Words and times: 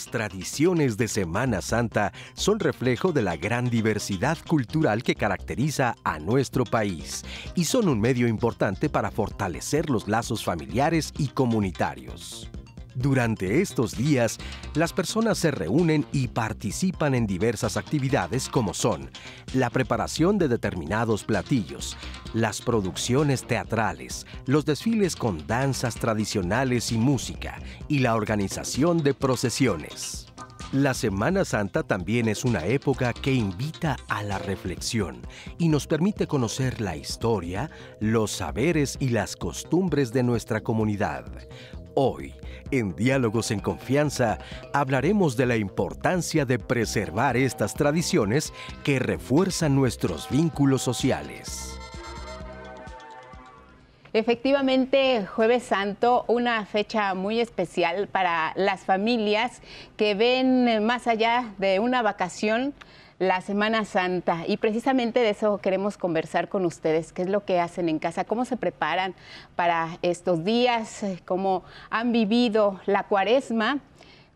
Las 0.00 0.10
tradiciones 0.10 0.96
de 0.96 1.08
Semana 1.08 1.60
Santa 1.60 2.14
son 2.32 2.58
reflejo 2.58 3.12
de 3.12 3.20
la 3.20 3.36
gran 3.36 3.68
diversidad 3.68 4.38
cultural 4.48 5.02
que 5.02 5.14
caracteriza 5.14 5.94
a 6.04 6.18
nuestro 6.18 6.64
país 6.64 7.22
y 7.54 7.64
son 7.64 7.86
un 7.86 8.00
medio 8.00 8.26
importante 8.26 8.88
para 8.88 9.10
fortalecer 9.10 9.90
los 9.90 10.08
lazos 10.08 10.42
familiares 10.42 11.12
y 11.18 11.28
comunitarios. 11.28 12.50
Durante 12.94 13.60
estos 13.60 13.96
días, 13.96 14.38
las 14.74 14.92
personas 14.92 15.38
se 15.38 15.50
reúnen 15.50 16.06
y 16.12 16.28
participan 16.28 17.14
en 17.14 17.26
diversas 17.26 17.76
actividades 17.76 18.48
como 18.48 18.74
son 18.74 19.10
la 19.54 19.70
preparación 19.70 20.38
de 20.38 20.48
determinados 20.48 21.24
platillos, 21.24 21.96
las 22.34 22.60
producciones 22.60 23.44
teatrales, 23.46 24.26
los 24.46 24.64
desfiles 24.64 25.16
con 25.16 25.46
danzas 25.46 25.94
tradicionales 25.94 26.92
y 26.92 26.98
música 26.98 27.60
y 27.88 28.00
la 28.00 28.14
organización 28.14 29.02
de 29.02 29.14
procesiones. 29.14 30.26
La 30.72 30.94
Semana 30.94 31.44
Santa 31.44 31.82
también 31.82 32.28
es 32.28 32.44
una 32.44 32.64
época 32.64 33.12
que 33.12 33.32
invita 33.32 33.96
a 34.06 34.22
la 34.22 34.38
reflexión 34.38 35.20
y 35.58 35.66
nos 35.68 35.88
permite 35.88 36.28
conocer 36.28 36.80
la 36.80 36.96
historia, 36.96 37.72
los 37.98 38.30
saberes 38.30 38.96
y 39.00 39.08
las 39.08 39.34
costumbres 39.34 40.12
de 40.12 40.22
nuestra 40.22 40.60
comunidad. 40.60 41.24
Hoy, 41.94 42.34
en 42.70 42.94
Diálogos 42.94 43.50
en 43.50 43.60
Confianza, 43.60 44.38
hablaremos 44.72 45.36
de 45.36 45.46
la 45.46 45.56
importancia 45.56 46.44
de 46.44 46.58
preservar 46.58 47.36
estas 47.36 47.74
tradiciones 47.74 48.52
que 48.84 48.98
refuerzan 48.98 49.74
nuestros 49.74 50.28
vínculos 50.30 50.82
sociales. 50.82 51.76
Efectivamente, 54.12 55.24
Jueves 55.24 55.62
Santo, 55.62 56.24
una 56.26 56.66
fecha 56.66 57.14
muy 57.14 57.40
especial 57.40 58.08
para 58.08 58.52
las 58.56 58.80
familias 58.80 59.62
que 59.96 60.14
ven 60.14 60.84
más 60.84 61.06
allá 61.06 61.54
de 61.58 61.78
una 61.78 62.02
vacación 62.02 62.74
la 63.20 63.42
Semana 63.42 63.84
Santa. 63.84 64.44
Y 64.48 64.56
precisamente 64.56 65.20
de 65.20 65.30
eso 65.30 65.58
queremos 65.58 65.98
conversar 65.98 66.48
con 66.48 66.64
ustedes, 66.64 67.12
qué 67.12 67.20
es 67.22 67.28
lo 67.28 67.44
que 67.44 67.60
hacen 67.60 67.90
en 67.90 67.98
casa, 67.98 68.24
cómo 68.24 68.46
se 68.46 68.56
preparan 68.56 69.14
para 69.56 69.98
estos 70.00 70.42
días, 70.42 71.04
cómo 71.26 71.62
han 71.90 72.12
vivido 72.12 72.80
la 72.86 73.04
cuaresma 73.04 73.80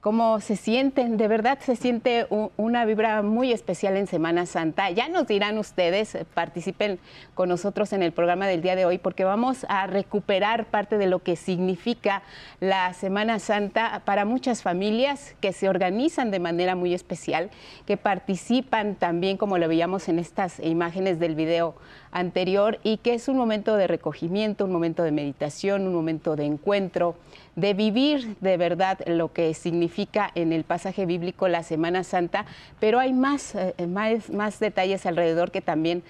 cómo 0.05 0.39
se 0.43 0.57
sienten. 0.57 1.17
De 1.17 1.29
verdad 1.29 1.59
se 1.61 1.77
siente 1.77 2.27
una 2.59 2.85
vibra 2.85 3.23
muy 3.23 3.53
especial 3.53 3.97
en 3.97 4.07
Semana 4.07 4.45
Santa. 4.45 4.91
Ya 4.91 5.09
nos 5.09 5.27
dirán 5.27 5.57
ustedes, 5.57 6.15
eh, 6.15 6.27
participen 6.27 6.99
con 7.33 7.49
nosotros 7.49 7.91
en 7.95 8.03
el 8.03 8.13
programa 8.13 8.47
del 8.47 8.61
día 8.61 8.77
de 8.77 8.85
hoy 8.85 8.99
porque 8.99 9.25
vamos 9.25 9.65
a 9.67 9.87
recuperar 9.87 10.67
parte 10.67 10.99
de 10.99 11.07
lo 11.07 11.21
que 11.21 11.37
significa 11.37 12.23
la 12.61 12.93
Semana 12.93 13.39
Santa 13.39 14.03
para 14.05 14.27
muchas 14.27 14.63
familias 14.63 15.37
que 15.41 15.55
se 15.55 15.71
organizan 15.71 16.31
de 16.31 16.39
manera 16.39 16.75
muy 16.77 16.93
especial, 16.93 17.49
que 17.87 17.97
participan 17.97 18.97
también, 18.97 19.39
como 19.39 19.57
lo 19.57 19.69
veíamos 19.69 20.11
en 20.11 20.19
estas 20.19 20.61
imágenes 20.61 21.19
del 21.19 21.35
video 21.35 21.77
anterior, 22.15 22.79
y 22.83 22.97
que 22.97 23.13
es 23.13 23.29
un 23.29 23.37
momento 23.37 23.77
de 23.77 23.87
recogimiento, 23.87 24.65
un 24.65 24.73
momento 24.73 25.03
de 25.03 25.11
meditación, 25.11 25.87
un 25.87 25.95
momento 25.95 26.37
de 26.37 26.47
encuentro 26.47 27.17
de 27.57 27.75
vivir 27.75 28.37
de 28.41 28.57
verdad 28.57 28.99
lo 29.07 29.33
que 29.33 29.53
significa 29.55 30.31
en 30.35 30.53
el 30.53 30.65
pasaje 30.65 31.07
bíblico 31.07 31.49
la 31.49 31.63
Semana 31.63 32.03
Santa, 32.03 32.47
pero 32.81 32.99
hay 32.99 33.13
más, 33.13 33.55
eh, 33.55 33.75
más, 33.87 34.31
más 34.31 34.59
detalles 34.59 35.07
alrededor 35.07 35.51
que 35.51 35.61
también 35.61 36.03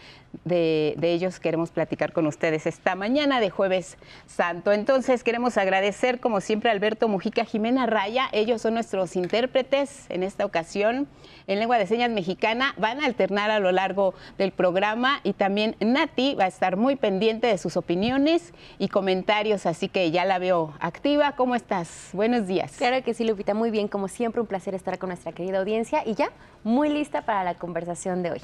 de, 0.45 0.97
ellos 1.03 1.39
queremos 1.41 1.71
platicar 1.71 2.13
con 2.13 2.27
ustedes 2.27 2.67
esta 2.67 2.95
mañana 2.95 3.41
de 3.41 3.51
jueves 3.51 3.97
santo. 4.27 4.73
Entonces 4.73 5.23
queremos 5.23 5.57
agradecer 5.57 6.21
como 6.21 6.41
siempre 6.41 6.71
a 6.71 6.73
Alberto 6.73 7.09
Mujica, 7.09 7.45
Jimena 7.45 7.87
Raya, 7.87 8.29
ellos 8.33 8.63
son 8.63 8.75
nuestros 8.75 9.17
intérpretes 9.17 10.07
en 10.09 10.23
esta 10.23 10.45
ocasión 10.45 11.09
en 11.47 11.59
lengua 11.59 11.79
de 11.79 11.87
señas 11.87 12.11
mexicana, 12.11 12.75
van 12.79 13.01
a 13.01 13.07
alternar 13.07 13.51
a 13.51 13.59
lo 13.59 13.71
largo 13.73 14.15
del 14.39 14.51
programa 14.51 15.21
y 15.25 15.35
también 15.35 15.77
Nati 15.81 16.35
va 16.35 16.45
a 16.45 16.49
estar 16.49 16.77
muy 16.77 16.97
pendiente 16.97 17.47
de 17.47 17.59
sus 17.59 17.77
opiniones 17.77 18.53
y 18.79 18.89
comentarios, 18.89 19.67
así 19.67 19.89
que 19.89 20.11
ya 20.11 20.25
la 20.25 20.39
veo 20.39 20.73
activa. 20.81 21.33
¿Cómo 21.37 21.55
estás? 21.55 22.11
Buenos 22.13 22.47
días. 22.47 22.73
Claro 22.79 23.03
que 23.05 23.15
sí, 23.15 23.25
Lupita, 23.25 23.55
muy 23.55 23.71
bien, 23.71 23.89
como 23.89 24.09
siempre 24.09 24.41
un 24.41 24.47
placer 24.47 24.75
estar 24.75 24.99
con 24.99 25.11
nuestra 25.11 25.33
querida 25.33 25.59
audiencia 25.59 26.03
y 26.07 26.15
ya 26.15 26.31
muy 26.63 26.89
lista 26.89 27.23
para 27.23 27.45
la 27.45 27.55
conversación 27.55 28.23
de 28.23 28.33
hoy. 28.33 28.41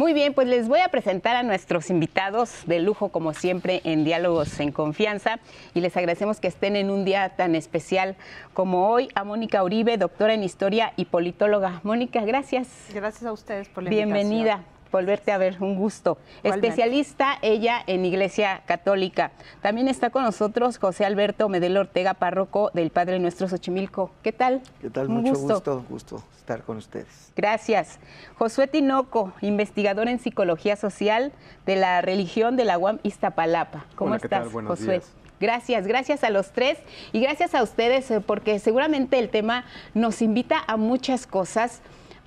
Muy 0.00 0.14
bien, 0.14 0.32
pues 0.32 0.48
les 0.48 0.66
voy 0.66 0.80
a 0.80 0.88
presentar 0.88 1.36
a 1.36 1.42
nuestros 1.42 1.90
invitados 1.90 2.62
de 2.64 2.80
lujo, 2.80 3.10
como 3.10 3.34
siempre, 3.34 3.82
en 3.84 4.02
Diálogos 4.02 4.58
en 4.58 4.72
Confianza. 4.72 5.40
Y 5.74 5.82
les 5.82 5.94
agradecemos 5.94 6.40
que 6.40 6.48
estén 6.48 6.74
en 6.74 6.88
un 6.88 7.04
día 7.04 7.28
tan 7.36 7.54
especial 7.54 8.16
como 8.54 8.88
hoy. 8.88 9.10
A 9.14 9.24
Mónica 9.24 9.62
Uribe, 9.62 9.98
doctora 9.98 10.32
en 10.32 10.42
Historia 10.42 10.94
y 10.96 11.04
politóloga. 11.04 11.82
Mónica, 11.82 12.24
gracias. 12.24 12.68
Gracias 12.94 13.24
a 13.24 13.32
ustedes 13.32 13.68
por 13.68 13.82
la 13.82 13.90
Bienvenida 13.90 14.64
volverte 14.90 15.32
a 15.32 15.38
ver, 15.38 15.56
un 15.60 15.76
gusto. 15.76 16.18
Especialista 16.42 17.38
ella 17.42 17.82
en 17.86 18.04
Iglesia 18.04 18.62
Católica. 18.66 19.32
También 19.62 19.88
está 19.88 20.10
con 20.10 20.24
nosotros 20.24 20.78
José 20.78 21.04
Alberto 21.04 21.48
Medel 21.48 21.76
Ortega, 21.76 22.14
párroco 22.14 22.70
del 22.74 22.90
Padre 22.90 23.18
Nuestro 23.18 23.48
Xochimilco. 23.48 24.10
¿Qué 24.22 24.32
tal? 24.32 24.62
¿Qué 24.80 24.90
tal? 24.90 25.08
Mucho 25.08 25.34
gusto. 25.34 25.84
gusto, 25.88 26.22
estar 26.36 26.62
con 26.62 26.76
ustedes. 26.76 27.32
Gracias. 27.36 27.98
Josué 28.36 28.66
Tinoco, 28.66 29.32
investigador 29.40 30.08
en 30.08 30.18
Psicología 30.18 30.76
Social 30.76 31.32
de 31.66 31.76
la 31.76 32.00
Religión 32.00 32.56
de 32.56 32.64
la 32.64 32.78
UAM 32.78 32.98
Iztapalapa. 33.02 33.86
¿Cómo 33.94 34.14
estás, 34.14 34.48
Josué? 34.48 35.02
Gracias, 35.40 35.86
gracias 35.86 36.22
a 36.22 36.28
los 36.28 36.52
tres 36.52 36.78
y 37.12 37.20
gracias 37.20 37.54
a 37.54 37.62
ustedes 37.62 38.10
eh, 38.10 38.20
porque 38.20 38.58
seguramente 38.58 39.18
el 39.18 39.30
tema 39.30 39.64
nos 39.94 40.20
invita 40.20 40.62
a 40.66 40.76
muchas 40.76 41.26
cosas 41.26 41.80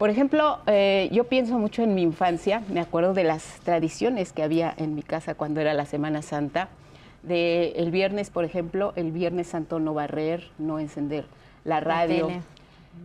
por 0.03 0.09
ejemplo, 0.09 0.59
eh, 0.67 1.07
yo 1.13 1.29
pienso 1.29 1.57
mucho 1.57 1.81
en 1.81 1.95
mi 1.95 2.01
infancia, 2.01 2.61
me 2.67 2.81
acuerdo 2.81 3.13
de 3.13 3.23
las 3.23 3.61
tradiciones 3.63 4.33
que 4.33 4.43
había 4.43 4.73
en 4.75 4.95
mi 4.95 5.01
casa 5.01 5.33
cuando 5.33 5.61
era 5.61 5.73
la 5.73 5.85
Semana 5.85 6.21
Santa, 6.21 6.67
de 7.21 7.69
el 7.77 7.89
viernes, 7.89 8.29
por 8.29 8.43
ejemplo, 8.43 8.91
el 8.97 9.13
viernes 9.13 9.47
santo 9.47 9.79
no 9.79 9.93
barrer, 9.93 10.51
no 10.57 10.77
encender 10.77 11.23
la 11.63 11.79
radio. 11.79 12.31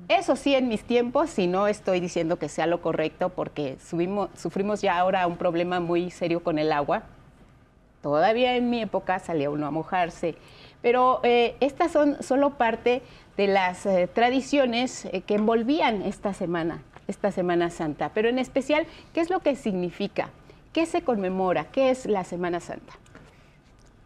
Eso 0.08 0.34
sí, 0.34 0.56
en 0.56 0.66
mis 0.66 0.82
tiempos, 0.82 1.38
y 1.38 1.46
no 1.46 1.68
estoy 1.68 2.00
diciendo 2.00 2.36
que 2.36 2.48
sea 2.48 2.66
lo 2.66 2.82
correcto, 2.82 3.28
porque 3.28 3.76
subimos, 3.78 4.30
sufrimos 4.36 4.82
ya 4.82 4.98
ahora 4.98 5.24
un 5.28 5.36
problema 5.36 5.78
muy 5.78 6.10
serio 6.10 6.42
con 6.42 6.58
el 6.58 6.72
agua. 6.72 7.04
Todavía 8.02 8.56
en 8.56 8.70
mi 8.70 8.82
época 8.82 9.20
salía 9.20 9.50
uno 9.50 9.68
a 9.68 9.70
mojarse. 9.70 10.34
Pero 10.82 11.20
eh, 11.22 11.56
estas 11.60 11.92
son 11.92 12.22
solo 12.22 12.50
parte 12.50 13.02
de 13.36 13.46
las 13.46 13.86
eh, 13.86 14.08
tradiciones 14.12 15.06
eh, 15.06 15.22
que 15.22 15.36
envolvían 15.36 16.02
esta 16.02 16.34
semana, 16.34 16.82
esta 17.08 17.32
Semana 17.32 17.70
Santa. 17.70 18.12
Pero 18.14 18.28
en 18.28 18.38
especial, 18.38 18.86
¿qué 19.12 19.20
es 19.20 19.30
lo 19.30 19.40
que 19.40 19.56
significa? 19.56 20.30
¿Qué 20.72 20.86
se 20.86 21.02
conmemora? 21.02 21.70
¿Qué 21.72 21.90
es 21.90 22.06
la 22.06 22.22
Semana 22.22 22.60
Santa? 22.60 22.92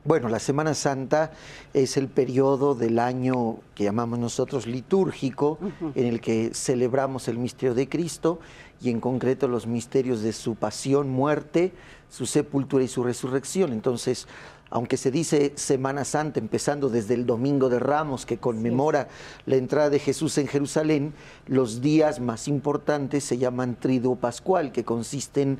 Bueno, 0.04 0.28
la 0.28 0.40
Semana 0.40 0.74
Santa 0.74 1.32
es 1.74 1.96
el 1.96 2.08
periodo 2.08 2.74
del 2.74 2.98
año 2.98 3.58
que 3.76 3.84
llamamos 3.84 4.18
nosotros 4.18 4.66
litúrgico, 4.66 5.58
en 5.94 6.06
el 6.06 6.20
que 6.20 6.50
celebramos 6.54 7.28
el 7.28 7.38
misterio 7.38 7.74
de 7.74 7.88
Cristo 7.88 8.40
y 8.80 8.90
en 8.90 8.98
concreto 8.98 9.46
los 9.46 9.68
misterios 9.68 10.22
de 10.22 10.32
su 10.32 10.56
pasión, 10.56 11.08
muerte, 11.08 11.72
su 12.10 12.26
sepultura 12.26 12.82
y 12.82 12.88
su 12.88 13.04
resurrección. 13.04 13.72
Entonces, 13.72 14.26
aunque 14.72 14.96
se 14.96 15.10
dice 15.10 15.52
Semana 15.54 16.04
Santa, 16.04 16.40
empezando 16.40 16.88
desde 16.88 17.12
el 17.12 17.26
Domingo 17.26 17.68
de 17.68 17.78
Ramos, 17.78 18.24
que 18.24 18.38
conmemora 18.38 19.08
la 19.44 19.56
entrada 19.56 19.90
de 19.90 19.98
Jesús 19.98 20.38
en 20.38 20.46
Jerusalén, 20.46 21.12
los 21.46 21.82
días 21.82 22.20
más 22.20 22.48
importantes 22.48 23.22
se 23.22 23.36
llaman 23.36 23.76
Triduo 23.78 24.16
Pascual, 24.16 24.72
que 24.72 24.82
consisten 24.82 25.58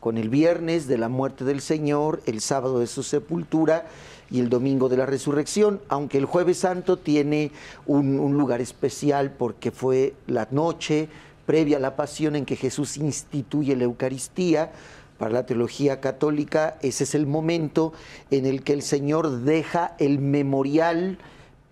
con 0.00 0.16
el 0.16 0.30
viernes 0.30 0.86
de 0.86 0.96
la 0.96 1.10
muerte 1.10 1.44
del 1.44 1.60
Señor, 1.60 2.22
el 2.24 2.40
sábado 2.40 2.78
de 2.78 2.86
su 2.86 3.02
sepultura 3.02 3.86
y 4.30 4.40
el 4.40 4.48
domingo 4.48 4.88
de 4.88 4.96
la 4.96 5.04
resurrección, 5.04 5.82
aunque 5.90 6.16
el 6.16 6.24
jueves 6.24 6.56
santo 6.56 6.96
tiene 6.96 7.52
un, 7.84 8.18
un 8.18 8.38
lugar 8.38 8.62
especial 8.62 9.30
porque 9.30 9.72
fue 9.72 10.14
la 10.26 10.48
noche 10.50 11.10
previa 11.44 11.76
a 11.76 11.80
la 11.80 11.96
pasión 11.96 12.34
en 12.34 12.46
que 12.46 12.56
Jesús 12.56 12.96
instituye 12.96 13.76
la 13.76 13.84
Eucaristía, 13.84 14.72
para 15.18 15.32
la 15.32 15.46
teología 15.46 16.00
católica, 16.00 16.76
ese 16.82 17.04
es 17.04 17.14
el 17.14 17.26
momento 17.26 17.92
en 18.30 18.46
el 18.46 18.62
que 18.62 18.72
el 18.72 18.82
Señor 18.82 19.40
deja 19.40 19.94
el 19.98 20.18
memorial 20.18 21.18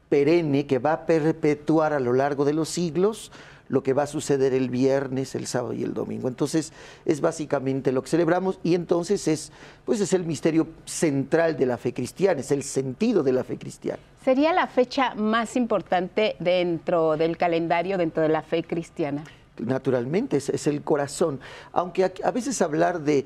perenne 0.09 0.67
que 0.67 0.79
va 0.79 0.93
a 0.93 1.07
perpetuar 1.07 1.93
a 1.93 2.01
lo 2.01 2.13
largo 2.13 2.45
de 2.45 2.53
los 2.53 2.69
siglos 2.69 3.33
lo 3.73 3.83
que 3.83 3.95
va 3.95 4.03
a 4.03 4.07
suceder 4.07 4.53
el 4.53 4.69
viernes, 4.69 5.35
el 5.35 5.47
sábado 5.47 5.73
y 5.73 5.83
el 5.83 5.95
domingo. 5.95 6.29
Entonces, 6.29 6.75
es 7.07 7.23
básicamente 7.23 7.91
lo 7.91 8.03
que 8.03 8.11
celebramos 8.11 8.59
y 8.63 8.75
entonces 8.75 9.27
es 9.27 9.51
pues 9.87 9.99
es 10.01 10.13
el 10.13 10.27
misterio 10.27 10.69
central 10.85 11.57
de 11.57 11.65
la 11.65 11.79
fe 11.79 11.95
cristiana, 11.95 12.41
es 12.41 12.53
el 12.53 12.65
sentido 12.65 13.23
de 13.23 13.33
la 13.33 13.45
fe 13.45 13.57
cristiana. 13.57 13.99
¿Sería 14.23 14.53
la 14.53 14.67
fecha 14.67 15.15
más 15.15 15.57
importante 15.57 16.37
dentro 16.39 17.17
del 17.17 17.39
calendario, 17.39 17.97
dentro 17.97 18.23
de 18.23 18.29
la 18.29 18.43
fe 18.43 18.63
cristiana? 18.63 19.25
Naturalmente, 19.59 20.37
es, 20.37 20.67
el 20.67 20.83
corazón. 20.83 21.41
Aunque 21.73 22.05
a, 22.05 22.31
veces 22.31 22.63
hablar 22.63 23.03
de, 23.03 23.25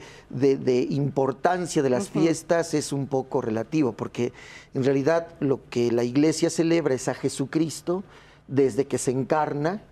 importancia 0.90 1.82
de 1.82 1.90
las 1.90 2.10
fiestas 2.10 2.74
es 2.74 2.92
un 2.92 3.06
poco 3.06 3.40
relativo, 3.40 3.92
porque 3.92 4.32
en 4.74 4.84
realidad 4.84 5.28
lo 5.40 5.60
que 5.70 5.92
la 5.92 6.04
iglesia 6.04 6.50
celebra 6.50 6.94
es 6.94 7.08
a 7.08 7.14
Jesucristo, 7.14 8.04
desde 8.48 8.86
que 8.86 8.98
se 8.98 9.10
encarna 9.10 9.82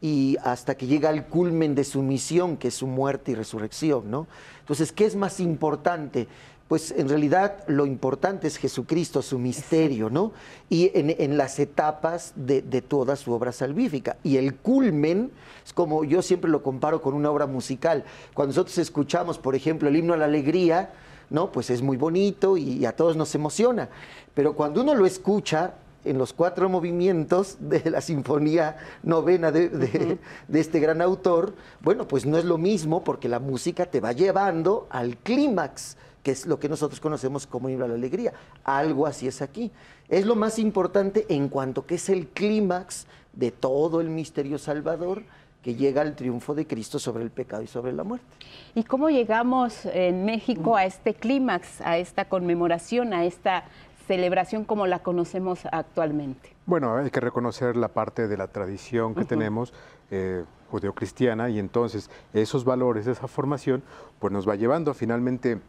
y 0.00 0.36
hasta 0.44 0.76
que 0.76 0.86
llega 0.86 1.08
al 1.08 1.26
culmen 1.26 1.74
de 1.74 1.84
su 1.84 2.02
misión, 2.02 2.56
que 2.56 2.68
es 2.68 2.74
su 2.74 2.86
muerte 2.86 3.32
y 3.32 3.34
resurrección, 3.34 4.10
¿no? 4.10 4.26
Entonces, 4.60 4.92
¿qué 4.92 5.06
es 5.06 5.16
más 5.16 5.40
importante? 5.40 6.28
Pues 6.68 6.92
en 6.96 7.08
realidad 7.08 7.62
lo 7.68 7.86
importante 7.86 8.48
es 8.48 8.56
Jesucristo, 8.56 9.22
su 9.22 9.38
misterio, 9.38 10.10
¿no? 10.10 10.32
Y 10.68 10.90
en, 10.94 11.36
las 11.36 11.60
etapas 11.60 12.32
de, 12.34 12.60
de, 12.62 12.82
toda 12.82 13.14
su 13.14 13.32
obra 13.32 13.52
salvífica. 13.52 14.16
Y 14.24 14.36
el 14.36 14.56
culmen 14.56 15.30
es 15.64 15.72
como 15.72 16.04
yo 16.04 16.22
siempre 16.22 16.50
lo 16.50 16.64
comparo 16.64 17.00
con 17.00 17.14
una 17.14 17.30
obra 17.30 17.46
musical. 17.46 18.04
Cuando 18.34 18.50
nosotros 18.50 18.78
escuchamos, 18.78 19.38
por 19.38 19.54
ejemplo, 19.54 19.88
el 19.88 19.96
himno 19.96 20.14
a 20.14 20.16
la 20.16 20.24
alegría, 20.24 20.90
¿no? 21.30 21.52
Pues 21.52 21.70
es 21.70 21.82
muy 21.82 21.96
bonito 21.96 22.56
y 22.56 22.84
a 22.84 22.96
todos 22.96 23.16
nos 23.16 23.32
emociona. 23.34 23.88
Pero 24.34 24.54
cuando 24.54 24.82
uno 24.82 24.94
lo 24.94 25.06
escucha 25.06 25.74
en 26.06 26.18
los 26.18 26.32
cuatro 26.32 26.68
movimientos 26.68 27.56
de 27.60 27.90
la 27.90 28.00
sinfonía 28.00 28.76
novena 29.02 29.50
de, 29.50 30.18
este 30.52 30.80
gran 30.80 31.02
autor, 31.02 31.54
bueno, 31.82 32.08
pues 32.08 32.24
no 32.24 32.38
es 32.38 32.44
lo 32.44 32.58
mismo 32.58 33.04
porque 33.04 33.28
la 33.28 33.40
música 33.40 33.86
te 33.86 34.00
va 34.00 34.12
llevando 34.12 34.86
al 34.90 35.16
clímax, 35.18 35.96
que 36.26 36.32
es 36.32 36.44
lo 36.44 36.58
que 36.58 36.68
nosotros 36.68 36.98
conocemos 36.98 37.46
como 37.46 37.68
himno 37.68 37.84
a 37.84 37.88
la 37.88 37.94
alegría. 37.94 38.32
Algo 38.64 39.06
así 39.06 39.28
es 39.28 39.42
aquí. 39.42 39.70
Es 40.08 40.26
lo 40.26 40.34
más 40.34 40.58
importante 40.58 41.24
en 41.28 41.48
cuanto 41.48 41.86
que 41.86 41.94
es 41.94 42.08
el 42.08 42.26
clímax 42.26 43.06
de 43.32 43.52
todo 43.52 44.00
el 44.00 44.10
misterio 44.10 44.58
salvador 44.58 45.22
que 45.62 45.76
llega 45.76 46.02
al 46.02 46.16
triunfo 46.16 46.56
de 46.56 46.66
Cristo 46.66 46.98
sobre 46.98 47.22
el 47.22 47.30
pecado 47.30 47.62
y 47.62 47.68
sobre 47.68 47.92
la 47.92 48.02
muerte. 48.02 48.26
¿Y 48.74 48.82
cómo 48.82 49.08
llegamos 49.08 49.86
en 49.86 50.24
México 50.24 50.74
a 50.74 50.84
este 50.84 51.14
clímax, 51.14 51.80
a 51.80 51.96
esta 51.98 52.28
conmemoración, 52.28 53.12
a 53.12 53.24
esta 53.24 53.62
celebración 54.08 54.64
como 54.64 54.88
la 54.88 55.04
conocemos 55.04 55.60
actualmente? 55.70 56.56
Bueno, 56.66 56.96
hay 56.96 57.10
que 57.10 57.20
reconocer 57.20 57.76
la 57.76 57.86
parte 57.86 58.26
de 58.26 58.36
la 58.36 58.48
tradición 58.48 59.14
que 59.14 59.24
tenemos 59.24 59.72
eh, 60.10 60.42
judeocristiana 60.72 61.50
y 61.50 61.60
entonces 61.60 62.10
esos 62.32 62.64
valores, 62.64 63.06
esa 63.06 63.28
formación, 63.28 63.84
pues 64.18 64.32
nos 64.32 64.48
va 64.48 64.56
llevando 64.56 64.92
finalmente 64.92 65.60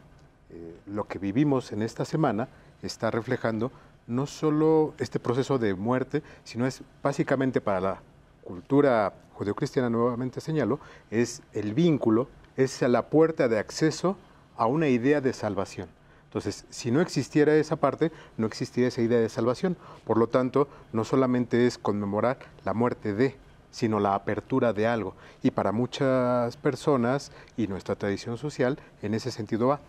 eh, 0.50 0.76
lo 0.86 1.06
que 1.06 1.18
vivimos 1.18 1.72
en 1.72 1.82
esta 1.82 2.04
semana 2.04 2.48
está 2.82 3.10
reflejando 3.10 3.70
no 4.06 4.26
solo 4.26 4.94
este 4.98 5.20
proceso 5.20 5.58
de 5.58 5.74
muerte, 5.74 6.22
sino 6.44 6.66
es 6.66 6.82
básicamente 7.02 7.60
para 7.60 7.80
la 7.80 8.02
cultura 8.42 9.12
judeocristiana, 9.34 9.90
nuevamente 9.90 10.40
señalo, 10.40 10.80
es 11.10 11.42
el 11.52 11.74
vínculo, 11.74 12.28
es 12.56 12.80
la 12.82 13.10
puerta 13.10 13.46
de 13.48 13.58
acceso 13.58 14.16
a 14.56 14.66
una 14.66 14.88
idea 14.88 15.20
de 15.20 15.32
salvación. 15.32 15.88
Entonces, 16.24 16.66
si 16.68 16.90
no 16.90 17.00
existiera 17.00 17.54
esa 17.54 17.76
parte, 17.76 18.12
no 18.36 18.46
existiría 18.46 18.88
esa 18.88 19.00
idea 19.00 19.18
de 19.18 19.28
salvación. 19.28 19.76
Por 20.04 20.18
lo 20.18 20.26
tanto, 20.26 20.68
no 20.92 21.04
solamente 21.04 21.66
es 21.66 21.78
conmemorar 21.78 22.38
la 22.64 22.74
muerte 22.74 23.14
de, 23.14 23.36
sino 23.70 23.98
la 23.98 24.14
apertura 24.14 24.72
de 24.72 24.86
algo. 24.86 25.14
Y 25.42 25.52
para 25.52 25.72
muchas 25.72 26.56
personas 26.58 27.32
y 27.56 27.66
nuestra 27.66 27.96
tradición 27.96 28.36
social, 28.36 28.78
en 29.00 29.14
ese 29.14 29.30
sentido 29.30 29.68
va. 29.68 29.80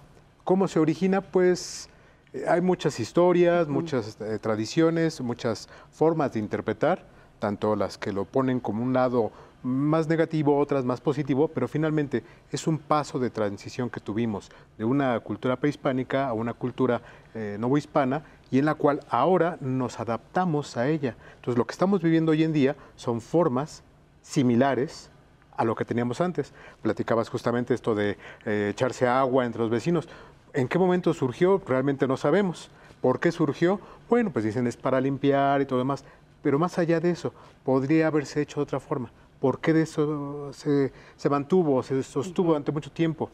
¿Cómo 0.49 0.67
se 0.67 0.79
origina? 0.79 1.21
Pues 1.21 1.89
eh, 2.33 2.45
hay 2.47 2.59
muchas 2.59 2.99
historias, 2.99 3.67
muchas 3.67 4.17
eh, 4.19 4.39
tradiciones, 4.39 5.21
muchas 5.21 5.69
formas 5.91 6.33
de 6.33 6.39
interpretar, 6.39 7.05
tanto 7.37 7.75
las 7.75 7.99
que 7.99 8.11
lo 8.11 8.25
ponen 8.25 8.59
como 8.59 8.81
un 8.81 8.91
lado 8.91 9.31
más 9.61 10.07
negativo, 10.07 10.57
otras 10.57 10.83
más 10.85 11.01
positivo, 11.01 11.49
pero 11.49 11.67
finalmente 11.67 12.23
es 12.51 12.65
un 12.65 12.79
paso 12.79 13.19
de 13.19 13.29
transición 13.29 13.91
que 13.91 13.99
tuvimos 13.99 14.49
de 14.79 14.85
una 14.85 15.19
cultura 15.19 15.55
prehispánica 15.55 16.27
a 16.27 16.33
una 16.33 16.55
cultura 16.55 17.03
eh, 17.35 17.57
novohispana 17.59 18.23
y 18.49 18.57
en 18.57 18.65
la 18.65 18.73
cual 18.73 19.01
ahora 19.07 19.59
nos 19.61 19.99
adaptamos 19.99 20.77
a 20.77 20.87
ella. 20.87 21.15
Entonces 21.35 21.59
lo 21.59 21.67
que 21.67 21.73
estamos 21.73 22.01
viviendo 22.01 22.31
hoy 22.31 22.43
en 22.43 22.53
día 22.53 22.75
son 22.95 23.21
formas 23.21 23.83
similares 24.23 25.11
a 25.59 25.65
lo 25.65 25.75
que 25.75 25.83
teníamos 25.83 26.21
antes. 26.21 26.53
Platicabas 26.81 27.29
justamente 27.29 27.73
esto 27.73 27.93
de 27.93 28.17
eh, 28.45 28.69
echarse 28.71 29.07
agua 29.07 29.45
entre 29.45 29.61
los 29.61 29.69
vecinos. 29.69 30.07
¿En 30.53 30.67
qué 30.67 30.79
momento 30.79 31.13
surgió? 31.13 31.61
Realmente 31.65 32.07
no 32.07 32.17
sabemos. 32.17 32.69
¿Por 33.01 33.19
qué 33.19 33.31
surgió? 33.31 33.79
Bueno, 34.09 34.31
pues 34.31 34.43
dicen 34.43 34.65
es 34.65 34.77
para 34.77 34.99
limpiar 34.99 35.61
y 35.61 35.65
todo 35.65 35.79
demás. 35.79 36.03
Pero 36.41 36.57
más 36.57 36.79
allá 36.79 36.99
de 36.99 37.11
eso, 37.11 37.33
podría 37.63 38.07
haberse 38.07 38.41
hecho 38.41 38.59
de 38.59 38.63
otra 38.63 38.79
forma. 38.79 39.11
¿Por 39.39 39.59
qué 39.59 39.73
de 39.73 39.83
eso 39.83 40.51
se, 40.53 40.91
mantuvo, 41.29 41.83
se 41.83 42.01
sostuvo 42.03 42.49
durante 42.49 42.71
mucho 42.71 42.91
tiempo? 42.91 43.29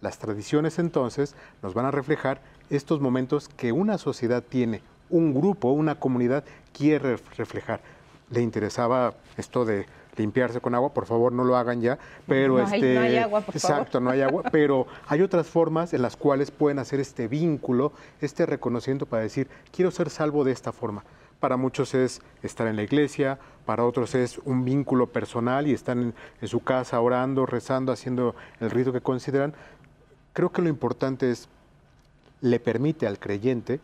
Las 0.00 0.18
tradiciones 0.18 0.78
entonces 0.78 1.34
nos 1.62 1.74
van 1.74 1.86
a 1.86 1.90
reflejar 1.90 2.40
estos 2.70 3.00
momentos 3.00 3.48
que 3.48 3.70
una 3.70 3.98
sociedad 3.98 4.42
tiene, 4.42 4.82
un 5.10 5.34
grupo, 5.34 5.70
una 5.70 5.96
comunidad 5.96 6.44
quiere 6.72 7.18
reflejar. 7.36 7.80
Le 8.30 8.40
interesaba 8.40 9.14
esto 9.36 9.64
de 9.64 9.86
limpiarse 10.16 10.60
con 10.60 10.74
agua, 10.74 10.92
por 10.92 11.06
favor 11.06 11.32
no 11.32 11.44
lo 11.44 11.56
hagan 11.56 11.80
ya, 11.80 11.98
pero 12.26 12.58
no 12.58 12.64
este 12.64 12.98
hay, 12.98 13.16
agua, 13.16 13.40
por 13.40 13.54
exacto, 13.54 14.00
no 14.00 14.10
hay 14.10 14.20
agua, 14.22 14.42
pero 14.50 14.86
hay 15.06 15.22
otras 15.22 15.46
formas 15.46 15.92
en 15.94 16.02
las 16.02 16.16
cuales 16.16 16.50
pueden 16.50 16.78
hacer 16.78 17.00
este 17.00 17.28
vínculo, 17.28 17.92
este 18.20 18.46
reconocimiento 18.46 19.06
para 19.06 19.22
decir, 19.22 19.48
quiero 19.72 19.90
ser 19.90 20.10
salvo 20.10 20.44
de 20.44 20.52
esta 20.52 20.72
forma. 20.72 21.04
Para 21.40 21.56
muchos 21.56 21.94
es 21.94 22.22
estar 22.42 22.66
en 22.66 22.76
la 22.76 22.82
iglesia, 22.82 23.38
para 23.66 23.84
otros 23.84 24.14
es 24.14 24.38
un 24.44 24.64
vínculo 24.64 25.08
personal 25.08 25.66
y 25.66 25.72
están 25.72 26.14
en, 26.40 26.48
su 26.48 26.60
casa 26.60 27.00
orando, 27.00 27.44
rezando, 27.44 27.92
haciendo 27.92 28.34
el 28.60 28.70
rito 28.70 28.92
que 28.92 29.00
consideran. 29.00 29.54
Creo 30.32 30.52
que 30.52 30.62
lo 30.62 30.68
importante 30.68 31.30
es, 31.30 31.48
le 32.40 32.60
permite 32.60 33.06
al 33.06 33.18
creyente 33.18 33.80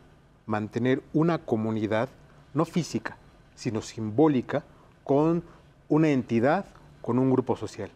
mantener 0.47 1.03
una 1.13 1.39
comunidad, 1.39 2.09
no 2.55 2.65
física, 2.65 3.17
sino 3.55 3.83
simbólica, 3.83 4.65
con 5.05 5.43
una 5.91 6.09
entidad, 6.09 6.65
con 7.03 7.19
un 7.19 7.31
grupo 7.31 7.57
social. 7.57 7.91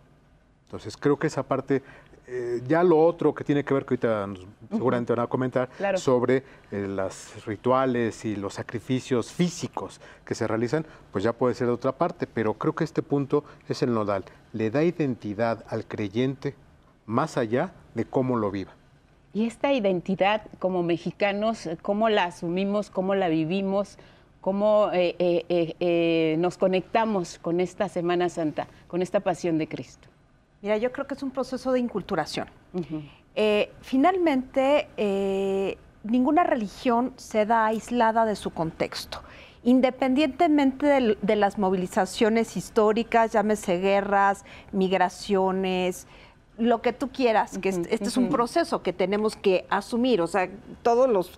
Entonces 0.67 0.97
creo 0.97 1.19
que 1.19 1.29
esa 1.29 1.45
parte 1.45 1.83
eh, 2.27 2.63
ya 2.67 2.83
lo 2.83 2.99
otro 2.99 3.35
que 3.35 3.45
tiene 3.45 3.65
que 3.65 3.75
ver, 3.75 3.85
que 3.85 3.95
ahorita 3.95 4.29
seguramente 4.71 5.13
van 5.13 5.25
a 5.25 5.27
comentar, 5.27 5.69
sobre 5.97 6.43
eh, 6.71 6.87
los 6.89 7.45
rituales 7.47 8.25
y 8.25 8.35
los 8.35 8.55
sacrificios 8.55 9.31
físicos 9.31 10.01
que 10.25 10.35
se 10.35 10.47
realizan, 10.47 10.87
pues 11.13 11.23
ya 11.23 11.33
puede 11.33 11.55
ser 11.55 11.67
de 11.67 11.75
otra 11.75 11.93
parte, 11.93 12.27
pero 12.27 12.55
creo 12.55 12.75
que 12.75 12.85
este 12.85 13.03
punto 13.03 13.45
es 13.69 13.83
el 13.83 13.93
nodal. 13.93 14.25
Le 14.53 14.71
da 14.71 14.83
identidad 14.83 15.65
al 15.69 15.85
creyente 15.87 16.55
más 17.07 17.37
allá 17.37 17.73
de 17.95 18.07
cómo 18.07 18.37
lo 18.37 18.51
viva. 18.51 18.73
Y 19.35 19.47
esta 19.47 19.73
identidad 19.73 20.43
como 20.61 20.83
mexicanos, 20.83 21.69
¿cómo 21.83 22.09
la 22.09 22.25
asumimos, 22.25 22.89
cómo 22.89 23.15
la 23.15 23.29
vivimos? 23.29 23.99
Cómo 24.45 24.91
eh, 24.93 26.37
nos 26.39 26.59
conectamos 26.59 27.39
con 27.39 27.61
esta 27.61 27.89
Semana 27.89 28.29
Santa, 28.29 28.67
con 28.89 29.01
esta 29.01 29.21
pasión 29.21 29.57
de 29.57 29.67
Cristo. 29.67 30.07
Mira, 30.61 30.77
yo 30.77 30.93
creo 30.93 31.07
que 31.07 31.15
es 31.15 31.23
un 31.23 31.31
proceso 31.31 31.73
de 31.73 31.81
inculturación. 31.81 32.49
Eh, 33.35 33.73
finalmente, 33.81 34.89
eh, 34.99 35.79
ninguna 36.03 36.45
religión 36.45 37.15
se 37.17 37.47
da 37.47 37.65
aislada 37.65 38.27
de 38.27 38.37
su 38.37 38.51
contexto. 38.51 39.23
Independientemente 39.63 41.17
de, 41.21 41.37
las 41.37 41.59
movilizaciones 41.59 42.59
históricas, 42.59 43.33
llámese 43.33 43.79
guerras, 43.79 44.45
migraciones, 44.73 46.07
lo 46.59 46.83
que 46.83 46.93
tú 46.93 47.09
quieras, 47.09 47.57
que 47.57 47.71
este, 47.71 47.95
es 47.95 48.17
un 48.19 48.29
proceso 48.29 48.83
que 48.83 48.93
tenemos 48.93 49.37
que 49.37 49.65
asumir. 49.71 50.21
O 50.21 50.27
sea, 50.27 50.51
todos 50.83 51.09
los, 51.09 51.33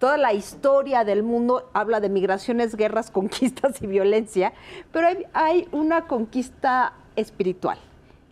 toda 0.00 0.16
la 0.16 0.32
historia 0.32 1.04
del 1.04 1.22
mundo 1.22 1.70
habla 1.74 2.00
de 2.00 2.08
migraciones, 2.08 2.74
guerras, 2.74 3.10
conquistas 3.12 3.80
y 3.80 3.86
violencia, 3.86 4.52
pero 4.90 5.06
hay 5.32 5.68
una 5.70 6.08
conquista 6.08 6.94
espiritual. 7.14 7.78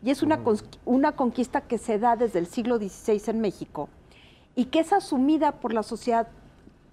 Y 0.03 0.11
es 0.11 0.23
una, 0.23 0.41
una 0.85 1.13
conquista 1.13 1.61
que 1.61 1.79
se 1.79 1.99
da 1.99 2.17
desde 2.17 2.39
el 2.39 2.47
siglo 2.47 2.79
XVI 2.79 3.21
en 3.27 3.41
México 3.41 3.89
y 4.57 4.67
que 4.67 4.81
es 4.81 4.93
asumida 4.93 5.53
por 5.53 5.73
la 5.73 5.83
sociedad 5.83 6.29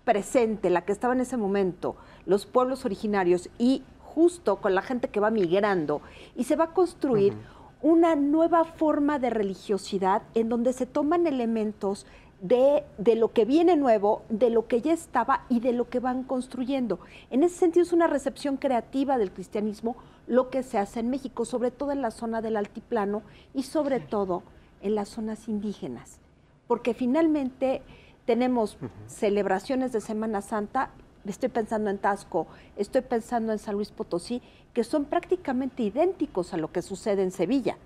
presente, 0.04 0.70
la 0.70 0.82
que 0.84 0.92
estaba 0.92 1.14
en 1.14 1.22
ese 1.22 1.38
momento, 1.38 1.96
los 2.26 2.46
pueblos 2.46 2.84
originarios 2.84 3.50
y 3.58 3.84
justo 4.04 4.58
con 4.58 4.76
la 4.76 4.82
gente 4.82 5.08
que 5.08 5.20
va 5.20 5.30
migrando 5.30 6.02
y 6.36 6.44
se 6.46 6.56
va 6.56 6.66
a 6.66 6.74
construir 6.74 7.34
una 7.82 8.16
nueva 8.16 8.64
forma 8.64 9.20
de 9.20 9.30
religiosidad 9.30 10.24
en 10.34 10.50
donde 10.50 10.74
se 10.74 10.86
toman 10.86 11.28
elementos 11.28 12.08
de, 12.48 12.84
de, 12.98 13.16
lo 13.16 13.32
que 13.34 13.46
viene 13.46 13.76
nuevo, 13.76 14.24
de 14.30 14.50
lo 14.50 14.68
que 14.68 14.82
ya 14.82 14.94
estaba 14.94 15.46
y 15.50 15.60
de 15.60 15.74
lo 15.74 15.90
que 15.90 16.00
van 16.00 16.24
construyendo. 16.24 17.00
En 17.32 17.44
ese 17.44 17.56
sentido 17.56 17.84
es 17.84 17.94
una 17.94 18.08
recepción 18.08 18.58
creativa 18.58 19.18
del 19.18 19.32
cristianismo 19.32 19.96
lo 20.28 20.50
que 20.50 20.64
se 20.64 20.78
hace 20.78 21.00
en 21.00 21.10
México, 21.10 21.46
sobre 21.46 21.72
todo 21.72 21.92
en 21.92 22.02
la 22.02 22.12
zona 22.12 22.42
del 22.42 22.58
altiplano 22.58 23.24
y 23.54 23.64
sobre 23.64 24.00
todo 24.00 24.44
en 24.82 24.96
las 24.96 25.10
zonas 25.10 25.48
indígenas, 25.48 26.20
porque 26.68 26.94
finalmente 26.94 27.82
tenemos 28.26 28.78
celebraciones 29.08 29.92
de 29.92 30.02
Semana 30.02 30.42
Santa, 30.42 30.92
estoy 31.26 31.50
pensando 31.50 31.90
en 31.90 31.98
Tasco, 31.98 32.48
estoy 32.76 33.02
pensando 33.02 33.52
en 33.52 33.60
San 33.60 33.76
Luis 33.76 33.92
Potosí, 33.92 34.42
que 34.74 34.84
son 34.84 35.06
prácticamente 35.06 35.84
idénticos 35.84 36.54
a 36.54 36.58
lo 36.58 36.72
que 36.72 36.82
sucede 36.82 37.24
en 37.24 37.32
Sevilla, 37.32 37.78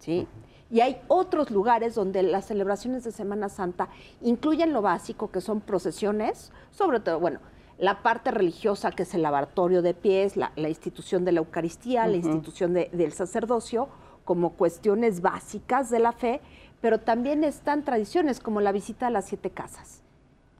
¿sí? 0.00 0.26
Y 0.70 0.80
hay 0.80 1.00
otros 1.08 1.50
lugares 1.50 1.94
donde 1.94 2.22
las 2.22 2.46
celebraciones 2.46 3.04
de 3.04 3.12
Semana 3.12 3.48
Santa 3.48 3.88
incluyen 4.20 4.72
lo 4.72 4.82
básico, 4.82 5.30
que 5.30 5.40
son 5.40 5.60
procesiones, 5.60 6.50
sobre 6.72 7.00
todo, 7.00 7.20
bueno, 7.20 7.40
la 7.78 8.02
parte 8.02 8.30
religiosa, 8.30 8.90
que 8.90 9.02
es 9.02 9.14
el 9.14 9.22
lavatorio 9.22 9.82
de 9.82 9.94
pies, 9.94 10.36
la, 10.36 10.50
institución 10.56 11.24
de 11.24 11.32
la 11.32 11.40
Eucaristía, 11.40 12.06
la 12.06 12.16
institución 12.16 12.72
del 12.72 13.12
sacerdocio, 13.12 13.88
como 14.24 14.54
cuestiones 14.54 15.20
básicas 15.20 15.90
de 15.90 16.00
la 16.00 16.12
fe, 16.12 16.40
pero 16.80 17.00
también 17.00 17.44
están 17.44 17.84
tradiciones 17.84 18.40
como 18.40 18.60
la 18.60 18.72
visita 18.72 19.06
a 19.06 19.10
las 19.10 19.26
siete 19.26 19.50
casas, 19.50 20.02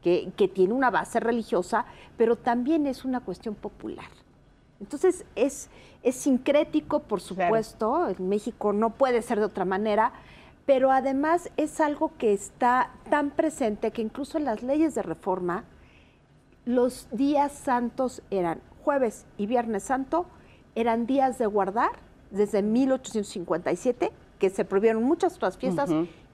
que, 0.02 0.32
tiene 0.54 0.72
una 0.72 0.90
base 0.90 1.20
religiosa, 1.20 1.86
pero 2.16 2.36
también 2.36 2.86
es 2.86 3.04
una 3.04 3.20
cuestión 3.20 3.54
popular. 3.54 4.06
Entonces 4.80 5.24
es, 5.34 5.68
es 6.02 6.16
sincrético, 6.16 7.00
por 7.00 7.20
supuesto, 7.20 8.08
en 8.08 8.28
México 8.28 8.72
no 8.72 8.90
puede 8.90 9.22
ser 9.22 9.38
de 9.38 9.46
otra 9.46 9.64
manera, 9.64 10.12
pero 10.66 10.90
además 10.90 11.50
es 11.56 11.80
algo 11.80 12.12
que 12.18 12.32
está 12.32 12.90
tan 13.08 13.30
presente 13.30 13.90
que 13.92 14.02
incluso 14.02 14.36
en 14.36 14.44
las 14.44 14.62
leyes 14.62 14.94
de 14.94 15.02
reforma, 15.02 15.64
los 16.64 17.08
días 17.12 17.52
santos 17.52 18.22
eran 18.30 18.60
jueves 18.84 19.24
y 19.38 19.46
viernes 19.46 19.84
santo, 19.84 20.26
eran 20.74 21.06
días 21.06 21.38
de 21.38 21.46
guardar 21.46 21.90
desde 22.30 22.62
1857, 22.62 24.12
que 24.38 24.50
se 24.50 24.64
prohibieron 24.64 25.02
muchas 25.04 25.36
otras 25.36 25.56
fiestas, 25.56 25.90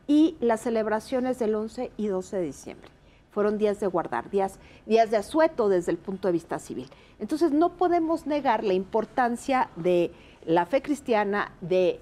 y 0.06 0.37
las 0.40 0.62
celebraciones 0.62 1.38
del 1.38 1.54
11 1.54 1.92
y 1.96 2.06
12 2.08 2.37
de 2.38 2.42
diciembre. 2.42 2.90
Fueron 3.32 3.56
días 3.56 3.80
de 3.80 3.86
guardar, 3.86 4.30
días, 4.30 4.58
días 4.84 5.10
de 5.10 5.16
asueto 5.16 5.70
desde 5.70 5.90
el 5.90 5.98
punto 5.98 6.28
de 6.28 6.32
vista 6.32 6.58
civil. 6.58 6.88
Entonces 7.18 7.50
no 7.50 7.70
podemos 7.70 8.26
negar 8.26 8.62
la 8.62 8.74
importancia 8.74 9.70
de 9.76 10.12
la 10.44 10.66
fe 10.66 10.82
cristiana, 10.82 11.52
de, 11.62 11.98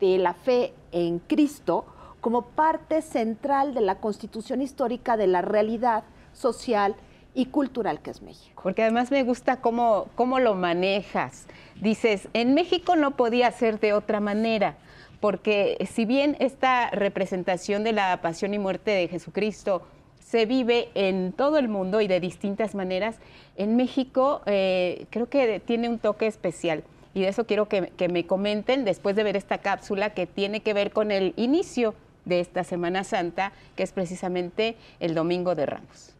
la 0.00 0.34
fe 0.34 0.74
en 0.90 1.20
Cristo, 1.20 1.86
como 2.20 2.42
parte 2.42 3.02
central 3.02 3.72
de 3.72 3.82
la 3.82 4.00
constitución 4.00 4.62
histórica 4.62 5.16
de 5.16 5.28
la 5.28 5.42
realidad 5.42 6.04
social 6.32 6.96
y 7.34 7.46
cultural 7.46 8.02
que 8.02 8.10
es 8.10 8.20
México. 8.20 8.60
Porque 8.62 8.82
además 8.82 9.10
me 9.10 9.22
gusta 9.22 9.60
cómo, 9.60 10.08
cómo 10.16 10.40
lo 10.40 10.54
manejas. 10.54 11.46
Dices, 11.80 12.28
en 12.32 12.54
México 12.54 12.96
no 12.96 13.12
podía 13.12 13.50
ser 13.52 13.78
de 13.78 13.92
otra 13.92 14.20
manera, 14.20 14.76
porque 15.20 15.78
si 15.90 16.04
bien 16.04 16.36
esta 16.40 16.90
representación 16.90 17.84
de 17.84 17.92
la 17.92 18.20
pasión 18.20 18.54
y 18.54 18.58
muerte 18.58 18.90
de 18.90 19.08
Jesucristo 19.08 19.82
se 20.34 20.46
vive 20.46 20.88
en 20.96 21.30
todo 21.30 21.58
el 21.58 21.68
mundo 21.68 22.00
y 22.00 22.08
de 22.08 22.18
distintas 22.18 22.74
maneras, 22.74 23.18
en 23.56 23.76
México 23.76 24.42
eh, 24.46 25.06
creo 25.10 25.28
que 25.28 25.60
tiene 25.60 25.88
un 25.88 26.00
toque 26.00 26.26
especial. 26.26 26.82
Y 27.14 27.20
de 27.20 27.28
eso 27.28 27.46
quiero 27.46 27.68
que, 27.68 27.92
que 27.96 28.08
me 28.08 28.26
comenten 28.26 28.84
después 28.84 29.14
de 29.14 29.22
ver 29.22 29.36
esta 29.36 29.58
cápsula 29.58 30.10
que 30.10 30.26
tiene 30.26 30.58
que 30.58 30.74
ver 30.74 30.90
con 30.90 31.12
el 31.12 31.34
inicio 31.36 31.94
de 32.24 32.40
esta 32.40 32.64
Semana 32.64 33.04
Santa, 33.04 33.52
que 33.76 33.84
es 33.84 33.92
precisamente 33.92 34.74
el 34.98 35.14
Domingo 35.14 35.54
de 35.54 35.66
Ramos. 35.66 36.16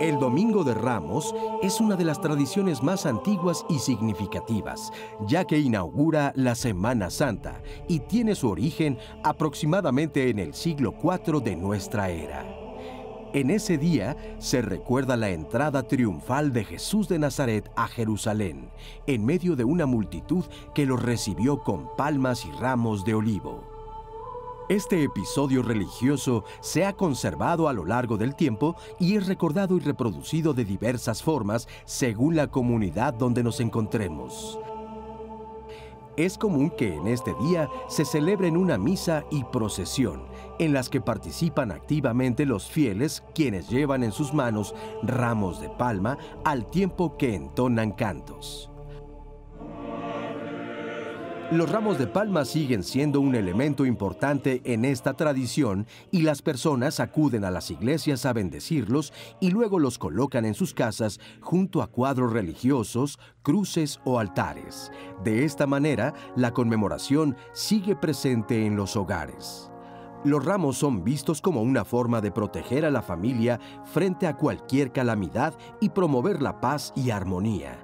El 0.00 0.20
Domingo 0.20 0.62
de 0.62 0.74
Ramos 0.74 1.34
es 1.60 1.80
una 1.80 1.96
de 1.96 2.04
las 2.04 2.20
tradiciones 2.20 2.84
más 2.84 3.04
antiguas 3.04 3.66
y 3.68 3.80
significativas, 3.80 4.92
ya 5.26 5.44
que 5.44 5.58
inaugura 5.58 6.32
la 6.36 6.54
Semana 6.54 7.10
Santa 7.10 7.60
y 7.88 7.98
tiene 8.00 8.36
su 8.36 8.48
origen 8.48 8.96
aproximadamente 9.24 10.30
en 10.30 10.38
el 10.38 10.54
siglo 10.54 10.94
IV 11.02 11.42
de 11.42 11.56
nuestra 11.56 12.10
era. 12.10 12.46
En 13.32 13.50
ese 13.50 13.76
día 13.76 14.16
se 14.38 14.62
recuerda 14.62 15.16
la 15.16 15.30
entrada 15.30 15.82
triunfal 15.82 16.52
de 16.52 16.64
Jesús 16.64 17.08
de 17.08 17.18
Nazaret 17.18 17.68
a 17.74 17.88
Jerusalén, 17.88 18.70
en 19.08 19.26
medio 19.26 19.56
de 19.56 19.64
una 19.64 19.86
multitud 19.86 20.44
que 20.74 20.86
lo 20.86 20.96
recibió 20.96 21.64
con 21.64 21.94
palmas 21.96 22.46
y 22.46 22.52
ramos 22.52 23.04
de 23.04 23.14
olivo. 23.14 23.67
Este 24.68 25.02
episodio 25.02 25.62
religioso 25.62 26.44
se 26.60 26.84
ha 26.84 26.92
conservado 26.92 27.68
a 27.68 27.72
lo 27.72 27.86
largo 27.86 28.18
del 28.18 28.34
tiempo 28.34 28.76
y 29.00 29.16
es 29.16 29.26
recordado 29.26 29.78
y 29.78 29.80
reproducido 29.80 30.52
de 30.52 30.66
diversas 30.66 31.22
formas 31.22 31.66
según 31.86 32.36
la 32.36 32.48
comunidad 32.48 33.14
donde 33.14 33.42
nos 33.42 33.60
encontremos. 33.60 34.58
Es 36.18 36.36
común 36.36 36.68
que 36.68 36.96
en 36.96 37.06
este 37.06 37.32
día 37.40 37.70
se 37.88 38.04
celebren 38.04 38.58
una 38.58 38.76
misa 38.76 39.24
y 39.30 39.42
procesión, 39.44 40.24
en 40.58 40.74
las 40.74 40.90
que 40.90 41.00
participan 41.00 41.72
activamente 41.72 42.44
los 42.44 42.68
fieles 42.68 43.24
quienes 43.34 43.70
llevan 43.70 44.04
en 44.04 44.12
sus 44.12 44.34
manos 44.34 44.74
ramos 45.02 45.62
de 45.62 45.70
palma 45.70 46.18
al 46.44 46.68
tiempo 46.68 47.16
que 47.16 47.34
entonan 47.34 47.92
cantos. 47.92 48.70
Los 51.50 51.72
ramos 51.72 51.98
de 51.98 52.06
palma 52.06 52.44
siguen 52.44 52.82
siendo 52.82 53.22
un 53.22 53.34
elemento 53.34 53.86
importante 53.86 54.60
en 54.64 54.84
esta 54.84 55.14
tradición 55.14 55.86
y 56.10 56.20
las 56.20 56.42
personas 56.42 57.00
acuden 57.00 57.42
a 57.42 57.50
las 57.50 57.70
iglesias 57.70 58.26
a 58.26 58.34
bendecirlos 58.34 59.14
y 59.40 59.50
luego 59.50 59.78
los 59.78 59.96
colocan 59.96 60.44
en 60.44 60.52
sus 60.52 60.74
casas 60.74 61.20
junto 61.40 61.80
a 61.80 61.86
cuadros 61.86 62.34
religiosos, 62.34 63.18
cruces 63.40 63.98
o 64.04 64.18
altares. 64.18 64.92
De 65.24 65.46
esta 65.46 65.66
manera, 65.66 66.12
la 66.36 66.52
conmemoración 66.52 67.34
sigue 67.54 67.96
presente 67.96 68.66
en 68.66 68.76
los 68.76 68.94
hogares. 68.94 69.70
Los 70.24 70.44
ramos 70.44 70.76
son 70.76 71.02
vistos 71.02 71.40
como 71.40 71.62
una 71.62 71.86
forma 71.86 72.20
de 72.20 72.30
proteger 72.30 72.84
a 72.84 72.90
la 72.90 73.00
familia 73.00 73.58
frente 73.84 74.26
a 74.26 74.36
cualquier 74.36 74.92
calamidad 74.92 75.54
y 75.80 75.88
promover 75.88 76.42
la 76.42 76.60
paz 76.60 76.92
y 76.94 77.08
armonía 77.08 77.78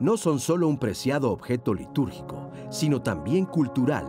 no 0.00 0.16
son 0.16 0.40
solo 0.40 0.68
un 0.68 0.78
preciado 0.78 1.30
objeto 1.30 1.74
litúrgico, 1.74 2.50
sino 2.70 3.02
también 3.02 3.46
cultural, 3.46 4.06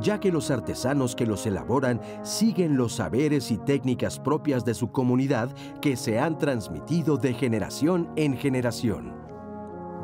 ya 0.00 0.20
que 0.20 0.32
los 0.32 0.50
artesanos 0.50 1.14
que 1.14 1.26
los 1.26 1.46
elaboran 1.46 2.00
siguen 2.22 2.76
los 2.76 2.94
saberes 2.94 3.50
y 3.50 3.58
técnicas 3.58 4.18
propias 4.18 4.64
de 4.64 4.74
su 4.74 4.90
comunidad 4.90 5.50
que 5.80 5.96
se 5.96 6.18
han 6.18 6.38
transmitido 6.38 7.16
de 7.16 7.34
generación 7.34 8.10
en 8.16 8.36
generación. 8.36 9.26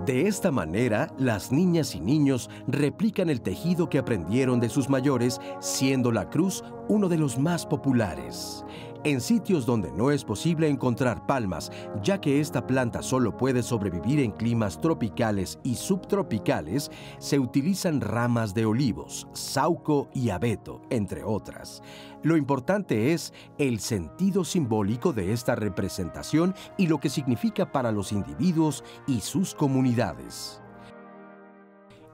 De 0.07 0.27
esta 0.27 0.51
manera, 0.51 1.15
las 1.17 1.53
niñas 1.53 1.95
y 1.95 2.01
niños 2.01 2.51
replican 2.67 3.31
el 3.31 3.41
tejido 3.41 3.89
que 3.89 3.99
aprendieron 3.99 4.59
de 4.59 4.69
sus 4.69 4.89
mayores, 4.89 5.41
siendo 5.61 6.11
la 6.11 6.29
cruz 6.29 6.65
uno 6.89 7.09
de 7.09 7.19
los 7.19 7.39
más 7.39 7.65
populares. 7.65 8.65
En 9.05 9.21
sitios 9.21 9.67
donde 9.67 9.91
no 9.91 10.13
es 10.13 10.25
posible 10.25 10.69
encontrar 10.69 11.27
palmas, 11.27 11.73
ya 12.05 12.21
que 12.21 12.41
esta 12.41 12.69
planta 12.69 13.03
solo 13.03 13.37
puede 13.37 13.65
sobrevivir 13.65 14.21
en 14.21 14.31
climas 14.31 14.81
tropicales 14.81 15.59
y 15.65 15.75
subtropicales, 15.75 16.89
se 17.19 17.41
utilizan 17.41 18.01
ramas 18.01 18.55
de 18.55 18.65
olivos, 18.65 19.27
sauco 19.33 20.09
y 20.15 20.31
abeto, 20.31 20.83
entre 20.89 21.25
otras. 21.25 21.83
Lo 22.23 22.37
importante 22.37 23.13
es 23.13 23.33
el 23.59 23.81
sentido 23.81 24.45
simbólico 24.45 25.13
de 25.13 25.33
esta 25.33 25.57
representación 25.57 26.55
y 26.79 26.87
lo 26.87 27.01
que 27.01 27.11
significa 27.11 27.73
para 27.73 27.91
los 27.91 28.13
individuos 28.13 28.85
y 29.09 29.21
sus 29.21 29.53
comunidades. 29.53 30.62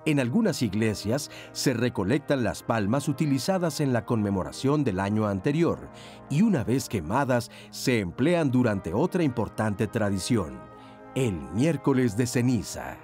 En 0.05 0.21
algunas 0.21 0.62
iglesias 0.62 1.31
se 1.52 1.75
recolectan 1.75 2.45
las 2.45 2.62
palmas 2.62 3.09
utilizadas 3.09 3.81
en 3.81 3.93
la 3.93 4.05
conmemoración 4.05 4.85
del 4.85 5.00
año 5.00 5.26
anterior 5.26 5.88
y 6.31 6.43
una 6.43 6.64
vez 6.64 6.88
quemadas 6.88 7.50
se 7.71 8.00
emplean 8.00 8.50
durante 8.50 8.95
otra 8.95 9.23
importante 9.23 9.87
tradición, 9.87 10.59
el 11.14 11.35
miércoles 11.52 12.17
de 12.17 12.26
ceniza. 12.26 12.97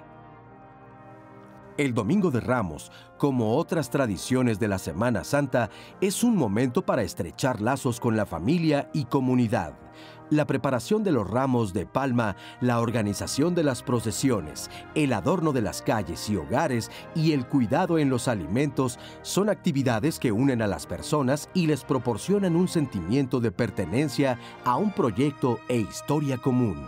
El 1.77 1.93
Domingo 1.93 2.31
de 2.31 2.39
Ramos, 2.39 2.91
como 3.17 3.57
otras 3.57 3.89
tradiciones 3.89 4.59
de 4.59 4.69
la 4.69 4.79
Semana 4.79 5.25
Santa, 5.25 5.69
es 5.99 6.23
un 6.23 6.37
momento 6.37 6.85
para 6.85 7.03
estrechar 7.03 7.59
lazos 7.59 7.99
con 7.99 8.15
la 8.15 8.25
familia 8.25 8.89
y 8.93 9.05
comunidad 9.05 9.84
la 10.29 10.45
preparación 10.45 11.03
de 11.03 11.11
los 11.11 11.29
ramos 11.29 11.73
de 11.73 11.85
palma, 11.85 12.35
la 12.61 12.79
organización 12.79 13.55
de 13.55 13.63
las 13.63 13.83
procesiones, 13.83 14.69
el 14.95 15.13
adorno 15.13 15.53
de 15.53 15.61
las 15.61 15.81
calles 15.81 16.29
y 16.29 16.35
hogares 16.35 16.91
y 17.13 17.31
el 17.33 17.45
cuidado 17.45 17.99
en 17.99 18.09
los 18.09 18.27
alimentos 18.27 18.99
son 19.21 19.49
actividades 19.49 20.19
que 20.19 20.31
unen 20.31 20.61
a 20.61 20.67
las 20.67 20.85
personas 20.85 21.49
y 21.53 21.67
les 21.67 21.83
proporcionan 21.83 22.55
un 22.55 22.67
sentimiento 22.67 23.39
de 23.39 23.51
pertenencia 23.51 24.39
a 24.63 24.77
un 24.77 24.91
proyecto 24.91 25.59
e 25.67 25.77
historia 25.77 26.37
común. 26.37 26.87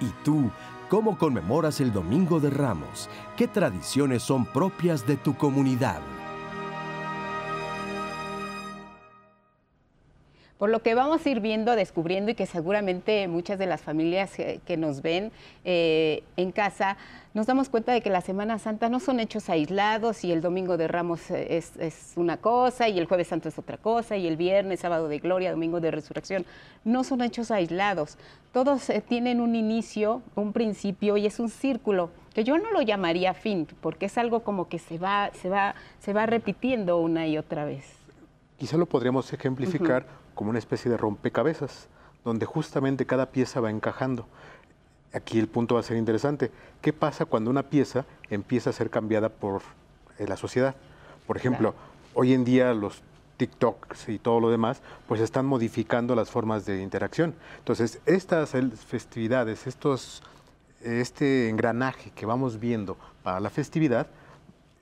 ¿Y 0.00 0.06
tú, 0.24 0.50
cómo 0.88 1.18
conmemoras 1.18 1.80
el 1.80 1.92
Domingo 1.92 2.40
de 2.40 2.50
Ramos? 2.50 3.08
¿Qué 3.36 3.48
tradiciones 3.48 4.22
son 4.22 4.44
propias 4.44 5.06
de 5.06 5.16
tu 5.16 5.36
comunidad? 5.36 6.00
Por 10.58 10.70
lo 10.70 10.80
que 10.80 10.94
vamos 10.94 11.24
a 11.24 11.28
ir 11.28 11.40
viendo, 11.40 11.76
descubriendo 11.76 12.30
y 12.30 12.34
que 12.34 12.46
seguramente 12.46 13.28
muchas 13.28 13.58
de 13.58 13.66
las 13.66 13.82
familias 13.82 14.32
que, 14.34 14.76
nos 14.78 15.02
ven 15.02 15.30
eh, 15.64 16.22
en 16.38 16.50
casa 16.50 16.96
nos 17.34 17.46
damos 17.46 17.68
cuenta 17.68 17.92
de 17.92 18.00
que 18.00 18.08
la 18.08 18.22
Semana 18.22 18.58
Santa 18.58 18.88
no 18.88 18.98
son 18.98 19.20
hechos 19.20 19.50
aislados 19.50 20.24
y 20.24 20.32
el 20.32 20.40
Domingo 20.40 20.78
de 20.78 20.88
Ramos 20.88 21.30
es, 21.30 21.74
una 22.16 22.38
cosa 22.38 22.88
y 22.88 22.98
el 22.98 23.04
Jueves 23.04 23.28
Santo 23.28 23.50
es 23.50 23.58
otra 23.58 23.76
cosa 23.76 24.16
y 24.16 24.26
el 24.26 24.38
Viernes, 24.38 24.80
Sábado 24.80 25.08
de 25.08 25.18
Gloria, 25.18 25.50
Domingo 25.50 25.78
de 25.78 25.90
Resurrección. 25.90 26.46
No 26.84 27.04
son 27.04 27.20
hechos 27.20 27.50
aislados. 27.50 28.16
Todos 28.52 28.88
eh, 28.88 29.04
tienen 29.06 29.42
un 29.42 29.54
inicio, 29.54 30.22
un 30.34 30.54
principio 30.54 31.18
y 31.18 31.26
es 31.26 31.38
un 31.38 31.50
círculo 31.50 32.08
que 32.32 32.44
yo 32.44 32.56
no 32.56 32.70
lo 32.70 32.80
llamaría 32.80 33.34
fin 33.34 33.68
porque 33.82 34.06
es 34.06 34.16
algo 34.16 34.40
como 34.40 34.70
que 34.70 34.78
se 34.78 34.96
va, 34.96 35.30
se 35.34 35.50
va, 35.50 35.74
se 36.00 36.14
va 36.14 36.24
repitiendo 36.24 36.98
una 36.98 37.26
y 37.26 37.36
otra 37.36 37.66
vez. 37.66 37.84
Quizá 38.56 38.78
lo 38.78 38.86
podríamos 38.86 39.30
ejemplificar 39.34 40.06
como 40.36 40.50
una 40.50 40.60
especie 40.60 40.88
de 40.88 40.96
rompecabezas, 40.96 41.88
donde 42.24 42.46
justamente 42.46 43.06
cada 43.06 43.30
pieza 43.30 43.58
va 43.60 43.70
encajando. 43.70 44.28
Aquí 45.12 45.40
el 45.40 45.48
punto 45.48 45.74
va 45.74 45.80
a 45.80 45.82
ser 45.82 45.96
interesante. 45.96 46.52
¿Qué 46.82 46.92
pasa 46.92 47.24
cuando 47.24 47.50
una 47.50 47.64
pieza 47.64 48.04
empieza 48.30 48.70
a 48.70 48.72
ser 48.74 48.90
cambiada 48.90 49.30
por 49.30 49.62
eh, 50.18 50.26
la 50.28 50.36
sociedad? 50.36 50.76
Por 51.26 51.38
ejemplo, 51.38 51.74
hoy 52.14 52.34
en 52.34 52.44
día 52.44 52.74
los 52.74 53.02
TikToks 53.38 54.10
y 54.10 54.18
todo 54.18 54.40
lo 54.40 54.50
demás, 54.50 54.82
pues 55.08 55.20
están 55.20 55.46
modificando 55.46 56.14
las 56.14 56.30
formas 56.30 56.66
de 56.66 56.82
interacción. 56.82 57.34
Entonces, 57.58 58.00
estas 58.04 58.50
festividades, 58.86 59.66
estos, 59.66 60.22
este 60.82 61.48
engranaje 61.48 62.10
que 62.10 62.26
vamos 62.26 62.60
viendo 62.60 62.98
para 63.22 63.40
la 63.40 63.50
festividad, 63.50 64.06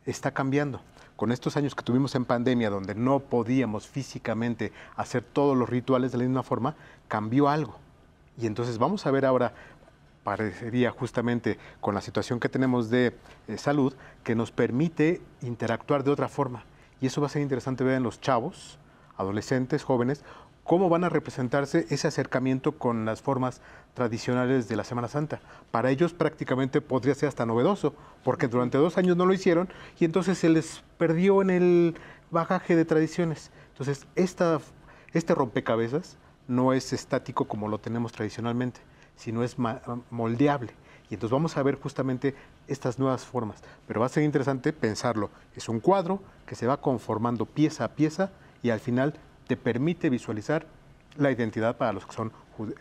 está 0.05 0.33
cambiando. 0.33 0.81
Con 1.17 1.33
estos 1.33 1.57
años 1.57 1.75
que 1.75 1.83
tuvimos 1.83 2.15
en 2.15 2.25
pandemia, 2.25 2.71
donde 2.71 2.95
no 2.95 3.21
podíamos 3.21 3.87
físicamente 3.87 4.73
hacer 4.97 5.23
todos 5.23 5.57
los 5.57 5.69
rituales 5.69 6.13
de 6.13 6.19
la 6.19 6.25
misma 6.25 6.43
forma, 6.43 6.75
cambió 7.09 7.49
algo. 7.49 7.77
Y 8.37 8.47
entonces 8.47 8.79
vamos 8.79 9.07
a 9.07 9.11
ver 9.11 9.25
ahora, 9.25 9.53
parecería 10.25 10.91
justamente 10.91 11.59
con 11.81 11.95
la 11.95 12.01
situación 12.01 12.41
que 12.41 12.49
tenemos 12.49 12.91
de 12.91 13.15
eh, 13.47 13.59
salud, 13.59 13.95
que 14.25 14.35
nos 14.35 14.51
permite 14.51 15.21
interactuar 15.43 16.03
de 16.03 16.11
otra 16.11 16.29
forma 16.29 16.65
y 17.05 17.07
eso 17.07 17.21
va 17.21 17.27
a 17.27 17.31
ser 17.31 17.43
interesante 17.43 17.85
ver 17.85 17.97
en 17.97 18.03
los 18.03 18.21
chavos, 18.23 18.79
adolescentes, 19.19 19.85
jóvenes, 19.85 20.25
cómo 20.65 20.89
van 20.89 21.05
a 21.05 21.11
representarse 21.11 21.87
ese 21.91 22.09
acercamiento 22.09 22.73
con 22.73 23.05
las 23.05 23.23
formas 23.23 23.61
tradicionales 23.93 24.67
de 24.67 24.77
la 24.77 24.85
Semana 24.85 25.09
Santa. 25.09 25.41
Para 25.71 25.91
ellos 25.91 26.15
prácticamente 26.15 26.81
podría 26.81 27.15
ser 27.15 27.29
hasta 27.29 27.47
novedoso, 27.47 27.95
porque 28.25 28.49
durante 28.49 28.79
dos 28.79 28.99
años 28.99 29.17
no 29.17 29.27
lo 29.27 29.35
hicieron 29.35 29.69
y 30.01 30.05
entonces 30.05 30.39
se 30.39 30.49
les 30.49 30.83
perdió 30.99 31.43
en 31.43 31.51
el 31.51 31.95
bagaje 32.31 32.75
de 32.75 32.85
tradiciones. 32.85 33.51
Entonces, 33.69 34.07
esta, 34.17 34.59
este 35.13 35.35
rompecabezas 35.35 36.17
no 36.49 36.73
es 36.73 36.93
estático 36.93 37.47
como 37.47 37.69
lo 37.69 37.79
tenemos 37.79 38.13
tradicionalmente, 38.13 38.81
sino 39.17 39.45
es 39.45 39.57
moldeable. 40.11 40.73
Y 41.11 41.15
entonces 41.15 41.33
vamos 41.33 41.57
a 41.57 41.63
ver 41.63 41.79
justamente 41.79 42.35
estas 42.67 42.99
nuevas 42.99 43.25
formas. 43.25 43.63
Pero 43.87 44.01
va 44.01 44.07
a 44.07 44.09
ser 44.09 44.23
interesante 44.23 44.73
pensarlo. 44.73 45.31
Es 45.55 45.69
un 45.69 45.81
cuadro 45.81 46.23
que 46.47 46.55
se 46.55 46.67
va 46.67 46.81
conformando 46.81 47.45
pieza 47.45 47.85
a 47.85 47.95
pieza 47.95 48.31
y 48.63 48.71
al 48.71 48.81
final 48.81 49.15
te 49.47 49.57
permite 49.57 50.11
visualizar 50.11 50.67
la 51.17 51.31
identidad 51.31 51.77
para 51.77 51.93
los 51.93 52.07
que 52.07 52.13
son 52.13 52.33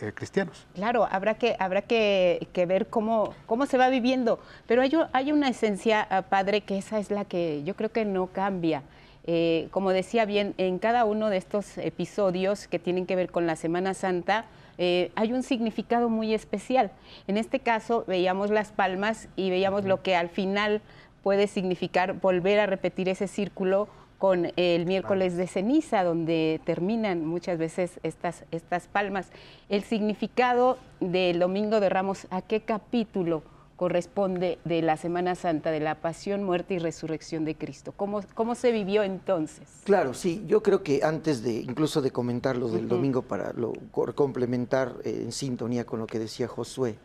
eh, 0.02 0.12
cristianos. 0.14 0.66
Claro, 0.76 1.08
habrá 1.10 1.36
que, 1.36 1.56
habrá 1.60 1.82
que, 1.82 2.48
ver 2.68 2.88
cómo, 2.88 3.34
cómo 3.46 3.66
se 3.66 3.78
va 3.78 3.90
viviendo, 3.90 4.40
pero 4.68 4.82
hay, 4.82 4.92
hay 5.14 5.32
una 5.32 5.50
esencia, 5.50 6.06
ah, 6.10 6.24
padre, 6.24 6.62
que 6.62 6.78
esa 6.78 7.00
es 7.00 7.12
la 7.12 7.26
que 7.26 7.64
yo 7.64 7.76
creo 7.76 7.92
que 7.92 8.06
no 8.06 8.28
cambia. 8.28 8.84
Eh, 9.26 9.70
como 9.72 9.92
decía 9.92 10.26
bien, 10.26 10.54
en 10.58 10.80
cada 10.80 11.06
uno 11.06 11.30
de 11.30 11.38
estos 11.38 11.78
episodios 11.78 12.68
que 12.68 12.78
tienen 12.78 13.06
que 13.06 13.16
ver 13.16 13.32
con 13.32 13.48
la 13.48 13.56
Semana 13.56 13.94
Santa, 13.94 14.46
eh, 14.78 15.12
hay 15.16 15.34
un 15.34 15.44
significado 15.44 16.10
muy 16.10 16.34
especial. 16.34 16.92
En 17.28 17.38
este 17.38 17.60
caso 17.60 18.04
veíamos 18.08 18.50
las 18.50 18.72
palmas 18.72 19.30
y 19.36 19.50
veíamos 19.50 19.86
lo 19.86 20.02
que 20.02 20.16
al 20.16 20.30
final 20.30 20.82
puede 21.22 21.48
significar 21.48 22.14
volver 22.14 22.60
a 22.60 22.66
repetir 22.66 23.08
ese 23.08 23.28
círculo 23.28 23.88
con 24.24 24.54
el 24.56 24.86
miércoles 24.86 25.36
de 25.36 25.48
ceniza, 25.48 26.02
donde 26.06 26.62
terminan 26.64 27.26
muchas 27.26 27.58
veces 27.58 28.00
estas, 28.04 28.46
estas 28.52 28.88
palmas. 28.88 29.28
El 29.68 29.84
significado 29.84 30.78
del 31.02 31.40
Domingo 31.40 31.82
de 31.82 31.90
Ramos, 31.90 32.28
¿a 32.30 32.42
qué 32.42 32.62
capítulo 32.62 33.44
corresponde 33.76 34.60
de 34.64 34.82
la 34.82 34.96
Semana 34.96 35.36
Santa, 35.36 35.72
de 35.72 35.82
la 35.82 35.96
pasión, 35.96 36.42
muerte 36.42 36.76
y 36.76 36.80
resurrección 36.80 37.44
de 37.44 37.56
Cristo. 37.56 37.92
¿Cómo, 37.98 38.22
cómo 38.34 38.56
se 38.56 38.72
vivió 38.72 39.04
entonces? 39.04 39.68
Claro, 39.84 40.14
sí, 40.14 40.46
yo 40.48 40.64
creo 40.64 40.84
que 40.84 41.04
antes 41.04 41.44
de 41.44 41.56
incluso 41.56 42.02
de 42.02 42.12
comentar 42.12 42.56
lo 42.56 42.70
del 42.70 42.88
domingo 42.88 43.24
para 43.24 43.52
lo, 43.52 43.74
complementar 43.92 44.96
eh, 45.04 45.24
en 45.26 45.34
sintonía 45.34 45.86
con 45.86 46.00
lo 46.00 46.08
que 46.08 46.18
decía 46.18 46.48
Josué, 46.48 46.96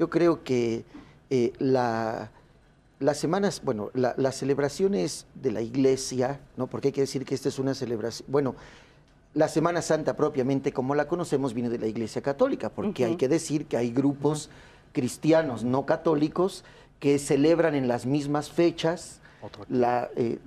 yo 0.00 0.10
creo 0.10 0.42
que 0.42 0.84
eh, 1.30 1.52
la, 1.60 2.32
las 2.98 3.18
semanas, 3.18 3.60
bueno, 3.62 3.90
las 3.94 4.36
celebraciones 4.36 5.26
de 5.34 5.52
la 5.52 5.60
iglesia, 5.60 6.40
¿no? 6.56 6.66
Porque 6.66 6.88
hay 6.88 6.92
que 6.92 7.02
decir 7.02 7.24
que 7.24 7.34
esta 7.34 7.48
es 7.48 7.58
una 7.58 7.74
celebración, 7.74 8.26
bueno, 8.30 8.56
la 9.34 9.48
Semana 9.48 9.82
Santa 9.82 10.16
propiamente 10.16 10.72
como 10.72 10.94
la 10.94 11.08
conocemos 11.08 11.52
viene 11.52 11.68
de 11.68 11.78
la 11.78 11.86
Iglesia 11.86 12.22
Católica, 12.22 12.70
porque 12.70 13.04
hay 13.04 13.16
que 13.16 13.28
decir 13.28 13.66
que 13.66 13.76
hay 13.76 13.90
grupos 13.90 14.48
cristianos 14.92 15.62
no 15.62 15.84
católicos 15.84 16.64
que 17.00 17.18
celebran 17.18 17.74
en 17.74 17.86
las 17.86 18.06
mismas 18.06 18.50
fechas 18.50 19.20
eh, 20.16 20.38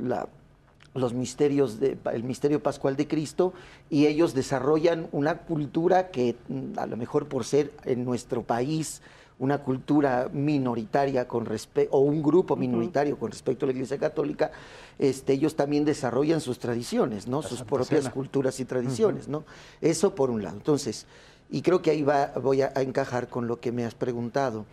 los 0.95 1.13
misterios 1.13 1.79
de, 1.79 1.99
el 2.11 2.23
misterio 2.23 2.63
pascual 2.63 2.95
de 2.95 3.07
Cristo 3.07 3.53
y 3.91 4.07
ellos 4.07 4.33
desarrollan 4.33 5.07
una 5.11 5.37
cultura 5.37 6.09
que 6.09 6.35
mm, 6.47 6.79
a 6.79 6.87
lo 6.87 6.97
mejor 6.97 7.27
por 7.27 7.45
ser 7.45 7.71
en 7.85 8.03
nuestro 8.03 8.41
país 8.41 9.03
una 9.39 9.59
cultura 9.59 10.29
minoritaria 10.31 11.27
con 11.27 11.45
respecto 11.45 11.95
o 11.95 12.01
un 12.01 12.21
grupo 12.21 12.55
minoritario 12.55 13.17
con 13.17 13.31
respecto 13.31 13.65
a 13.65 13.67
la 13.67 13.73
Iglesia 13.73 13.97
Católica, 13.97 14.51
este, 14.99 15.33
ellos 15.33 15.55
también 15.55 15.85
desarrollan 15.85 16.41
sus 16.41 16.59
tradiciones, 16.59 17.25
¿no? 17.25 17.41
sus 17.41 17.63
propias 17.63 18.09
culturas 18.09 18.59
y 18.59 18.65
tradiciones, 18.65 19.29
¿no? 19.29 19.45
Eso 19.79 20.13
por 20.13 20.29
un 20.29 20.43
lado. 20.43 20.57
Entonces, 20.57 21.05
y 21.49 21.61
creo 21.61 21.81
que 21.81 21.91
ahí 21.91 22.03
va, 22.03 22.33
voy 22.41 22.61
a, 22.61 22.73
encajar 22.75 23.29
con 23.29 23.47
lo 23.47 23.61
que 23.61 23.71
me 23.71 23.85
has 23.85 23.95
preguntado. 23.95 24.65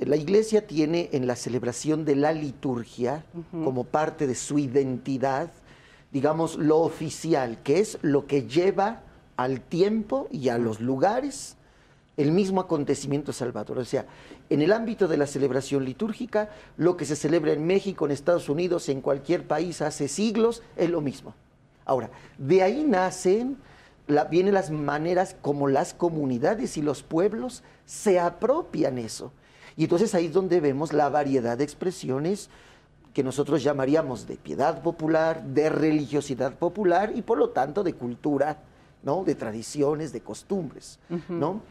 La 0.00 0.16
iglesia 0.16 0.66
tiene 0.66 1.08
en 1.12 1.26
la 1.26 1.36
celebración 1.36 2.04
de 2.04 2.16
la 2.16 2.32
liturgia, 2.32 3.24
como 3.64 3.84
parte 3.84 4.26
de 4.26 4.34
su 4.34 4.58
identidad, 4.58 5.50
digamos, 6.12 6.56
lo 6.56 6.80
oficial, 6.80 7.62
que 7.62 7.78
es 7.78 7.98
lo 8.02 8.26
que 8.26 8.46
lleva 8.46 9.02
al 9.36 9.60
tiempo 9.60 10.28
y 10.30 10.50
a 10.50 10.58
los 10.58 10.80
lugares 10.80 11.55
el 12.16 12.32
mismo 12.32 12.60
acontecimiento 12.60 13.32
salvador. 13.32 13.78
O 13.78 13.84
sea, 13.84 14.06
en 14.48 14.62
el 14.62 14.72
ámbito 14.72 15.08
de 15.08 15.16
la 15.16 15.26
celebración 15.26 15.84
litúrgica, 15.84 16.50
lo 16.76 16.96
que 16.96 17.04
se 17.04 17.16
celebra 17.16 17.52
en 17.52 17.66
México, 17.66 18.06
en 18.06 18.12
Estados 18.12 18.48
Unidos, 18.48 18.88
en 18.88 19.00
cualquier 19.00 19.46
país 19.46 19.82
hace 19.82 20.08
siglos, 20.08 20.62
es 20.76 20.90
lo 20.90 21.00
mismo. 21.00 21.34
Ahora, 21.84 22.10
de 22.38 22.62
ahí 22.62 22.84
nacen 22.84 23.58
vienen 24.30 24.54
las 24.54 24.70
maneras 24.70 25.36
como 25.40 25.68
las 25.68 25.92
comunidades 25.92 26.76
y 26.76 26.82
los 26.82 27.02
pueblos 27.02 27.62
se 27.84 28.20
apropian 28.20 28.98
eso. 28.98 29.32
Y 29.76 29.84
entonces 29.84 30.14
ahí 30.14 30.26
es 30.26 30.32
donde 30.32 30.60
vemos 30.60 30.92
la 30.92 31.08
variedad 31.08 31.58
de 31.58 31.64
expresiones 31.64 32.48
que 33.12 33.22
nosotros 33.22 33.62
llamaríamos 33.62 34.26
de 34.26 34.36
piedad 34.36 34.82
popular, 34.82 35.42
de 35.42 35.70
religiosidad 35.70 36.54
popular 36.54 37.12
y 37.14 37.22
por 37.22 37.38
lo 37.38 37.50
tanto 37.50 37.82
de 37.82 37.94
cultura, 37.94 38.58
¿no? 39.02 39.24
de 39.24 39.34
tradiciones, 39.34 40.12
de 40.12 40.20
costumbres. 40.20 40.98
¿no? 41.28 41.62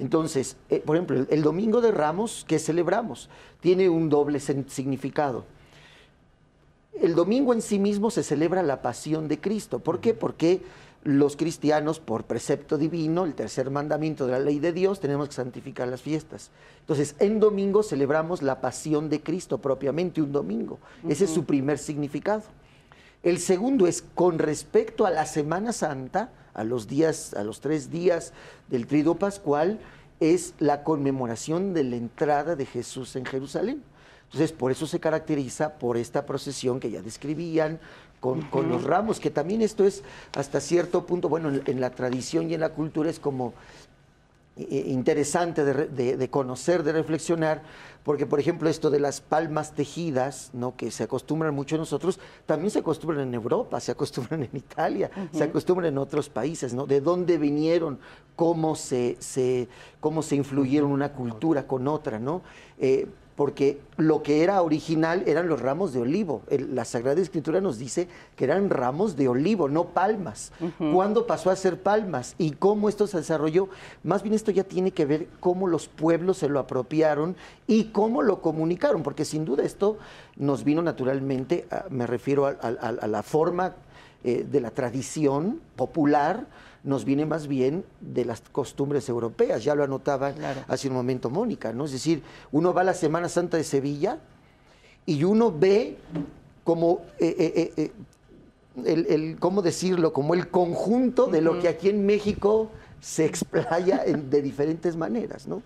Entonces, 0.00 0.56
eh, 0.70 0.82
por 0.84 0.96
ejemplo, 0.96 1.26
el, 1.28 1.42
Domingo 1.42 1.82
de 1.82 1.92
Ramos 1.92 2.44
que 2.48 2.58
celebramos 2.58 3.28
tiene 3.60 3.90
un 3.90 4.08
doble 4.08 4.40
significado. 4.40 5.44
El 6.98 7.14
domingo 7.14 7.52
en 7.52 7.60
sí 7.60 7.78
mismo 7.78 8.10
se 8.10 8.22
celebra 8.22 8.62
la 8.62 8.80
pasión 8.80 9.28
de 9.28 9.38
Cristo. 9.40 9.78
¿Por 9.78 10.00
qué? 10.00 10.14
Porque 10.14 10.62
los 11.04 11.36
cristianos, 11.36 12.00
por 12.00 12.24
precepto 12.24 12.78
divino, 12.78 13.26
el 13.26 13.34
tercer 13.34 13.70
mandamiento 13.70 14.24
de 14.24 14.32
la 14.32 14.38
ley 14.38 14.58
de 14.58 14.72
Dios, 14.72 15.00
tenemos 15.00 15.28
que 15.28 15.34
santificar 15.34 15.86
las 15.86 16.00
fiestas. 16.00 16.50
Entonces, 16.80 17.14
en 17.18 17.38
domingo 17.38 17.82
celebramos 17.82 18.40
la 18.40 18.62
pasión 18.62 19.10
de 19.10 19.22
Cristo, 19.22 19.58
propiamente 19.58 20.22
un 20.22 20.32
domingo. 20.32 20.78
Ese 21.06 21.24
es 21.24 21.30
su 21.30 21.44
primer 21.44 21.78
significado. 21.78 22.44
El 23.22 23.38
segundo 23.38 23.86
es 23.86 24.02
con 24.14 24.38
respecto 24.38 25.04
a 25.04 25.10
la 25.10 25.26
Semana 25.26 25.72
Santa, 25.72 26.30
a 26.54 26.64
los 26.64 26.88
días, 26.88 27.34
a 27.34 27.44
los 27.44 27.60
tres 27.60 27.90
días 27.90 28.32
del 28.68 28.86
Trido 28.86 29.16
Pascual, 29.16 29.78
es 30.20 30.54
la 30.58 30.84
conmemoración 30.84 31.74
de 31.74 31.84
la 31.84 31.96
entrada 31.96 32.56
de 32.56 32.64
Jesús 32.66 33.16
en 33.16 33.26
Jerusalén. 33.26 33.82
Entonces, 34.24 34.52
por 34.52 34.70
eso 34.70 34.86
se 34.86 35.00
caracteriza 35.00 35.78
por 35.78 35.96
esta 35.96 36.24
procesión 36.24 36.80
que 36.80 36.90
ya 36.90 37.02
describían, 37.02 37.80
con, 38.20 38.68
los 38.68 38.84
ramos, 38.84 39.18
que 39.18 39.30
también 39.30 39.62
esto 39.62 39.84
es 39.84 40.02
hasta 40.36 40.60
cierto 40.60 41.06
punto, 41.06 41.28
bueno, 41.30 41.50
en, 41.64 41.80
la 41.80 41.90
tradición 41.90 42.50
y 42.50 42.54
en 42.54 42.60
la 42.60 42.68
cultura 42.68 43.08
es 43.08 43.18
como 43.18 43.54
interesante 44.56 45.64
de, 45.64 46.30
conocer, 46.30 46.82
de 46.82 46.92
reflexionar, 46.92 47.62
porque 48.02 48.26
por 48.26 48.40
ejemplo 48.40 48.68
esto 48.68 48.90
de 48.90 49.00
las 49.00 49.20
palmas 49.20 49.74
tejidas, 49.74 50.50
¿no? 50.52 50.76
que 50.76 50.90
se 50.90 51.04
acostumbran 51.04 51.54
mucho 51.54 51.78
nosotros, 51.78 52.18
también 52.46 52.70
se 52.70 52.80
acostumbran 52.80 53.28
en 53.28 53.34
Europa, 53.34 53.80
se 53.80 53.92
acostumbran 53.92 54.42
en 54.42 54.50
Italia, 54.52 55.10
se 55.32 55.44
acostumbran 55.44 55.92
en 55.92 55.98
otros 55.98 56.28
países, 56.28 56.74
¿no? 56.74 56.86
De 56.86 57.00
dónde 57.00 57.38
vinieron, 57.38 57.98
cómo 58.36 58.74
se, 58.74 59.16
se 59.20 59.68
cómo 60.00 60.22
se 60.22 60.36
influyeron 60.36 60.90
una 60.90 61.12
cultura 61.12 61.66
con 61.66 61.88
otra, 61.88 62.18
¿no? 62.18 62.42
Eh, 62.78 63.06
porque 63.40 63.80
lo 63.96 64.22
que 64.22 64.42
era 64.42 64.60
original 64.60 65.22
eran 65.24 65.48
los 65.48 65.62
ramos 65.62 65.94
de 65.94 66.00
olivo. 66.00 66.42
la 66.50 66.84
Sagrada 66.84 67.22
Escritura 67.22 67.62
nos 67.62 67.78
dice 67.78 68.06
que 68.36 68.44
eran 68.44 68.68
ramos 68.68 69.16
de 69.16 69.28
olivo, 69.28 69.66
no 69.66 69.94
palmas. 69.94 70.52
¿Cuándo 70.92 71.26
pasó 71.26 71.48
a 71.48 71.56
ser 71.56 71.82
palmas? 71.82 72.34
¿Y 72.36 72.50
cómo 72.50 72.90
esto 72.90 73.06
se 73.06 73.16
desarrolló? 73.16 73.70
Más 74.02 74.22
bien 74.22 74.34
esto 74.34 74.50
ya 74.50 74.64
tiene 74.64 74.90
que 74.90 75.06
ver 75.06 75.26
cómo 75.40 75.68
los 75.68 75.88
pueblos 75.88 76.36
se 76.36 76.50
lo 76.50 76.58
apropiaron 76.58 77.34
y 77.66 77.84
cómo 77.84 78.20
lo 78.20 78.42
comunicaron, 78.42 79.02
porque 79.02 79.24
sin 79.24 79.46
duda 79.46 79.64
esto 79.64 79.96
nos 80.36 80.62
vino 80.62 80.82
naturalmente, 80.82 81.66
me 81.88 82.06
refiero 82.06 82.44
a, 82.44 83.06
la 83.08 83.22
forma 83.22 83.74
eh, 84.22 84.46
de 84.46 84.60
la 84.60 84.70
tradición 84.70 85.62
popular, 85.76 86.46
nos 86.82 87.04
viene 87.04 87.26
más 87.26 87.46
bien 87.46 87.84
de 88.00 88.24
las 88.24 88.40
costumbres 88.40 89.08
europeas. 89.08 89.62
Ya 89.64 89.74
lo 89.74 89.84
anotaba 89.84 90.32
hace 90.68 90.88
un 90.88 90.94
momento 90.94 91.30
Mónica, 91.30 91.72
¿no? 91.72 91.84
Es 91.84 91.92
decir, 91.92 92.22
uno 92.52 92.72
va 92.72 92.82
a 92.82 92.84
la 92.84 92.94
Semana 92.94 93.28
Santa 93.28 93.56
de 93.56 93.64
Sevilla 93.64 94.18
y 95.06 95.24
uno 95.24 95.52
ve 95.52 95.98
como 96.64 97.02
eh, 97.18 97.34
eh, 97.38 97.72
eh, 97.76 97.92
el, 98.84 99.38
¿cómo 99.38 99.62
decirlo? 99.62 100.12
Como 100.12 100.34
el 100.34 100.48
conjunto 100.48 101.26
de 101.26 101.40
lo 101.40 101.58
que 101.58 101.68
aquí 101.68 101.88
en 101.88 102.06
México 102.06 102.70
se 103.00 103.24
explaya 103.24 104.04
de 104.04 104.42
diferentes 104.42 104.96
maneras, 104.96 105.46
¿no? 105.46 105.62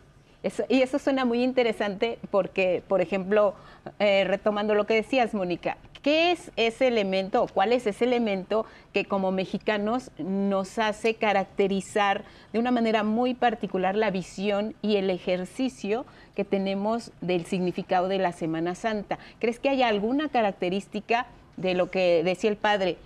y 0.69 0.83
eso 0.83 0.99
suena 0.99 1.25
muy 1.25 1.43
interesante 1.43 2.19
porque, 2.31 2.83
por 2.87 3.01
ejemplo, 3.01 3.55
retomando 3.99 4.75
lo 4.75 4.85
que 4.85 4.93
decías, 4.93 5.33
Mónica, 5.33 5.79
¿qué 6.05 6.33
es 6.33 6.53
ese 6.57 6.87
elemento 6.87 7.43
o 7.43 7.49
cuál 7.49 7.73
es 7.73 7.87
ese 7.87 8.05
elemento 8.05 8.67
que 8.93 9.07
como 9.07 9.33
mexicanos 9.33 10.11
nos 10.19 10.79
hace 10.79 11.15
caracterizar 11.15 12.25
de 12.53 12.59
una 12.59 12.71
manera 12.71 13.03
muy 13.03 13.33
particular 13.33 13.97
la 13.97 14.11
visión 14.11 14.75
y 14.83 14.97
el 14.97 15.09
ejercicio 15.09 16.05
que 16.37 16.45
tenemos 16.45 17.11
del 17.23 17.47
significado 17.47 18.09
de 18.09 18.19
la 18.19 18.33
Semana 18.33 18.75
Santa? 18.75 19.19
¿Crees 19.39 19.59
que 19.59 19.71
hay 19.71 19.83
alguna 19.83 20.29
característica 20.29 21.27
de 21.57 21.73
lo 21.73 21.91
que 21.91 22.23
decía 22.23 22.51
el 22.51 22.57
padre? 22.57 22.99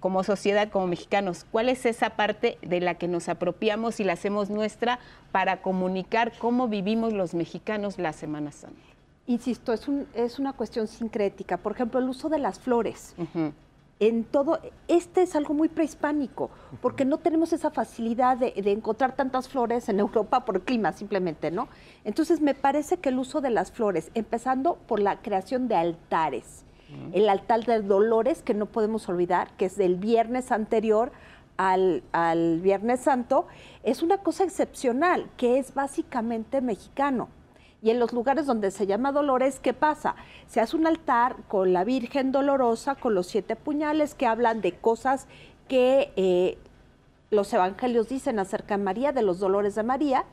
como 0.00 0.22
sociedad, 0.22 0.68
como 0.68 0.86
mexicanos, 0.86 1.44
¿cuál 1.50 1.68
es 1.68 1.84
esa 1.84 2.10
parte 2.10 2.56
de 2.62 2.78
la 2.80 2.94
que 2.94 3.08
nos 3.08 3.28
apropiamos 3.28 3.98
y 3.98 4.04
la 4.04 4.12
hacemos 4.12 4.48
nuestra 4.48 5.00
para 5.32 5.60
comunicar 5.60 6.32
cómo 6.38 6.68
vivimos 6.68 7.12
los 7.14 7.34
mexicanos 7.34 7.98
la 7.98 8.12
Semana 8.12 8.52
Santa? 8.52 8.87
Insisto, 9.28 9.74
es, 9.74 9.86
es 10.14 10.38
una 10.38 10.54
cuestión 10.54 10.88
sincrética. 10.88 11.58
Por 11.58 11.72
ejemplo, 11.72 12.00
el 12.00 12.08
uso 12.08 12.28
de 12.28 12.38
las 12.38 12.58
flores. 12.58 13.14
En 14.00 14.24
todo, 14.24 14.58
este 14.86 15.22
es 15.22 15.36
algo 15.36 15.54
muy 15.54 15.68
prehispánico, 15.68 16.50
porque 16.80 17.04
no 17.04 17.18
tenemos 17.18 17.52
esa 17.52 17.70
facilidad 17.70 18.38
de, 18.38 18.52
de, 18.52 18.72
encontrar 18.72 19.16
tantas 19.16 19.48
flores 19.48 19.88
en 19.88 20.00
Europa 20.00 20.44
por 20.44 20.62
clima, 20.62 20.92
simplemente, 20.92 21.50
¿no? 21.50 21.68
Entonces, 22.04 22.40
me 22.40 22.54
parece 22.54 22.98
que 22.98 23.10
el 23.10 23.18
uso 23.18 23.40
de 23.40 23.50
las 23.50 23.70
flores, 23.70 24.10
empezando 24.14 24.76
por 24.86 24.98
la 24.98 25.20
creación 25.20 25.68
de 25.68 25.74
altares, 25.74 26.64
el 27.12 27.28
altar 27.28 27.66
de 27.66 27.82
dolores 27.82 28.42
que 28.42 28.54
no 28.54 28.64
podemos 28.64 29.08
olvidar, 29.10 29.50
que 29.58 29.66
es 29.66 29.76
del 29.76 29.96
viernes 29.96 30.52
anterior 30.52 31.12
al, 31.58 32.60
Viernes 32.62 33.00
Santo, 33.00 33.46
es 33.82 34.02
una 34.02 34.18
cosa 34.18 34.44
excepcional, 34.44 35.28
que 35.36 35.58
es 35.58 35.74
básicamente 35.74 36.60
mexicano. 36.60 37.28
Y 37.80 37.90
en 37.90 37.98
los 37.98 38.12
lugares 38.12 38.46
donde 38.46 38.70
se 38.70 38.86
llama 38.86 39.12
Dolores, 39.12 39.60
¿qué 39.60 39.72
pasa? 39.72 40.16
Se 40.48 40.60
hace 40.60 40.76
un 40.76 40.86
altar 40.86 41.36
con 41.48 41.72
la 41.72 41.84
Virgen 41.84 42.32
Dolorosa, 42.32 42.96
con 42.96 43.14
los 43.14 43.28
siete 43.28 43.54
puñales 43.56 44.14
que 44.14 44.26
hablan 44.26 44.60
de 44.60 44.72
cosas 44.72 45.28
que 45.68 46.12
eh, 46.16 46.58
los 47.30 47.52
evangelios 47.52 48.08
dicen 48.08 48.38
acerca 48.38 48.76
de 48.76 48.82
María, 48.82 49.12
de 49.12 49.22
los 49.22 49.38
dolores 49.38 49.74
de 49.74 49.82
María, 49.84 50.24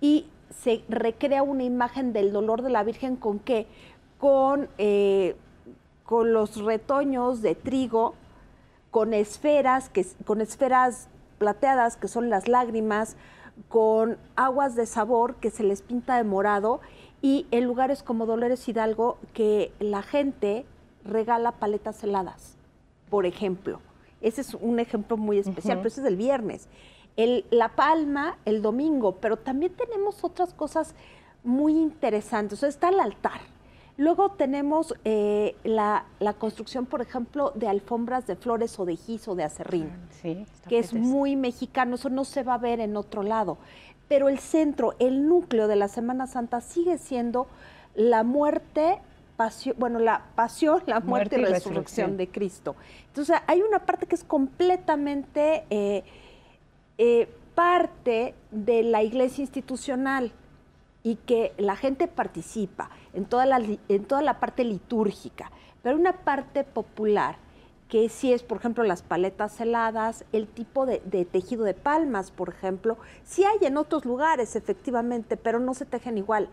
y 0.00 0.26
se 0.50 0.84
recrea 0.88 1.42
una 1.42 1.64
imagen 1.64 2.12
del 2.12 2.32
dolor 2.32 2.62
de 2.62 2.70
la 2.70 2.82
Virgen 2.82 3.16
con 3.16 3.38
qué? 3.38 3.66
Con 4.18 4.68
eh, 4.78 5.36
con 6.04 6.32
los 6.32 6.62
retoños 6.62 7.42
de 7.42 7.54
trigo, 7.54 8.14
con 8.90 9.14
esferas, 9.14 9.88
que, 9.88 10.06
con 10.24 10.40
esferas 10.40 11.08
plateadas, 11.38 11.96
que 11.96 12.08
son 12.08 12.30
las 12.30 12.46
lágrimas, 12.46 13.16
con 13.68 14.18
aguas 14.36 14.74
de 14.74 14.86
sabor 14.86 15.36
que 15.36 15.50
se 15.50 15.62
les 15.62 15.82
pinta 15.82 16.16
de 16.16 16.24
morado 16.24 16.80
y 17.22 17.46
en 17.50 17.64
lugares 17.64 18.02
como 18.02 18.26
Dolores 18.26 18.68
Hidalgo 18.68 19.18
que 19.32 19.72
la 19.80 20.02
gente 20.02 20.66
regala 21.04 21.52
paletas 21.52 22.02
heladas, 22.04 22.56
por 23.10 23.26
ejemplo. 23.26 23.80
Ese 24.20 24.40
es 24.40 24.54
un 24.54 24.80
ejemplo 24.80 25.16
muy 25.16 25.38
especial, 25.38 25.78
pero 25.78 25.88
ese 25.88 26.00
es 26.00 26.06
el 26.06 26.16
viernes. 26.16 26.68
El, 27.16 27.44
la 27.50 27.76
palma 27.76 28.38
el 28.44 28.62
domingo, 28.62 29.16
pero 29.20 29.36
también 29.36 29.72
tenemos 29.74 30.24
otras 30.24 30.54
cosas 30.54 30.94
muy 31.44 31.76
interesantes. 31.76 32.62
está 32.62 32.88
el 32.88 33.00
altar, 33.00 33.40
Luego 33.96 34.30
tenemos 34.30 34.94
eh, 35.04 35.54
la, 35.62 36.04
construcción, 36.38 36.84
por 36.84 37.00
ejemplo, 37.00 37.52
de 37.54 37.68
alfombras 37.68 38.26
de 38.26 38.34
flores 38.34 38.78
o 38.80 38.84
de 38.84 38.96
gis 38.96 39.28
o 39.28 39.36
de 39.36 39.44
acerrín, 39.44 39.90
que 40.68 40.78
es 40.78 40.92
muy 40.92 41.36
mexicano, 41.36 41.94
eso 41.94 42.10
no 42.10 42.24
se 42.24 42.42
va 42.42 42.54
a 42.54 42.58
ver 42.58 42.80
en 42.80 42.96
otro 42.96 43.22
lado. 43.22 43.56
Pero 44.08 44.28
el 44.28 44.40
centro, 44.40 44.94
el 44.98 45.28
núcleo 45.28 45.68
de 45.68 45.76
la 45.76 45.88
Semana 45.88 46.26
Santa 46.26 46.60
sigue 46.60 46.98
siendo 46.98 47.46
la 47.94 48.24
muerte, 48.24 48.98
pasión, 49.36 49.76
bueno, 49.78 50.00
la 50.00 50.24
pasión, 50.34 50.82
la 50.86 50.98
muerte, 50.98 51.38
y 51.38 51.42
la 51.42 51.50
resurrección. 51.50 52.16
de 52.16 52.28
Cristo. 52.28 52.74
Entonces 53.08 53.36
hay 53.46 53.62
una 53.62 53.78
parte 53.86 54.06
que 54.06 54.16
es 54.16 54.24
completamente 54.24 55.64
eh, 55.70 56.02
eh, 56.98 57.28
parte 57.54 58.34
de 58.50 58.82
la 58.82 59.04
iglesia 59.04 59.42
institucional 59.42 60.32
y 61.04 61.16
que 61.16 61.52
la 61.58 61.76
gente 61.76 62.08
participa 62.08 62.90
en 63.14 63.24
toda 63.24 63.46
la, 63.46 63.60
en 63.88 64.04
toda 64.04 64.22
la 64.22 64.40
parte 64.40 64.64
litúrgica, 64.64 65.50
pero 65.82 65.96
una 65.96 66.12
parte 66.12 66.64
popular 66.64 67.36
que 67.88 68.08
sí 68.08 68.32
es, 68.32 68.42
por 68.42 68.58
ejemplo, 68.58 68.82
las 68.82 69.02
paletas 69.02 69.60
heladas, 69.60 70.24
el 70.32 70.48
tipo 70.48 70.86
de, 70.86 70.98
tejido 71.30 71.64
de 71.64 71.74
palmas, 71.74 72.30
por 72.30 72.48
ejemplo, 72.48 72.96
sí 73.24 73.44
hay 73.44 73.66
en 73.66 73.76
otros 73.76 74.04
lugares, 74.04 74.56
efectivamente, 74.56 75.36
pero 75.36 75.60
no 75.60 75.74
se 75.74 75.84
tejen 75.84 76.18
igual. 76.18 76.48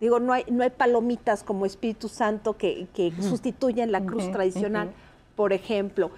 Digo, 0.00 0.18
no 0.18 0.32
hay, 0.32 0.44
no 0.50 0.62
hay 0.62 0.70
palomitas 0.70 1.42
como 1.42 1.66
Espíritu 1.66 2.08
Santo 2.08 2.56
que, 2.56 2.88
sustituyen 3.20 3.92
la 3.92 4.04
cruz 4.04 4.30
tradicional, 4.32 4.92
por 5.36 5.52
ejemplo. 5.52 6.10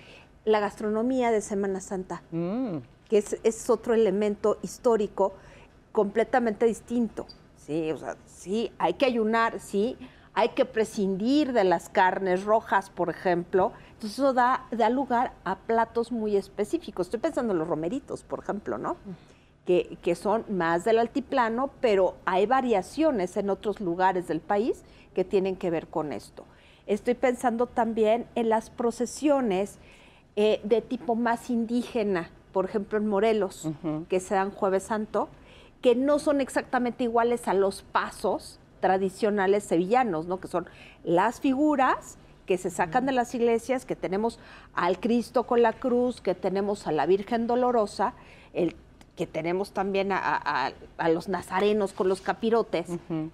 La 0.44 0.60
gastronomía 0.60 1.30
de 1.30 1.42
Semana 1.42 1.80
Santa, 1.80 2.22
mm. 2.30 2.78
que 3.10 3.18
es, 3.18 3.36
es 3.42 3.68
otro 3.68 3.92
elemento 3.92 4.56
histórico 4.62 5.34
completamente 5.92 6.64
distinto. 6.64 7.26
Sí, 7.68 7.92
o 7.92 7.98
sea, 7.98 8.16
sí, 8.24 8.72
hay 8.78 8.94
que 8.94 9.04
ayunar, 9.04 9.60
sí, 9.60 9.98
hay 10.32 10.48
que 10.50 10.64
prescindir 10.64 11.52
de 11.52 11.64
las 11.64 11.90
carnes 11.90 12.44
rojas, 12.44 12.88
por 12.88 13.10
ejemplo. 13.10 13.72
Entonces 13.92 14.18
eso 14.18 14.32
da, 14.32 14.64
da 14.70 14.88
lugar 14.88 15.34
a 15.44 15.56
platos 15.56 16.10
muy 16.10 16.34
específicos. 16.34 17.08
Estoy 17.08 17.20
pensando 17.20 17.52
en 17.52 17.58
los 17.58 17.68
romeritos, 17.68 18.24
por 18.24 18.38
ejemplo, 18.38 18.78
¿no? 18.78 18.96
Que, 19.66 19.98
que, 20.00 20.14
son 20.14 20.46
más 20.48 20.84
del 20.86 20.98
altiplano, 20.98 21.68
pero 21.82 22.14
hay 22.24 22.46
variaciones 22.46 23.36
en 23.36 23.50
otros 23.50 23.80
lugares 23.80 24.28
del 24.28 24.40
país 24.40 24.82
que 25.14 25.24
tienen 25.24 25.54
que 25.54 25.68
ver 25.68 25.88
con 25.88 26.14
esto. 26.14 26.46
Estoy 26.86 27.12
pensando 27.12 27.66
también 27.66 28.24
en 28.34 28.48
las 28.48 28.70
procesiones 28.70 29.78
eh, 30.36 30.62
de 30.64 30.80
tipo 30.80 31.16
más 31.16 31.50
indígena, 31.50 32.30
por 32.52 32.64
ejemplo 32.64 32.96
en 32.96 33.08
Morelos, 33.08 33.68
que 34.08 34.20
se 34.20 34.36
dan 34.36 34.52
jueves 34.52 34.84
santo, 34.84 35.28
que 35.80 35.94
no 35.94 36.18
son 36.18 36.40
exactamente 36.40 37.04
iguales 37.04 37.48
a 37.48 37.54
los 37.54 37.82
pasos 37.82 38.58
tradicionales 38.80 39.64
sevillanos, 39.64 40.26
¿no? 40.26 40.40
Que 40.40 40.48
son 40.48 40.66
las 41.04 41.40
figuras 41.40 42.18
que 42.46 42.56
se 42.56 42.70
sacan 42.70 43.04
de 43.04 43.12
las 43.12 43.34
iglesias, 43.34 43.84
que 43.84 43.94
tenemos 43.94 44.38
al 44.74 44.98
Cristo 45.00 45.44
con 45.44 45.62
la 45.62 45.74
cruz, 45.74 46.20
que 46.20 46.34
tenemos 46.34 46.86
a 46.86 46.92
la 46.92 47.04
Virgen 47.04 47.46
Dolorosa, 47.46 48.14
el, 48.54 48.74
que 49.16 49.26
tenemos 49.26 49.72
también 49.72 50.12
a, 50.12 50.72
los 51.10 51.28
nazarenos 51.28 51.92
con 51.92 52.08
los 52.08 52.20
capirotes, 52.20 52.86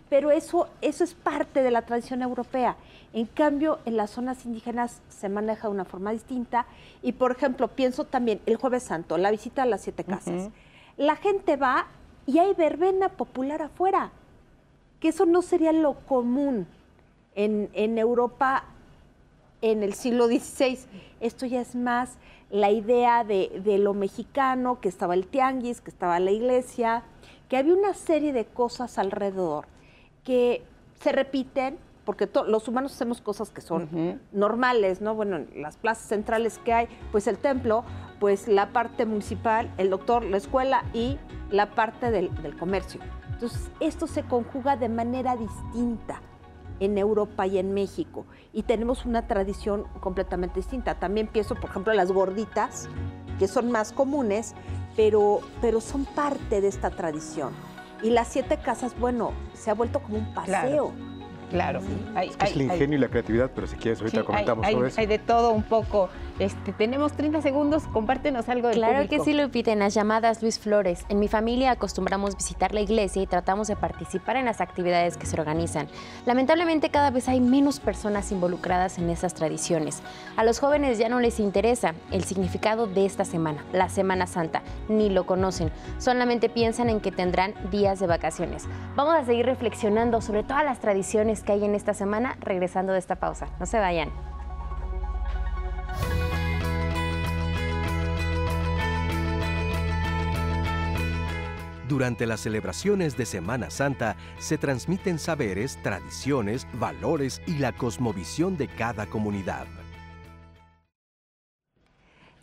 pero 0.08 0.30
eso, 0.30 0.68
eso 0.80 1.04
es 1.04 1.12
parte 1.12 1.62
de 1.62 1.70
la 1.70 1.82
tradición 1.82 2.22
europea. 2.22 2.76
En 3.12 3.26
cambio, 3.26 3.78
en 3.84 3.98
las 3.98 4.10
zonas 4.10 4.46
indígenas 4.46 5.02
se 5.10 5.28
maneja 5.28 5.68
de 5.68 5.74
una 5.74 5.84
forma 5.84 6.10
distinta 6.10 6.66
y, 7.02 7.12
por 7.12 7.32
ejemplo, 7.32 7.68
pienso 7.68 8.04
también 8.04 8.40
el 8.46 8.56
jueves 8.56 8.82
santo, 8.82 9.18
la 9.18 9.30
visita 9.30 9.62
a 9.62 9.66
las 9.66 9.82
siete 9.82 10.04
casas. 10.04 10.48
La 10.96 11.16
gente 11.16 11.56
va 11.56 11.86
y 12.26 12.38
hay 12.38 12.54
verbena 12.54 13.10
popular 13.10 13.62
afuera, 13.62 14.10
que 15.00 15.08
eso 15.08 15.26
no 15.26 15.42
sería 15.42 15.72
lo 15.72 15.94
común 15.94 16.66
en, 17.34 17.98
Europa 17.98 18.64
en 19.60 19.82
el 19.82 19.94
siglo 19.94 20.26
XVI. 20.26 20.78
Esto 21.20 21.46
ya 21.46 21.60
es 21.60 21.74
más 21.74 22.16
la 22.50 22.70
idea 22.70 23.24
de, 23.24 23.78
lo 23.78 23.94
mexicano, 23.94 24.80
que 24.80 24.88
estaba 24.88 25.14
el 25.14 25.26
tianguis, 25.26 25.80
que 25.80 25.90
estaba 25.90 26.20
la 26.20 26.30
iglesia, 26.30 27.02
que 27.48 27.56
había 27.56 27.74
una 27.74 27.94
serie 27.94 28.32
de 28.32 28.46
cosas 28.46 28.98
alrededor 28.98 29.66
que 30.24 30.62
se 31.00 31.12
repiten, 31.12 31.76
porque 32.04 32.28
los 32.46 32.68
humanos 32.68 32.92
hacemos 32.92 33.20
cosas 33.20 33.50
que 33.50 33.60
son 33.60 34.20
normales, 34.32 35.00
¿no? 35.00 35.14
Bueno, 35.14 35.36
en 35.36 35.62
las 35.62 35.76
plazas 35.76 36.08
centrales 36.08 36.58
que 36.58 36.72
hay, 36.72 36.88
pues 37.12 37.26
el 37.26 37.38
templo, 37.38 37.84
pues 38.20 38.48
la 38.48 38.72
parte 38.72 39.06
municipal, 39.06 39.70
el 39.78 39.90
doctor, 39.90 40.24
la 40.24 40.36
escuela 40.36 40.84
y 40.92 41.18
la 41.50 41.74
parte 41.74 42.10
del, 42.10 42.30
comercio. 42.58 43.00
Entonces, 43.32 43.70
esto 43.80 44.06
se 44.06 44.22
conjuga 44.22 44.76
de 44.76 44.88
manera 44.88 45.36
distinta 45.36 46.20
en 46.80 46.98
Europa 46.98 47.46
y 47.46 47.58
en 47.58 47.72
México 47.72 48.26
y 48.52 48.62
tenemos 48.64 49.04
una 49.06 49.26
tradición 49.26 49.84
completamente 50.00 50.56
distinta. 50.56 50.94
También 50.96 51.26
pienso, 51.28 51.54
por 51.54 51.70
ejemplo, 51.70 51.92
en 51.92 51.96
las 51.96 52.12
gorditas, 52.12 52.88
que 53.38 53.48
son 53.48 53.70
más 53.70 53.92
comunes, 53.92 54.54
pero, 54.96 55.40
pero 55.60 55.80
son 55.80 56.04
parte 56.04 56.60
de 56.60 56.68
esta 56.68 56.90
tradición. 56.90 57.52
Y 58.02 58.10
las 58.10 58.28
siete 58.28 58.58
casas, 58.58 58.98
bueno, 58.98 59.32
se 59.54 59.70
ha 59.70 59.74
vuelto 59.74 60.00
como 60.00 60.18
un 60.18 60.34
paseo. 60.34 60.92
Claro. 60.92 61.13
Es, 62.22 62.52
el 62.52 62.62
ingenio 62.62 62.98
y 62.98 63.00
la 63.00 63.08
creatividad, 63.08 63.50
pero 63.54 63.66
si 63.66 63.76
quieres 63.76 64.00
ahorita 64.00 64.24
comentamos 64.24 64.66
hay, 64.66 64.74
sobre 64.74 64.88
eso. 64.88 65.00
Hay 65.00 65.06
de 65.06 65.18
todo 65.18 65.52
un 65.52 65.62
poco. 65.62 66.08
Este, 66.38 66.72
tenemos 66.72 67.12
30 67.12 67.42
segundos, 67.42 67.84
compártenos 67.92 68.48
algo 68.48 68.68
del 68.68 68.78
Claro 68.78 69.08
que 69.08 69.20
sí, 69.20 69.34
Lupita, 69.34 69.70
en 69.70 69.78
las 69.78 69.94
llamadas 69.94 70.42
Luis 70.42 70.58
Flores. 70.58 71.04
En 71.08 71.20
mi 71.20 71.28
familia 71.28 71.70
acostumbramos 71.70 72.36
visitar 72.36 72.74
la 72.74 72.80
iglesia 72.80 73.22
y 73.22 73.26
tratamos 73.26 73.68
de 73.68 73.76
participar 73.76 74.36
en 74.36 74.44
las 74.44 74.60
actividades 74.60 75.16
que 75.16 75.26
se 75.26 75.38
organizan. 75.38 75.86
Lamentablemente 76.26 76.90
cada 76.90 77.10
vez 77.10 77.28
hay 77.28 77.40
menos 77.40 77.78
personas 77.78 78.32
involucradas 78.32 78.98
en 78.98 79.10
esas 79.10 79.34
tradiciones. 79.34 80.02
A 80.36 80.42
los 80.42 80.58
jóvenes 80.58 80.98
ya 80.98 81.08
no 81.08 81.20
les 81.20 81.38
interesa 81.38 81.94
el 82.10 82.24
significado 82.24 82.88
de 82.88 83.06
esta 83.06 83.24
semana, 83.24 83.64
la 83.72 83.88
Semana 83.88 84.26
Santa, 84.26 84.62
ni 84.88 85.10
lo 85.10 85.26
conocen. 85.26 85.70
Solamente 85.98 86.48
piensan 86.48 86.88
en 86.88 87.00
que 87.00 87.12
tendrán 87.12 87.54
días 87.70 88.00
de 88.00 88.08
vacaciones. 88.08 88.64
Vamos 88.96 89.14
a 89.14 89.24
seguir 89.24 89.46
reflexionando 89.46 90.20
sobre 90.20 90.42
todas 90.42 90.64
las 90.64 90.80
tradiciones 90.80 91.44
que 91.44 91.52
hay 91.52 91.64
en 91.64 91.76
esta 91.76 91.94
semana 91.94 92.36
regresando 92.40 92.92
de 92.92 92.98
esta 92.98 93.14
pausa. 93.16 93.46
No 93.60 93.66
se 93.66 93.78
vayan. 93.78 94.10
Durante 101.88 102.26
las 102.26 102.40
celebraciones 102.40 103.16
de 103.16 103.26
Semana 103.26 103.70
Santa 103.70 104.16
se 104.38 104.56
transmiten 104.56 105.18
saberes, 105.18 105.78
tradiciones, 105.82 106.66
valores 106.74 107.42
y 107.46 107.58
la 107.58 107.72
cosmovisión 107.72 108.56
de 108.56 108.68
cada 108.68 109.06
comunidad. 109.06 109.66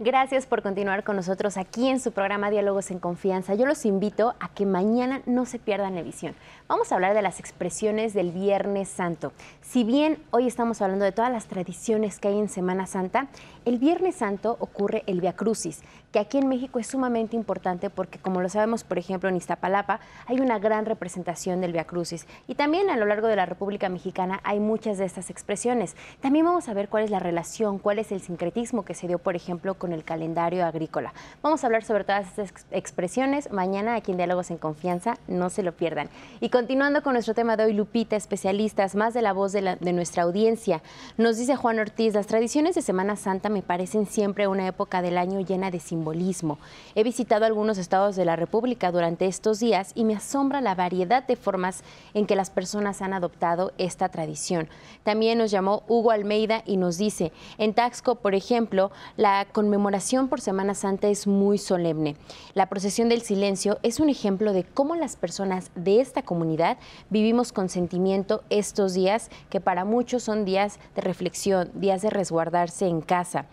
Gracias 0.03 0.47
por 0.47 0.63
continuar 0.63 1.03
con 1.03 1.15
nosotros 1.15 1.57
aquí 1.57 1.87
en 1.87 1.99
su 1.99 2.11
programa 2.11 2.49
Diálogos 2.49 2.89
en 2.89 2.97
Confianza. 2.97 3.53
Yo 3.53 3.67
los 3.67 3.85
invito 3.85 4.33
a 4.39 4.49
que 4.49 4.65
mañana 4.65 5.21
no 5.27 5.45
se 5.45 5.59
pierdan 5.59 5.93
la 5.93 6.01
visión. 6.01 6.33
Vamos 6.67 6.91
a 6.91 6.95
hablar 6.95 7.13
de 7.13 7.21
las 7.21 7.39
expresiones 7.39 8.15
del 8.15 8.31
Viernes 8.31 8.89
Santo. 8.89 9.31
Si 9.61 9.83
bien 9.83 10.17
hoy 10.31 10.47
estamos 10.47 10.81
hablando 10.81 11.05
de 11.05 11.11
todas 11.11 11.31
las 11.31 11.45
tradiciones 11.45 12.17
que 12.17 12.29
hay 12.29 12.39
en 12.39 12.49
Semana 12.49 12.87
Santa, 12.87 13.27
el 13.63 13.77
Viernes 13.77 14.15
Santo 14.15 14.57
ocurre 14.59 15.03
el 15.05 15.21
Via 15.21 15.33
Crucis, 15.33 15.83
que 16.11 16.17
aquí 16.17 16.39
en 16.39 16.47
México 16.47 16.79
es 16.79 16.87
sumamente 16.87 17.35
importante 17.35 17.91
porque, 17.91 18.17
como 18.17 18.41
lo 18.41 18.49
sabemos, 18.49 18.83
por 18.83 18.97
ejemplo, 18.97 19.29
en 19.29 19.35
Iztapalapa 19.35 19.99
hay 20.25 20.39
una 20.39 20.57
gran 20.57 20.87
representación 20.87 21.61
del 21.61 21.73
Via 21.73 21.85
Crucis 21.85 22.25
y 22.47 22.55
también 22.55 22.89
a 22.89 22.97
lo 22.97 23.05
largo 23.05 23.27
de 23.27 23.35
la 23.35 23.45
República 23.45 23.87
Mexicana 23.87 24.39
hay 24.43 24.59
muchas 24.59 24.97
de 24.97 25.05
estas 25.05 25.29
expresiones. 25.29 25.95
También 26.21 26.45
vamos 26.45 26.69
a 26.69 26.73
ver 26.73 26.89
cuál 26.89 27.03
es 27.03 27.11
la 27.11 27.19
relación, 27.19 27.77
cuál 27.77 27.99
es 27.99 28.11
el 28.11 28.21
sincretismo 28.21 28.83
que 28.83 28.95
se 28.95 29.07
dio, 29.07 29.19
por 29.19 29.35
ejemplo, 29.35 29.75
con 29.75 29.90
el 29.93 30.03
calendario 30.03 30.65
agrícola. 30.65 31.13
Vamos 31.41 31.63
a 31.63 31.67
hablar 31.67 31.83
sobre 31.83 32.03
todas 32.03 32.27
estas 32.27 32.65
expresiones 32.71 33.51
mañana 33.51 33.95
aquí 33.95 34.11
en 34.11 34.17
Diálogos 34.17 34.51
en 34.51 34.57
Confianza, 34.57 35.17
no 35.27 35.49
se 35.49 35.63
lo 35.63 35.71
pierdan. 35.71 36.09
Y 36.39 36.49
continuando 36.49 37.03
con 37.03 37.13
nuestro 37.13 37.33
tema 37.33 37.57
de 37.57 37.65
hoy, 37.65 37.73
Lupita, 37.73 38.15
especialistas, 38.15 38.95
más 38.95 39.13
de 39.13 39.21
la 39.21 39.33
voz 39.33 39.51
de, 39.51 39.77
de 39.79 39.93
nuestra 39.93 40.23
audiencia, 40.23 40.81
nos 41.17 41.37
dice 41.37 41.55
Juan 41.55 41.79
Ortiz, 41.79 42.13
las 42.13 42.27
tradiciones 42.27 42.75
de 42.75 42.81
Semana 42.81 43.15
Santa 43.15 43.49
me 43.49 43.61
parecen 43.61 44.05
siempre 44.05 44.47
una 44.47 44.67
época 44.67 45.01
del 45.01 45.17
año 45.17 45.39
llena 45.41 45.71
de 45.71 45.79
simbolismo. 45.79 46.57
He 46.95 47.03
visitado 47.03 47.45
algunos 47.45 47.77
estados 47.77 48.15
de 48.15 48.25
la 48.25 48.35
República 48.35 48.91
durante 48.91 49.25
estos 49.25 49.59
días 49.59 49.91
y 49.95 50.03
me 50.03 50.15
asombra 50.15 50.61
la 50.61 50.75
variedad 50.75 51.25
de 51.25 51.35
formas 51.35 51.83
en 52.13 52.25
que 52.25 52.35
las 52.35 52.49
personas 52.49 53.01
han 53.01 53.13
adoptado 53.13 53.73
esta 53.77 54.09
tradición. 54.09 54.69
También 55.03 55.37
nos 55.37 55.51
llamó 55.51 55.83
Hugo 55.87 56.11
Almeida 56.11 56.63
y 56.65 56.77
nos 56.77 56.97
dice, 56.97 57.31
en 57.57 57.73
Taxco, 57.73 58.15
por 58.15 58.35
ejemplo, 58.35 58.91
la 59.17 59.47
conmemoración 59.51 59.80
por 60.29 60.41
Semana 60.41 60.75
Santa 60.75 61.07
es 61.07 61.25
muy 61.25 61.57
solemne. 61.57 62.15
La 62.53 62.67
procesión 62.69 63.09
del 63.09 63.23
silencio 63.23 63.79
es 63.81 63.99
un 63.99 64.09
ejemplo 64.09 64.53
de 64.53 64.63
cómo 64.63 64.95
las 64.95 65.15
personas 65.15 65.71
de 65.73 65.99
esta 65.99 66.21
comunidad 66.21 66.77
vivimos 67.09 67.51
con 67.51 67.67
sentimiento 67.67 68.43
estos 68.51 68.93
días 68.93 69.31
que 69.49 69.59
para 69.59 69.83
muchos 69.83 70.21
son 70.21 70.45
días 70.45 70.79
de 70.95 71.01
reflexión, 71.01 71.71
días 71.73 72.03
de 72.03 72.11
resguardarse 72.11 72.85
en 72.85 73.01
casa. 73.01 73.47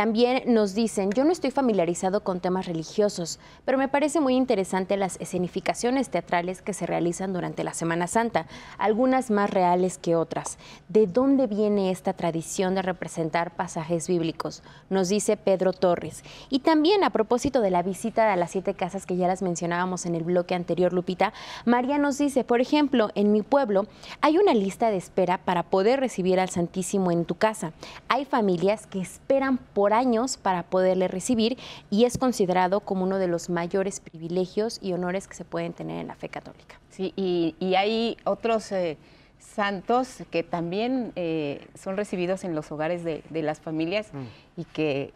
También 0.00 0.44
nos 0.46 0.74
dicen, 0.74 1.10
yo 1.10 1.24
no 1.24 1.30
estoy 1.30 1.50
familiarizado 1.50 2.24
con 2.24 2.40
temas 2.40 2.64
religiosos, 2.64 3.38
pero 3.66 3.76
me 3.76 3.86
parece 3.86 4.18
muy 4.18 4.34
interesante 4.34 4.96
las 4.96 5.20
escenificaciones 5.20 6.08
teatrales 6.08 6.62
que 6.62 6.72
se 6.72 6.86
realizan 6.86 7.34
durante 7.34 7.64
la 7.64 7.74
Semana 7.74 8.06
Santa, 8.06 8.46
algunas 8.78 9.30
más 9.30 9.50
reales 9.50 9.98
que 9.98 10.16
otras. 10.16 10.56
¿De 10.88 11.06
dónde 11.06 11.46
viene 11.46 11.90
esta 11.90 12.14
tradición 12.14 12.74
de 12.74 12.80
representar 12.80 13.54
pasajes 13.54 14.08
bíblicos? 14.08 14.62
Nos 14.88 15.10
dice 15.10 15.36
Pedro 15.36 15.74
Torres. 15.74 16.24
Y 16.48 16.60
también 16.60 17.04
a 17.04 17.10
propósito 17.10 17.60
de 17.60 17.70
la 17.70 17.82
visita 17.82 18.32
a 18.32 18.36
las 18.36 18.52
siete 18.52 18.72
casas 18.72 19.04
que 19.04 19.18
ya 19.18 19.28
las 19.28 19.42
mencionábamos 19.42 20.06
en 20.06 20.14
el 20.14 20.24
bloque 20.24 20.54
anterior, 20.54 20.94
Lupita, 20.94 21.34
María 21.66 21.98
nos 21.98 22.16
dice, 22.16 22.42
por 22.42 22.62
ejemplo, 22.62 23.10
en 23.16 23.32
mi 23.32 23.42
pueblo 23.42 23.86
hay 24.22 24.38
una 24.38 24.54
lista 24.54 24.90
de 24.90 24.96
espera 24.96 25.36
para 25.36 25.64
poder 25.64 26.00
recibir 26.00 26.40
al 26.40 26.48
Santísimo 26.48 27.12
en 27.12 27.26
tu 27.26 27.34
casa. 27.34 27.74
Hay 28.08 28.24
familias 28.24 28.86
que 28.86 29.02
esperan 29.02 29.58
por 29.58 29.89
años 29.92 30.36
para 30.36 30.62
poderle 30.64 31.08
recibir 31.08 31.58
y 31.90 32.04
es 32.04 32.18
considerado 32.18 32.80
como 32.80 33.04
uno 33.04 33.18
de 33.18 33.28
los 33.28 33.50
mayores 33.50 34.00
privilegios 34.00 34.78
y 34.82 34.92
honores 34.92 35.28
que 35.28 35.34
se 35.34 35.44
pueden 35.44 35.72
tener 35.72 36.00
en 36.00 36.06
la 36.06 36.14
fe 36.14 36.28
católica. 36.28 36.78
Sí, 36.90 37.12
y, 37.16 37.74
hay 37.74 38.16
otros 38.24 38.72
eh, 38.72 38.98
santos 39.38 40.18
que 40.30 40.42
también 40.42 41.12
eh, 41.16 41.66
son 41.74 41.96
recibidos 41.96 42.44
en 42.44 42.54
los 42.54 42.70
hogares 42.72 43.04
de, 43.04 43.22
las 43.30 43.60
familias 43.60 44.12
mm. 44.12 44.60
y 44.60 44.64
que 44.64 45.12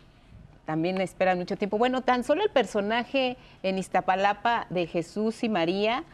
también 0.64 1.00
esperan 1.00 1.38
mucho 1.38 1.56
tiempo. 1.56 1.76
Bueno, 1.76 2.02
tan 2.02 2.24
solo 2.24 2.42
el 2.42 2.50
personaje 2.50 3.36
en 3.62 3.76
Iztapalapa 3.76 4.66
de 4.70 4.86
Jesús 4.86 5.44
y 5.44 5.48
María, 5.48 6.04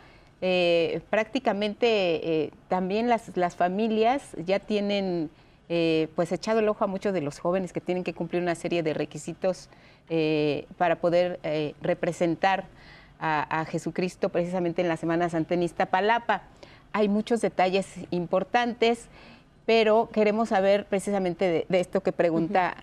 eh, 0.41 1.03
prácticamente 1.11 2.51
también 2.69 3.09
las, 3.09 3.37
las 3.37 3.55
familias 3.55 4.35
ya 4.45 4.59
tienen 4.59 5.31
eh, 5.73 6.09
pues 6.17 6.33
echado 6.33 6.59
el 6.59 6.69
ojo 6.69 6.83
a 6.83 6.89
muchos 6.89 7.15
de 7.15 7.21
los 7.21 7.39
jóvenes 7.39 7.73
que 7.73 7.81
tienen 7.81 8.03
que 8.03 8.13
cumplir 8.13 8.43
una 8.43 8.57
serie 8.57 8.83
de 8.83 8.93
requisitos 8.93 9.69
eh, 10.09 10.67
para 10.77 10.97
poder 10.97 11.39
eh, 11.45 11.75
representar 11.81 12.65
a, 13.21 13.65
Jesucristo 13.67 14.31
precisamente 14.31 14.83
en 14.83 14.89
la 14.89 14.97
Semana 14.97 15.29
Santenista 15.29 15.87
Palapa. 15.87 16.43
Hay 16.93 17.09
muchos 17.09 17.41
detalles 17.41 17.87
importantes, 18.11 19.07
pero 19.65 20.09
queremos 20.13 20.49
saber 20.49 20.87
precisamente 20.87 21.67
de, 21.69 21.79
esto 21.79 22.03
que 22.03 22.13
pregunta 22.13 22.77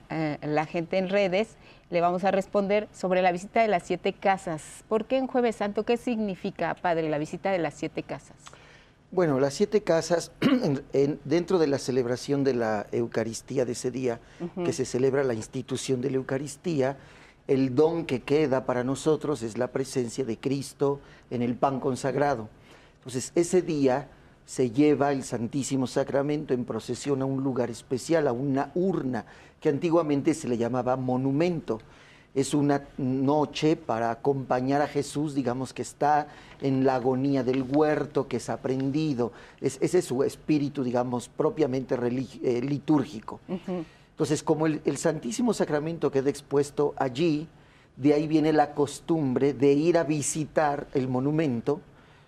la 0.44 0.66
gente 0.68 1.00
en 1.00 1.10
redes. 1.10 1.58
Le 1.90 2.02
vamos 2.02 2.24
a 2.24 2.30
responder 2.30 2.88
sobre 2.94 3.24
la 3.24 3.32
visita 3.32 3.64
de 3.64 3.68
las 3.68 3.82
siete 3.82 4.14
casas. 4.14 4.86
¿Por 4.88 5.06
qué 5.06 5.18
en 5.18 5.26
Jueves 5.26 5.56
Santo? 5.56 5.84
¿Qué 5.84 5.98
significa, 5.98 6.76
Padre, 6.76 7.10
la 7.10 7.18
visita 7.18 7.52
de 7.52 7.58
las 7.58 7.74
siete 7.74 8.04
casas? 8.04 8.38
Bueno, 9.10 9.40
las 9.40 9.54
siete 9.54 9.84
casas, 9.84 10.34
dentro 11.24 11.60
de 11.60 11.68
la 11.68 11.78
celebración 11.80 12.44
de 12.44 12.54
la 12.54 12.88
Eucaristía 12.92 13.64
de 13.64 13.72
ese 13.72 13.90
día, 13.90 14.20
que 14.66 14.74
se 14.74 14.84
celebra 14.84 15.24
la 15.24 15.34
institución 15.34 16.02
de 16.02 16.12
la 16.12 16.18
Eucaristía, 16.18 16.98
el 17.48 17.74
don 17.74 18.06
que 18.06 18.24
queda 18.24 18.66
para 18.66 18.84
nosotros 18.84 19.44
es 19.44 19.58
la 19.58 19.72
presencia 19.72 20.26
de 20.26 20.38
Cristo 20.38 21.00
en 21.30 21.42
el 21.42 21.56
pan 21.56 21.80
consagrado. 21.80 22.50
Entonces, 22.98 23.32
ese 23.36 23.62
día 23.62 24.10
se 24.46 24.72
lleva 24.72 25.14
el 25.14 25.24
Santísimo 25.24 25.88
Sacramento 25.88 26.54
en 26.54 26.66
procesión 26.66 27.22
a 27.22 27.26
un 27.26 27.42
lugar 27.42 27.70
especial, 27.70 28.28
a 28.28 28.34
una 28.34 28.72
urna, 28.76 29.26
que 29.62 29.70
antiguamente 29.70 30.34
se 30.34 30.50
le 30.50 30.58
llamaba 30.58 30.98
monumento 30.98 31.80
es 32.38 32.54
una 32.54 32.84
noche 33.00 33.76
para 33.76 34.12
acompañar 34.12 34.84
a 34.84 34.88
Jesús, 34.88 35.34
digamos 35.34 35.74
que 35.74 35.82
está 35.82 36.28
en 36.62 36.86
la 36.86 36.94
agonía 36.94 37.44
del 37.44 37.64
huerto, 37.64 38.28
que 38.28 38.38
es 38.38 38.52
aprendido. 38.52 39.32
ese 39.60 39.98
es 39.98 40.06
su 40.06 40.22
espíritu, 40.22 40.84
digamos, 40.84 41.30
propiamente 41.30 41.96
eh, 41.96 42.62
litúrgico. 42.62 43.40
Entonces, 44.12 44.44
como 44.44 44.68
el, 44.68 44.82
el, 44.86 44.98
Santísimo 44.98 45.52
Sacramento 45.52 46.12
queda 46.12 46.30
expuesto 46.30 46.94
allí, 46.98 47.48
de 47.96 48.14
ahí 48.14 48.28
viene 48.28 48.54
la 48.54 48.76
costumbre 48.76 49.54
de 49.54 49.74
ir 49.74 49.98
a 49.98 50.04
visitar 50.04 50.88
el 50.94 51.08
monumento 51.08 51.82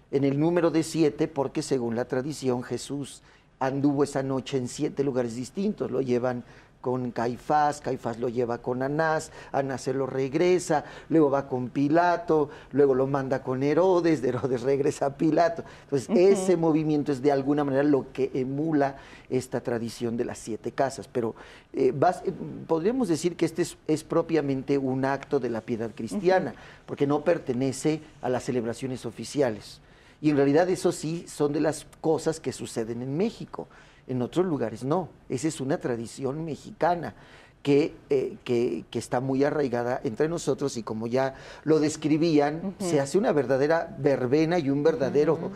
en 0.10 0.24
el 0.24 0.40
número 0.40 0.72
de 0.72 0.82
siete, 0.82 1.28
porque 1.28 1.62
según 1.62 1.96
la 1.96 2.06
tradición 2.06 2.64
Jesús 2.64 3.22
anduvo 3.60 4.04
esa 4.04 4.24
noche 4.24 4.58
en 4.58 4.70
siete 4.70 5.04
lugares 5.04 5.36
distintos, 5.36 5.92
lo 5.92 6.02
llevan 6.02 6.44
con 6.82 7.12
Caifás, 7.12 7.82
Caifás 7.82 8.20
lo 8.20 8.30
lleva 8.30 8.60
con 8.60 8.82
Anás, 8.82 9.32
Anás 9.52 9.82
se 9.82 9.94
lo 9.94 10.06
regresa, 10.06 10.86
luego 11.10 11.30
va 11.30 11.48
con 11.48 11.70
Pilato, 11.70 12.50
luego 12.72 12.96
lo 12.96 13.08
manda 13.08 13.44
con 13.44 13.64
Herodes, 13.64 14.22
de 14.22 14.30
Herodes 14.30 14.62
regresa 14.64 15.08
a 15.08 15.18
Pilato. 15.18 15.64
Entonces, 15.84 16.10
ese 16.16 16.58
movimiento 16.58 17.12
es 17.12 17.22
de 17.22 17.32
alguna 17.32 17.64
manera 17.64 17.84
lo 17.84 18.12
que 18.14 18.32
emula 18.34 18.98
esta 19.30 19.62
tradición 19.62 20.18
de 20.18 20.26
las 20.26 20.38
siete 20.38 20.72
casas. 20.72 21.08
Pero 21.08 21.36
eh, 21.74 21.94
eh, 21.94 22.32
podríamos 22.68 23.08
decir 23.08 23.36
que 23.36 23.46
este 23.46 23.66
es, 23.88 24.04
propiamente 24.04 24.78
un 24.78 25.06
acto 25.06 25.40
de 25.40 25.50
la 25.50 25.62
piedad 25.62 25.92
cristiana, 25.94 26.54
porque 26.86 27.08
no 27.08 27.24
pertenece 27.24 28.02
a 28.22 28.30
las 28.30 28.44
celebraciones 28.44 29.06
oficiales. 29.06 29.82
Y 30.22 30.30
en 30.30 30.38
realidad 30.38 30.70
eso 30.70 30.92
sí 30.92 31.26
son 31.28 31.54
de 31.54 31.62
las 31.62 31.86
cosas 32.02 32.40
que 32.40 32.52
suceden 32.52 33.02
en 33.02 33.16
México. 33.16 33.68
En 34.10 34.22
otros 34.22 34.46
lugares 34.46 34.84
no. 34.84 35.08
Esa 35.30 35.48
es 35.48 35.62
una 35.62 35.78
tradición 35.78 36.44
mexicana. 36.44 37.16
Que, 37.62 37.94
eh, 38.10 38.38
que, 38.46 38.86
está 38.94 39.20
muy 39.20 39.44
arraigada 39.44 40.00
entre 40.06 40.30
nosotros 40.30 40.78
y 40.78 40.84
como 40.84 41.08
ya 41.08 41.36
lo 41.66 41.82
describían, 41.82 42.74
se 42.80 43.02
hace 43.02 43.18
una 43.18 43.34
verdadera 43.34 43.94
verbena 44.00 44.60
y 44.60 44.70
un 44.70 44.82
verdadero 44.82 45.52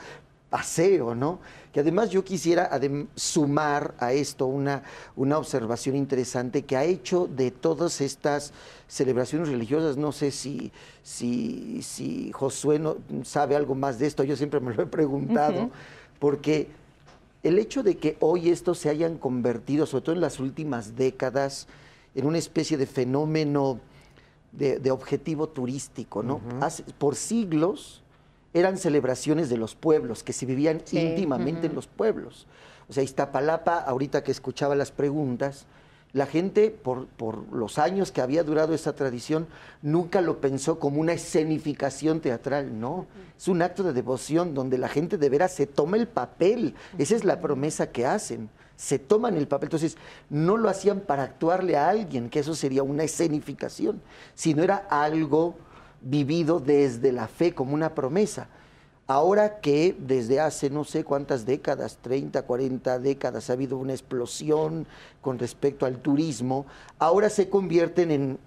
aseo, 0.54 1.16
¿no? 1.16 1.40
Que 1.74 1.80
además 1.80 2.12
yo 2.12 2.24
quisiera 2.24 2.70
sumar 3.16 3.96
a 3.98 4.14
esto 4.14 4.46
una, 4.46 4.84
una 5.16 5.40
observación 5.40 5.96
interesante 5.96 6.62
que 6.64 6.78
ha 6.78 6.84
hecho 6.84 7.28
de 7.28 7.50
todas 7.50 8.02
estas 8.02 8.54
celebraciones 8.88 9.50
religiosas, 9.50 9.98
no 9.98 10.12
sé 10.12 10.30
si, 10.30 10.72
si, 11.02 11.82
si 11.82 12.32
Josué 12.32 12.78
no, 12.78 12.98
sabe 13.24 13.56
algo 13.56 13.74
más 13.74 13.98
de 13.98 14.06
esto, 14.06 14.24
yo 14.24 14.36
siempre 14.36 14.60
me 14.60 14.76
lo 14.76 14.84
he 14.84 14.86
preguntado, 14.86 15.72
porque 16.20 16.70
el 17.44 17.60
hecho 17.60 17.84
de 17.84 17.98
que 17.98 18.18
hoy 18.22 18.50
estos 18.50 18.80
se 18.80 18.90
hayan 18.90 19.18
convertido, 19.18 19.86
sobre 19.86 20.06
todo 20.06 20.16
en 20.16 20.22
las 20.22 20.40
últimas 20.40 20.96
décadas, 20.96 21.68
en 22.16 22.26
una 22.26 22.38
especie 22.38 22.78
de 22.78 22.86
fenómeno 22.86 23.80
de, 24.54 24.92
objetivo 24.92 25.50
turístico, 25.50 26.24
¿no? 26.24 26.40
por 26.98 27.16
siglos 27.16 28.04
eran 28.54 28.78
celebraciones 28.78 29.50
de 29.50 29.58
los 29.58 29.76
pueblos, 29.76 30.24
que 30.24 30.32
se 30.32 30.46
vivían 30.46 30.84
íntimamente 30.92 31.68
en 31.68 31.76
los 31.76 31.88
pueblos. 31.88 32.46
O 32.88 32.94
sea, 32.94 33.04
Iztapalapa, 33.04 33.80
ahorita 33.80 34.24
que 34.24 34.32
escuchaba 34.32 34.76
las 34.76 34.92
preguntas, 34.92 35.66
la 36.14 36.28
gente, 36.28 36.70
por, 36.70 37.08
por, 37.08 37.52
los 37.52 37.80
años 37.80 38.12
que 38.12 38.22
había 38.22 38.44
durado 38.44 38.76
esa 38.76 38.94
tradición, 38.94 39.48
nunca 39.82 40.22
lo 40.22 40.40
pensó 40.40 40.78
como 40.78 41.02
una 41.02 41.14
escenificación 41.14 42.22
teatral, 42.22 42.80
no. 42.80 43.08
Es 43.36 43.48
un 43.48 43.64
acto 43.64 43.82
de 43.82 43.94
devoción 43.94 44.54
donde 44.54 44.78
la 44.78 44.90
gente 44.90 45.18
de 45.18 45.30
veras 45.30 45.54
se 45.54 45.66
toma 45.66 45.98
el 45.98 46.08
papel. 46.08 46.76
Esa 47.00 47.16
es 47.16 47.24
la 47.24 47.42
promesa 47.42 47.92
que 47.92 48.06
hacen. 48.06 48.52
Se 48.76 49.00
toman 49.00 49.36
el 49.38 49.48
papel. 49.48 49.68
Entonces, 49.68 49.98
no 50.30 50.56
lo 50.56 50.70
hacían 50.70 51.00
para 51.00 51.24
actuarle 51.24 51.78
a 51.78 51.90
alguien, 51.90 52.30
que 52.30 52.40
eso 52.40 52.54
sería 52.54 52.84
una 52.84 53.04
escenificación, 53.04 54.00
sino 54.36 54.62
era 54.62 54.86
algo 54.92 55.56
vivido 56.00 56.60
desde 56.60 57.12
la 57.12 57.28
fe 57.28 57.56
como 57.56 57.74
una 57.74 57.96
promesa. 57.96 58.50
Ahora 59.06 59.60
que 59.60 59.96
desde 60.00 60.40
hace 60.40 60.70
no 60.70 60.86
sé 60.86 61.04
cuántas 61.04 61.46
décadas, 61.46 61.98
30, 62.02 62.44
40 62.44 63.00
décadas, 63.00 63.50
ha 63.50 63.54
habido 63.54 63.78
una 63.78 63.92
explosión 63.92 64.88
con 65.22 65.38
respecto 65.40 65.86
al 65.86 65.98
turismo, 65.98 66.66
ahora 67.00 67.30
se 67.30 67.50
convierten 67.50 68.12
en 68.12 68.40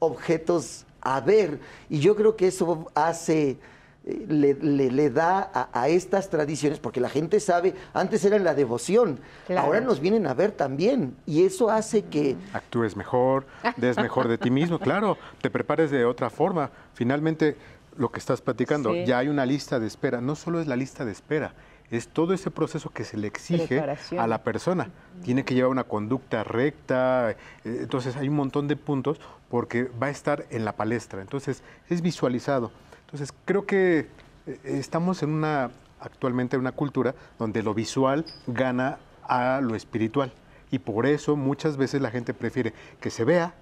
objetos 0.00 0.84
a 1.00 1.20
ver. 1.20 1.60
Y 1.88 2.00
yo 2.00 2.16
creo 2.16 2.34
que 2.34 2.48
eso 2.48 2.90
hace, 2.96 3.58
eh, 4.04 4.26
le, 4.28 5.10
da 5.10 5.70
a, 5.72 5.88
estas 5.88 6.28
tradiciones, 6.28 6.80
porque 6.80 7.00
la 7.00 7.08
gente 7.08 7.38
sabe, 7.38 7.74
antes 7.94 8.24
era 8.24 8.38
la 8.40 8.54
devoción, 8.54 9.20
ahora 9.56 9.80
nos 9.80 10.00
vienen 10.00 10.26
a 10.26 10.34
ver 10.34 10.50
también. 10.50 11.16
Y 11.24 11.44
eso 11.44 11.70
hace 11.70 12.02
que... 12.02 12.36
Actúes 12.52 12.96
mejor, 12.96 13.46
des 13.76 13.96
mejor 13.96 14.26
de 14.26 14.38
ti 14.38 14.50
mismo, 14.50 14.78
claro, 14.80 15.16
te 15.40 15.50
prepares 15.50 15.92
de 15.92 16.04
otra 16.04 16.30
forma. 16.30 16.72
Finalmente 16.94 17.56
lo 17.96 18.10
que 18.10 18.18
estás 18.18 18.40
platicando, 18.40 18.94
ya 18.94 19.18
hay 19.18 19.28
una 19.28 19.46
lista 19.46 19.78
de 19.78 19.86
espera. 19.86 20.20
No 20.20 20.36
solo 20.36 20.60
es 20.60 20.66
la 20.66 20.76
lista 20.76 21.04
de 21.04 21.12
espera, 21.12 21.54
es 21.90 22.08
todo 22.08 22.34
ese 22.34 22.50
proceso 22.50 22.90
que 22.90 23.04
se 23.04 23.16
le 23.16 23.26
exige 23.26 23.80
a 24.18 24.26
la 24.26 24.42
persona. 24.42 24.90
Tiene 25.24 25.44
que 25.44 25.54
llevar 25.54 25.70
una 25.70 25.84
conducta 25.84 26.44
recta, 26.44 27.32
eh, 27.32 27.36
entonces 27.64 28.16
hay 28.16 28.28
un 28.28 28.36
montón 28.36 28.68
de 28.68 28.76
puntos 28.76 29.20
porque 29.48 29.90
va 30.00 30.06
a 30.06 30.10
estar 30.10 30.46
en 30.50 30.64
la 30.64 30.72
palestra, 30.72 31.20
entonces 31.20 31.62
es 31.88 32.00
visualizado. 32.00 32.70
Entonces 33.06 33.34
creo 33.44 33.66
que 33.66 34.06
eh, 34.46 34.60
estamos 34.64 35.22
en 35.22 35.30
una, 35.30 35.70
actualmente 35.98 36.56
en 36.56 36.60
una 36.60 36.72
cultura 36.72 37.14
donde 37.38 37.62
lo 37.62 37.74
visual 37.74 38.24
gana 38.46 38.98
a 39.24 39.60
lo 39.60 39.74
espiritual 39.74 40.32
y 40.70 40.78
por 40.78 41.06
eso 41.06 41.36
muchas 41.36 41.76
veces 41.76 42.00
la 42.00 42.10
gente 42.10 42.34
prefiere 42.34 42.72
que 43.00 43.10
se 43.10 43.24
vea 43.24 43.54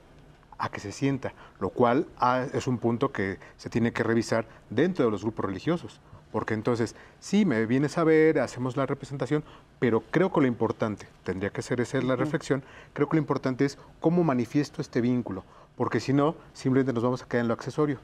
a 0.59 0.69
que 0.71 0.81
se 0.81 0.93
sienta, 0.93 1.33
lo 1.61 1.71
cual 1.71 2.07
ah, 2.19 2.45
es 2.53 2.67
un 2.67 2.79
punto 2.79 3.13
que 3.13 3.39
se 3.57 3.71
tiene 3.71 3.93
que 3.93 4.03
revisar 4.03 4.47
dentro 4.71 5.05
de 5.05 5.11
los 5.11 5.23
grupos 5.23 5.45
religiosos. 5.45 6.01
Porque 6.33 6.53
entonces, 6.53 6.95
sí, 7.21 7.47
me 7.47 7.65
vienes 7.65 7.97
a 7.97 8.05
ver, 8.05 8.39
hacemos 8.41 8.77
la 8.77 8.85
representación, 8.85 9.43
pero 9.79 10.03
creo 10.11 10.31
que 10.31 10.43
lo 10.43 10.47
importante, 10.47 11.09
tendría 11.25 11.51
que 11.51 11.63
ser 11.63 11.81
esa 11.81 12.01
la 12.03 12.17
reflexión, 12.17 12.63
creo 12.93 13.09
que 13.09 13.17
lo 13.17 13.21
importante 13.21 13.65
es 13.65 13.79
cómo 14.01 14.25
manifiesto 14.25 14.83
este 14.83 15.01
vínculo, 15.01 15.45
porque 15.77 16.01
si 16.01 16.13
no, 16.13 16.35
simplemente 16.53 16.93
nos 16.93 17.03
vamos 17.03 17.23
a 17.23 17.27
quedar 17.27 17.43
en 17.43 17.49
lo 17.49 17.55
accesorio. 17.55 17.99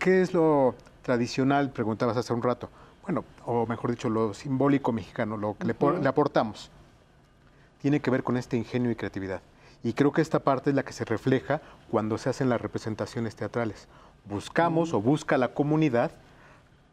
¿Qué 0.00 0.22
es 0.22 0.34
lo 0.34 0.74
tradicional? 1.02 1.70
Preguntabas 1.70 2.16
hace 2.16 2.32
un 2.32 2.42
rato. 2.42 2.68
Bueno, 3.02 3.24
o 3.46 3.66
mejor 3.66 3.90
dicho, 3.90 4.10
lo 4.10 4.34
simbólico 4.34 4.92
mexicano, 4.92 5.36
lo 5.36 5.56
que 5.56 5.66
le 5.66 6.08
aportamos, 6.08 6.70
tiene 7.80 8.00
que 8.00 8.10
ver 8.10 8.24
con 8.24 8.36
este 8.36 8.56
ingenio 8.56 8.90
y 8.90 8.96
creatividad. 8.96 9.40
Y 9.82 9.92
creo 9.92 10.12
que 10.12 10.22
esta 10.22 10.40
parte 10.40 10.70
es 10.70 10.76
la 10.76 10.84
que 10.84 10.92
se 10.92 11.04
refleja 11.04 11.60
cuando 11.90 12.18
se 12.18 12.28
hacen 12.28 12.48
las 12.48 12.60
representaciones 12.60 13.36
teatrales. 13.36 13.86
Buscamos 14.24 14.92
o 14.92 15.00
busca 15.00 15.38
la 15.38 15.54
comunidad 15.54 16.10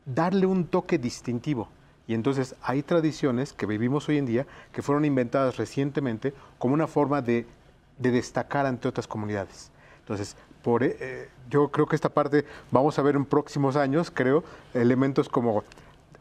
darle 0.05 0.45
un 0.45 0.67
toque 0.67 0.97
distintivo. 0.97 1.69
Y 2.07 2.13
entonces 2.13 2.55
hay 2.61 2.83
tradiciones 2.83 3.53
que 3.53 3.65
vivimos 3.65 4.07
hoy 4.07 4.19
en 4.19 4.27
día 4.27 4.45
que 4.71 4.83
fueron 4.83 5.05
inventadas 5.05 5.57
recientemente 5.57 6.33
como 6.59 6.75
una 6.75 6.87
forma 6.87 7.21
de, 7.21 7.47
destacar 7.97 8.65
ante 8.65 8.87
otras 8.87 9.07
comunidades. 9.07 9.71
Entonces, 10.01 10.35
por, 10.61 10.83
eh, 10.83 11.29
yo 11.49 11.69
creo 11.69 11.87
que 11.87 11.95
esta 11.95 12.09
parte 12.09 12.45
vamos 12.69 12.99
a 12.99 13.01
ver 13.01 13.15
en 13.15 13.25
próximos 13.25 13.75
años, 13.75 14.11
creo, 14.11 14.43
elementos 14.73 15.29
como 15.29 15.63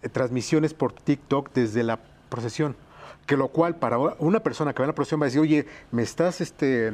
eh, 0.00 0.08
transmisiones 0.08 0.72
por 0.72 0.92
TikTok 0.92 1.52
desde 1.52 1.82
la 1.82 1.98
procesión 2.30 2.76
que 3.26 3.36
lo 3.36 3.48
cual 3.48 3.76
para 3.76 3.98
una 3.98 4.40
persona 4.40 4.72
que 4.72 4.80
va 4.80 4.84
a 4.84 4.88
la 4.88 4.94
procesión 4.94 5.20
va 5.20 5.24
a 5.24 5.28
decir, 5.28 5.40
oye, 5.40 5.66
me 5.90 6.02
estás 6.02 6.40
este, 6.40 6.92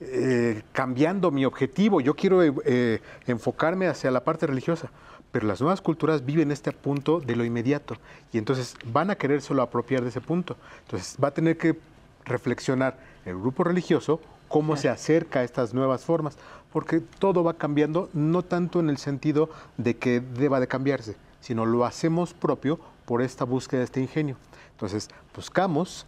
eh, 0.00 0.62
cambiando 0.72 1.30
mi 1.30 1.44
objetivo, 1.44 2.00
yo 2.00 2.14
quiero 2.14 2.42
eh, 2.42 3.00
enfocarme 3.26 3.86
hacia 3.86 4.10
la 4.10 4.24
parte 4.24 4.46
religiosa. 4.46 4.90
Pero 5.30 5.46
las 5.46 5.62
nuevas 5.62 5.80
culturas 5.80 6.26
viven 6.26 6.50
este 6.50 6.72
punto 6.72 7.18
de 7.18 7.36
lo 7.36 7.44
inmediato 7.44 7.96
y 8.32 8.38
entonces 8.38 8.76
van 8.84 9.10
a 9.10 9.14
querer 9.16 9.40
solo 9.40 9.62
apropiar 9.62 10.02
de 10.02 10.10
ese 10.10 10.20
punto. 10.20 10.56
Entonces 10.82 11.16
va 11.22 11.28
a 11.28 11.34
tener 11.34 11.56
que 11.56 11.78
reflexionar 12.26 12.98
el 13.24 13.38
grupo 13.38 13.64
religioso 13.64 14.20
cómo 14.48 14.76
se 14.76 14.90
acerca 14.90 15.40
a 15.40 15.44
estas 15.44 15.72
nuevas 15.72 16.04
formas, 16.04 16.36
porque 16.74 17.00
todo 17.00 17.42
va 17.42 17.54
cambiando, 17.54 18.10
no 18.12 18.42
tanto 18.42 18.80
en 18.80 18.90
el 18.90 18.98
sentido 18.98 19.48
de 19.78 19.96
que 19.96 20.20
deba 20.20 20.60
de 20.60 20.68
cambiarse, 20.68 21.16
sino 21.40 21.64
lo 21.64 21.86
hacemos 21.86 22.34
propio 22.34 22.78
por 23.06 23.22
esta 23.22 23.44
búsqueda 23.46 23.78
de 23.78 23.84
este 23.86 24.02
ingenio. 24.02 24.36
Entonces, 24.82 25.10
buscamos 25.32 26.04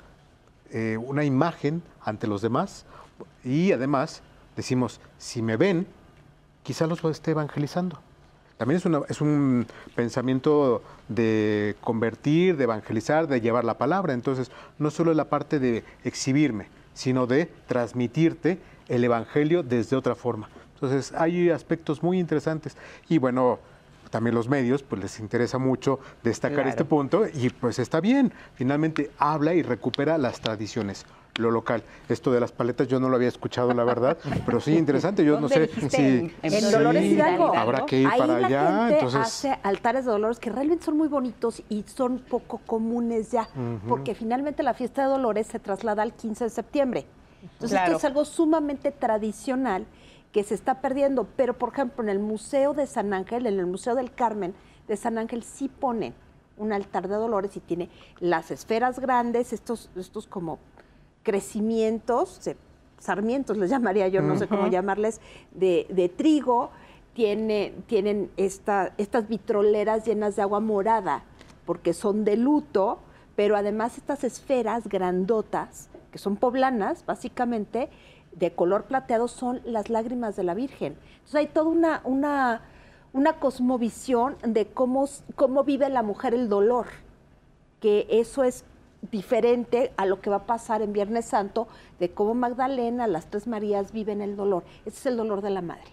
eh, 0.72 0.96
una 0.96 1.22
imagen 1.22 1.80
ante 2.02 2.26
los 2.26 2.42
demás 2.42 2.86
y 3.44 3.70
además 3.70 4.20
decimos, 4.56 5.00
si 5.16 5.42
me 5.42 5.56
ven, 5.56 5.86
quizá 6.64 6.88
los 6.88 7.04
esté 7.04 7.30
evangelizando. 7.30 8.00
También 8.56 8.78
es, 8.78 9.10
es, 9.10 9.20
un 9.20 9.68
pensamiento 9.94 10.82
de 11.06 11.76
convertir, 11.82 12.56
de 12.56 12.64
evangelizar, 12.64 13.28
de 13.28 13.40
llevar 13.40 13.64
la 13.64 13.78
palabra. 13.78 14.12
Entonces, 14.12 14.50
no 14.80 14.90
solo 14.90 15.12
es 15.12 15.16
la 15.16 15.28
parte 15.28 15.60
de 15.60 15.84
exhibirme, 16.02 16.66
sino 16.94 17.28
de 17.28 17.46
transmitirte 17.68 18.58
el 18.88 19.04
Evangelio 19.04 19.62
desde 19.62 19.94
otra 19.94 20.16
forma. 20.16 20.48
Entonces, 20.74 21.12
hay 21.16 21.48
aspectos 21.50 22.02
muy 22.02 22.18
interesantes. 22.18 22.76
Y 23.08 23.18
bueno, 23.18 23.60
también 24.14 24.36
los 24.36 24.48
medios 24.48 24.84
pues 24.84 25.02
les 25.02 25.18
interesa 25.18 25.58
mucho 25.58 25.98
destacar 26.22 26.68
este 26.68 26.84
punto 26.84 27.24
y 27.26 27.50
pues 27.50 27.80
está 27.80 28.00
bien, 28.00 28.32
finalmente 28.54 29.10
habla 29.18 29.54
y 29.54 29.62
recupera 29.62 30.18
las 30.18 30.40
tradiciones 30.40 31.04
lo 31.34 31.50
local. 31.50 31.82
Esto 32.08 32.30
de 32.30 32.38
las 32.38 32.52
paletas 32.52 32.86
yo 32.86 33.00
no 33.00 33.08
lo 33.08 33.16
había 33.16 33.26
escuchado, 33.26 33.74
la 33.74 33.82
verdad, 33.82 34.16
pero 34.46 34.60
sí 34.60 34.76
interesante. 34.76 35.24
Yo 35.24 35.40
no 35.40 35.48
sé 35.48 35.68
si 35.90 36.32
en, 36.42 36.70
Dolores 36.70 37.02
Hidalgo 37.02 37.56
habrá 37.56 37.86
que 37.86 38.02
ir 38.02 38.08
para 38.08 38.38
la 38.38 38.46
allá. 38.46 38.78
Gente 38.86 38.94
entonces 38.94 39.20
hace 39.20 39.58
altares 39.64 40.04
de 40.04 40.12
Dolores 40.12 40.38
que 40.38 40.50
realmente 40.50 40.84
son 40.84 40.96
muy 40.96 41.08
bonitos 41.08 41.60
y 41.68 41.82
son 41.82 42.20
poco 42.20 42.58
comunes 42.58 43.32
ya, 43.32 43.48
porque 43.88 44.14
finalmente 44.14 44.62
la 44.62 44.74
fiesta 44.74 45.02
de 45.02 45.08
Dolores 45.08 45.48
se 45.48 45.58
traslada 45.58 46.04
al 46.04 46.14
15 46.14 46.44
de 46.44 46.50
septiembre. 46.50 47.06
Entonces 47.42 47.80
esto 47.82 47.96
es 47.96 48.04
algo 48.04 48.24
sumamente 48.24 48.92
tradicional 48.92 49.86
que 50.34 50.42
se 50.42 50.54
está 50.54 50.80
perdiendo. 50.80 51.28
Pero, 51.36 51.54
por 51.54 51.72
ejemplo, 51.72 52.02
en 52.02 52.10
el 52.10 52.18
Museo 52.18 52.74
de 52.74 52.88
San 52.88 53.14
Ángel, 53.14 53.46
en 53.46 53.60
el 53.60 53.66
Museo 53.66 53.94
del 53.94 54.12
Carmen 54.12 54.52
de 54.88 54.96
San 54.96 55.16
Ángel, 55.16 55.44
sí 55.44 55.68
ponen 55.68 56.12
un 56.56 56.72
altar 56.72 57.08
de 57.08 57.14
dolores 57.14 57.56
y 57.56 57.60
tiene 57.60 57.88
las 58.18 58.50
esferas 58.50 58.98
grandes, 58.98 59.52
estos, 59.52 59.90
estos 59.96 60.26
como 60.26 60.58
crecimientos, 61.22 62.40
sarmientos 62.98 63.56
les 63.56 63.70
llamaría 63.70 64.08
yo, 64.08 64.22
no 64.22 64.36
sé 64.36 64.48
cómo 64.48 64.66
llamarles, 64.66 65.20
de, 65.52 66.12
trigo, 66.16 66.70
tiene, 67.12 67.72
tienen 67.86 68.30
esta, 68.36 68.92
estas 68.98 69.28
vitroleras 69.28 70.04
llenas 70.04 70.34
de 70.34 70.42
agua 70.42 70.58
morada, 70.58 71.22
porque 71.64 71.92
son 71.92 72.24
de 72.24 72.36
luto, 72.36 72.98
pero 73.36 73.56
además 73.56 73.98
estas 73.98 74.24
esferas 74.24 74.88
grandotas, 74.88 75.88
que 76.10 76.18
son 76.18 76.36
poblanas, 76.36 77.04
básicamente, 77.06 77.88
de 78.36 78.52
color 78.52 78.84
plateado 78.84 79.28
son 79.28 79.60
las 79.64 79.90
lágrimas 79.90 80.36
de 80.36 80.44
la 80.44 80.54
Virgen. 80.54 80.96
Entonces 81.14 81.34
hay 81.34 81.46
toda 81.46 81.66
una, 81.68 82.00
una, 82.04 82.62
una 83.12 83.38
cosmovisión 83.38 84.36
de 84.42 84.66
cómo, 84.66 85.08
cómo 85.36 85.64
vive 85.64 85.88
la 85.88 86.02
mujer 86.02 86.34
el 86.34 86.48
dolor, 86.48 86.86
que 87.80 88.06
eso 88.10 88.44
es 88.44 88.64
diferente 89.10 89.92
a 89.96 90.06
lo 90.06 90.20
que 90.20 90.30
va 90.30 90.36
a 90.36 90.46
pasar 90.46 90.82
en 90.82 90.92
Viernes 90.92 91.26
Santo, 91.26 91.68
de 91.98 92.10
cómo 92.10 92.34
Magdalena, 92.34 93.06
las 93.06 93.26
tres 93.26 93.46
Marías 93.46 93.92
viven 93.92 94.22
el 94.22 94.36
dolor. 94.36 94.64
Ese 94.86 94.98
es 94.98 95.06
el 95.06 95.16
dolor 95.16 95.42
de 95.42 95.50
la 95.50 95.60
madre. 95.60 95.84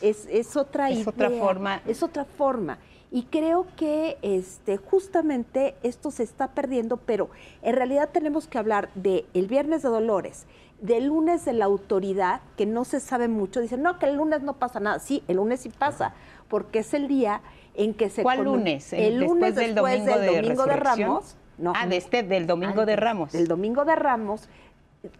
es, 0.00 0.26
es, 0.30 0.56
otra 0.56 0.90
es 0.90 1.06
otra 1.06 1.30
forma. 1.30 1.80
Es 1.86 2.02
otra 2.02 2.24
forma. 2.24 2.78
Y 3.10 3.24
creo 3.24 3.66
que 3.76 4.18
este, 4.22 4.76
justamente 4.76 5.76
esto 5.84 6.10
se 6.10 6.24
está 6.24 6.48
perdiendo, 6.48 6.96
pero 6.96 7.30
en 7.62 7.76
realidad 7.76 8.10
tenemos 8.12 8.48
que 8.48 8.58
hablar 8.58 8.90
del 8.96 9.24
el 9.34 9.46
Viernes 9.46 9.82
de 9.82 9.88
Dolores, 9.88 10.46
del 10.84 11.06
lunes 11.06 11.46
de 11.46 11.54
la 11.54 11.64
autoridad, 11.64 12.42
que 12.58 12.66
no 12.66 12.84
se 12.84 13.00
sabe 13.00 13.26
mucho. 13.26 13.62
Dicen, 13.62 13.80
no, 13.80 13.98
que 13.98 14.04
el 14.04 14.16
lunes 14.16 14.42
no 14.42 14.52
pasa 14.52 14.80
nada. 14.80 14.98
Sí, 14.98 15.24
el 15.28 15.36
lunes 15.36 15.60
sí 15.60 15.70
pasa, 15.70 16.12
porque 16.48 16.80
es 16.80 16.92
el 16.92 17.08
día 17.08 17.40
en 17.72 17.94
que 17.94 18.10
se... 18.10 18.22
¿Cuál 18.22 18.44
lunes? 18.44 18.92
El 18.92 19.20
lunes 19.20 19.54
después 19.54 19.66
del 19.66 19.74
domingo, 19.74 20.18
de, 20.18 20.42
domingo 20.42 20.66
de 20.66 20.76
Ramos. 20.76 21.36
No, 21.56 21.72
ah, 21.74 21.86
de 21.86 21.96
este, 21.96 22.22
del 22.22 22.46
domingo 22.46 22.84
de 22.84 22.96
Ramos. 22.96 23.34
El 23.34 23.48
domingo 23.48 23.86
de 23.86 23.96
Ramos, 23.96 24.50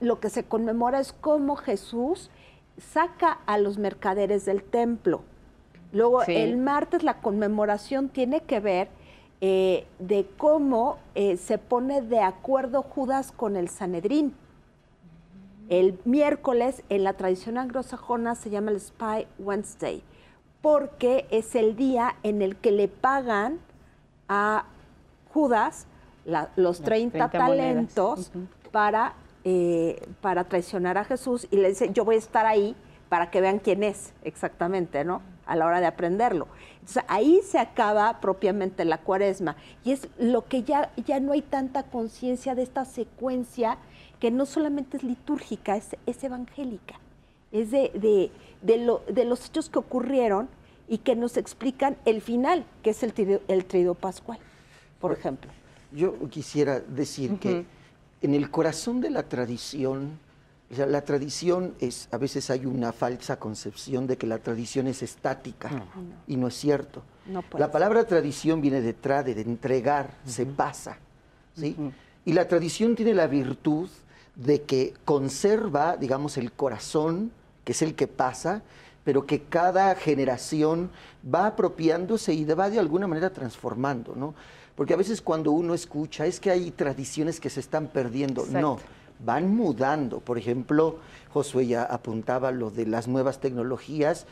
lo 0.01 0.21
que 0.21 0.29
se 0.29 0.45
conmemora 0.45 1.01
es 1.01 1.15
cómo 1.15 1.57
Jesús 1.57 2.31
saca 2.77 3.39
a 3.47 3.57
los 3.57 3.79
mercaderes 3.79 4.45
del 4.45 4.63
templo. 4.63 5.23
Luego, 5.93 6.25
el 6.25 6.59
martes 6.59 7.05
la 7.05 7.23
conmemoración 7.23 8.11
tiene 8.11 8.43
que 8.43 8.61
ver 8.61 8.89
eh, 9.41 9.87
de 9.99 10.27
cómo 10.37 10.99
eh, 11.15 11.39
se 11.39 11.57
pone 11.57 12.03
de 12.03 12.21
acuerdo 12.21 12.83
Judas 12.83 13.33
con 13.33 13.57
el 13.57 13.71
Sanedrín. 13.71 14.35
El 15.69 15.99
miércoles, 16.05 16.83
en 16.89 17.05
la 17.05 17.15
tradición 17.15 17.59
anglosajona, 17.59 18.35
se 18.35 18.51
llama 18.51 18.71
el 18.71 18.81
Spy 18.81 19.27
Wednesday, 19.39 20.03
porque 20.61 21.27
es 21.31 21.55
el 21.55 21.77
día 21.77 22.17
en 22.23 22.43
el 22.43 22.57
que 22.57 22.71
le 22.71 22.89
pagan 22.89 23.61
a 24.29 24.67
Judas 25.33 25.87
los 26.57 26.81
30, 26.81 27.31
talentos 27.31 28.31
para, 28.73 29.15
eh, 29.45 30.07
para 30.21 30.45
traicionar 30.45 30.99
a 30.99 31.05
Jesús 31.05 31.47
y 31.51 31.57
le 31.57 31.69
dice, 31.69 31.91
yo 31.93 32.05
voy 32.05 32.17
a 32.17 32.19
estar 32.19 32.47
ahí 32.47 32.77
para 33.09 33.31
que 33.31 33.41
vean 33.41 33.59
quién 33.59 33.83
es 33.83 34.13
exactamente, 34.23 35.05
¿no? 35.05 35.23
A 35.47 35.57
la 35.57 35.67
hora 35.67 35.81
de 35.81 35.87
aprenderlo. 35.87 36.49
Entonces 36.75 37.05
ahí 37.09 37.41
se 37.43 37.59
acaba 37.59 38.21
propiamente 38.21 38.85
la 38.85 38.99
cuaresma 38.99 39.57
y 39.85 39.93
es 39.93 40.09
lo 40.19 40.47
que 40.47 40.63
ya, 40.63 40.91
ya 40.97 41.21
no 41.21 41.33
hay 41.33 41.43
tanta 41.43 41.85
conciencia 41.85 42.55
de 42.55 42.63
esta 42.63 42.85
secuencia 42.85 43.79
que 44.21 44.31
no 44.31 44.47
solamente 44.47 44.97
es 44.97 45.03
litúrgica, 45.03 45.77
es, 45.77 45.97
es 46.07 46.23
evangélica, 46.25 46.99
es 47.53 47.71
de, 47.71 47.91
de, 47.95 48.31
de, 48.63 48.85
lo, 48.85 49.03
de, 49.09 49.25
los 49.25 49.47
hechos 49.47 49.69
que 49.69 49.79
ocurrieron 49.79 50.49
y 50.89 50.99
que 50.99 51.17
nos 51.17 51.37
explican 51.37 51.97
el 52.05 52.21
final, 52.21 52.65
que 52.83 52.91
es 52.91 53.03
el, 53.03 53.41
el 53.49 53.65
trido 53.65 53.95
pascual, 53.95 54.39
por 55.01 55.13
ejemplo. 55.13 55.51
Yo 55.93 56.29
quisiera 56.29 56.81
decir 56.81 57.39
que 57.39 57.65
en 58.21 58.35
el 58.35 58.51
corazón 58.51 59.01
de 59.01 59.11
la 59.11 59.23
tradición, 59.23 60.19
la 60.71 61.03
tradición 61.03 61.75
es, 61.79 62.09
a 62.11 62.19
veces 62.19 62.51
hay 62.51 62.67
una 62.67 62.93
falsa 62.93 63.39
concepción 63.39 64.07
de 64.07 64.17
que 64.17 64.27
la 64.27 64.39
tradición 64.39 64.89
es 64.89 65.03
estática 65.03 65.85
y 66.27 66.37
no 66.37 66.49
es 66.49 66.55
cierto. 66.55 67.03
la 67.57 67.71
palabra 67.71 68.05
tradición 68.05 68.61
viene 68.61 68.81
detrás 68.81 69.25
de, 69.25 69.41
entregar, 69.41 70.17
se 70.25 70.47
pasa. 70.47 70.99
¿sí? 71.55 71.77
Y 72.25 72.33
la 72.33 72.49
tradición 72.49 72.97
tiene 72.97 73.15
la 73.15 73.27
virtud 73.27 73.89
de 74.37 74.63
que 74.63 74.95
conserva, 75.05 75.97
digamos, 75.97 76.37
el 76.37 76.53
corazón, 76.53 77.31
que 77.65 77.73
es 77.73 77.83
el 77.83 77.95
que 77.95 78.07
pasa, 78.07 78.63
pero 79.05 79.27
que 79.27 79.43
cada 79.43 79.95
generación 79.95 80.91
va 81.33 81.47
apropiándose 81.47 82.33
y 82.33 82.45
va 82.45 82.71
de 82.71 82.79
alguna 82.79 83.07
manera 83.07 83.31
transformando, 83.31 84.15
¿no? 84.17 84.35
Porque 84.75 84.95
a 84.95 84.97
veces 84.97 85.23
cuando 85.23 85.53
uno 85.53 85.75
escucha 85.75 86.27
es 86.27 86.41
que 86.41 86.51
hay 86.51 86.71
tradiciones 86.71 87.39
que 87.39 87.51
se 87.51 87.61
están 87.61 87.89
perdiendo. 87.89 88.45
No, 88.47 88.79
van 89.25 89.55
mudando. 89.55 90.21
Por 90.21 90.37
ejemplo, 90.37 90.99
Josué 91.33 91.67
ya 91.67 91.85
apuntaba 91.85 92.51
lo 92.51 92.71
de 92.71 92.87
las 92.87 93.07
nuevas 93.07 93.41
tecnologías. 93.41 94.27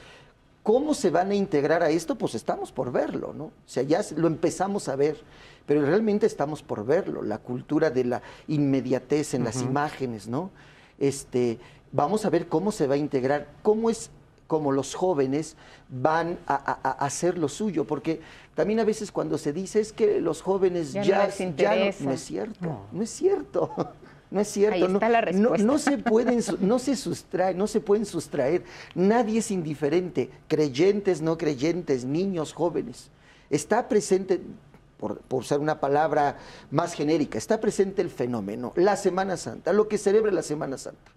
¿Cómo 0.63 0.95
se 0.95 1.11
van 1.11 1.31
a 1.33 1.35
integrar 1.35 1.83
a 1.83 1.91
esto? 1.91 2.17
Pues 2.17 2.35
estamos 2.35 2.71
por 2.71 2.93
verlo, 2.93 3.35
¿no? 3.35 3.45
O 3.45 3.53
sea, 3.67 3.83
ya 3.83 4.01
lo 4.17 4.29
empezamos 4.29 4.89
a 4.89 4.95
ver, 4.95 5.21
pero 5.67 5.85
realmente 5.85 6.27
estamos 6.27 6.63
por 6.63 6.87
verlo. 6.87 7.23
La 7.23 7.39
cultura 7.39 7.91
de 7.91 8.05
la 8.05 8.23
inmediatez 8.47 9.35
en 9.35 9.43
las 9.43 9.61
imágenes, 9.61 10.29
¿no? 10.29 10.51
Este, 11.01 11.59
vamos 11.91 12.25
a 12.25 12.31
ver 12.31 12.47
cómo 12.47 12.71
se 12.71 12.87
va 12.87 12.95
a 12.95 12.99
integrar, 12.99 13.49
cómo 13.63 13.91
es 13.91 14.11
como 14.47 14.71
los 14.71 14.95
jóvenes 14.95 15.57
van 15.89 16.39
a, 16.47 16.57
hacer 16.99 17.39
lo 17.39 17.49
suyo, 17.49 17.87
porque 17.87 18.21
también 18.55 18.81
a 18.81 18.85
veces 18.85 19.11
cuando 19.11 19.39
se 19.39 19.53
dice 19.53 19.81
es 19.81 19.95
que 19.95 20.21
los 20.21 20.43
jóvenes 20.43 20.93
ya, 20.93 21.03
ya, 21.03 21.19
no, 22.01 22.13
es 22.13 22.23
cierto, 22.23 22.87
no, 22.93 23.03
es 23.03 23.11
cierto. 23.11 23.71
No 24.33 24.41
es 24.41 24.49
cierto, 24.49 24.89
no, 24.89 25.79
se 25.79 25.99
pueden, 25.99 26.43
no 26.61 26.79
se 26.79 26.97
sustrae, 26.97 27.53
no 27.53 27.67
se 27.67 27.81
pueden 27.81 28.07
sustraer. 28.07 28.65
Nadie 28.95 29.41
es 29.41 29.51
indiferente, 29.51 30.31
creyentes, 30.49 31.21
no 31.21 31.37
creyentes, 31.37 32.07
niños, 32.07 32.55
jóvenes. 32.55 33.11
Está 33.51 33.89
presente, 33.89 34.41
por, 34.99 35.19
por, 35.19 35.41
usar 35.41 35.61
una 35.61 35.81
palabra 35.81 36.39
más 36.71 36.95
genérica, 36.95 37.37
está 37.37 37.61
presente 37.61 38.01
el 38.01 38.09
fenómeno, 38.09 38.73
la 38.75 38.97
Semana 38.97 39.37
Santa, 39.37 39.75
lo 39.75 39.87
que 39.87 39.99
celebra 39.99 40.33
la 40.33 40.43
Semana 40.43 40.79
Santa 40.79 41.13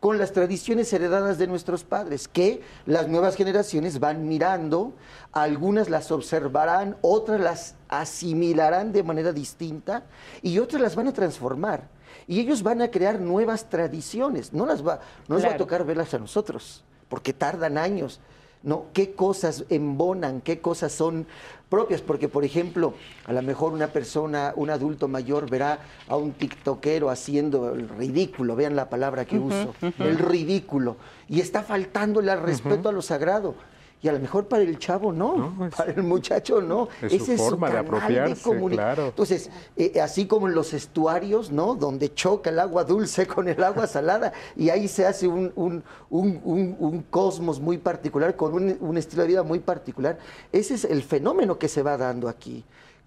con 0.00 0.18
las 0.18 0.32
tradiciones 0.32 0.92
heredadas 0.92 1.38
de 1.38 1.46
nuestros 1.46 1.82
padres, 1.82 2.28
que 2.28 2.62
las 2.86 3.08
nuevas 3.08 3.34
generaciones 3.34 3.98
van 3.98 4.28
mirando, 4.28 4.92
algunas 5.32 5.90
las 5.90 6.12
observarán, 6.12 6.96
otras 7.00 7.40
las 7.40 7.74
asimilarán 7.88 8.92
de 8.92 9.02
manera 9.02 9.32
distinta 9.32 10.04
y 10.40 10.58
otras 10.58 10.80
las 10.80 10.94
van 10.94 11.08
a 11.08 11.12
transformar. 11.12 11.88
Y 12.26 12.40
ellos 12.40 12.62
van 12.62 12.82
a 12.82 12.90
crear 12.90 13.20
nuevas 13.20 13.68
tradiciones, 13.68 14.52
no, 14.52 14.66
las 14.66 14.86
va, 14.86 15.00
no 15.26 15.40
va 15.40 15.48
a 15.48 15.56
tocar 15.56 15.84
verlas 15.84 16.14
a 16.14 16.18
nosotros, 16.18 16.84
porque 17.08 17.32
tardan 17.32 17.78
años. 17.78 18.20
¿No? 18.68 18.84
¿Qué 18.92 19.12
cosas 19.12 19.64
embonan? 19.70 20.42
¿Qué 20.42 20.60
cosas 20.60 20.92
son 20.92 21.26
propias? 21.70 22.02
Porque, 22.02 22.28
por 22.28 22.44
ejemplo, 22.44 22.92
a 23.24 23.32
lo 23.32 23.40
mejor 23.40 23.72
una 23.72 23.88
persona, 23.88 24.52
un 24.56 24.68
adulto 24.68 25.08
mayor, 25.08 25.48
verá 25.48 25.78
a 26.06 26.16
un 26.16 26.32
tiktokero 26.32 27.08
haciendo 27.08 27.72
el 27.72 27.88
ridículo, 27.88 28.54
vean 28.56 28.76
la 28.76 28.90
palabra 28.90 29.24
que 29.24 29.38
uso, 29.38 29.74
el 29.98 30.18
ridículo, 30.18 30.98
y 31.28 31.40
está 31.40 31.62
faltándole 31.62 32.30
al 32.30 32.42
respeto 32.42 32.90
a 32.90 32.92
lo 32.92 33.00
sagrado 33.00 33.54
y 34.00 34.08
a 34.08 34.12
lo 34.12 34.20
mejor 34.20 34.46
para 34.46 34.62
el 34.62 34.78
chavo 34.78 35.12
no, 35.12 35.70
para 35.76 35.90
el 35.90 36.04
muchacho 36.04 36.60
no. 36.60 36.88
Es 37.02 37.24
su 37.24 37.36
forma 37.36 37.68
de 37.68 37.78
apropiarse, 37.78 38.56
claro. 38.70 39.06
Entonces, 39.06 39.50
eh, 39.76 40.00
así 40.00 40.26
como 40.26 40.46
en 40.46 40.54
los 40.54 40.72
estuarios, 40.72 41.50
¿no? 41.50 41.74
Donde 41.74 42.14
choca 42.14 42.50
el 42.50 42.60
agua 42.60 42.84
dulce 42.84 43.26
con 43.26 43.48
el 43.48 43.62
agua 43.62 43.86
salada 43.88 44.32
y 44.54 44.70
ahí 44.70 44.86
se 44.86 45.04
hace 45.04 45.26
un, 45.26 45.52
un, 45.56 45.82
un, 46.10 46.76
un 46.78 47.02
cosmos 47.10 47.58
muy 47.58 47.78
particular, 47.78 48.36
con 48.36 48.54
un, 48.54 48.96
estilo 48.96 49.22
de 49.22 49.28
vida 49.28 49.42
muy 49.42 49.58
particular. 49.58 50.18
Ese 50.52 50.74
es 50.74 50.84
el 50.84 51.02
fenómeno 51.02 51.58
que 51.58 51.68
se 51.68 51.82
va 51.82 51.96
dando 51.96 52.28
aquí. 52.28 52.64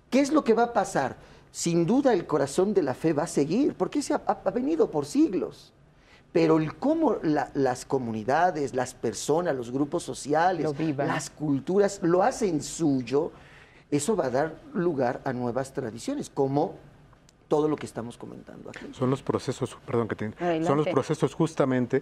¿Qué 0.10 0.20
es 0.20 0.34
lo 0.34 0.44
que 0.44 0.54
va 0.54 0.64
a 0.64 0.74
pasar? 0.74 1.16
Sin 1.52 1.86
duda 1.86 2.12
el 2.12 2.26
corazón 2.26 2.74
de 2.74 2.82
la 2.82 2.94
fe 2.94 3.14
va 3.14 3.24
a 3.24 3.28
seguir, 3.28 3.76
porque 3.76 4.02
se 4.02 4.14
ha 4.14 4.52
venido 4.54 4.92
por 4.92 5.06
siglos 5.06 5.72
pero 6.32 6.58
el 6.58 6.76
cómo 6.76 7.18
las 7.22 7.86
comunidades, 7.86 8.74
las 8.74 8.94
personas, 8.94 9.56
los 9.56 9.72
grupos 9.72 10.04
sociales, 10.04 10.66
las 10.98 11.30
culturas 11.30 12.00
lo 12.04 12.24
hacen 12.24 12.64
suyo, 12.64 13.32
eso 13.90 14.16
va 14.16 14.28
a 14.28 14.30
dar 14.30 14.56
lugar 14.74 15.22
a 15.26 15.34
nuevas 15.34 15.74
tradiciones, 15.74 16.30
como 16.30 16.76
todo 17.50 17.68
lo 17.68 17.76
que 17.76 17.86
estamos 17.86 18.18
comentando 18.18 18.70
aquí. 18.70 18.88
Son 18.94 19.10
los 19.10 19.22
procesos, 19.22 19.78
perdón 19.86 20.08
que 20.08 20.16
te, 20.16 20.64
son 20.64 20.78
los 20.78 20.88
procesos 20.88 21.34
justamente, 21.34 22.02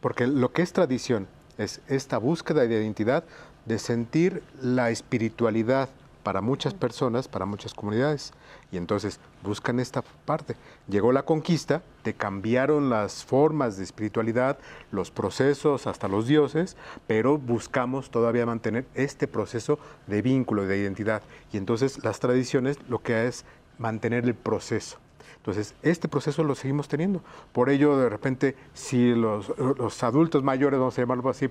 porque 0.00 0.26
lo 0.26 0.50
que 0.50 0.62
es 0.62 0.72
tradición 0.72 1.28
es 1.56 1.80
esta 1.86 2.18
búsqueda 2.18 2.66
de 2.66 2.82
identidad, 2.82 3.22
de 3.64 3.78
sentir 3.78 4.42
la 4.60 4.90
espiritualidad 4.90 5.88
para 6.22 6.40
muchas 6.40 6.74
personas, 6.74 7.28
para 7.28 7.46
muchas 7.46 7.74
comunidades. 7.74 8.32
Y 8.70 8.76
entonces 8.76 9.20
buscan 9.42 9.80
esta 9.80 10.02
parte. 10.02 10.56
Llegó 10.88 11.12
la 11.12 11.24
conquista, 11.24 11.82
te 12.02 12.14
cambiaron 12.14 12.90
las 12.90 13.24
formas 13.24 13.76
de 13.76 13.84
espiritualidad, 13.84 14.58
los 14.90 15.10
procesos, 15.10 15.86
hasta 15.86 16.08
los 16.08 16.26
dioses, 16.26 16.76
pero 17.06 17.38
buscamos 17.38 18.10
todavía 18.10 18.46
mantener 18.46 18.86
este 18.94 19.26
proceso 19.26 19.78
de 20.06 20.22
vínculo, 20.22 20.66
de 20.66 20.78
identidad. 20.78 21.22
Y 21.52 21.56
entonces 21.56 22.04
las 22.04 22.20
tradiciones 22.20 22.78
lo 22.88 23.00
que 23.00 23.26
es 23.26 23.44
mantener 23.78 24.24
el 24.24 24.34
proceso. 24.34 24.98
Entonces, 25.48 25.74
este 25.82 26.08
proceso 26.08 26.44
lo 26.44 26.54
seguimos 26.54 26.88
teniendo. 26.88 27.22
Por 27.52 27.70
ello, 27.70 27.96
de 27.96 28.10
repente, 28.10 28.54
si 28.74 29.14
los, 29.14 29.50
adultos 30.02 30.42
mayores, 30.42 30.78
vamos 30.78 30.98
a 30.98 31.00
llamarlo 31.00 31.30
así, 31.30 31.48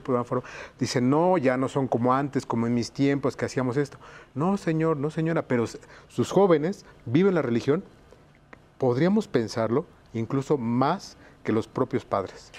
dicen, 0.79 1.09
no, 1.09 1.39
ya 1.39 1.57
no 1.57 1.67
son 1.67 1.87
como 1.87 2.13
antes, 2.13 2.45
como 2.45 2.67
en 2.67 2.75
mis 2.75 2.91
tiempos 2.91 3.35
que 3.35 3.45
hacíamos 3.45 3.75
esto. 3.75 3.97
No, 4.35 4.55
señor, 4.57 4.97
no, 4.97 5.09
señora, 5.09 5.47
pero 5.47 5.65
sus 6.09 6.31
jóvenes 6.31 6.85
viven 7.07 7.33
la 7.33 7.41
religión, 7.41 7.83
podríamos 8.77 9.27
pensarlo 9.27 9.87
incluso 10.13 10.59
más 10.59 11.17
que 11.43 11.51
los 11.51 11.67
propios 11.67 12.05
padres. 12.05 12.51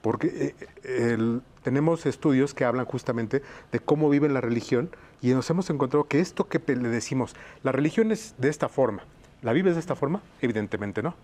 Porque 0.00 0.54
eh, 0.82 1.40
tenemos 1.62 2.06
estudios 2.06 2.54
que 2.54 2.64
hablan 2.64 2.86
justamente 2.86 3.42
de 3.70 3.80
cómo 3.80 4.08
viven 4.08 4.32
la 4.32 4.40
religión 4.40 4.88
y 5.20 5.28
nos 5.34 5.50
hemos 5.50 5.68
encontrado 5.68 6.04
que 6.04 6.20
esto 6.20 6.48
que 6.48 6.58
le 6.74 6.88
decimos, 6.88 7.34
la 7.62 7.72
religión 7.72 8.12
es 8.12 8.34
de 8.38 8.48
esta 8.48 8.70
forma, 8.70 9.04
¿La 9.46 9.52
vives 9.52 9.74
de 9.74 9.80
esta 9.80 9.94
forma? 9.94 10.22
Evidentemente 10.40 11.04
no. 11.04 11.14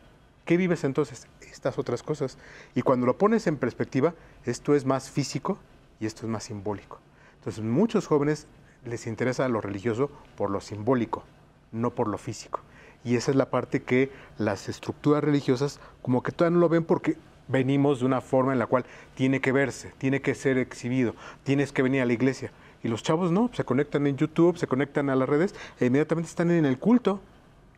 ¿Qué 0.45 0.57
vives 0.57 0.85
entonces? 0.85 1.27
Estas 1.41 1.77
otras 1.77 2.05
cosas. 2.05 2.39
Y 2.73 2.83
cuando 2.83 3.05
lo 3.05 3.19
pones 3.19 3.49
en 3.49 3.57
perspectiva, 3.57 4.15
esto 4.45 4.77
es 4.77 4.87
más 4.87 5.11
físico 5.11 5.59
y 5.99 6.07
esto 6.07 6.25
es 6.25 6.31
más 6.31 6.45
simbólico. 6.45 7.01
Entonces 7.39 7.65
muchos 7.65 8.07
jóvenes 8.07 8.47
les 8.85 9.09
interesa 9.09 9.49
lo 9.49 9.61
religioso 9.61 10.09
por 10.37 10.51
lo 10.51 10.61
simbólico, 10.61 11.25
no 11.73 11.91
por 11.91 12.07
lo 12.07 12.17
físico. 12.17 12.61
Y 13.03 13.17
esa 13.17 13.33
es 13.33 13.37
la 13.37 13.51
parte 13.51 13.83
que 13.83 14.13
las 14.39 14.69
estructuras 14.69 15.25
religiosas 15.25 15.81
como 16.01 16.23
que 16.23 16.31
todavía 16.31 16.55
no 16.55 16.61
lo 16.61 16.69
ven 16.69 16.85
porque 16.85 17.17
venimos 17.49 17.99
de 17.99 18.07
una 18.07 18.21
forma 18.21 18.53
en 18.53 18.61
la 18.61 18.69
cual 18.69 18.85
tiene 19.17 19.41
que 19.41 19.51
verse, 19.51 19.95
tiene 19.99 20.23
que 20.23 20.37
ser 20.37 20.59
exhibido, 20.59 21.17
tienes 21.43 21.73
que 21.73 21.83
venir 21.83 22.03
a 22.03 22.07
la 22.07 22.13
iglesia. 22.13 22.53
Y 22.85 22.89
los 22.89 23.03
chavos 23.03 23.33
no, 23.33 23.51
se 23.53 23.65
conectan 23.65 24.07
en 24.07 24.17
YouTube, 24.17 24.59
se 24.59 24.69
conectan 24.69 25.11
a 25.11 25.17
las 25.17 25.29
redes 25.29 25.57
e 25.81 25.87
inmediatamente 25.87 26.31
están 26.31 26.53
en 26.53 26.67
el 26.67 26.79
culto, 26.79 27.21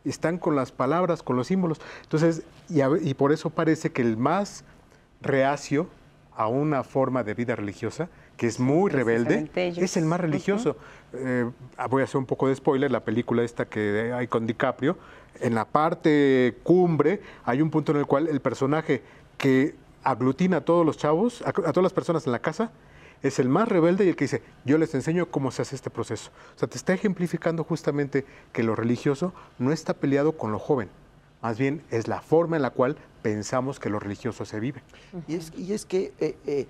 están 0.05 0.39
con 0.39 0.57
las 0.57 0.73
palabras, 0.73 1.23
con 1.23 1.37
los 1.37 1.47
símbolos. 1.47 1.81
Entonces, 2.03 2.43
y, 2.69 2.81
y 2.83 3.15
por 3.15 3.33
eso 3.33 3.51
parece 3.51 3.91
que 3.91 4.03
el 4.03 4.17
más 4.17 4.65
reacio 5.21 5.89
a 6.37 6.49
una 6.49 6.83
forma 6.83 7.23
de 7.23 7.35
vida 7.35 7.57
religiosa, 7.57 8.09
que 8.37 8.47
es 8.47 8.59
muy 8.59 8.91
rebelde, 8.91 9.51
es 9.55 9.97
el 9.97 10.05
más 10.05 10.21
religioso. 10.21 10.77
Eh, 11.13 11.49
voy 11.89 12.03
a 12.03 12.05
hacer 12.05 12.17
un 12.17 12.27
poco 12.27 12.49
de 12.49 12.57
spoiler, 12.57 12.91
la 12.91 13.05
película 13.05 13.43
esta 13.43 13.67
que 13.67 14.13
hay 14.13 14.27
con 14.27 14.47
DiCaprio, 14.47 14.97
en 15.41 15.55
la 15.55 15.65
parte 15.65 16.57
cumbre 16.63 17.21
hay 17.45 17.61
un 17.61 17.71
punto 17.71 17.93
en 17.93 17.99
el 17.99 18.07
cual 18.07 18.29
el 18.29 18.41
personaje 18.41 19.03
que 19.39 19.75
aglutina 20.03 20.59
a 20.59 20.61
todos 20.61 20.85
los 20.85 20.97
chavos, 20.97 21.43
a, 21.43 21.53
todas 21.53 21.83
las 21.83 21.93
personas 21.93 22.27
en 22.27 22.33
la 22.33 22.39
casa, 22.41 22.71
es 23.25 23.39
el 23.39 23.49
más 23.49 23.69
rebelde 23.69 24.05
y 24.05 24.11
el 24.11 24.17
que 24.17 24.25
dice, 24.25 24.43
yo 24.67 24.77
les 24.77 24.95
enseño 24.95 25.31
cómo 25.31 25.51
se 25.51 25.63
hace 25.63 25.75
este 25.75 25.89
proceso. 25.89 26.31
O 26.55 26.59
sea, 26.59 26.69
te 26.69 26.77
está 26.77 26.93
ejemplificando 26.93 27.65
justamente 27.65 28.27
que 28.53 28.63
lo 28.63 28.77
religioso 28.77 29.33
no 29.59 29.73
está 29.73 29.95
peleado 29.95 30.33
con 30.33 30.53
lo 30.53 30.59
joven, 30.59 30.91
más 31.41 31.59
bien 31.59 31.83
es 31.91 32.07
la 32.07 32.21
forma 32.21 32.57
en 32.57 32.63
la 32.63 32.71
cual 32.71 32.97
pensamos 33.23 33.81
que 33.81 33.89
lo 33.89 33.99
religioso 33.99 34.45
se 34.45 34.61
vive. 34.61 34.83
Y 35.27 35.37
es, 35.37 35.53
y 35.57 35.73
es 35.73 35.87
que, 35.87 36.13
eh, 36.21 36.37
eh, 36.47 36.67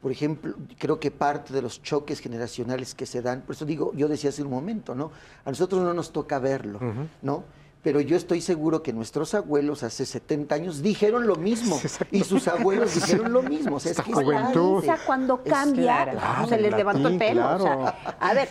por 0.00 0.12
ejemplo, 0.12 0.54
creo 0.78 1.00
que 1.00 1.10
parte 1.10 1.52
de 1.52 1.60
los 1.60 1.82
choques 1.82 2.20
generacionales 2.20 2.94
que 2.94 3.04
se 3.04 3.20
dan, 3.20 3.42
por 3.42 3.56
eso 3.56 3.64
digo, 3.64 3.92
yo 3.94 4.06
decía 4.06 4.30
hace 4.30 4.44
un 4.44 4.50
momento, 4.50 4.94
¿no? 4.94 5.10
A 5.44 5.50
nosotros 5.50 5.82
no 5.82 5.92
nos 5.92 6.12
toca 6.12 6.38
verlo, 6.38 6.78
¿no? 7.22 7.44
Pero 7.86 8.00
yo 8.00 8.16
estoy 8.16 8.40
seguro 8.40 8.82
que 8.82 8.92
nuestros 8.92 9.32
abuelos 9.34 9.84
hace 9.84 10.04
70 10.06 10.52
años 10.56 10.82
dijeron 10.82 11.28
lo 11.28 11.36
mismo 11.36 11.78
y 12.10 12.24
sus 12.24 12.48
abuelos 12.48 12.92
dijeron 12.96 13.32
lo 13.32 13.44
mismo. 13.44 13.76
O 13.76 13.78
sea, 13.78 13.92
es 13.92 14.00
que 14.00 14.12
juventud. 14.12 14.84
cuando 15.06 15.44
cambia, 15.44 16.44
se 16.48 16.58
les 16.58 16.74
levantó 16.74 17.06
el 17.06 17.16
pelo. 17.16 17.44
a 17.44 18.34
ver, 18.34 18.48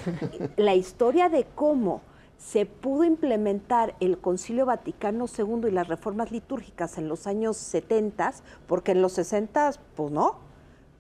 la 0.56 0.74
historia 0.74 1.28
de 1.28 1.46
cómo 1.54 2.02
se 2.38 2.66
pudo 2.66 3.04
implementar 3.04 3.98
el 4.00 4.20
Concilio 4.20 4.66
Vaticano 4.66 5.26
II 5.26 5.68
y 5.68 5.72
las 5.72 5.90
reformas 5.90 6.32
litúrgicas 6.32 6.98
en 6.98 7.10
los 7.10 7.28
años 7.28 7.58
70, 7.58 8.36
porque 8.68 8.94
en 8.94 9.02
los 9.02 9.12
60, 9.12 9.72
pues 9.98 10.14
no, 10.14 10.38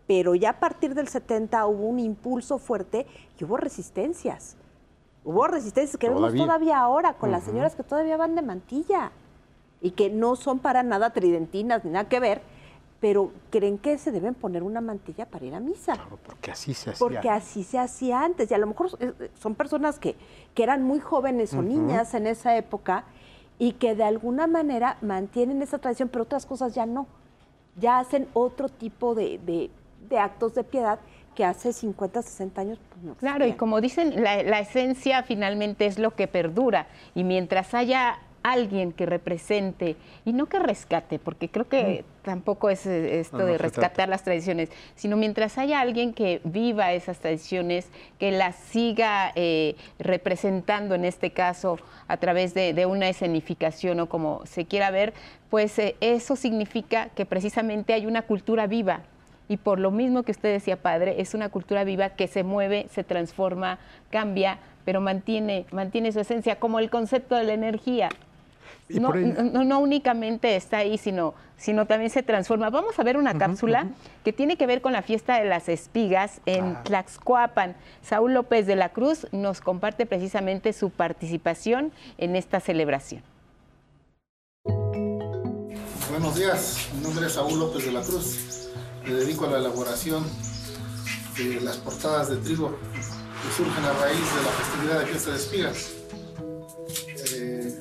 pero 0.07 0.35
ya 0.35 0.49
a 0.49 0.59
partir 0.59 0.93
del 0.93 1.07
70 1.07 1.65
hubo 1.67 1.87
un 1.87 1.99
impulso 1.99 2.57
fuerte 2.57 3.07
y 3.39 3.45
hubo 3.45 3.55
resistencias. 3.55 4.57
Hubo 5.25 5.47
resistencia 5.47 5.97
que 5.99 6.07
vemos 6.07 6.35
todavía 6.35 6.77
ahora 6.79 7.13
con 7.13 7.31
las 7.31 7.43
señoras 7.43 7.75
que 7.75 7.83
todavía 7.83 8.15
van 8.15 8.35
de 8.35 8.43
mantilla 8.43 9.11
y 9.81 9.91
que 9.91 10.11
no 10.11 10.35
son 10.35 10.59
para 10.59 10.83
nada 10.83 11.09
tridentinas 11.13 11.83
ni 11.83 11.89
nada 11.89 12.07
que 12.07 12.19
ver, 12.19 12.43
pero 13.01 13.31
creen 13.49 13.79
que 13.79 13.97
se 13.97 14.11
deben 14.11 14.35
poner 14.35 14.61
una 14.61 14.81
mantilla 14.81 15.25
para 15.25 15.43
ir 15.45 15.55
a 15.55 15.59
misa. 15.59 15.93
Claro, 15.93 16.19
porque 16.23 16.51
así 16.51 16.75
se 16.75 16.91
hacía. 16.91 16.99
Porque 16.99 17.29
así 17.29 17.63
se 17.63 17.79
hacía 17.79 18.23
antes. 18.23 18.51
Y 18.51 18.53
a 18.53 18.59
lo 18.59 18.67
mejor 18.67 18.89
son 19.33 19.55
personas 19.55 19.97
que, 19.97 20.15
que 20.53 20.61
eran 20.61 20.83
muy 20.83 20.99
jóvenes 20.99 21.55
o 21.55 21.63
niñas 21.63 22.13
en 22.13 22.27
esa 22.27 22.55
época 22.55 23.05
y 23.57 23.73
que 23.73 23.95
de 23.95 24.03
alguna 24.03 24.45
manera 24.45 24.97
mantienen 25.01 25.63
esa 25.63 25.79
tradición, 25.79 26.07
pero 26.09 26.23
otras 26.23 26.45
cosas 26.45 26.75
ya 26.75 26.85
no. 26.85 27.07
Ya 27.79 27.97
hacen 27.97 28.27
otro 28.33 28.69
tipo 28.69 29.15
de, 29.15 29.39
de 30.07 30.19
actos 30.19 30.53
de 30.53 30.63
piedad 30.63 30.99
que 31.35 31.45
hace 31.45 31.73
50, 31.73 32.21
60 32.21 32.61
años 32.61 32.79
pues 32.89 33.03
no 33.03 33.13
Claro, 33.15 33.45
y 33.45 33.53
como 33.53 33.81
dicen, 33.81 34.23
la, 34.23 34.59
esencia 34.59 35.23
finalmente 35.23 35.85
es 35.85 35.99
lo 35.99 36.15
que 36.15 36.27
perdura. 36.27 36.87
Y 37.13 37.23
mientras 37.23 37.73
haya 37.73 38.19
alguien 38.41 38.91
que 38.91 39.07
represente 39.07 39.95
y 40.23 40.31
no 40.31 40.45
que 40.45 40.59
rescate, 40.59 41.17
porque 41.17 41.49
creo 41.49 41.67
que 41.67 42.03
mm. 42.03 42.23
tampoco 42.23 42.69
es 42.69 42.85
eh, 42.85 43.19
esto 43.19 43.39
de 43.39 43.57
rescatar 43.57 44.07
las 44.07 44.23
tradiciones, 44.23 44.69
sino 44.95 45.17
mientras 45.17 45.57
haya 45.57 45.81
alguien 45.81 46.13
que 46.13 46.41
viva 46.43 46.93
esas 46.93 47.19
tradiciones, 47.19 47.89
que 48.19 48.31
las 48.31 48.55
siga 48.55 49.31
eh, 49.35 49.75
representando 49.97 50.93
en 50.93 51.05
este 51.05 51.31
caso 51.31 51.79
a 52.07 52.17
través 52.17 52.53
de, 52.53 52.85
una 52.85 53.09
escenificación 53.09 53.99
o 53.99 54.09
como 54.09 54.45
se 54.45 54.65
quiera 54.65 54.91
ver, 54.91 55.13
pues 55.49 55.77
eh, 55.79 55.95
eso 55.99 56.35
significa 56.35 57.09
que 57.09 57.25
precisamente 57.25 57.93
hay 57.93 58.05
una 58.05 58.21
cultura 58.21 58.67
viva 58.67 59.01
y 59.47 59.57
por 59.57 59.79
lo 59.79 59.91
mismo 59.91 60.23
que 60.23 60.31
usted 60.31 60.51
decía, 60.51 60.77
padre, 60.77 61.21
es 61.21 61.33
una 61.33 61.49
cultura 61.49 61.83
viva 61.83 62.09
que 62.09 62.27
se 62.27 62.43
mueve, 62.43 62.87
se 62.91 63.03
transforma, 63.03 63.79
cambia, 64.09 64.59
pero 64.85 65.01
mantiene, 65.01 65.65
mantiene 65.71 66.11
su 66.11 66.19
esencia, 66.19 66.59
como 66.59 66.79
el 66.79 66.89
concepto 66.89 67.35
de 67.35 67.43
la 67.43 67.53
energía. 67.53 68.09
No, 68.87 69.13
no, 69.13 69.79
únicamente 69.79 70.55
está 70.55 70.77
ahí, 70.77 70.99
sino, 70.99 71.33
sino 71.57 71.87
también 71.87 72.11
se 72.11 72.21
transforma. 72.21 72.69
Vamos 72.69 72.99
a 72.99 73.03
ver 73.03 73.17
una 73.17 73.35
cápsula 73.35 73.87
que 74.23 74.31
tiene 74.31 74.57
que 74.57 74.67
ver 74.67 74.81
con 74.81 74.93
la 74.93 75.01
fiesta 75.01 75.39
de 75.39 75.45
las 75.45 75.69
espigas 75.69 76.39
en 76.45 76.75
Tlaxcoapan. 76.83 77.75
Saúl 78.03 78.33
López 78.33 78.67
de 78.67 78.75
la 78.75 78.89
Cruz 78.89 79.27
nos 79.31 79.59
comparte 79.59 80.05
precisamente 80.05 80.71
su 80.71 80.91
participación 80.91 81.91
en 82.19 82.35
esta 82.35 82.59
celebración. 82.59 83.23
Buenos 86.11 86.35
días, 86.35 86.89
mi 86.95 87.01
nombre 87.01 87.25
es 87.25 87.33
Saúl 87.33 87.59
López 87.59 87.85
de 87.85 87.91
la 87.91 88.01
Cruz 88.01 88.64
me 89.05 89.13
dedico 89.13 89.45
a 89.45 89.51
la 89.51 89.59
elaboración 89.59 90.23
de 91.37 91.61
las 91.61 91.77
portadas 91.77 92.29
de 92.29 92.37
trigo 92.37 92.71
que 92.71 93.55
surgen 93.55 93.83
a 93.83 93.93
raíz 93.93 94.19
de 94.19 94.43
la 94.43 94.51
festividad 94.51 94.99
de 94.99 95.05
fiesta 95.05 95.31
de 95.31 95.37
espigas. 95.37 95.89
Eh, 97.33 97.79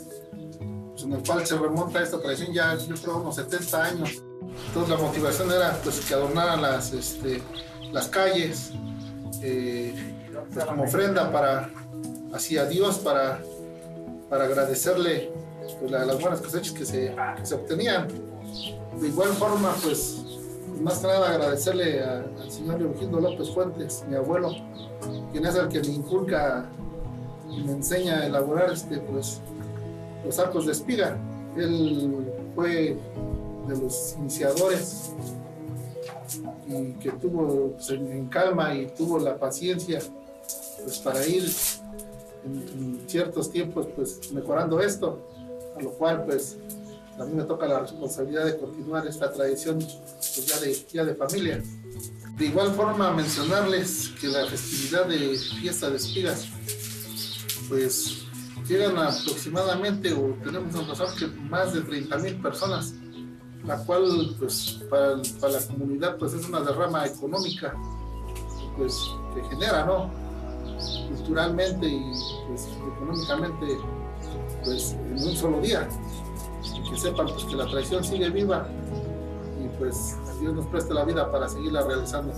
pues 0.91 1.05
en 1.05 1.13
el 1.13 1.23
cual 1.23 1.47
se 1.47 1.57
remonta 1.57 2.03
esta 2.03 2.21
tradición 2.21 2.53
ya 2.53 2.77
yo 2.77 2.95
creo 2.95 3.19
unos 3.19 3.37
70 3.37 3.85
años. 3.85 4.23
Entonces 4.69 4.91
la 4.91 4.97
motivación 4.97 5.51
era 5.51 5.81
pues 5.83 6.01
que 6.01 6.15
adornaran 6.15 6.61
las, 6.61 6.93
este, 6.93 7.43
las 7.93 8.09
calles 8.09 8.73
eh, 9.41 9.95
pues, 10.53 10.65
como 10.67 10.85
ofrenda 10.85 11.33
para 11.33 11.71
hacia 12.35 12.67
Dios 12.67 12.99
para, 12.99 13.41
para 14.29 14.45
agradecerle 14.45 15.33
pues, 15.81 15.91
las 15.91 16.21
buenas 16.21 16.41
cosechas 16.41 16.73
que 16.73 16.85
se, 16.85 17.15
que 17.37 17.47
se 17.47 17.55
obtenían. 17.55 18.09
De 19.01 19.09
igual 19.09 19.31
forma 19.31 19.75
pues 19.83 20.24
más 20.81 20.99
que 20.99 21.07
nada 21.07 21.31
agradecerle 21.31 22.03
al 22.03 22.51
señor 22.51 22.81
Leogindo 22.81 23.21
López 23.21 23.51
Fuentes, 23.51 24.05
mi 24.09 24.17
abuelo, 24.17 24.51
quien 25.33 25.47
es 25.47 25.55
el 25.55 25.69
que 25.69 25.81
me 25.81 25.89
inculca 25.89 26.69
y 27.51 27.63
me 27.63 27.73
enseña 27.73 28.21
a 28.21 28.27
elaborar 28.27 28.73
este, 28.73 28.99
pues, 28.99 29.41
los 30.25 30.39
arcos 30.39 30.67
de 30.67 30.73
espiga. 30.73 31.17
Él 31.57 32.33
fue 32.55 32.97
de 33.69 33.77
los 33.77 34.17
iniciadores 34.19 35.13
y 36.67 36.93
que 36.95 37.13
tuvo 37.13 37.73
pues, 37.73 37.91
en, 37.91 38.27
calma 38.29 38.75
y 38.75 38.87
tuvo 38.87 39.19
la 39.19 39.37
paciencia 39.39 40.01
pues, 40.83 40.99
para 40.99 41.25
ir 41.27 41.45
en, 42.45 43.05
ciertos 43.07 43.51
tiempos 43.51 43.87
pues, 43.95 44.33
mejorando 44.33 44.81
esto, 44.81 45.19
a 45.77 45.83
lo 45.83 45.91
cual 45.91 46.25
pues 46.25 46.57
a 47.19 47.25
mí 47.25 47.35
me 47.35 47.45
toca 47.45 47.67
la 47.67 47.81
responsabilidad 47.81 48.45
de 48.45 48.59
continuar 48.59 49.07
esta 49.07 49.33
tradición 49.33 49.79
pues, 49.79 50.87
ya, 50.93 51.05
de, 51.05 51.15
familia. 51.15 51.63
De 52.37 52.47
igual 52.47 52.73
forma, 52.75 53.13
mencionarles 53.13 54.13
que 54.21 54.27
la 54.29 54.47
festividad 54.47 55.07
de 55.07 55.37
fiesta 55.37 55.91
de 55.91 55.97
espigas, 55.97 56.49
pues 57.69 58.25
llegan 58.67 58.99
aproximadamente, 58.99 60.13
o 60.13 60.35
tenemos 60.43 60.75
en 60.75 61.19
que 61.19 61.27
más 61.43 61.73
de 61.75 61.83
30 61.83 62.19
mil 62.19 62.43
personas, 62.43 62.95
la 63.65 63.79
cual, 63.85 64.35
pues, 64.39 64.81
para, 64.91 65.23
para, 65.41 65.53
la 65.53 65.67
comunidad, 65.67 66.17
pues 66.19 66.35
es 66.35 66.49
una 66.49 66.61
derrama 66.61 67.07
económica, 67.07 67.75
pues, 68.77 68.99
que 69.35 69.43
genera, 69.51 69.85
¿no? 69.87 70.11
Culturalmente 71.09 71.87
y, 71.87 72.13
pues, 72.49 72.69
económicamente, 72.97 73.79
pues, 74.65 74.93
en 74.93 75.29
un 75.29 75.37
solo 75.37 75.61
día 75.61 75.89
que 76.89 76.97
sepan 76.97 77.27
pues, 77.27 77.45
que 77.45 77.57
la 77.57 77.67
tradición 77.67 78.05
sigue 78.05 78.31
viva 78.31 78.67
y 79.63 79.69
pues 79.79 80.17
Dios 80.41 80.55
nos 80.55 80.67
preste 80.67 80.95
la 80.95 81.05
vida 81.05 81.31
para 81.31 81.49
seguirla 81.49 81.83
realizando. 81.83 82.33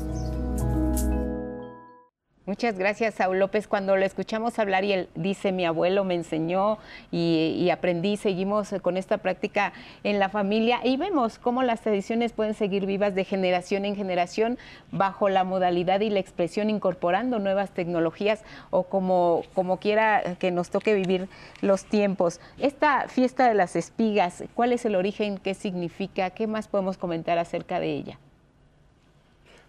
Muchas 2.47 2.79
gracias, 2.79 3.15
Saúl 3.15 3.41
López. 3.41 3.67
Cuando 3.67 3.97
lo 3.97 4.07
escuchamos 4.07 4.61
hablar 4.61 4.85
y 4.85 4.93
él 4.93 5.09
dice, 5.17 5.51
mi 5.51 5.65
abuelo 5.65 6.05
me 6.05 6.15
enseñó 6.15 6.79
y, 7.11 7.69
aprendí, 7.71 8.17
seguimos 8.17 8.73
con 8.83 8.97
esta 8.97 9.19
práctica 9.19 9.73
en 10.05 10.21
la 10.21 10.29
familia 10.29 10.79
y 10.85 10.97
vemos 10.97 11.41
cómo 11.41 11.65
las 11.65 11.81
tradiciones 11.81 12.33
pueden 12.33 12.55
seguir 12.55 12.87
vivas 12.87 13.17
de 13.17 13.25
generación 13.25 13.85
en 13.85 13.97
generación 13.97 14.59
bajo 14.93 15.29
la 15.29 15.43
modalidad 15.43 15.99
y 16.03 16.09
la 16.09 16.21
expresión 16.21 16.71
incorporando 16.71 17.41
nuevas 17.41 17.73
tecnologías 17.73 18.45
o 18.71 18.85
como, 18.85 19.43
como 19.53 19.79
quiera 19.79 20.37
que 20.39 20.53
nos 20.53 20.71
toque 20.71 20.95
vivir 20.95 21.29
los 21.63 21.85
tiempos. 21.85 22.39
Esta 22.61 23.09
fiesta 23.09 23.49
de 23.49 23.55
las 23.55 23.75
espigas, 23.75 24.45
¿cuál 24.55 24.73
es 24.73 24.85
el 24.85 24.95
origen? 24.95 25.39
¿Qué 25.39 25.55
significa? 25.55 26.31
¿Qué 26.31 26.47
más 26.47 26.69
podemos 26.69 26.97
comentar 26.97 27.39
acerca 27.39 27.81
de 27.81 27.93
ella? 27.93 28.21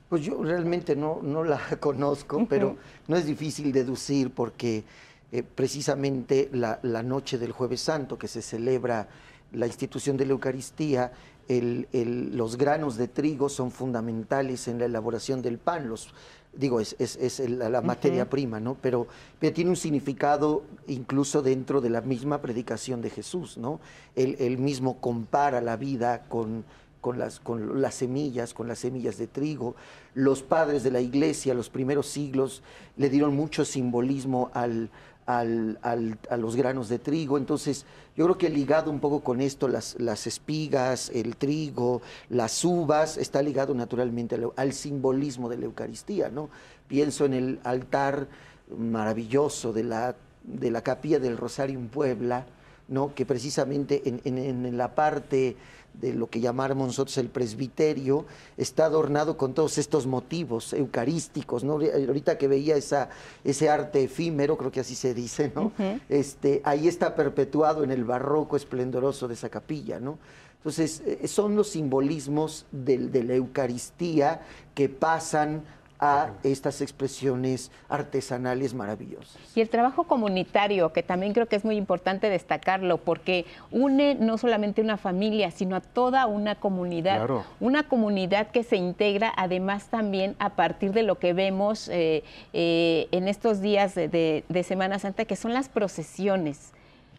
Pues 0.09 0.23
yo 0.23 0.41
realmente 0.41 0.95
no, 0.95 1.19
no 1.21 1.43
la 1.43 1.59
conozco, 1.79 2.45
pero 2.47 2.77
no 3.07 3.17
es 3.17 3.25
difícil 3.25 3.71
deducir 3.71 4.31
porque 4.31 4.83
eh, 5.31 5.43
precisamente 5.43 6.49
la, 6.53 6.79
la, 6.83 7.03
noche 7.03 7.37
del 7.37 7.51
jueves 7.51 7.81
santo 7.81 8.17
que 8.17 8.29
se 8.29 8.41
celebra 8.41 9.09
la 9.51 9.67
institución 9.67 10.15
de 10.15 10.25
la 10.25 10.31
Eucaristía, 10.31 11.11
el, 11.47 11.87
el, 11.91 12.35
los 12.37 12.57
granos 12.57 12.97
de 12.97 13.07
trigo 13.07 13.49
son 13.49 13.71
fundamentales 13.71 14.67
en 14.67 14.79
la 14.79 14.85
elaboración 14.85 15.41
del 15.41 15.57
pan, 15.57 15.89
los, 15.89 16.13
digo, 16.53 16.79
es, 16.79 16.95
es, 16.99 17.17
es 17.17 17.49
la, 17.49 17.81
materia 17.81 18.29
prima, 18.29 18.59
¿no? 18.59 18.75
Pero, 18.81 19.07
pero, 19.39 19.53
tiene 19.53 19.69
un 19.69 19.75
significado 19.75 20.63
incluso 20.87 21.41
dentro 21.41 21.79
de 21.81 21.89
la 21.89 22.01
misma 22.01 22.41
predicación 22.41 23.01
de 23.01 23.09
Jesús, 23.09 23.57
¿no? 23.57 23.79
Él, 24.15 24.35
él 24.39 24.57
mismo 24.57 24.99
compara 24.99 25.61
la 25.61 25.77
vida 25.77 26.23
con, 26.27 26.65
con, 27.01 27.19
las, 27.19 27.39
con 27.39 27.81
las 27.81 27.95
semillas, 27.95 28.53
con 28.53 28.67
las 28.67 28.79
semillas 28.79 29.17
de 29.17 29.27
trigo. 29.27 29.75
Los 30.13 30.43
padres 30.43 30.83
de 30.83 30.91
la 30.91 31.01
iglesia, 31.01 31.53
los 31.53 31.69
primeros 31.69 32.07
siglos, 32.07 32.63
le 32.95 33.09
dieron 33.09 33.35
mucho 33.35 33.65
simbolismo 33.65 34.49
al, 34.53 34.89
al, 35.27 35.77
al, 35.83 36.17
a 36.29 36.37
los 36.37 36.55
granos 36.55 36.89
de 36.89 36.97
trigo. 36.97 37.37
Entonces, 37.37 37.85
yo 38.15 38.25
creo 38.25 38.37
que 38.39 38.49
ligado 38.49 38.89
un 38.89 38.99
poco 38.99 39.19
con 39.19 39.41
esto, 39.41 39.67
las, 39.67 39.99
las 39.99 40.25
espigas, 40.25 41.11
el 41.13 41.35
trigo, 41.35 42.01
las 42.29 42.65
uvas, 42.65 43.17
está 43.17 43.43
ligado 43.43 43.75
naturalmente 43.75 44.39
al, 44.55 44.73
simbolismo 44.73 45.49
de 45.49 45.57
la 45.57 45.65
Eucaristía, 45.65 46.29
¿no? 46.29 46.49
Pienso 46.87 47.25
en 47.25 47.33
el 47.33 47.59
altar 47.63 48.27
maravilloso 48.75 49.71
de 49.71 49.83
la, 49.83 50.15
de 50.43 50.71
la 50.71 50.81
capilla 50.81 51.19
del 51.19 51.37
Rosario 51.37 51.77
en 51.77 51.89
Puebla, 51.89 52.47
¿no? 52.87 53.13
Que 53.13 53.25
precisamente 53.25 54.01
en, 54.05 54.21
en, 54.23 54.65
en 54.65 54.77
la 54.77 54.95
parte 54.95 55.57
de 55.99 56.13
lo 56.13 56.27
que 56.29 56.39
llamamos 56.39 56.87
nosotros 56.87 57.17
el 57.17 57.29
presbiterio, 57.29 58.25
está 58.57 58.85
adornado 58.85 59.37
con 59.37 59.53
todos 59.53 59.77
estos 59.77 60.05
motivos 60.05 60.73
eucarísticos, 60.73 61.63
¿no? 61.63 61.73
Ahorita 61.73 62.37
que 62.37 62.47
veía 62.47 62.75
esa, 62.75 63.09
ese 63.43 63.69
arte 63.69 64.03
efímero, 64.03 64.57
creo 64.57 64.71
que 64.71 64.79
así 64.81 64.95
se 64.95 65.13
dice, 65.13 65.51
¿no? 65.53 65.65
Uh 65.65 65.71
-huh. 65.77 66.01
este, 66.09 66.61
ahí 66.63 66.87
está 66.87 67.15
perpetuado 67.15 67.83
en 67.83 67.91
el 67.91 68.03
barroco 68.03 68.55
esplendoroso 68.55 69.27
de 69.27 69.33
esa 69.33 69.49
capilla, 69.49 69.99
¿no? 69.99 70.17
Entonces, 70.57 71.01
eh, 71.05 71.27
son 71.27 71.55
los 71.55 71.69
simbolismos 71.69 72.65
de, 72.71 72.97
de 72.97 73.23
la 73.23 73.35
Eucaristía 73.35 74.41
que 74.73 74.89
pasan 74.89 75.63
a 75.99 76.31
estas 76.43 76.81
expresiones 76.81 77.71
artesanales 77.89 78.73
maravillosas. 78.73 79.37
Y 79.55 79.61
el 79.61 79.69
trabajo 79.69 80.03
comunitario, 80.03 80.93
que 80.93 81.03
también 81.03 81.33
creo 81.33 81.47
que 81.47 81.55
es 81.55 81.65
muy 81.65 81.75
importante 81.75 82.29
destacarlo, 82.29 82.97
porque 82.97 83.45
une 83.71 84.15
no 84.15 84.37
solamente 84.37 84.81
una 84.81 84.97
familia, 84.97 85.51
sino 85.51 85.75
a 85.75 85.81
toda 85.81 86.27
una 86.27 86.55
comunidad. 86.55 87.17
Claro. 87.17 87.43
Una 87.59 87.83
comunidad 87.83 88.51
que 88.51 88.63
se 88.63 88.75
integra 88.75 89.33
además 89.35 89.87
también 89.87 90.35
a 90.39 90.51
partir 90.51 90.91
de 90.91 91.03
lo 91.03 91.17
que 91.19 91.33
vemos 91.33 91.89
eh, 91.89 92.23
eh, 92.53 93.07
en 93.11 93.27
estos 93.27 93.61
días 93.61 93.95
de, 93.95 94.07
de, 94.07 94.43
de 94.47 94.63
Semana 94.63 94.99
Santa, 94.99 95.25
que 95.25 95.35
son 95.35 95.53
las 95.53 95.69
procesiones. 95.69 96.73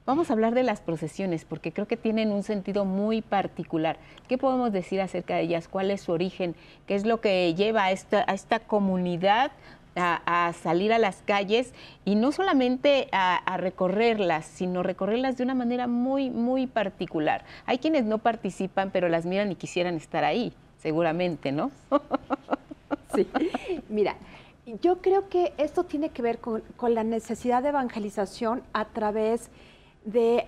Vamos 0.09 0.31
a 0.31 0.33
hablar 0.33 0.55
de 0.55 0.63
las 0.63 0.81
procesiones 0.81 1.45
porque 1.45 1.71
creo 1.71 1.87
que 1.87 1.99
tienen 1.99 2.33
un 2.33 2.43
sentido 2.43 2.87
muy 2.87 3.21
particular. 3.21 3.99
¿Qué 4.27 4.39
podemos 4.39 4.73
decir 4.73 5.03
acerca 5.03 5.35
de 5.35 5.43
ellas? 5.43 5.69
¿Cuál 5.69 5.91
es 5.91 6.01
su 6.01 6.13
origen? 6.13 6.57
¿Qué 6.87 6.95
es 6.95 7.05
lo 7.05 7.21
que 7.21 7.55
lleva 7.55 7.85
a 7.85 7.91
esta, 7.91 8.25
a 8.27 8.33
esta 8.33 8.59
comunidad 8.59 9.53
a, 9.97 10.55
salir 10.63 10.95
a 10.95 10.99
las 10.99 11.21
calles 11.27 11.75
y 12.07 12.15
no 12.15 12.33
solamente 12.33 13.09
a, 13.13 13.37
a, 13.37 13.59
recorrerlas, 13.59 14.47
sino 14.47 14.83
recorrerlas 14.83 15.37
de 15.37 15.43
una 15.43 15.55
manera 15.55 15.87
muy, 15.87 16.31
muy 16.31 16.67
particular? 16.67 17.45
Hay 17.67 17.77
quienes 17.77 18.07
no 18.07 18.17
participan, 18.17 18.91
pero 18.91 19.11
las 19.11 19.27
miran 19.27 19.53
y 19.53 19.57
quisieran 19.57 19.97
estar 19.97 20.25
ahí, 20.25 20.55
seguramente, 20.79 21.53
¿no? 21.53 21.71
sí, 23.15 23.29
mira. 23.91 24.17
Yo 24.83 25.01
creo 25.01 25.31
que 25.31 25.55
esto 25.57 25.85
tiene 25.85 26.11
que 26.11 26.21
ver 26.21 26.41
con, 26.41 26.63
con 26.77 26.95
la 26.95 27.03
necesidad 27.03 27.63
de 27.63 27.71
evangelización 27.71 28.63
a 28.75 28.85
través 28.87 29.47
de 29.47 29.68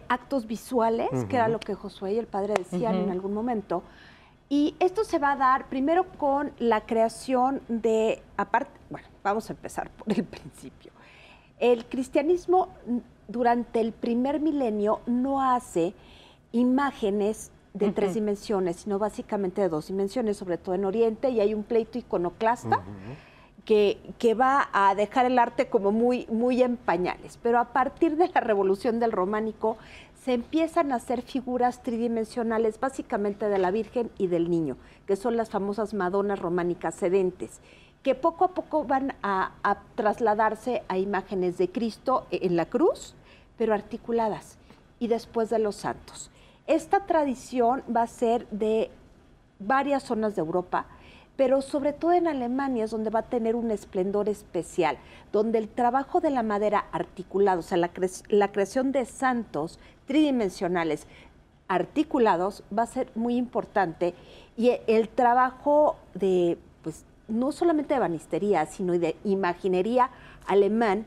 actos 0.08 0.46
visuales, 0.46 1.08
uh 1.12 1.16
-huh. 1.16 1.28
que 1.28 1.36
era 1.36 1.48
lo 1.48 1.58
que 1.60 1.74
Josué 1.74 2.14
y 2.14 2.18
el 2.18 2.26
padre 2.26 2.54
decían 2.54 2.94
uh 2.94 2.98
-huh. 2.98 3.04
en 3.04 3.10
algún 3.10 3.34
momento. 3.34 3.82
Y 4.48 4.74
esto 4.80 5.04
se 5.04 5.18
va 5.18 5.32
a 5.32 5.36
dar 5.36 5.68
primero 5.68 6.04
con 6.18 6.52
la 6.58 6.80
creación 6.80 7.60
de, 7.68 8.22
aparte, 8.36 8.72
bueno, 8.90 9.06
vamos 9.22 9.48
a 9.48 9.52
empezar 9.52 9.90
por 9.98 10.12
el 10.12 10.24
principio. 10.24 10.92
El 11.58 11.84
cristianismo 11.84 12.68
durante 13.28 13.80
el 13.80 13.92
primer 13.92 14.40
milenio 14.40 15.00
no 15.06 15.40
hace 15.40 15.94
imágenes 16.52 17.52
de 17.74 17.86
uh 17.86 17.88
-huh. 17.90 17.94
tres 17.94 18.14
dimensiones, 18.14 18.76
sino 18.76 18.98
básicamente 18.98 19.60
de 19.60 19.68
dos 19.68 19.86
dimensiones, 19.86 20.36
sobre 20.36 20.58
todo 20.58 20.74
en 20.74 20.84
Oriente, 20.84 21.30
y 21.30 21.38
hay 21.40 21.54
un 21.54 21.62
pleito 21.62 21.98
iconoclasta 21.98 22.82
que, 23.64 24.34
va 24.34 24.68
a 24.72 24.94
dejar 24.94 25.26
el 25.26 25.38
arte 25.38 25.68
como 25.68 25.92
muy, 25.92 26.26
muy 26.28 26.62
en 26.62 26.76
pañales. 26.76 27.38
Pero 27.42 27.58
a 27.58 27.72
partir 27.72 28.16
de 28.16 28.28
la 28.28 28.40
revolución 28.40 29.00
del 29.00 29.12
románico 29.12 29.76
se 30.24 30.34
empiezan 30.34 30.92
a 30.92 30.96
hacer 30.96 31.22
figuras 31.22 31.82
tridimensionales 31.82 32.78
básicamente 32.78 33.48
de 33.48 33.58
la 33.58 33.70
Virgen 33.70 34.10
y 34.18 34.26
del 34.26 34.50
Niño, 34.50 34.76
que 35.06 35.16
son 35.16 35.36
las 35.36 35.50
famosas 35.50 35.94
Madonas 35.94 36.38
románicas 36.38 36.94
sedentes, 36.94 37.60
que 38.02 38.14
poco 38.14 38.44
a 38.44 38.54
poco 38.54 38.84
van 38.84 39.14
a, 39.22 39.52
a 39.62 39.78
trasladarse 39.94 40.82
a 40.88 40.98
imágenes 40.98 41.58
de 41.58 41.70
Cristo 41.70 42.26
en 42.30 42.56
la 42.56 42.66
cruz, 42.66 43.14
pero 43.56 43.74
articuladas, 43.74 44.58
y 44.98 45.08
después 45.08 45.50
de 45.50 45.58
los 45.58 45.76
santos. 45.76 46.30
Esta 46.66 47.06
tradición 47.06 47.82
va 47.94 48.02
a 48.02 48.06
ser 48.06 48.46
de 48.50 48.90
varias 49.58 50.02
zonas 50.02 50.34
de 50.34 50.40
Europa, 50.40 50.86
pero 51.36 51.62
sobre 51.62 51.92
todo 51.92 52.12
en 52.12 52.26
Alemania 52.26 52.84
es 52.84 52.90
donde 52.90 53.10
va 53.10 53.20
a 53.20 53.30
tener 53.30 53.56
un 53.56 53.70
esplendor 53.70 54.28
especial, 54.28 54.98
donde 55.32 55.58
el 55.58 55.68
trabajo 55.68 56.20
de 56.20 56.30
la 56.30 56.42
madera 56.42 56.86
articulado, 56.92 57.60
o 57.60 57.62
sea, 57.62 57.78
la, 57.78 57.88
cre 57.88 58.08
la 58.28 58.52
creación 58.52 58.92
de 58.92 59.06
santos 59.06 59.78
tridimensionales 60.06 61.06
articulados 61.68 62.64
va 62.76 62.82
a 62.82 62.86
ser 62.86 63.10
muy 63.14 63.36
importante. 63.36 64.14
Y 64.56 64.72
el 64.86 65.08
trabajo 65.08 65.96
de, 66.14 66.58
pues, 66.82 67.04
no 67.28 67.52
solamente 67.52 67.94
de 67.94 68.00
banistería, 68.00 68.66
sino 68.66 68.92
de 68.98 69.16
imaginería 69.24 70.10
alemán 70.46 71.06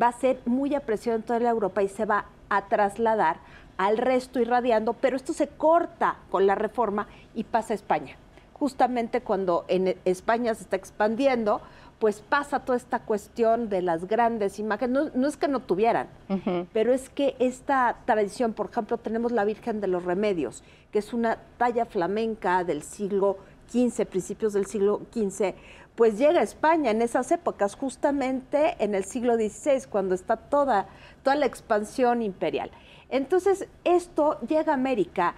va 0.00 0.08
a 0.08 0.12
ser 0.12 0.40
muy 0.44 0.74
apreciado 0.74 1.16
en 1.16 1.24
toda 1.24 1.40
la 1.40 1.50
Europa 1.50 1.82
y 1.82 1.88
se 1.88 2.04
va 2.04 2.26
a 2.50 2.68
trasladar 2.68 3.38
al 3.78 3.96
resto 3.96 4.38
irradiando, 4.38 4.92
pero 4.92 5.16
esto 5.16 5.32
se 5.32 5.48
corta 5.48 6.18
con 6.30 6.46
la 6.46 6.54
reforma 6.54 7.08
y 7.34 7.44
pasa 7.44 7.72
a 7.72 7.76
España 7.76 8.16
justamente 8.62 9.22
cuando 9.22 9.64
en 9.66 9.96
España 10.04 10.54
se 10.54 10.62
está 10.62 10.76
expandiendo, 10.76 11.60
pues 11.98 12.20
pasa 12.20 12.60
toda 12.60 12.78
esta 12.78 13.00
cuestión 13.00 13.68
de 13.68 13.82
las 13.82 14.06
grandes 14.06 14.60
imágenes. 14.60 14.92
No, 14.92 15.10
no 15.20 15.26
es 15.26 15.36
que 15.36 15.48
no 15.48 15.58
tuvieran, 15.58 16.06
uh 16.28 16.34
-huh. 16.34 16.66
pero 16.72 16.92
es 16.92 17.10
que 17.10 17.34
esta 17.40 17.96
tradición, 18.04 18.52
por 18.52 18.70
ejemplo, 18.70 18.98
tenemos 18.98 19.32
la 19.32 19.44
Virgen 19.44 19.80
de 19.80 19.88
los 19.88 20.04
Remedios, 20.04 20.62
que 20.92 21.00
es 21.00 21.12
una 21.12 21.38
talla 21.58 21.86
flamenca 21.86 22.62
del 22.62 22.84
siglo 22.84 23.38
XV, 23.68 24.06
principios 24.06 24.52
del 24.52 24.66
siglo 24.66 25.00
XV, 25.12 25.56
pues 25.96 26.16
llega 26.16 26.38
a 26.38 26.44
España 26.44 26.92
en 26.92 27.02
esas 27.02 27.32
épocas, 27.32 27.74
justamente 27.74 28.76
en 28.78 28.94
el 28.94 29.02
siglo 29.02 29.34
XVI, 29.34 29.88
cuando 29.90 30.14
está 30.14 30.36
toda, 30.36 30.86
toda 31.24 31.34
la 31.34 31.46
expansión 31.46 32.22
imperial. 32.22 32.70
Entonces, 33.08 33.66
esto 33.82 34.38
llega 34.46 34.70
a 34.70 34.76
América 34.76 35.34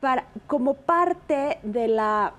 para, 0.00 0.26
como 0.46 0.74
parte 0.74 1.60
de 1.62 1.88
la 1.88 2.34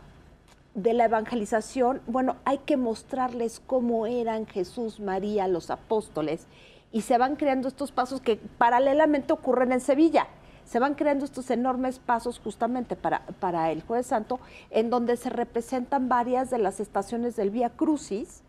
de 0.76 0.94
la 0.94 1.06
evangelización, 1.06 2.02
bueno, 2.08 2.38
hay 2.46 2.60
que 2.60 2.78
mostrarles 2.78 3.62
cómo 3.66 4.06
eran 4.06 4.46
Jesús, 4.46 5.00
María, 5.00 5.48
los 5.48 5.70
apóstoles, 5.70 6.48
y 6.92 7.02
se 7.02 7.18
van 7.18 7.36
creando 7.36 7.68
estos 7.68 7.92
pasos 7.92 8.22
que 8.22 8.38
paralelamente 8.58 9.34
ocurren 9.34 9.72
en 9.72 9.80
Sevilla. 9.82 10.28
Se 10.66 10.80
van 10.80 10.96
creando 10.96 11.26
estos 11.26 11.50
enormes 11.50 12.00
pasos 12.00 12.40
justamente 12.40 12.96
para, 12.96 13.26
para 13.40 13.72
el 13.72 13.82
Jueves 13.82 14.08
Santo, 14.08 14.40
en 14.70 14.90
donde 14.90 15.18
se 15.18 15.30
representan 15.30 16.10
varias 16.10 16.50
de 16.50 16.60
las 16.60 16.80
estaciones 16.80 17.36
del 17.36 17.50
Vía 17.50 17.72
Crucis, 17.72 18.44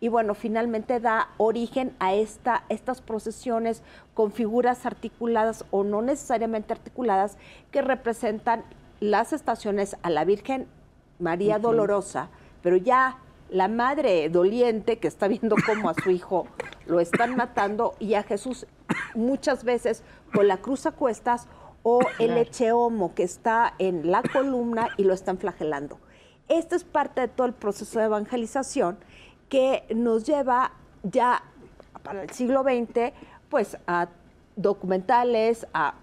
y 0.00 0.08
bueno, 0.08 0.34
finalmente 0.34 1.00
da 1.00 1.30
origen 1.38 1.94
a 1.98 2.14
esta, 2.14 2.64
estas 2.68 3.00
procesiones 3.00 3.82
con 4.14 4.30
figuras 4.30 4.86
articuladas 4.86 5.64
o 5.72 5.82
no 5.82 6.02
necesariamente 6.02 6.72
articuladas 6.72 7.36
que 7.72 7.82
representan 7.82 8.62
las 9.00 9.32
estaciones 9.32 9.96
a 10.02 10.10
la 10.10 10.24
Virgen 10.24 10.68
María 11.18 11.56
uh 11.56 11.58
-huh. 11.58 11.62
Dolorosa, 11.62 12.28
pero 12.62 12.76
ya 12.76 13.18
la 13.50 13.68
madre 13.68 14.28
doliente 14.28 14.98
que 14.98 15.08
está 15.08 15.28
viendo 15.28 15.56
cómo 15.66 15.88
a 15.88 15.94
su 15.94 16.10
hijo 16.10 16.46
lo 16.86 17.00
están 17.00 17.36
matando 17.36 17.94
y 17.98 18.14
a 18.14 18.22
Jesús 18.22 18.66
muchas 19.14 19.64
veces 19.64 20.02
con 20.34 20.48
la 20.48 20.58
cruz 20.58 20.86
a 20.86 20.92
cuestas 20.92 21.48
o 21.82 22.00
el 22.18 22.36
echeomo 22.36 23.14
que 23.14 23.22
está 23.22 23.74
en 23.78 24.10
la 24.10 24.22
columna 24.22 24.88
y 24.96 25.04
lo 25.04 25.14
están 25.14 25.38
flagelando. 25.38 25.98
Esto 26.48 26.76
es 26.76 26.84
parte 26.84 27.22
de 27.22 27.28
todo 27.28 27.46
el 27.46 27.54
proceso 27.54 27.98
de 27.98 28.06
evangelización 28.06 28.98
que 29.48 29.84
nos 29.94 30.24
lleva 30.24 30.72
ya 31.02 31.42
para 32.02 32.22
el 32.22 32.30
siglo 32.30 32.62
XX 32.62 33.12
pues 33.48 33.78
a 33.86 34.08
documentales, 34.56 35.66
a 35.72 35.94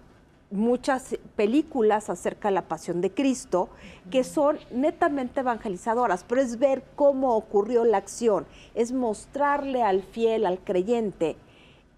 muchas 0.50 1.16
películas 1.34 2.08
acerca 2.08 2.48
de 2.48 2.54
la 2.54 2.68
pasión 2.68 3.00
de 3.00 3.10
Cristo 3.10 3.68
que 4.10 4.24
son 4.24 4.58
netamente 4.70 5.40
evangelizadoras, 5.40 6.24
pero 6.24 6.40
es 6.40 6.58
ver 6.58 6.84
cómo 6.94 7.34
ocurrió 7.34 7.84
la 7.84 7.98
acción, 7.98 8.46
es 8.74 8.92
mostrarle 8.92 9.82
al 9.82 10.02
fiel, 10.02 10.46
al 10.46 10.60
creyente, 10.60 11.36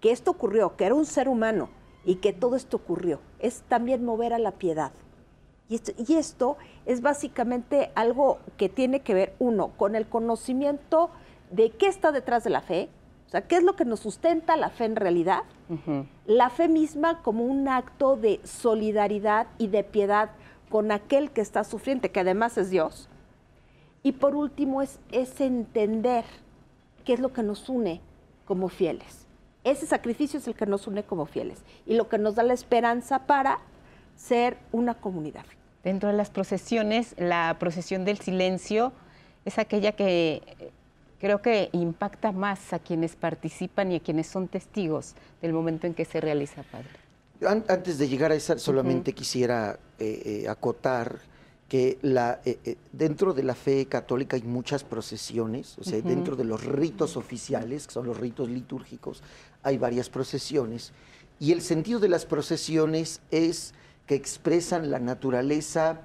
que 0.01 0.11
esto 0.11 0.31
ocurrió, 0.31 0.75
que 0.75 0.85
era 0.85 0.95
un 0.95 1.05
ser 1.05 1.27
humano 1.29 1.69
y 2.05 2.15
que 2.15 2.33
todo 2.33 2.55
esto 2.55 2.77
ocurrió. 2.77 3.19
Es 3.39 3.61
también 3.67 4.03
mover 4.03 4.33
a 4.33 4.39
la 4.39 4.51
piedad. 4.51 4.91
Y 5.67 5.75
esto, 5.75 5.91
y 5.97 6.15
esto 6.15 6.57
es 6.87 7.01
básicamente 7.01 7.91
algo 7.93 8.39
que 8.57 8.69
tiene 8.69 9.01
que 9.01 9.13
ver, 9.13 9.35
uno, 9.37 9.71
con 9.77 9.95
el 9.95 10.07
conocimiento 10.07 11.11
de 11.51 11.69
qué 11.69 11.87
está 11.87 12.11
detrás 12.11 12.43
de 12.43 12.49
la 12.49 12.61
fe, 12.61 12.89
o 13.29 13.31
sea, 13.31 13.41
qué 13.41 13.57
es 13.57 13.63
lo 13.63 13.75
que 13.75 13.85
nos 13.85 13.99
sustenta 13.99 14.57
la 14.57 14.71
fe 14.71 14.85
en 14.85 14.95
realidad, 14.95 15.43
la 16.25 16.49
fe 16.49 16.67
misma 16.67 17.21
como 17.21 17.43
un 17.43 17.67
acto 17.67 18.15
de 18.15 18.39
solidaridad 18.43 19.45
y 19.59 19.67
de 19.67 19.83
piedad 19.83 20.31
con 20.67 20.91
aquel 20.91 21.29
que 21.29 21.41
está 21.41 21.63
sufriente, 21.63 22.09
que 22.09 22.21
además 22.21 22.57
es 22.57 22.71
Dios. 22.71 23.07
Y 24.01 24.13
por 24.13 24.33
último 24.33 24.81
es, 24.81 24.99
es 25.11 25.39
entender 25.41 26.25
qué 27.05 27.13
es 27.13 27.19
lo 27.19 27.31
que 27.31 27.43
nos 27.43 27.69
une 27.69 28.01
como 28.45 28.67
fieles. 28.67 29.27
Ese 29.63 29.85
sacrificio 29.85 30.39
es 30.39 30.47
el 30.47 30.55
que 30.55 30.65
nos 30.65 30.87
une 30.87 31.03
como 31.03 31.27
fieles 31.27 31.61
y 31.85 31.93
lo 31.93 32.09
que 32.09 32.17
nos 32.17 32.33
da 32.33 32.41
la 32.41 32.53
esperanza 32.53 33.27
para 33.27 33.59
ser 34.15 34.57
una 34.71 34.95
comunidad. 34.95 35.45
Dentro 35.83 36.09
de 36.09 36.15
las 36.15 36.31
procesiones, 36.31 37.13
la 37.19 37.57
procesión 37.59 38.05
del 38.05 38.17
silencio 38.17 38.91
es 39.45 39.59
aquella 39.59 39.91
que 39.91 40.71
creo 41.19 41.41
que 41.41 41.69
impacta 41.73 42.31
más 42.31 42.73
a 42.73 42.79
quienes 42.79 43.15
participan 43.15 43.91
y 43.91 43.97
a 43.97 43.99
quienes 43.99 44.27
son 44.27 44.47
testigos 44.47 45.15
del 45.41 45.53
momento 45.53 45.87
en 45.87 45.93
que 45.93 46.05
se 46.05 46.21
realiza, 46.21 46.63
Padre. 46.63 46.89
Antes 47.69 47.97
de 47.97 48.09
llegar 48.09 48.31
a 48.31 48.35
esa, 48.35 48.57
solamente 48.57 49.13
quisiera 49.13 49.79
eh, 49.97 50.41
eh, 50.43 50.49
acotar 50.49 51.19
que 51.69 51.99
la, 52.01 52.41
eh, 52.43 52.75
dentro 52.91 53.33
de 53.33 53.43
la 53.43 53.55
fe 53.55 53.85
católica 53.85 54.35
hay 54.35 54.41
muchas 54.41 54.83
procesiones, 54.83 55.77
o 55.77 55.83
sea, 55.83 56.01
dentro 56.01 56.35
de 56.35 56.43
los 56.43 56.65
ritos 56.65 57.15
oficiales, 57.15 57.87
que 57.87 57.93
son 57.93 58.07
los 58.07 58.17
ritos 58.17 58.49
litúrgicos, 58.49 59.21
hay 59.63 59.77
varias 59.77 60.09
procesiones, 60.09 60.91
y 61.39 61.53
el 61.53 61.61
sentido 61.61 61.99
de 61.99 62.09
las 62.09 62.25
procesiones 62.25 63.21
es 63.31 63.73
que 64.07 64.15
expresan 64.15 64.89
la 64.89 64.99
naturaleza 64.99 66.01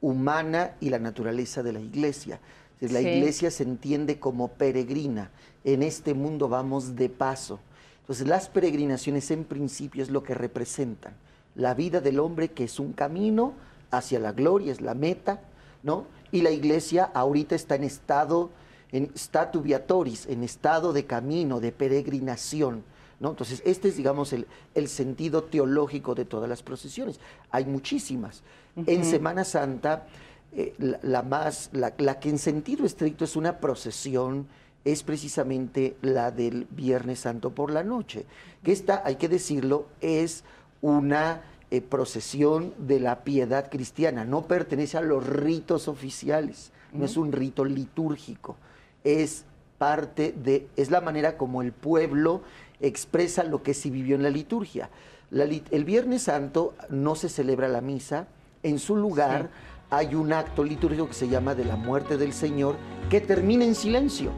humana 0.00 0.76
y 0.80 0.90
la 0.90 1.00
naturaleza 1.00 1.62
de 1.62 1.72
la 1.72 1.80
iglesia. 1.80 2.40
La 2.80 3.00
iglesia 3.00 3.50
se 3.50 3.64
entiende 3.64 4.20
como 4.20 4.48
peregrina. 4.48 5.30
En 5.64 5.82
este 5.82 6.14
mundo 6.14 6.48
vamos 6.48 6.94
de 6.94 7.08
paso. 7.08 7.58
Entonces 8.00 8.26
las 8.26 8.48
peregrinaciones 8.48 9.30
en 9.30 9.44
principio 9.44 10.02
es 10.02 10.10
lo 10.10 10.22
que 10.22 10.34
representan. 10.34 11.14
La 11.56 11.74
vida 11.74 12.00
del 12.00 12.20
hombre 12.20 12.52
que 12.52 12.64
es 12.64 12.78
un 12.78 12.92
camino 12.92 13.54
hacia 13.90 14.18
la 14.20 14.32
gloria, 14.32 14.72
es 14.72 14.80
la 14.80 14.94
meta, 14.94 15.40
¿no? 15.82 16.06
Y 16.30 16.42
la 16.42 16.50
iglesia 16.50 17.04
ahorita 17.04 17.54
está 17.54 17.74
en 17.74 17.84
estado, 17.84 18.50
en 18.92 19.10
statu 19.14 19.60
viatoris, 19.60 20.26
en 20.26 20.44
estado 20.44 20.92
de 20.92 21.04
camino, 21.06 21.60
de 21.60 21.72
peregrinación. 21.72 22.84
¿No? 23.20 23.30
Entonces, 23.30 23.62
este 23.66 23.88
es, 23.88 23.96
digamos, 23.96 24.32
el, 24.32 24.46
el, 24.76 24.86
sentido 24.86 25.42
teológico 25.42 26.14
de 26.14 26.24
todas 26.24 26.48
las 26.48 26.62
procesiones. 26.62 27.18
Hay 27.50 27.64
muchísimas. 27.64 28.44
En 28.86 29.04
Semana 29.04 29.44
Santa 29.44 30.06
eh, 30.52 30.74
la, 31.02 31.22
más, 31.22 31.70
la, 31.72 31.92
que 32.20 32.30
en 32.30 32.38
sentido 32.38 32.86
estricto 32.86 33.24
es 33.24 33.36
una 33.36 33.58
procesión 33.58 34.46
es 34.84 35.02
precisamente 35.02 35.96
la 36.00 36.30
del 36.30 36.66
Viernes 36.70 37.20
Santo 37.20 37.50
por 37.50 37.70
la 37.70 37.82
noche, 37.82 38.24
que 38.62 38.72
esta, 38.72 39.02
hay 39.04 39.16
que 39.16 39.28
decirlo, 39.28 39.86
es 40.00 40.44
una 40.80 41.42
eh, 41.70 41.82
procesión 41.82 42.72
de 42.78 42.98
la 42.98 43.24
piedad 43.24 43.68
cristiana, 43.70 44.24
no 44.24 44.46
pertenece 44.46 44.96
a 44.96 45.02
los 45.02 45.26
ritos 45.26 45.88
oficiales, 45.88 46.72
no 46.92 47.04
es 47.04 47.18
un 47.18 47.32
rito 47.32 47.66
litúrgico, 47.66 48.56
es 49.04 49.44
parte 49.76 50.32
de, 50.32 50.68
es 50.76 50.90
la 50.90 51.02
manera 51.02 51.36
como 51.36 51.60
el 51.60 51.72
pueblo 51.72 52.42
expresa 52.80 53.44
lo 53.44 53.62
que 53.62 53.74
se 53.74 53.90
vivió 53.90 54.16
en 54.16 54.22
la 54.22 54.30
liturgia. 54.30 54.88
el 55.30 55.84
Viernes 55.84 56.22
Santo 56.22 56.74
no 56.88 57.14
se 57.14 57.28
celebra 57.28 57.68
la 57.68 57.82
misa, 57.82 58.26
en 58.62 58.78
su 58.78 58.96
lugar 58.96 59.50
hay 59.90 60.14
un 60.14 60.32
acto 60.32 60.64
litúrgico 60.64 61.08
que 61.08 61.14
se 61.14 61.28
llama 61.28 61.54
de 61.54 61.64
la 61.64 61.76
muerte 61.76 62.16
del 62.18 62.32
Señor 62.32 62.76
que 63.08 63.20
termina 63.20 63.64
en 63.64 63.74
silencio. 63.74 64.32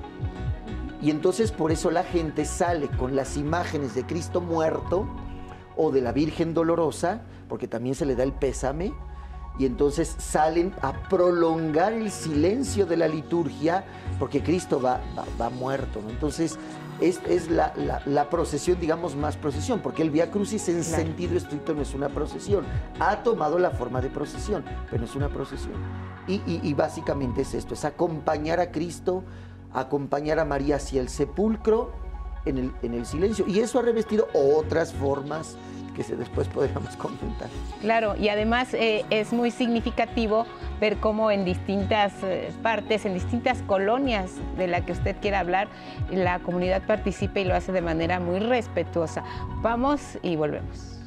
Y 1.03 1.11
entonces 1.11 1.51
por 1.51 1.73
eso 1.73 1.91
la 1.91 2.05
gente 2.05 2.45
sale 2.45 2.89
con 2.89 3.17
las 3.17 3.37
imágenes 3.37 3.95
de 3.95 4.05
Cristo 4.05 4.41
muerto 4.41 5.09
o 5.77 5.91
de 5.91 6.03
la 6.03 6.13
Virgen 6.13 6.53
dolorosa, 6.53 7.23
porque 7.49 7.67
también 7.67 7.95
se 7.95 8.05
le 8.05 8.15
da 8.15 8.23
el 8.23 8.33
pésame, 8.33 8.93
y 9.59 9.67
entonces 9.67 10.15
salen 10.19 10.73
a 10.81 10.93
prolongar 11.09 11.93
el 11.93 12.11
silencio 12.11 12.87
de 12.87 12.97
la 12.97 13.09
liturgia, 13.09 13.85
porque 14.19 14.43
Cristo 14.43 14.81
va, 14.81 15.01
va, 15.39 15.51
muerto. 15.51 16.01
Entonces 16.09 16.59
es, 17.01 17.51
la, 17.51 18.31
procesión, 18.31 18.79
digamos, 18.79 19.17
más 19.17 19.37
procesión, 19.37 19.81
porque 19.81 20.03
el 20.03 20.11
Via 20.11 20.31
Crucis 20.31 20.69
en 20.69 20.85
sentido 20.85 21.37
estricto 21.37 21.75
no 21.75 21.83
es 21.83 21.95
una 21.95 22.09
procesión. 22.09 22.65
Ha 22.99 23.23
tomado 23.23 23.59
la 23.59 23.71
forma 23.71 24.01
de 24.01 24.11
procesión, 24.11 24.65
pero 24.91 25.03
no 25.03 25.05
es 25.05 25.17
una 25.17 25.29
procesión. 25.29 25.75
Y, 26.27 26.75
básicamente 26.75 27.43
es 27.43 27.55
esto, 27.55 27.75
es 27.75 27.85
acompañar 27.85 28.61
a 28.61 28.71
Cristo, 28.71 29.25
acompañar 29.73 30.39
a 30.39 30.45
María 30.45 30.77
hacia 30.77 31.01
el 31.01 31.09
sepulcro 31.09 31.93
en 32.45 32.59
el, 32.59 32.73
en 32.83 32.95
el 32.95 33.07
silencio. 33.07 33.45
Y 33.49 33.61
eso 33.61 33.79
ha 33.79 33.83
revestido 33.83 34.29
otras 34.33 34.93
formas 34.93 35.57
que 35.95 36.03
después 36.03 36.49
podríamos 36.49 36.97
comentar. 36.97 37.49
Claro, 37.81 38.15
y 38.17 38.29
además 38.29 38.75
eh, 38.75 39.05
es 39.11 39.33
muy 39.33 39.51
significativo 39.51 40.47
ver 40.81 40.97
cómo 40.99 41.31
en 41.31 41.45
distintas 41.45 42.13
eh, 42.23 42.53
partes, 42.63 43.05
en 43.05 43.15
distintas 43.15 43.63
colonias 43.63 44.33
de 44.57 44.67
la 44.67 44.85
que 44.85 44.93
usted 44.93 45.17
quiera 45.21 45.41
hablar, 45.41 45.69
la 46.11 46.39
comunidad 46.41 46.83
participa 46.83 47.41
y 47.41 47.45
lo 47.45 47.55
hace 47.55 47.73
de 47.73 47.83
manera 47.83 48.21
muy 48.21 48.41
respetuosa. 48.41 49.25
Vamos 49.63 50.19
y 50.23 50.37
volvemos. 50.37 51.00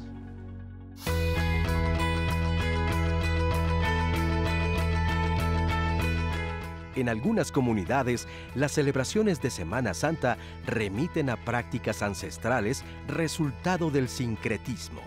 En 6.96 7.08
algunas 7.08 7.50
comunidades, 7.50 8.28
las 8.54 8.72
celebraciones 8.72 9.42
de 9.42 9.50
Semana 9.50 9.94
Santa 9.94 10.36
remiten 10.66 11.30
a 11.30 11.36
prácticas 11.36 12.02
ancestrales 12.02 12.84
resultado 13.08 13.90
del 13.90 14.08
sincretismo. 14.08 15.02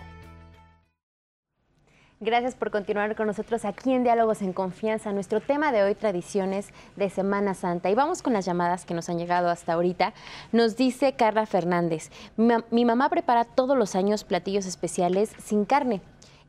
Gracias 2.20 2.56
por 2.56 2.72
continuar 2.72 3.14
con 3.14 3.28
nosotros 3.28 3.64
aquí 3.64 3.92
en 3.92 4.02
Diálogos 4.02 4.42
en 4.42 4.52
Confianza. 4.52 5.12
Nuestro 5.12 5.40
tema 5.40 5.70
de 5.70 5.84
hoy, 5.84 5.94
tradiciones 5.94 6.70
de 6.96 7.10
Semana 7.10 7.54
Santa. 7.54 7.90
Y 7.90 7.94
vamos 7.94 8.22
con 8.22 8.32
las 8.32 8.44
llamadas 8.44 8.84
que 8.84 8.92
nos 8.92 9.08
han 9.08 9.18
llegado 9.18 9.48
hasta 9.48 9.74
ahorita. 9.74 10.14
Nos 10.50 10.76
dice 10.76 11.12
Carla 11.12 11.46
Fernández, 11.46 12.10
mi 12.36 12.84
mamá 12.84 13.08
prepara 13.08 13.44
todos 13.44 13.78
los 13.78 13.94
años 13.94 14.24
platillos 14.24 14.66
especiales 14.66 15.30
sin 15.38 15.64
carne 15.64 16.00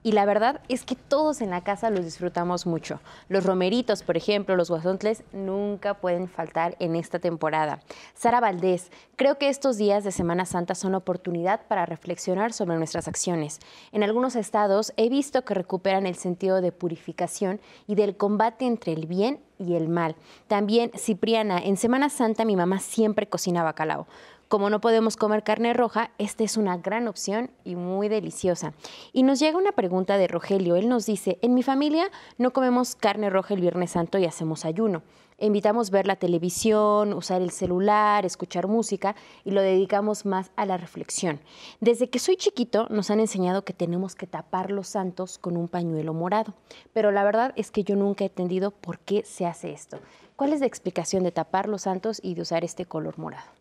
y 0.01 0.13
la 0.13 0.25
verdad 0.25 0.61
es 0.69 0.85
que 0.85 0.95
todos 0.95 1.41
en 1.41 1.49
la 1.49 1.63
casa 1.63 1.89
los 1.89 2.05
disfrutamos 2.05 2.65
mucho. 2.65 2.99
Los 3.27 3.45
romeritos, 3.45 4.03
por 4.03 4.17
ejemplo, 4.17 4.55
los 4.55 4.69
guasontles 4.69 5.23
nunca 5.33 5.95
pueden 5.95 6.27
faltar 6.27 6.75
en 6.79 6.95
esta 6.95 7.19
temporada. 7.19 7.81
Sara 8.13 8.39
Valdés, 8.39 8.91
creo 9.15 9.37
que 9.37 9.49
estos 9.49 9.77
días 9.77 10.03
de 10.03 10.11
Semana 10.11 10.45
Santa 10.45 10.75
son 10.75 10.95
oportunidad 10.95 11.67
para 11.67 11.85
reflexionar 11.85 12.53
sobre 12.53 12.77
nuestras 12.77 13.07
acciones. 13.07 13.59
En 13.91 14.03
algunos 14.03 14.35
estados 14.35 14.93
he 14.97 15.09
visto 15.09 15.43
que 15.43 15.53
recuperan 15.53 16.05
el 16.05 16.15
sentido 16.15 16.61
de 16.61 16.71
purificación 16.71 17.59
y 17.87 17.95
del 17.95 18.15
combate 18.15 18.65
entre 18.65 18.93
el 18.93 19.05
bien 19.05 19.39
y 19.57 19.75
el 19.75 19.89
mal. 19.89 20.15
También, 20.47 20.91
Cipriana, 20.95 21.59
en 21.59 21.75
Semana 21.75 22.09
Santa 22.09 22.45
mi 22.45 22.55
mamá 22.55 22.79
siempre 22.79 23.27
cocina 23.27 23.63
bacalao. 23.63 24.07
Como 24.49 24.71
no 24.71 24.81
podemos 24.81 25.15
comer 25.15 25.43
carne 25.43 25.75
roja, 25.75 26.09
esta 26.17 26.43
es 26.43 26.57
una 26.57 26.75
gran 26.75 27.07
opción 27.07 27.51
y 27.63 27.75
muy 27.75 28.09
deliciosa. 28.09 28.73
Y 29.13 29.21
nos 29.21 29.39
llega 29.39 29.59
una 29.59 29.73
pregunta 29.73 30.17
de 30.17 30.27
Rogelio. 30.27 30.75
Él 30.75 30.89
nos 30.89 31.05
dice, 31.05 31.37
en 31.43 31.53
mi 31.53 31.61
familia 31.61 32.09
no 32.39 32.51
comemos 32.51 32.95
carne 32.95 33.29
roja 33.29 33.53
el 33.53 33.61
Viernes 33.61 33.91
Santo 33.91 34.17
y 34.17 34.25
hacemos 34.25 34.65
ayuno. 34.65 35.03
Invitamos 35.37 35.91
ver 35.91 36.07
la 36.07 36.15
televisión, 36.15 37.13
usar 37.13 37.43
el 37.43 37.51
celular, 37.51 38.25
escuchar 38.25 38.65
música 38.65 39.15
y 39.45 39.51
lo 39.51 39.61
dedicamos 39.61 40.25
más 40.25 40.49
a 40.55 40.65
la 40.65 40.77
reflexión. 40.77 41.39
Desde 41.79 42.09
que 42.09 42.17
soy 42.17 42.35
chiquito 42.35 42.87
nos 42.89 43.11
han 43.11 43.19
enseñado 43.19 43.63
que 43.63 43.73
tenemos 43.73 44.15
que 44.15 44.25
tapar 44.25 44.71
los 44.71 44.87
santos 44.87 45.37
con 45.37 45.57
un 45.57 45.67
pañuelo 45.67 46.15
morado, 46.15 46.55
pero 46.91 47.11
la 47.11 47.23
verdad 47.23 47.53
es 47.55 47.69
que 47.69 47.83
yo 47.83 47.95
nunca 47.95 48.23
he 48.23 48.27
entendido 48.27 48.71
por 48.71 48.97
qué 48.97 49.23
se 49.25 49.45
hace 49.45 49.71
esto. 49.73 49.99
¿Cuál 50.35 50.53
es 50.53 50.61
la 50.61 50.65
explicación 50.65 51.21
de 51.21 51.31
tapar 51.31 51.69
los 51.69 51.83
santos 51.83 52.19
y 52.23 52.33
de 52.33 52.41
usar 52.41 52.63
este 52.63 52.87
color 52.87 53.19
morado? 53.19 53.58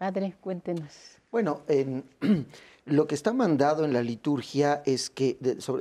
Padre, 0.00 0.34
cuéntenos. 0.40 1.18
Bueno, 1.30 1.60
lo 2.86 3.06
que 3.06 3.14
está 3.14 3.34
mandado 3.34 3.84
en 3.84 3.92
la 3.92 4.02
liturgia 4.02 4.82
es 4.86 5.10
que 5.10 5.36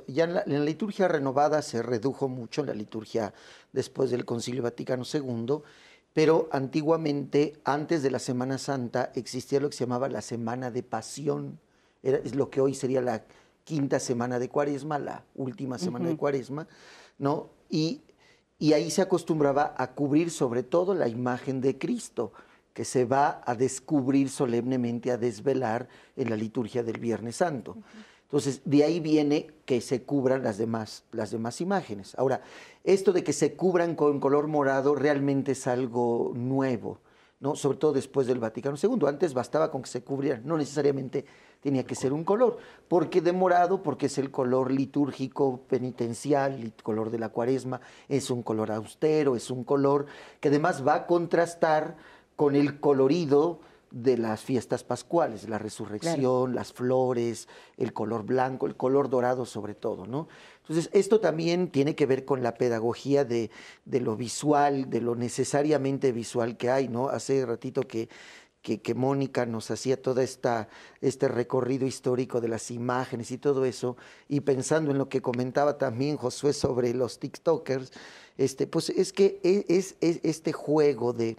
ya 0.08 0.26
en 0.26 0.34
la, 0.34 0.44
liturgia 0.46 1.08
renovada 1.08 1.62
se 1.62 1.82
redujo 1.82 2.28
mucho, 2.28 2.60
en 2.60 2.68
la 2.68 2.74
liturgia 2.74 3.34
después 3.72 4.12
del 4.12 4.26
Concilio 4.26 4.62
Vaticano 4.62 5.06
II, 5.06 5.60
pero 6.12 6.50
antiguamente, 6.52 7.62
antes 7.64 8.04
de 8.04 8.12
la 8.12 8.20
Semana 8.20 8.58
Santa, 8.58 9.10
existía 9.16 9.62
lo 9.62 9.70
que 9.70 9.78
se 9.78 9.86
llamaba 9.86 10.10
la 10.10 10.22
Semana 10.22 10.70
de 10.70 10.84
Pasión, 10.84 11.58
Era, 12.04 12.18
es 12.18 12.36
lo 12.36 12.50
que 12.50 12.60
hoy 12.60 12.76
sería 12.76 13.00
la 13.02 13.24
quinta 13.64 14.02
semana 14.02 14.38
de 14.38 14.50
cuaresma, 14.50 15.00
la 15.00 15.24
última 15.34 15.80
semana 15.80 16.10
de 16.10 16.18
cuaresma, 16.18 16.68
¿no? 17.20 17.52
Y, 17.70 18.02
y 18.58 18.74
ahí 18.74 18.92
se 18.92 19.02
acostumbraba 19.02 19.76
a 19.78 19.92
cubrir 19.92 20.30
sobre 20.30 20.64
todo 20.64 20.94
la 20.94 21.08
imagen 21.08 21.62
de 21.62 21.78
Cristo, 21.78 22.34
que 22.80 22.86
se 22.86 23.04
va 23.04 23.42
a 23.46 23.56
descubrir 23.56 24.30
solemnemente, 24.30 25.12
a 25.12 25.18
desvelar 25.18 25.90
en 26.16 26.30
la 26.30 26.38
liturgia 26.38 26.82
del 26.82 26.98
Viernes 26.98 27.36
Santo. 27.36 27.76
Entonces, 28.22 28.62
de 28.64 28.86
ahí 28.86 29.02
viene 29.02 29.48
que 29.66 29.82
se 29.82 30.04
cubran 30.04 30.44
las 30.44 30.58
demás, 30.58 31.04
las 31.12 31.32
demás 31.32 31.60
imágenes. 31.60 32.16
Ahora, 32.18 32.40
esto 32.86 33.12
de 33.12 33.22
que 33.22 33.34
se 33.34 33.54
cubran 33.58 33.96
con 33.96 34.22
color 34.22 34.48
morado 34.48 34.96
realmente 34.96 35.52
es 35.52 35.68
algo 35.68 36.32
nuevo, 36.34 37.00
¿no? 37.42 37.58
sobre 37.58 37.80
todo 37.80 37.92
después 37.92 38.28
del 38.28 38.40
Vaticano 38.40 38.78
II. 38.82 39.08
Antes 39.10 39.34
bastaba 39.34 39.72
con 39.72 39.82
que 39.82 39.90
se 39.90 40.02
cubrieran, 40.02 40.44
no 40.46 40.56
necesariamente 40.56 41.26
tenía 41.60 41.86
que 41.86 41.96
ser 41.96 42.14
un 42.14 42.24
color. 42.24 42.60
porque 42.88 43.20
de 43.20 43.34
morado? 43.34 43.84
Porque 43.84 44.06
es 44.06 44.18
el 44.18 44.32
color 44.32 44.72
litúrgico 44.72 45.64
penitencial, 45.68 46.54
el 46.54 46.72
color 46.82 47.10
de 47.10 47.20
la 47.20 47.28
cuaresma, 47.28 47.82
es 48.08 48.30
un 48.30 48.42
color 48.42 48.72
austero, 48.72 49.36
es 49.36 49.52
un 49.52 49.66
color 49.66 50.06
que 50.40 50.48
además 50.48 50.88
va 50.88 50.94
a 50.96 51.08
contrastar 51.08 51.98
con 52.40 52.56
el 52.56 52.80
colorido 52.80 53.60
de 53.92 54.18
las 54.18 54.40
fiestas 54.40 54.86
pascuales, 54.86 55.50
la 55.50 55.60
resurrección, 55.60 56.56
las 56.56 56.72
flores, 56.72 57.50
el 57.76 57.92
color 57.92 58.24
blanco, 58.24 58.66
el 58.66 58.78
color 58.78 59.10
dorado 59.10 59.46
sobre 59.46 59.76
todo, 59.76 60.08
¿no? 60.08 60.30
Entonces, 60.62 60.90
esto 60.94 61.20
también 61.20 61.68
tiene 61.68 61.96
que 61.96 62.06
ver 62.06 62.24
con 62.24 62.42
la 62.42 62.54
pedagogía 62.54 63.26
de, 63.26 63.52
lo 63.84 64.16
visual, 64.16 64.90
de 64.90 65.02
lo 65.02 65.16
necesariamente 65.16 66.14
visual 66.14 66.56
que 66.56 66.70
hay, 66.70 66.88
¿no? 66.88 67.10
Hace 67.10 67.46
ratito 67.46 67.82
que, 67.82 68.08
que, 68.62 68.94
Mónica 68.96 69.46
nos 69.46 69.70
hacía 69.70 70.02
todo 70.02 70.22
esta, 70.22 70.70
este 71.02 71.28
recorrido 71.28 71.86
histórico 71.86 72.40
de 72.40 72.48
las 72.48 72.72
imágenes 72.72 73.32
y 73.32 73.38
todo 73.38 73.66
eso, 73.66 73.98
y 74.30 74.40
pensando 74.40 74.92
en 74.92 74.98
lo 74.98 75.10
que 75.10 75.22
comentaba 75.22 75.78
también 75.78 76.16
Josué 76.16 76.54
sobre 76.54 76.94
los 76.94 77.20
TikTokers, 77.20 77.92
este, 78.38 78.66
pues 78.66 78.92
es 78.92 79.12
que 79.12 79.42
e, 79.44 79.66
es 79.68 79.98
este 80.00 80.54
juego 80.54 81.12
de 81.12 81.36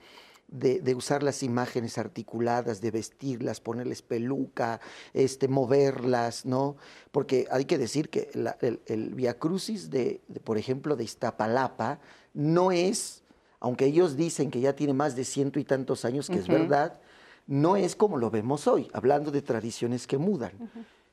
de, 0.50 0.94
usar 0.94 1.22
las 1.22 1.42
imágenes 1.42 1.96
articuladas, 1.98 2.80
de 2.80 2.90
vestirlas, 2.90 3.60
ponerles 3.60 4.02
peluca, 4.02 4.80
este, 5.14 5.48
moverlas, 5.48 6.44
¿no? 6.44 6.76
Porque 7.12 7.46
hay 7.50 7.64
que 7.64 7.78
decir 7.78 8.10
que 8.10 8.30
el, 8.60 8.80
el 8.86 9.14
Via 9.14 9.38
Crucis, 9.38 9.90
de, 9.90 10.20
por 10.44 10.58
ejemplo, 10.58 10.96
de 10.96 11.04
Iztapalapa, 11.04 12.00
no 12.34 12.72
es, 12.72 13.22
aunque 13.60 13.86
ellos 13.86 14.16
dicen 14.16 14.50
que 14.50 14.60
ya 14.60 14.74
tiene 14.74 14.92
más 14.92 15.14
de 15.14 15.24
ciento 15.24 15.60
y 15.60 15.64
tantos 15.64 16.04
años, 16.04 16.28
que 16.28 16.38
es 16.38 16.48
verdad, 16.48 17.00
no 17.46 17.76
es 17.76 17.94
como 17.94 18.16
lo 18.16 18.30
vemos 18.30 18.66
hoy, 18.66 18.88
hablando 18.92 19.30
de 19.30 19.42
tradiciones 19.42 20.06
que 20.06 20.18
mudan. 20.18 20.52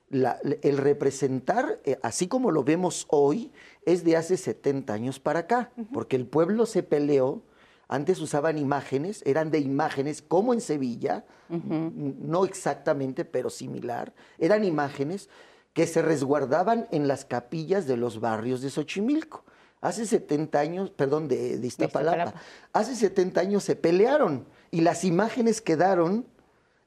el 0.09 0.77
representar, 0.77 1.79
eh, 1.83 1.99
así 2.01 2.27
como 2.27 2.51
lo 2.51 2.63
vemos 2.63 3.05
hoy, 3.09 3.51
es 3.85 4.03
de 4.03 4.15
hace 4.15 4.37
70 4.37 4.93
años 4.93 5.19
para 5.19 5.39
acá, 5.41 5.71
porque 5.93 6.15
el 6.15 6.25
pueblo 6.25 6.65
se 6.65 6.81
peleó 6.81 7.43
antes 7.87 8.19
usaban 8.19 8.57
imágenes, 8.57 9.23
eran 9.25 9.49
de 9.49 9.59
imágenes 9.59 10.21
como 10.21 10.53
en 10.53 10.61
Sevilla, 10.61 11.25
no 11.49 12.43
exactamente, 12.43 13.23
pero 13.23 13.49
similar. 13.49 14.13
Eran 14.37 14.65
imágenes 14.65 15.29
que 15.73 15.87
se 15.87 16.01
resguardaban 16.01 16.87
en 16.91 17.07
las 17.07 17.23
capillas 17.23 17.87
de 17.87 17.97
los 17.97 18.19
barrios 18.19 18.61
de 18.61 18.69
Xochimilco. 18.69 19.45
Hace 19.79 20.05
70 20.05 20.59
años, 20.59 20.89
perdón, 20.89 21.27
de, 21.27 21.59
Iztapalapa, 21.63 22.33
hace 22.73 22.95
70 22.95 23.39
años 23.39 23.63
se 23.63 23.75
pelearon 23.75 24.45
y 24.71 24.81
las 24.81 25.03
imágenes 25.03 25.61
quedaron 25.61 26.25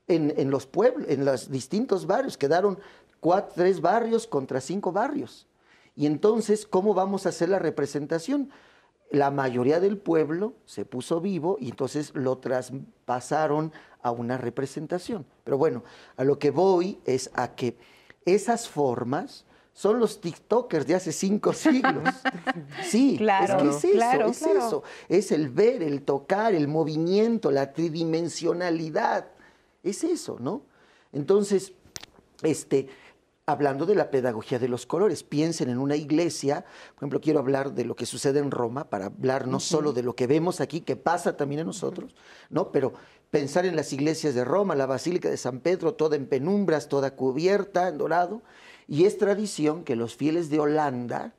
en, 0.09 0.51
los 0.51 0.67
pueblos, 0.67 1.09
en 1.09 1.25
los 1.25 1.51
distintos 1.51 2.07
barrios, 2.07 2.37
quedaron 2.37 2.79
cuatro, 3.21 3.53
tres 3.55 3.81
barrios 3.81 4.27
contra 4.27 4.61
cinco 4.61 4.93
barrios. 4.93 5.47
Y 5.95 6.07
entonces, 6.07 6.67
¿cómo 6.67 6.93
vamos 6.93 7.27
a 7.27 7.29
hacer 7.29 7.49
la 7.49 7.59
representación? 7.59 8.51
La 9.11 9.31
mayoría 9.31 9.81
del 9.81 9.99
pueblo 9.99 10.55
se 10.67 10.85
puso 10.85 11.21
vivo 11.21 11.57
y 11.61 11.71
entonces 11.71 12.13
lo 12.15 12.39
traspasaron 12.39 13.73
a 14.03 14.11
una 14.13 14.39
representación. 14.39 15.27
Pero 15.45 15.59
bueno, 15.59 15.83
a 16.17 16.25
lo 16.25 16.39
que 16.39 16.51
voy 16.51 16.99
es 17.05 17.31
a 17.35 17.55
que 17.55 17.77
esas 18.25 18.69
formas 18.69 19.45
son 19.73 19.99
los 19.99 20.21
TikTokers 20.21 20.87
de 20.87 20.95
hace 20.95 21.13
cinco 21.13 21.53
siglos. 21.55 22.15
Sí, 22.85 23.17
claro, 23.19 23.71
es 23.71 23.77
que 23.77 23.89
es 23.89 23.97
eso, 23.97 24.27
es 24.27 24.43
eso. 24.43 24.83
Es 25.09 25.33
el 25.33 25.49
ver, 25.49 25.83
el 25.83 26.03
tocar, 26.03 26.55
el 26.55 26.69
movimiento, 26.69 27.51
la 27.51 27.73
tridimensionalidad. 27.73 29.27
Es 29.83 30.05
eso, 30.05 30.37
¿no? 30.39 30.63
Entonces, 31.13 31.73
este, 32.43 32.89
hablando 33.53 33.87
de 33.87 33.95
la 33.95 34.11
pedagogía 34.11 34.59
de 34.59 34.69
los 34.69 34.87
colores. 34.87 35.23
Piensen 35.23 35.71
en 35.71 35.79
una 35.79 35.97
iglesia, 35.97 36.65
por 36.95 36.99
ejemplo, 36.99 37.21
quiero 37.21 37.39
hablar 37.39 37.73
de 37.73 37.85
lo 37.85 37.97
que 37.97 38.07
sucede 38.07 38.39
en 38.39 38.51
Roma, 38.51 38.91
para 38.91 39.07
hablar 39.07 39.47
no 39.47 39.61
solo 39.61 39.93
de 39.93 40.03
lo 40.03 40.15
que 40.15 40.27
vemos 40.27 40.61
aquí, 40.61 40.81
que 40.81 40.97
pasa 40.97 41.37
también 41.37 41.61
en 41.61 41.67
nosotros, 41.67 42.15
¿no? 42.49 42.73
Pero 42.73 42.93
pensar 43.31 43.67
en 43.67 43.77
las 43.77 43.93
iglesias 43.93 44.35
de 44.35 44.45
Roma, 44.45 44.75
la 44.75 44.87
Basílica 44.87 45.31
de 45.31 45.37
San 45.37 45.61
Pedro, 45.61 45.95
toda 45.95 46.17
en 46.17 46.27
penumbras, 46.27 46.89
toda 46.89 47.15
cubierta, 47.15 47.89
en 47.89 47.99
dorado. 47.99 48.43
Y 48.89 49.05
es 49.05 49.19
tradición 49.19 49.85
que 49.85 49.97
los 49.97 50.17
fieles 50.17 50.51
de 50.51 50.61
Holanda, 50.61 51.35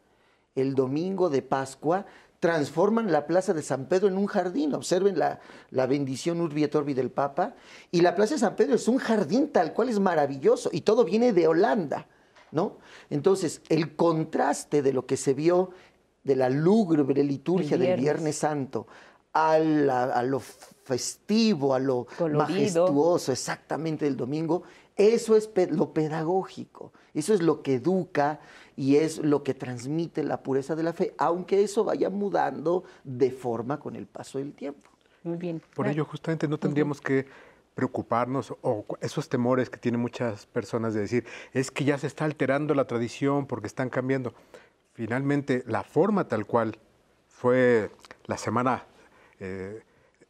el 0.55 0.75
domingo 0.75 1.29
de 1.29 1.41
Pascua, 1.41 2.05
transforman 2.41 3.11
la 3.11 3.27
plaza 3.27 3.53
de 3.53 3.61
San 3.61 3.85
Pedro 3.85 4.07
en 4.07 4.17
un 4.17 4.25
jardín. 4.25 4.73
Observen 4.73 5.17
la, 5.17 5.39
la, 5.69 5.85
bendición 5.85 6.41
Urbi 6.41 6.63
et 6.63 6.75
Orbi 6.75 6.95
del 6.95 7.11
Papa. 7.11 7.53
Y 7.91 8.01
la 8.01 8.15
plaza 8.15 8.33
de 8.33 8.39
San 8.39 8.55
Pedro 8.55 8.75
es 8.75 8.87
un 8.87 8.97
jardín 8.97 9.49
tal 9.49 9.73
cual 9.73 9.89
es 9.89 9.99
maravilloso. 9.99 10.69
Y 10.73 10.81
todo 10.81 11.05
viene 11.05 11.33
de 11.33 11.47
Holanda, 11.47 12.07
¿no? 12.51 12.79
Entonces, 13.11 13.61
el 13.69 13.95
contraste 13.95 14.81
de 14.81 14.91
lo 14.91 15.05
que 15.05 15.17
se 15.17 15.35
vio 15.35 15.69
de 16.23 16.35
la 16.35 16.49
lúgubre 16.49 17.23
liturgia 17.23 17.77
del 17.77 17.99
Viernes 17.99 18.37
Santo 18.37 18.87
a, 19.33 19.53
a 19.53 20.23
lo 20.23 20.39
festivo, 20.39 21.75
a 21.75 21.79
lo 21.79 22.07
majestuoso 22.19 23.31
exactamente 23.31 24.05
del 24.05 24.17
domingo, 24.17 24.63
eso 24.95 25.35
es 25.35 25.49
lo 25.69 25.93
pedagógico, 25.93 26.91
eso 27.13 27.33
es 27.35 27.41
lo 27.41 27.61
que 27.61 27.75
educa 27.75 28.39
y 28.75 28.97
es 28.97 29.19
lo 29.19 29.43
que 29.43 29.53
transmite 29.53 30.23
la 30.23 30.41
pureza 30.43 30.75
de 30.75 30.83
la 30.83 30.93
fe, 30.93 31.13
aunque 31.17 31.63
eso 31.63 31.83
vaya 31.83 32.09
mudando 32.09 32.83
de 33.03 33.31
forma 33.31 33.79
con 33.79 33.95
el 33.95 34.07
paso 34.07 34.39
del 34.39 34.53
tiempo. 34.53 34.89
Muy 35.23 35.37
bien. 35.37 35.61
Por 35.75 35.87
ello, 35.87 36.05
justamente 36.05 36.47
no 36.47 36.57
tendríamos 36.57 36.99
que 36.99 37.27
preocuparnos 37.75 38.53
o 38.61 38.85
esos 38.99 39.29
temores 39.29 39.69
que 39.69 39.77
tienen 39.77 40.01
muchas 40.01 40.45
personas 40.45 40.93
de 40.93 41.01
decir, 41.01 41.25
es 41.53 41.71
que 41.71 41.83
ya 41.85 41.97
se 41.97 42.07
está 42.07 42.25
alterando 42.25 42.73
la 42.73 42.85
tradición 42.85 43.45
porque 43.45 43.67
están 43.67 43.89
cambiando. 43.89 44.33
Finalmente, 44.93 45.63
la 45.67 45.83
forma 45.83 46.27
tal 46.27 46.45
cual 46.45 46.77
fue 47.27 47.91
la 48.25 48.37
semana 48.37 48.85
eh, 49.39 49.81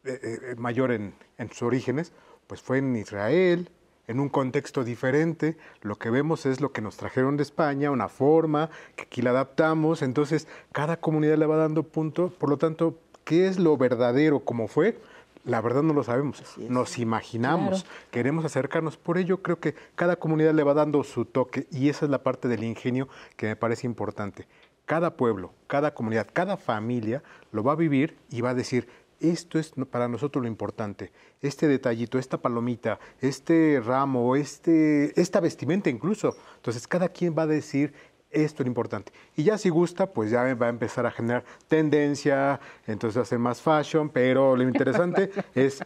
eh, 0.03 0.19
eh, 0.23 0.55
mayor 0.57 0.91
en, 0.91 1.13
en 1.37 1.49
sus 1.49 1.63
orígenes, 1.63 2.13
pues 2.47 2.61
fue 2.61 2.77
en 2.77 2.95
Israel, 2.95 3.69
en 4.07 4.19
un 4.19 4.29
contexto 4.29 4.83
diferente. 4.83 5.57
Lo 5.81 5.97
que 5.97 6.09
vemos 6.09 6.45
es 6.45 6.61
lo 6.61 6.71
que 6.71 6.81
nos 6.81 6.97
trajeron 6.97 7.37
de 7.37 7.43
España, 7.43 7.91
una 7.91 8.09
forma 8.09 8.69
que 8.95 9.03
aquí 9.03 9.21
la 9.21 9.31
adaptamos. 9.31 10.01
Entonces, 10.01 10.47
cada 10.71 10.97
comunidad 10.97 11.37
le 11.37 11.45
va 11.45 11.57
dando 11.57 11.83
punto. 11.83 12.29
Por 12.29 12.49
lo 12.49 12.57
tanto, 12.57 12.97
¿qué 13.23 13.47
es 13.47 13.59
lo 13.59 13.77
verdadero 13.77 14.41
como 14.41 14.67
fue? 14.67 14.97
La 15.43 15.59
verdad 15.59 15.81
no 15.81 15.93
lo 15.93 16.03
sabemos, 16.03 16.43
nos 16.69 16.99
imaginamos, 16.99 17.87
queremos 18.11 18.45
acercarnos, 18.45 18.95
por 18.97 19.17
ello 19.17 19.41
creo 19.41 19.59
que 19.59 19.73
cada 19.95 20.17
comunidad 20.17 20.53
le 20.53 20.61
va 20.61 20.75
dando 20.75 21.03
su 21.03 21.25
toque 21.25 21.65
y 21.71 21.89
esa 21.89 22.05
es 22.05 22.11
la 22.11 22.21
parte 22.21 22.47
del 22.47 22.63
ingenio 22.63 23.07
que 23.37 23.47
me 23.47 23.55
parece 23.55 23.87
importante. 23.87 24.45
Cada 24.85 25.15
pueblo, 25.15 25.51
cada 25.65 25.95
comunidad, 25.95 26.27
cada 26.31 26.57
familia 26.57 27.23
lo 27.51 27.63
va 27.63 27.71
a 27.71 27.75
vivir 27.75 28.17
y 28.29 28.41
va 28.41 28.51
a 28.51 28.53
decir, 28.53 28.87
esto 29.21 29.59
es 29.59 29.73
para 29.89 30.07
nosotros 30.07 30.41
lo 30.41 30.47
importante. 30.47 31.11
Este 31.41 31.67
detallito, 31.67 32.17
esta 32.17 32.37
palomita, 32.37 32.99
este 33.19 33.81
ramo, 33.83 34.35
este, 34.35 35.19
esta 35.19 35.39
vestimenta 35.39 35.89
incluso. 35.89 36.35
Entonces 36.55 36.87
cada 36.87 37.09
quien 37.09 37.35
va 37.37 37.43
a 37.43 37.47
decir 37.47 37.93
esto 38.29 38.63
es 38.63 38.65
lo 38.65 38.69
importante. 38.69 39.11
Y 39.35 39.43
ya 39.43 39.57
si 39.57 39.69
gusta, 39.69 40.11
pues 40.11 40.31
ya 40.31 40.53
va 40.55 40.67
a 40.67 40.69
empezar 40.69 41.05
a 41.05 41.11
generar 41.11 41.43
tendencia, 41.67 42.59
entonces 42.87 43.27
ser 43.27 43.39
más 43.39 43.61
fashion, 43.61 44.09
pero 44.09 44.55
lo 44.55 44.63
interesante 44.63 45.31
es 45.55 45.83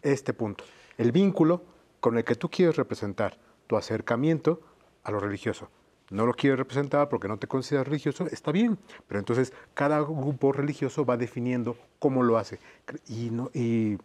este 0.00 0.32
punto, 0.32 0.64
el 0.98 1.12
vínculo 1.12 1.62
con 2.00 2.16
el 2.16 2.24
que 2.24 2.34
tú 2.34 2.48
quieres 2.48 2.76
representar 2.76 3.38
tu 3.66 3.76
acercamiento 3.76 4.60
a 5.04 5.10
lo 5.10 5.20
religioso 5.20 5.68
no 6.12 6.26
lo 6.26 6.34
quieres 6.34 6.58
representar 6.58 7.08
porque 7.08 7.26
no 7.26 7.38
te 7.38 7.46
consideras 7.46 7.88
religioso, 7.88 8.26
está 8.26 8.52
bien, 8.52 8.78
pero 9.08 9.18
entonces 9.18 9.52
cada 9.74 10.00
grupo 10.00 10.52
religioso 10.52 11.04
va 11.04 11.16
definiendo 11.16 11.76
cómo 11.98 12.22
lo 12.22 12.36
hace. 12.36 12.58
Y, 13.08 13.30
no, 13.30 13.50
y 13.54 13.96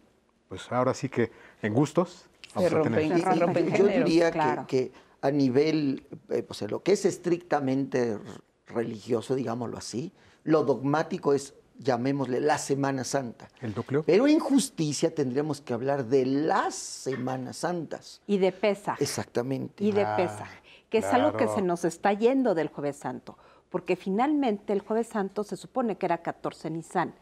pues 0.48 0.72
ahora 0.72 0.94
sí 0.94 1.08
que 1.08 1.30
en 1.62 1.74
gustos 1.74 2.26
vamos 2.54 2.72
a 2.72 2.82
tener. 2.82 3.76
yo 3.76 3.86
diría 3.86 4.66
que, 4.66 4.90
a 5.20 5.30
nivel, 5.30 6.06
eh, 6.30 6.42
pues 6.42 6.62
lo 6.62 6.82
que 6.82 6.92
es 6.92 7.04
estrictamente 7.04 8.18
religioso, 8.66 9.34
digámoslo 9.34 9.76
así, 9.76 10.12
lo 10.44 10.64
dogmático 10.64 11.34
es 11.34 11.54
llamémosle 11.78 12.40
la 12.40 12.58
Semana 12.58 13.04
Santa. 13.04 13.48
El 13.60 13.74
núcleo. 13.74 14.02
Pero 14.02 14.26
en 14.26 14.40
justicia 14.40 15.14
tendríamos 15.14 15.60
que 15.60 15.72
hablar 15.74 16.06
de 16.06 16.26
las 16.26 16.74
Semanas 16.74 17.58
Santas. 17.58 18.20
Y 18.26 18.38
de 18.38 18.50
pesa. 18.50 18.96
Exactamente. 18.98 19.84
Y 19.84 19.92
de 19.92 20.02
ah. 20.02 20.16
pesa 20.16 20.46
que 20.90 20.98
es 20.98 21.06
algo 21.06 21.36
que 21.36 21.48
se 21.48 21.62
nos 21.62 21.84
está 21.84 22.12
yendo 22.12 22.54
del 22.54 22.68
jueves 22.68 22.96
santo, 22.96 23.36
porque 23.68 23.96
finalmente 23.96 24.72
el 24.72 24.80
jueves 24.80 25.08
santo 25.08 25.44
se 25.44 25.56
supone 25.56 25.96
que 25.96 26.06
era 26.06 26.18
14 26.18 26.70
Nisan 26.70 27.14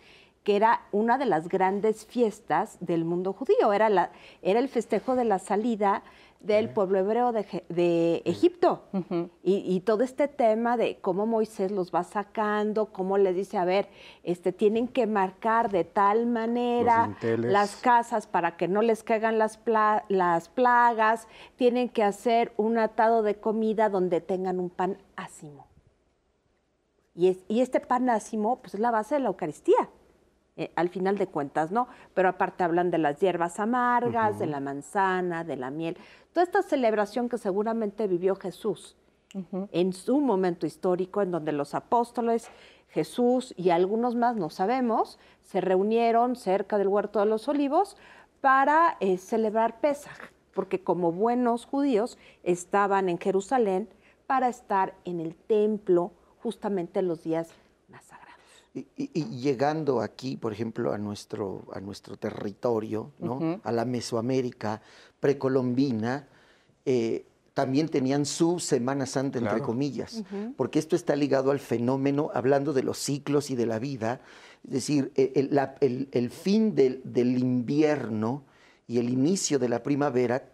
que 0.47 0.55
era 0.55 0.82
una 0.92 1.18
de 1.18 1.26
las 1.26 1.49
grandes 1.49 2.07
fiestas 2.07 2.76
del 2.78 3.05
mundo 3.05 3.32
judío, 3.32 3.72
era, 3.72 3.88
la, 3.88 4.12
era 4.42 4.61
el 4.61 4.68
festejo 4.68 5.16
de 5.16 5.24
la 5.24 5.40
salida 5.40 6.05
del 6.38 6.70
pueblo 6.70 7.01
hebreo 7.01 7.32
de, 7.32 8.22
Egipto. 8.24 8.84
y, 9.42 9.80
todo 9.80 10.05
este 10.05 10.28
tema 10.28 10.76
de 10.76 10.99
cómo 11.01 11.26
Moisés 11.26 11.72
los 11.72 11.92
va 11.92 12.05
sacando, 12.05 12.92
cómo 12.92 13.18
le 13.18 13.32
dice, 13.32 13.59
a 13.59 13.64
ver, 13.64 13.88
este, 14.22 14.53
tienen 14.53 14.86
que 14.86 15.09
marcar 15.09 15.68
de 15.72 15.82
tal 15.82 16.26
manera 16.26 17.16
las 17.22 17.74
casas 17.74 18.28
para 18.28 18.57
que 18.57 18.68
no 18.68 18.82
les 18.82 19.03
caigan 19.03 19.38
las, 19.38 19.59
las 20.09 20.49
plagas, 20.49 21.26
tienen 21.57 21.88
que 21.88 22.05
hacer 22.05 22.53
un 22.57 22.78
atado 22.78 23.24
de 23.24 23.34
comida 23.34 23.88
donde 23.88 24.20
tengan 24.20 24.61
un 24.61 24.70
pan 24.70 24.97
ácimo. 25.16 25.66
Y, 27.16 27.36
y 27.49 27.62
este 27.62 27.80
pan 27.80 28.09
ácimo 28.11 28.61
pues, 28.61 28.74
es 28.74 28.80
la 28.80 28.92
base 28.92 29.16
de 29.16 29.22
la 29.22 29.26
Eucaristía. 29.26 29.88
Eh, 30.59 30.70
al 30.74 30.88
final 30.88 31.18
de 31.18 31.26
cuentas, 31.26 31.70
¿no? 31.70 31.86
Pero 32.14 32.30
aparte 32.30 32.64
hablan 32.64 32.90
de 32.90 32.96
las 32.96 33.20
hierbas 33.20 33.61
amargas, 33.61 34.38
de 34.38 34.46
la 34.46 34.59
manzana, 34.59 35.44
de 35.44 35.57
la 35.57 35.70
miel, 35.70 35.98
toda 36.32 36.44
esta 36.44 36.62
celebración 36.62 37.28
que 37.28 37.36
seguramente 37.36 38.07
vivió 38.07 38.36
Jesús 38.36 38.96
en 39.70 39.92
su 39.92 40.20
momento 40.20 40.64
histórico, 40.64 41.20
en 41.20 41.30
donde 41.30 41.52
los 41.52 41.74
apóstoles, 41.74 42.48
Jesús 42.88 43.52
y 43.59 43.68
algunos 43.68 44.14
más, 44.14 44.36
no 44.36 44.48
sabemos, 44.48 45.18
se 45.42 45.61
reunieron 45.61 46.36
cerca 46.36 46.78
del 46.78 46.88
huerto 46.88 47.20
de 47.20 47.26
los 47.26 47.46
olivos 47.48 47.98
para 48.40 48.96
eh, 49.00 49.18
celebrar 49.18 49.80
Pesaj, 49.80 50.16
porque 50.54 50.82
como 50.82 51.12
buenos 51.12 51.66
judíos 51.66 52.16
estaban 52.44 53.11
en 53.11 53.18
Jerusalén 53.18 53.90
para 54.26 54.48
estar 54.48 54.94
en 55.04 55.20
el 55.20 55.34
templo 55.34 56.12
justamente 56.42 57.00
en 57.00 57.09
los 57.09 57.22
días 57.22 57.50
y, 58.97 59.24
llegando 59.41 60.01
aquí, 60.03 60.37
por 60.37 60.53
ejemplo, 60.53 60.93
a 60.93 60.99
nuestro, 60.99 61.66
a 61.72 61.81
nuestro 61.81 62.16
territorio, 62.16 63.12
¿no? 63.18 63.61
a 63.64 63.72
la 63.72 63.85
Mesoamérica 63.85 64.83
precolombina, 65.18 66.29
eh, 66.85 67.24
también 67.55 67.89
tenían 67.89 68.27
su 68.27 68.61
Semana 68.61 69.07
Santa, 69.07 69.39
entre 69.39 69.62
comillas, 69.62 70.22
porque 70.59 70.79
esto 70.79 70.95
está 70.95 71.16
ligado 71.16 71.51
al 71.51 71.59
fenómeno, 71.59 72.31
hablando 72.35 72.74
de 72.74 72.83
los 72.83 72.99
ciclos 72.99 73.51
y 73.51 73.57
de 73.57 73.64
la 73.64 73.79
vida, 73.79 74.20
es 74.64 74.70
decir, 74.70 75.11
e, 75.14 75.33
el, 75.81 76.09
el, 76.12 76.31
fin 76.31 76.74
del, 76.74 77.01
del, 77.03 77.39
invierno 77.39 78.45
y 78.87 78.99
el 78.99 79.09
inicio 79.09 79.59
de 79.59 79.70
la 79.70 79.83
primavera 79.83 80.51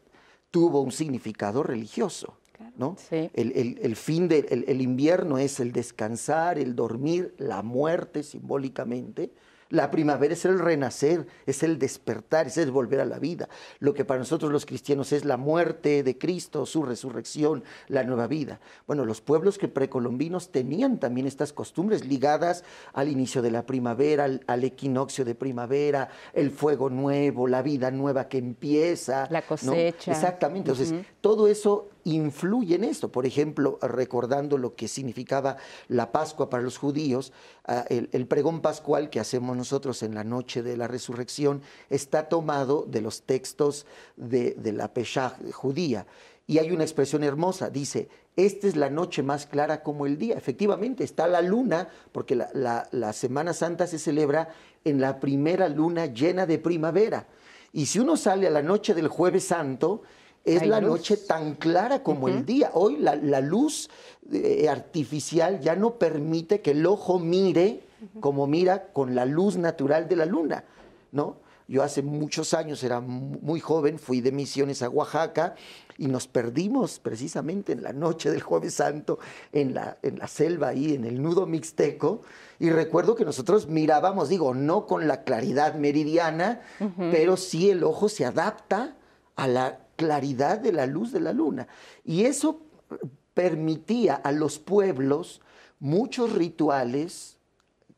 tuvo 0.52 0.80
un 0.80 0.92
significado 0.92 1.64
religioso. 1.64 2.36
¿No? 2.76 2.96
El, 3.10 3.96
fin 3.96 4.28
del 4.28 4.80
invierno 4.80 5.38
es 5.38 5.60
el 5.60 5.72
descansar, 5.72 6.58
el 6.58 6.74
dormir, 6.74 7.34
la 7.38 7.62
muerte 7.62 8.22
simbólicamente, 8.22 9.32
la 9.72 9.90
primavera 9.90 10.34
es 10.34 10.44
el 10.44 10.58
renacer, 10.58 11.26
es 11.46 11.62
el 11.62 11.78
despertar, 11.78 12.46
es 12.46 12.58
el 12.58 12.70
volver 12.70 13.00
a 13.00 13.06
la 13.06 13.18
vida. 13.18 13.48
Lo 13.78 13.94
que 13.94 14.04
para 14.04 14.20
nosotros 14.20 14.52
los 14.52 14.66
cristianos 14.66 15.12
es 15.12 15.24
la 15.24 15.38
muerte 15.38 16.02
de 16.02 16.18
Cristo, 16.18 16.66
su 16.66 16.82
resurrección, 16.82 17.64
la 17.88 18.04
nueva 18.04 18.26
vida. 18.26 18.60
Bueno, 18.86 19.06
los 19.06 19.22
pueblos 19.22 19.56
que 19.56 19.68
precolombinos 19.68 20.52
tenían 20.52 21.00
también 21.00 21.26
estas 21.26 21.54
costumbres 21.54 22.04
ligadas 22.04 22.64
al 22.92 23.08
inicio 23.08 23.40
de 23.40 23.50
la 23.50 23.64
primavera, 23.64 24.24
al, 24.46 24.64
equinoccio 24.64 25.24
de 25.24 25.34
primavera, 25.34 26.10
el 26.34 26.50
fuego 26.50 26.90
nuevo, 26.90 27.48
la 27.48 27.62
vida 27.62 27.90
nueva 27.90 28.28
que 28.28 28.36
empieza. 28.36 29.26
La 29.30 29.40
cosecha. 29.40 30.12
Exactamente. 30.12 30.70
Entonces, 30.70 31.02
todo 31.22 31.48
eso 31.48 31.88
influye 32.04 32.74
en 32.74 32.84
esto. 32.84 33.10
Por 33.10 33.26
ejemplo, 33.26 33.78
recordando 33.82 34.58
lo 34.58 34.74
que 34.74 34.88
significaba 34.88 35.56
la 35.88 36.12
Pascua 36.12 36.50
para 36.50 36.62
los 36.62 36.78
judíos, 36.78 37.32
ah, 37.66 37.84
el, 37.88 38.26
pregón 38.26 38.60
pascual 38.60 39.10
que 39.10 39.20
hacemos 39.20 39.56
nosotros 39.56 40.02
en 40.02 40.14
la 40.14 40.24
noche 40.24 40.62
de 40.62 40.76
la 40.76 40.88
resurrección 40.88 41.62
está 41.90 42.28
tomado 42.28 42.84
de 42.88 43.00
los 43.00 43.22
textos 43.22 43.86
de, 44.16 44.54
la 44.72 44.92
Pesach 44.92 45.34
judía. 45.52 46.06
Y 46.46 46.58
hay 46.58 46.72
una 46.72 46.84
expresión 46.84 47.22
hermosa, 47.22 47.70
dice, 47.70 48.08
esta 48.36 48.66
es 48.66 48.76
la 48.76 48.90
noche 48.90 49.22
más 49.22 49.46
clara 49.46 49.82
como 49.82 50.06
el 50.06 50.18
día. 50.18 50.36
Efectivamente, 50.36 51.04
está 51.04 51.28
la 51.28 51.40
luna, 51.40 51.88
porque 52.10 52.34
la, 52.34 52.88
la 52.90 53.12
Semana 53.12 53.52
Santa 53.52 53.86
se 53.86 53.98
celebra 53.98 54.48
en 54.84 55.00
la 55.00 55.20
primera 55.20 55.68
luna 55.68 56.06
llena 56.06 56.46
de 56.46 56.58
primavera. 56.58 57.26
Y 57.72 57.86
si 57.86 57.98
uno 57.98 58.16
sale 58.16 58.46
a 58.46 58.50
la 58.50 58.62
noche 58.62 58.94
del 58.94 59.08
jueves 59.08 59.44
santo, 59.44 60.02
es 60.44 60.66
la 60.66 60.80
noche 60.80 61.16
tan 61.16 61.54
clara 61.54 62.02
como 62.02 62.28
el 62.28 62.44
día. 62.44 62.70
Hoy 62.74 62.96
la, 62.98 63.40
luz 63.40 63.88
eh, 64.32 64.68
artificial 64.68 65.60
ya 65.60 65.76
no 65.76 65.98
permite 65.98 66.60
que 66.60 66.72
el 66.72 66.86
ojo 66.86 67.18
mire 67.18 67.80
como 68.20 68.46
mira 68.46 68.88
con 68.92 69.14
la 69.14 69.24
luz 69.24 69.56
natural 69.56 70.08
de 70.08 70.16
la 70.16 70.26
luna, 70.26 70.64
¿no? 71.12 71.36
Yo 71.68 71.82
hace 71.82 72.02
muchos 72.02 72.52
años, 72.54 72.82
era 72.82 73.00
muy 73.00 73.60
joven, 73.60 73.98
fui 73.98 74.20
de 74.20 74.32
misiones 74.32 74.82
a 74.82 74.90
Oaxaca 74.90 75.54
y 75.96 76.08
nos 76.08 76.26
perdimos 76.26 76.98
precisamente 76.98 77.72
en 77.72 77.82
la 77.82 77.92
noche 77.92 78.30
del 78.30 78.42
jueves 78.42 78.74
santo 78.74 79.18
en 79.52 79.72
la, 79.72 79.96
en 80.02 80.18
la 80.18 80.26
selva 80.26 80.68
ahí, 80.68 80.94
en 80.94 81.04
el 81.04 81.22
nudo 81.22 81.46
mixteco. 81.46 82.22
Y 82.58 82.70
recuerdo 82.70 83.14
que 83.14 83.24
nosotros 83.24 83.68
mirábamos, 83.68 84.28
digo, 84.28 84.54
no 84.54 84.86
con 84.86 85.06
la 85.06 85.22
claridad 85.22 85.74
meridiana, 85.76 86.60
pero 87.10 87.36
sí 87.36 87.70
el 87.70 87.84
ojo 87.84 88.08
se 88.08 88.24
adapta 88.24 88.96
a 89.36 89.46
la 89.46 89.81
claridad 90.02 90.58
de 90.58 90.72
la 90.72 90.84
luz 90.86 91.12
de 91.12 91.20
la 91.20 91.32
luna. 91.32 91.68
Y 92.04 92.24
eso 92.24 92.62
permitía 93.34 94.16
a 94.16 94.32
los 94.32 94.58
pueblos 94.58 95.40
muchos 95.78 96.32
rituales 96.32 97.38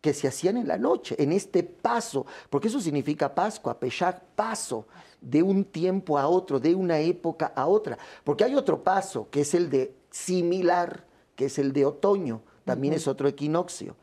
que 0.03 0.13
se 0.13 0.29
hacían 0.29 0.59
en 0.59 0.69
la 0.69 0.77
noche, 0.77 1.17
en 1.19 1.33
este 1.33 1.63
paso, 1.63 2.27
porque 2.51 2.69
eso 2.69 2.79
significa 2.79 3.35
Pascua, 3.35 3.81
Pesach, 3.81 4.21
paso 4.37 4.87
de 5.19 5.43
un 5.43 5.65
tiempo 5.65 6.19
a 6.19 6.29
otro, 6.29 6.61
de 6.61 6.75
una 6.75 6.99
época 6.99 7.53
a 7.57 7.67
otra, 7.67 7.97
porque 8.23 8.45
hay 8.45 8.55
otro 8.55 8.85
paso 8.85 9.31
que 9.31 9.41
es 9.41 9.55
el 9.55 9.71
de 9.71 9.95
similar, 10.11 11.07
que 11.35 11.47
es 11.47 11.59
el 11.59 11.73
de 11.73 11.87
otoño, 11.87 12.43
también 12.67 12.93
es 12.93 13.09
otro 13.09 13.29
equinoccio, 13.29 13.97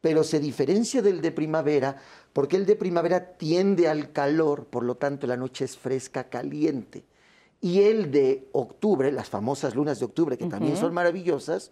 pero 0.00 0.24
se 0.24 0.40
diferencia 0.40 1.02
del 1.02 1.20
de 1.20 1.30
primavera 1.30 1.98
porque 2.34 2.56
el 2.56 2.66
de 2.66 2.74
primavera 2.74 3.36
tiende 3.38 3.88
al 3.88 4.10
calor, 4.10 4.66
por 4.66 4.82
lo 4.82 4.96
tanto 4.96 5.28
la 5.28 5.36
noche 5.36 5.64
es 5.64 5.78
fresca, 5.78 6.24
caliente. 6.24 7.04
Y 7.64 7.80
el 7.80 8.10
de 8.10 8.46
octubre, 8.52 9.10
las 9.10 9.30
famosas 9.30 9.74
lunas 9.74 9.98
de 9.98 10.04
octubre, 10.04 10.36
que 10.36 10.44
también 10.44 10.76
son 10.76 10.92
maravillosas, 10.92 11.70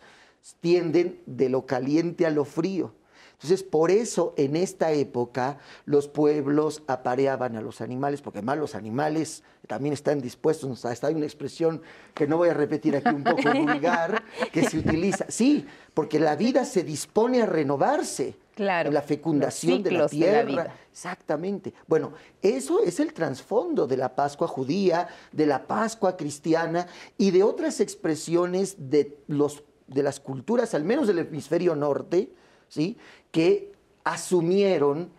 tienden 0.61 1.21
de 1.27 1.51
lo 1.51 1.67
caliente 1.67 2.25
a 2.25 2.31
lo 2.31 2.47
frío. 2.47 2.95
Entonces, 3.35 3.63
por 3.63 3.91
eso 3.91 4.33
en 4.39 4.57
esta 4.57 4.93
época 4.93 5.59
los 5.85 6.09
pueblos 6.09 6.83
apareaban 6.87 7.57
a 7.57 7.61
los 7.61 7.83
animales, 7.83 8.23
porque 8.23 8.39
además 8.39 8.57
los 8.57 8.75
animales 8.75 9.43
también 9.67 9.93
están 9.93 10.23
dispuestos, 10.23 10.83
hasta 10.87 11.09
hay 11.09 11.15
una 11.15 11.27
expresión 11.27 11.83
que 12.15 12.27
no 12.27 12.39
voy 12.39 12.49
a 12.49 12.55
repetir 12.55 12.97
aquí 12.97 13.11
un 13.11 13.23
poco 13.23 13.43
vulgar, 13.55 14.23
que 14.51 14.65
se 14.65 14.79
utiliza, 14.79 15.27
sí, 15.29 15.67
porque 15.93 16.19
la 16.19 16.37
vida 16.37 16.65
se 16.65 16.85
dispone 16.85 17.43
a 17.43 17.47
renovarse. 17.47 18.39
Claro. 18.55 18.91
La 18.91 19.03
fecundación 19.03 19.83
de 19.83 19.93
la 19.93 20.09
tierra. 20.09 20.75
Exactamente. 20.91 21.73
Bueno, 21.87 22.13
eso 22.43 22.83
es 22.83 23.01
el 23.01 23.15
trasfondo 23.15 23.87
de 23.87 23.97
la 23.97 24.15
Pascua 24.15 24.47
judía, 24.47 25.09
de 25.33 25.47
la 25.47 25.67
Pascua 25.67 26.17
cristiana 26.17 26.87
y 27.17 27.31
de 27.31 27.43
otras 27.43 27.81
expresiones 27.81 28.77
de, 28.91 29.19
los, 29.27 29.63
de 29.87 30.03
las 30.03 30.21
culturas, 30.21 30.75
al 30.75 30.85
menos 30.85 31.07
del 31.07 31.21
hemisferio 31.21 31.75
norte, 31.75 32.31
¿sí? 32.69 32.99
que 33.31 33.73
asumieron 34.05 35.11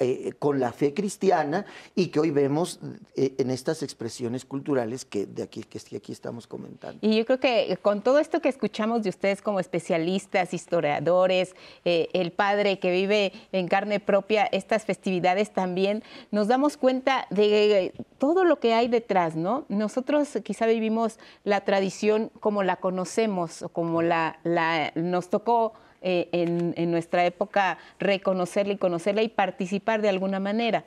eh, 0.00 0.32
con 0.38 0.60
la 0.60 0.72
fe 0.72 0.92
cristiana 0.92 1.64
y 1.94 2.08
que 2.08 2.20
hoy 2.20 2.30
vemos 2.30 2.80
eh, 3.16 3.34
en 3.38 3.50
estas 3.50 3.82
expresiones 3.82 4.44
culturales 4.44 5.04
que 5.04 5.26
de 5.26 5.42
aquí 5.42 5.62
que 5.62 5.78
aquí 5.96 6.12
estamos 6.12 6.46
comentando. 6.46 6.98
Y 7.00 7.16
yo 7.16 7.24
creo 7.24 7.40
que 7.40 7.78
con 7.80 8.02
todo 8.02 8.18
esto 8.18 8.40
que 8.40 8.48
escuchamos 8.48 9.02
de 9.02 9.08
ustedes 9.08 9.40
como 9.40 9.60
especialistas, 9.60 10.52
historiadores, 10.52 11.54
eh, 11.84 12.08
el 12.12 12.32
padre 12.32 12.78
que 12.78 12.90
vive 12.90 13.32
en 13.52 13.68
carne 13.68 14.00
propia 14.00 14.44
estas 14.44 14.84
festividades 14.84 15.52
también, 15.52 16.02
nos 16.30 16.48
damos 16.48 16.76
cuenta 16.76 17.26
de 17.30 17.94
todo 18.18 18.44
lo 18.44 18.60
que 18.60 18.74
hay 18.74 18.88
detrás, 18.88 19.36
¿no? 19.36 19.64
Nosotros 19.68 20.28
quizá 20.42 20.66
vivimos 20.66 21.18
la 21.44 21.62
tradición 21.62 22.30
como 22.40 22.62
la 22.62 22.76
conocemos 22.76 23.62
o 23.62 23.68
como 23.68 24.02
la, 24.02 24.38
la 24.44 24.92
nos 24.94 25.30
tocó 25.30 25.72
eh, 26.06 26.28
en, 26.32 26.90
nuestra 26.90 27.24
época 27.24 27.78
reconocerla 27.98 28.74
y 28.74 28.76
conocerla 28.76 29.22
y 29.22 29.28
participar 29.28 30.02
de 30.02 30.10
alguna 30.10 30.38
manera. 30.38 30.84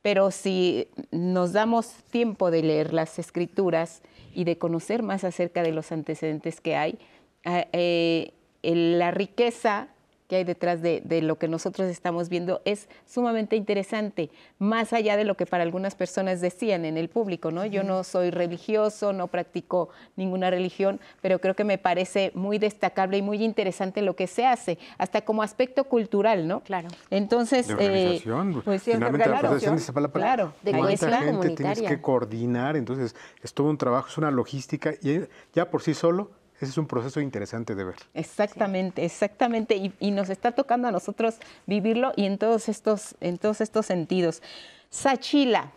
Pero 0.00 0.30
si 0.30 0.88
nos 1.10 1.52
damos 1.52 1.92
tiempo 2.10 2.50
de 2.50 2.62
leer 2.62 2.94
las 2.94 3.18
escrituras 3.18 4.00
y 4.34 4.44
de 4.44 4.56
conocer 4.56 5.02
más 5.02 5.22
acerca 5.22 5.62
de 5.62 5.72
los 5.72 5.92
antecedentes 5.92 6.62
que 6.62 6.76
hay, 6.76 6.98
eh, 7.44 8.32
eh, 8.62 8.74
la 8.74 9.10
riqueza 9.10 9.88
que 10.28 10.36
hay 10.36 10.44
detrás 10.44 10.80
de, 10.80 11.02
lo 11.22 11.36
que 11.36 11.48
nosotros 11.48 11.88
estamos 11.88 12.28
viendo 12.28 12.62
es 12.64 12.88
sumamente 13.06 13.56
interesante, 13.56 14.30
más 14.58 14.92
allá 14.92 15.16
de 15.16 15.24
lo 15.24 15.36
que 15.36 15.46
para 15.46 15.62
algunas 15.62 15.94
personas 15.94 16.40
decían 16.40 16.84
en 16.84 16.96
el 16.96 17.08
público, 17.08 17.50
¿no? 17.50 17.64
Yo 17.66 17.84
no 17.84 18.04
soy 18.04 18.30
religioso, 18.30 19.12
no 19.12 19.28
practico 19.28 19.90
ninguna 20.16 20.50
religión, 20.50 21.00
pero 21.20 21.40
creo 21.40 21.54
que 21.54 21.64
me 21.64 21.78
parece 21.78 22.32
muy 22.34 22.58
destacable 22.58 23.18
y 23.18 23.22
muy 23.22 23.42
interesante 23.44 24.02
lo 24.02 24.16
que 24.16 24.26
se 24.26 24.46
hace, 24.46 24.78
hasta 24.98 25.22
como 25.22 25.42
aspecto 25.42 25.84
cultural, 25.84 26.48
¿no? 26.48 26.60
Claro. 26.60 26.88
Entonces, 27.10 27.68
de 27.68 27.74
organización, 27.74 28.52
eh, 28.52 28.62
pues, 28.64 28.82
finalmente 28.82 29.28
la 29.28 29.36
organización 29.36 29.74
es 29.76 29.94
la 29.94 30.08
claro, 30.08 30.54
de 30.62 30.72
cuánta 30.72 31.20
gente 31.22 31.50
tienes 31.50 31.82
que 31.82 32.00
coordinar, 32.00 32.76
entonces 32.76 33.14
es 33.42 33.52
todo 33.52 33.68
un 33.68 33.78
trabajo, 33.78 34.08
es 34.08 34.18
una 34.18 34.30
logística 34.30 34.94
y 35.02 35.20
ya 35.52 35.70
por 35.70 35.82
sí 35.82 35.92
solo 35.92 36.30
ese 36.64 36.72
es 36.72 36.78
un 36.78 36.86
proceso 36.86 37.20
interesante 37.20 37.74
de 37.74 37.84
ver. 37.84 37.96
Exactamente, 38.14 39.04
exactamente. 39.04 39.92
Y, 40.00 40.10
nos 40.10 40.30
está 40.30 40.52
tocando 40.52 40.88
a 40.88 40.90
nosotros 40.90 41.36
vivirlo 41.66 42.12
y 42.16 42.26
en 42.26 42.38
todos 42.38 42.68
estos, 42.68 43.16
en 43.20 43.38
todos 43.38 43.60
estos 43.60 43.86
sentidos. 43.86 44.42
Sachila, 44.90 45.72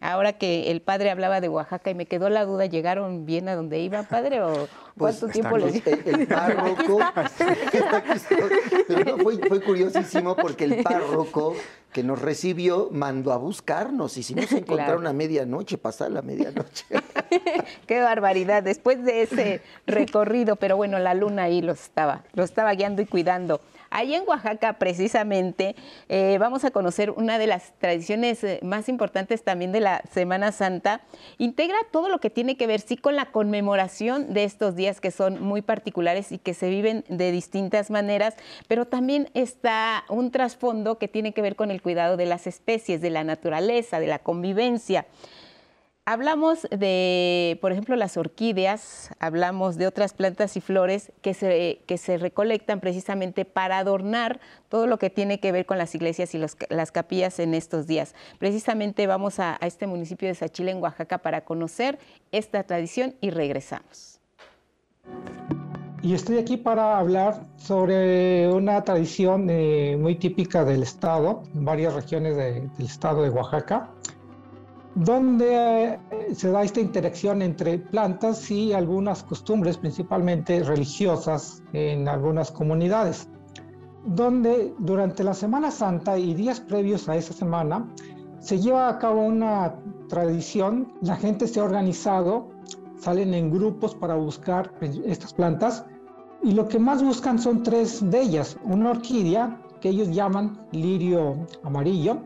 ahora 0.00 0.34
que 0.34 0.70
el 0.70 0.82
padre 0.82 1.10
hablaba 1.10 1.40
de 1.40 1.48
Oaxaca 1.48 1.90
y 1.90 1.94
me 1.94 2.06
quedó 2.06 2.28
la 2.28 2.44
duda, 2.44 2.66
¿llegaron 2.66 3.26
bien 3.26 3.48
a 3.48 3.54
donde 3.54 3.80
iban, 3.80 4.06
padre? 4.06 4.42
¿O 4.42 4.52
pues 4.96 5.18
cuánto 5.18 5.28
tiempo 5.28 5.58
les? 5.58 5.86
El, 5.86 6.26
párroco, 6.28 6.98
fue, 9.22 9.38
fue 9.48 9.60
curiosísimo 9.60 10.36
porque 10.36 10.64
el 10.64 10.82
párroco 10.82 11.54
que 11.92 12.02
nos 12.02 12.20
recibió 12.20 12.88
mandó 12.92 13.32
a 13.32 13.38
buscarnos. 13.38 14.18
y 14.18 14.22
si 14.22 14.34
nos 14.34 14.52
encontraron 14.52 15.06
a 15.06 15.14
medianoche, 15.14 15.78
pasar 15.78 16.10
la 16.10 16.20
medianoche. 16.20 16.84
Qué 17.86 18.00
barbaridad, 18.00 18.62
después 18.62 19.02
de 19.02 19.22
ese 19.22 19.62
recorrido, 19.86 20.56
pero 20.56 20.76
bueno, 20.76 20.98
la 20.98 21.14
luna 21.14 21.44
ahí 21.44 21.62
lo 21.62 21.72
estaba, 21.72 22.24
lo 22.34 22.44
estaba 22.44 22.74
guiando 22.74 23.00
y 23.00 23.06
cuidando. 23.06 23.62
Ahí 23.90 24.14
en 24.14 24.24
Oaxaca, 24.26 24.74
precisamente, 24.74 25.76
eh, 26.08 26.36
vamos 26.38 26.64
a 26.64 26.70
conocer 26.70 27.10
una 27.10 27.38
de 27.38 27.46
las 27.46 27.72
tradiciones 27.78 28.42
eh, 28.44 28.60
más 28.62 28.88
importantes 28.88 29.42
también 29.42 29.72
de 29.72 29.80
la 29.80 30.02
Semana 30.10 30.52
Santa. 30.52 31.02
Integra 31.38 31.76
todo 31.90 32.08
lo 32.08 32.18
que 32.18 32.30
tiene 32.30 32.56
que 32.56 32.66
ver, 32.66 32.80
sí, 32.80 32.96
con 32.96 33.16
la 33.16 33.26
conmemoración 33.26 34.32
de 34.34 34.44
estos 34.44 34.74
días 34.74 35.00
que 35.00 35.10
son 35.10 35.42
muy 35.42 35.62
particulares 35.62 36.32
y 36.32 36.38
que 36.38 36.54
se 36.54 36.68
viven 36.68 37.04
de 37.08 37.30
distintas 37.30 37.90
maneras, 37.90 38.34
pero 38.68 38.86
también 38.86 39.30
está 39.34 40.04
un 40.08 40.30
trasfondo 40.30 40.98
que 40.98 41.08
tiene 41.08 41.32
que 41.32 41.42
ver 41.42 41.56
con 41.56 41.70
el 41.70 41.82
cuidado 41.82 42.16
de 42.16 42.26
las 42.26 42.46
especies, 42.46 43.00
de 43.00 43.10
la 43.10 43.24
naturaleza, 43.24 44.00
de 44.00 44.06
la 44.06 44.18
convivencia. 44.18 45.06
Hablamos 46.08 46.68
de, 46.70 47.58
por 47.60 47.72
ejemplo, 47.72 47.96
las 47.96 48.16
orquídeas, 48.16 49.10
hablamos 49.18 49.76
de 49.76 49.88
otras 49.88 50.14
plantas 50.14 50.56
y 50.56 50.60
flores 50.60 51.10
que 51.20 51.34
se, 51.34 51.80
que 51.84 51.98
se 51.98 52.16
recolectan 52.16 52.78
precisamente 52.78 53.44
para 53.44 53.78
adornar 53.78 54.38
todo 54.68 54.86
lo 54.86 55.00
que 55.00 55.10
tiene 55.10 55.40
que 55.40 55.50
ver 55.50 55.66
con 55.66 55.78
las 55.78 55.96
iglesias 55.96 56.32
y 56.32 56.38
las 56.38 56.92
capillas 56.92 57.40
en 57.40 57.54
estos 57.54 57.88
días. 57.88 58.14
Precisamente 58.38 59.08
vamos 59.08 59.40
a, 59.40 59.58
este 59.62 59.88
municipio 59.88 60.28
de 60.28 60.36
Sachila, 60.36 60.70
en 60.70 60.80
Oaxaca, 60.80 61.18
para 61.18 61.40
conocer 61.40 61.98
esta 62.30 62.62
tradición 62.62 63.16
y 63.20 63.30
regresamos. 63.30 64.20
Y 66.02 66.14
estoy 66.14 66.38
aquí 66.38 66.56
para 66.56 66.98
hablar 66.98 67.42
sobre 67.56 68.48
una 68.48 68.84
tradición 68.84 69.50
eh, 69.50 69.96
muy 69.98 70.14
típica 70.14 70.64
del 70.64 70.84
estado, 70.84 71.42
en 71.52 71.64
varias 71.64 71.94
regiones 71.94 72.36
del 72.36 72.70
estado 72.78 73.24
de 73.24 73.30
Oaxaca, 73.30 73.90
donde 74.96 76.00
eh, 76.10 76.34
se 76.34 76.50
da 76.50 76.62
esta 76.62 76.80
interacción 76.80 77.42
entre 77.42 77.78
plantas 77.78 78.50
y 78.50 78.72
algunas 78.72 79.22
costumbres, 79.22 79.76
principalmente 79.76 80.62
religiosas, 80.62 81.62
en 81.74 82.08
algunas 82.08 82.50
comunidades, 82.50 83.28
donde 84.06 84.74
durante 84.78 85.22
la 85.22 85.34
Semana 85.34 85.70
Santa 85.70 86.18
y 86.18 86.32
días 86.32 86.60
previos 86.60 87.10
a 87.10 87.16
esa 87.16 87.34
semana 87.34 87.86
se 88.38 88.58
lleva 88.58 88.88
a 88.88 88.98
cabo 88.98 89.20
una 89.22 89.74
tradición, 90.08 90.94
la 91.02 91.16
gente 91.16 91.46
se 91.46 91.60
ha 91.60 91.64
organizado, 91.64 92.48
salen 92.98 93.34
en 93.34 93.50
grupos 93.50 93.94
para 93.94 94.14
buscar 94.14 94.72
estas 95.04 95.34
plantas 95.34 95.84
y 96.42 96.52
lo 96.52 96.68
que 96.68 96.78
más 96.78 97.02
buscan 97.02 97.38
son 97.38 97.62
tres 97.62 98.08
de 98.10 98.22
ellas, 98.22 98.56
una 98.64 98.92
orquídea 98.92 99.60
que 99.82 99.90
ellos 99.90 100.08
llaman 100.08 100.58
lirio 100.72 101.46
amarillo, 101.64 102.22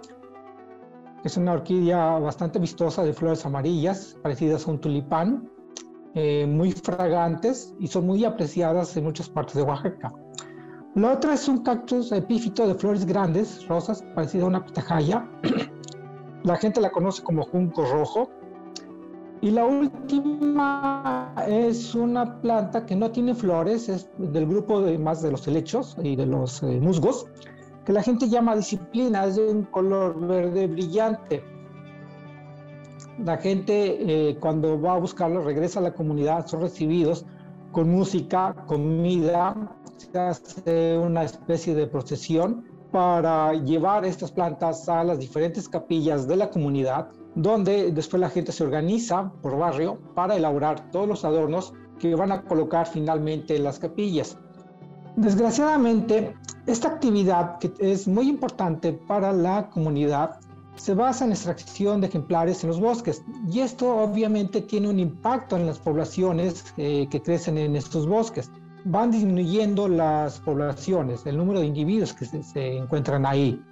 es 1.25 1.37
una 1.37 1.53
orquídea 1.53 2.19
bastante 2.19 2.59
vistosa 2.59 3.03
de 3.03 3.13
flores 3.13 3.45
amarillas, 3.45 4.17
parecidas 4.23 4.67
a 4.67 4.71
un 4.71 4.81
tulipán, 4.81 5.51
eh, 6.15 6.47
muy 6.47 6.73
fragantes 6.73 7.75
y 7.79 7.87
son 7.87 8.07
muy 8.07 8.25
apreciadas 8.25 8.97
en 8.97 9.05
muchas 9.05 9.29
partes 9.29 9.55
de 9.55 9.63
Oaxaca. 9.63 10.13
La 10.97 11.13
otra 11.13 11.35
es 11.35 11.47
un 11.47 11.63
cactus 11.63 12.11
epífito 12.11 12.67
de 12.67 12.75
flores 12.75 13.07
grandes, 13.07 13.67
rosas, 13.69 14.03
parecida 14.15 14.43
a 14.45 14.47
una 14.47 14.65
pitahaya. 14.65 15.29
la 16.43 16.57
gente 16.57 16.81
la 16.81 16.91
conoce 16.91 17.23
como 17.23 17.45
junco 17.45 17.85
rojo. 17.85 18.29
Y 19.43 19.51
la 19.51 19.65
última 19.65 21.33
es 21.47 21.95
una 21.95 22.41
planta 22.43 22.85
que 22.85 22.95
no 22.97 23.11
tiene 23.11 23.35
flores, 23.35 23.89
es 23.89 24.11
del 24.19 24.47
grupo 24.47 24.83
de, 24.83 24.99
más 24.99 25.23
de 25.23 25.31
los 25.31 25.47
helechos 25.49 25.97
y 26.03 26.17
de 26.17 26.27
los 26.27 26.63
eh, 26.63 26.79
musgos, 26.79 27.27
la 27.93 28.03
gente 28.03 28.29
llama 28.29 28.57
disciplina, 28.57 29.25
es 29.25 29.37
de 29.37 29.49
un 29.49 29.65
color 29.65 30.27
verde 30.27 30.67
brillante. 30.67 31.43
La 33.25 33.37
gente 33.37 34.31
eh, 34.31 34.37
cuando 34.39 34.81
va 34.81 34.95
a 34.95 34.99
buscarlo 34.99 35.43
regresa 35.43 35.81
a 35.81 35.83
la 35.83 35.93
comunidad, 35.93 36.47
son 36.47 36.63
recibidos 36.63 37.27
con 37.73 37.91
música, 37.91 38.55
comida, 38.67 39.55
se 39.97 40.19
hace 40.19 40.99
una 40.99 41.25
especie 41.25 41.75
de 41.75 41.87
procesión 41.87 42.65
para 42.91 43.53
llevar 43.53 44.05
estas 44.05 44.33
plantas 44.33 44.89
a 44.89 45.05
las 45.05 45.19
diferentes 45.19 45.69
capillas 45.69 46.27
de 46.27 46.37
la 46.37 46.51
comunidad, 46.51 47.09
donde 47.35 47.93
después 47.93 48.21
la 48.21 48.31
gente 48.31 48.53
se 48.53 48.65
organiza 48.65 49.33
por 49.43 49.57
barrio 49.57 49.99
para 50.15 50.37
elaborar 50.37 50.91
todos 50.91 51.07
los 51.07 51.25
adornos 51.25 51.73
que 51.99 52.15
van 52.15 52.33
a 52.33 52.43
colocar 52.43 52.87
finalmente 52.87 53.57
en 53.57 53.65
las 53.65 53.79
capillas. 53.79 54.37
Desgraciadamente, 55.17 56.35
esta 56.71 56.89
actividad, 56.89 57.59
que 57.59 57.73
es 57.79 58.07
muy 58.07 58.29
importante 58.29 58.93
para 58.93 59.33
la 59.33 59.69
comunidad, 59.71 60.41
se 60.77 60.95
basa 60.95 61.25
en 61.25 61.31
la 61.31 61.37
extracción 61.37 62.01
de 62.01 62.07
ejemplares 62.07 62.63
en 62.65 62.69
los 62.69 62.81
bosques 62.81 63.23
y 63.51 63.61
esto 63.61 63.99
obviamente 63.99 64.63
tiene 64.63 64.89
un 64.89 64.99
impacto 64.99 65.57
en 65.57 65.67
las 65.67 65.79
poblaciones 65.79 66.65
eh, 66.77 67.07
que 67.11 67.21
crecen 67.21 67.59
en 67.59 67.77
estos 67.77 68.07
bosques. 68.07 68.51
Van 68.85 69.11
disminuyendo 69.11 69.89
las 69.89 70.41
poblaciones, 70.41 71.27
el 71.27 71.37
número 71.37 71.61
de 71.61 71.67
individuos 71.67 72.15
que 72.15 72.25
se 72.25 72.77
encuentran 72.79 73.27
ahí. 73.27 73.63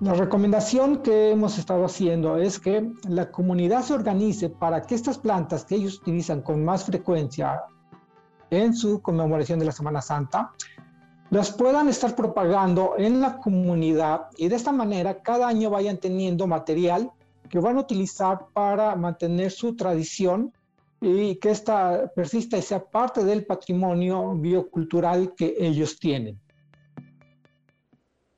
La 0.00 0.14
recomendación 0.14 1.02
que 1.02 1.32
hemos 1.32 1.58
estado 1.58 1.84
haciendo 1.84 2.38
es 2.38 2.58
que 2.60 2.90
la 3.08 3.30
comunidad 3.30 3.82
se 3.82 3.94
organice 3.94 4.48
para 4.48 4.80
que 4.80 4.94
estas 4.94 5.18
plantas 5.18 5.64
que 5.64 5.74
ellos 5.74 5.98
utilizan 5.98 6.40
con 6.40 6.64
más 6.64 6.84
frecuencia 6.84 7.60
en 8.50 8.74
su 8.74 9.02
conmemoración 9.02 9.58
de 9.58 9.66
la 9.66 9.72
Semana 9.72 10.00
Santa, 10.00 10.52
las 11.30 11.52
puedan 11.52 11.88
estar 11.88 12.14
propagando 12.14 12.94
en 12.96 13.20
la 13.20 13.38
comunidad 13.38 14.28
y 14.36 14.48
de 14.48 14.56
esta 14.56 14.72
manera 14.72 15.22
cada 15.22 15.48
año 15.48 15.70
vayan 15.70 15.98
teniendo 15.98 16.46
material 16.46 17.10
que 17.50 17.58
van 17.58 17.76
a 17.76 17.80
utilizar 17.80 18.46
para 18.52 18.94
mantener 18.96 19.50
su 19.50 19.76
tradición 19.76 20.52
y 21.00 21.36
que 21.36 21.50
esta 21.50 22.10
persista 22.14 22.56
y 22.56 22.62
sea 22.62 22.82
parte 22.82 23.24
del 23.24 23.44
patrimonio 23.44 24.34
biocultural 24.34 25.34
que 25.34 25.54
ellos 25.58 25.98
tienen. 25.98 26.38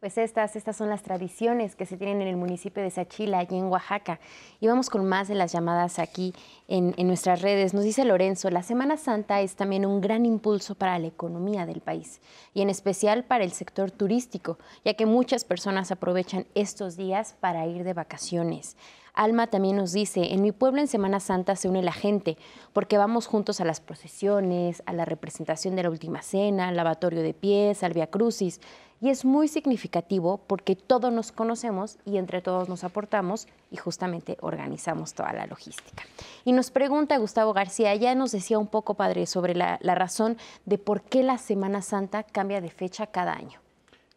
Pues 0.01 0.16
estas, 0.16 0.56
estas 0.56 0.77
son 0.77 0.89
las 0.89 1.02
tradiciones 1.02 1.77
que 1.77 1.85
se 1.85 1.98
tienen 1.98 2.22
en 2.22 2.28
el 2.28 2.36
municipio 2.39 2.82
de 2.82 2.89
Sachila, 2.90 3.39
allí 3.39 3.59
en 3.59 3.66
Oaxaca. 3.66 4.18
Y 4.59 4.66
vamos 4.66 4.89
con 4.89 5.05
más 5.05 5.28
de 5.28 5.35
las 5.35 5.52
llamadas 5.52 5.98
aquí 5.98 6.32
en, 6.68 6.94
en, 6.97 7.06
nuestras 7.06 7.43
redes. 7.43 7.74
Nos 7.74 7.85
dice 7.85 8.06
Lorenzo, 8.06 8.48
la 8.48 8.62
Semana 8.62 8.97
Santa 8.97 9.43
es 9.43 9.56
también 9.56 9.85
un 9.85 10.01
gran 10.01 10.24
impulso 10.24 10.74
para 10.74 10.98
la 10.98 11.09
economía 11.09 11.66
del 11.66 11.82
país 11.82 12.22
y 12.55 12.62
en 12.62 12.70
especial 12.70 13.24
para 13.24 13.44
el 13.44 13.52
sector 13.52 13.90
turístico, 13.90 14.59
ya 14.86 14.94
que 14.94 15.05
muchas 15.05 15.44
personas 15.44 15.93
aprovechan 15.93 16.47
estos 16.55 16.97
días 16.97 17.36
para 17.39 17.66
ir 17.66 17.85
de 17.85 17.93
vacaciones. 17.93 18.78
Alma 19.12 19.48
también 19.48 19.77
nos 19.77 19.93
dice, 19.93 20.32
en 20.32 20.40
mi 20.40 20.52
pueblo 20.52 20.81
en 20.81 20.89
Semana 20.89 21.20
Santa 21.20 21.56
se 21.56 21.68
une 21.68 21.82
la 21.82 21.93
gente, 21.93 22.39
porque 22.72 22.97
vamos 22.97 23.27
juntos 23.27 23.60
a 23.60 23.64
las 23.64 23.81
procesiones, 23.81 24.82
a 24.86 24.93
la 24.93 25.05
representación 25.05 25.77
de 25.77 25.82
la 25.82 25.90
Última 25.90 26.22
Cena, 26.22 26.68
al 26.68 26.77
lavatorio 26.77 27.20
de 27.20 27.35
pies, 27.35 27.82
al 27.82 27.93
Via 27.93 28.06
Crucis, 28.06 28.60
y 29.01 29.09
es 29.09 29.24
muy 29.24 29.48
significativo 29.48 30.39
porque 30.47 30.77
todos 30.77 31.12
nos 31.12 31.32
conocemos 31.32 31.98
y 32.05 32.18
entre 32.18 32.43
todos 32.43 32.68
nos 32.68 32.85
aportamos 32.85 33.47
y 33.70 33.77
justamente 33.77 34.36
organizamos 34.40 35.14
toda 35.14 35.32
la 35.32 35.47
logística. 35.47 36.05
Y 36.44 36.52
nos 36.52 36.70
pregunta 36.70 37.16
Gustavo 37.16 37.52
García, 37.55 37.94
ya 37.94 38.14
nos 38.14 38.32
decía 38.32 38.59
un 38.59 38.66
poco, 38.66 38.94
padre, 38.94 39.27
sobre 39.27 39.55
la, 39.55 39.78
razón 39.82 40.36
de 40.66 40.78
por 40.78 41.02
qué 41.02 41.22
la 41.22 41.39
Semana 41.39 41.82
Santa 41.82 42.22
cambia 42.22 42.60
de 42.60 42.70
fecha 42.70 43.06
cada 43.06 43.32
año. 43.32 43.60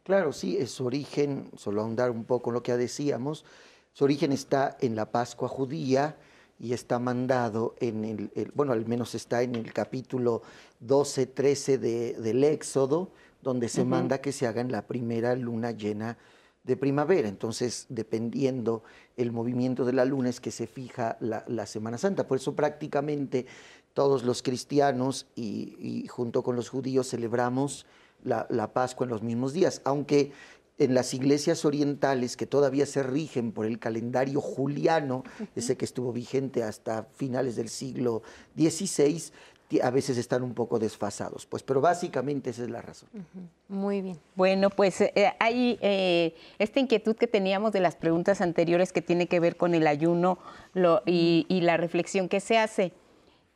Claro, 0.03 0.34
sí, 0.34 0.65
su 0.68 0.85
origen, 0.85 1.49
solo 1.55 1.81
ahondar 1.81 2.11
un 2.11 2.26
poco 2.26 2.49
en 2.49 2.55
lo 2.55 2.64
que 2.64 2.73
ya 2.73 2.77
decíamos, 2.77 3.45
su 3.93 4.03
origen 4.03 4.34
está 4.34 4.76
en 4.81 4.95
la 4.95 5.11
Pascua 5.11 5.47
judía 5.47 6.18
y 6.60 6.73
está 6.73 6.99
mandado 6.99 7.76
en 7.80 8.03
el, 8.03 8.51
bueno, 8.53 8.73
al 8.73 8.85
menos 8.85 9.15
está 9.15 9.43
en 9.43 9.55
el 9.55 9.72
capítulo 9.72 10.41
12, 10.81 11.27
13 11.27 11.77
del 11.77 12.43
Éxodo, 12.43 13.11
donde 13.44 13.70
se 13.70 13.86
manda 13.86 14.20
que 14.20 14.32
se 14.32 14.48
haga 14.48 14.61
en 14.61 14.72
la 14.72 14.88
primera 14.88 15.36
luna 15.36 15.72
llena 15.72 16.18
de 16.64 16.78
primavera. 16.78 17.28
Entonces, 17.28 17.86
dependiendo 17.90 18.84
el 19.18 19.32
movimiento 19.32 19.86
de 19.86 19.94
la 19.94 20.06
luna 20.06 20.30
es 20.30 20.40
que 20.40 20.52
se 20.52 20.65
fija 20.65 21.18
la, 21.20 21.65
Semana 21.65 21.98
Santa. 21.98 22.26
Por 22.26 22.38
eso 22.38 22.56
prácticamente 22.56 23.45
todos 23.94 24.24
los 24.24 24.41
cristianos 24.41 25.28
y, 25.36 26.07
junto 26.10 26.41
con 26.41 26.56
los 26.56 26.70
judíos 26.70 27.10
celebramos 27.10 27.86
la, 28.24 28.48
la, 28.49 28.74
Pascua 28.74 29.06
en 29.06 29.11
los 29.11 29.22
mismos 29.22 29.53
días, 29.53 29.82
aunque 29.84 30.32
en 30.80 30.94
las 30.94 31.14
iglesias 31.14 31.65
orientales 31.65 32.36
que 32.36 32.48
todavía 32.48 32.86
se 32.86 33.03
rigen 33.03 33.52
por 33.52 33.65
el 33.65 33.78
calendario 33.78 34.41
juliano, 34.41 35.24
ese 35.56 35.78
que 35.78 35.86
estuvo 35.86 36.11
vigente 36.11 36.64
hasta 36.64 37.03
finales 37.14 37.56
del 37.56 37.70
siglo 37.70 38.24
XVI, 38.57 39.22
a 39.81 39.89
veces 39.89 40.17
están 40.17 40.43
un 40.43 40.53
poco 40.53 40.79
desfasados, 40.79 41.45
pues, 41.45 41.63
pero 41.63 41.81
básicamente 41.81 42.49
esa 42.49 42.63
es 42.63 42.69
la 42.69 42.81
razón. 42.81 43.09
Muy 43.67 44.01
bien. 44.01 44.19
Bueno, 44.35 44.69
pues 44.69 45.01
eh, 45.01 45.33
hay 45.39 45.77
eh, 45.81 46.35
esta 46.59 46.79
inquietud 46.79 47.15
que 47.15 47.27
teníamos 47.27 47.71
de 47.71 47.79
las 47.79 47.95
preguntas 47.95 48.41
anteriores 48.41 48.91
que 48.91 49.01
tiene 49.01 49.27
que 49.27 49.39
ver 49.39 49.55
con 49.55 49.73
el 49.73 49.87
ayuno 49.87 50.37
y, 51.05 51.45
la 51.63 51.77
reflexión 51.77 52.27
que 52.27 52.39
se 52.39 52.57
hace. 52.57 52.91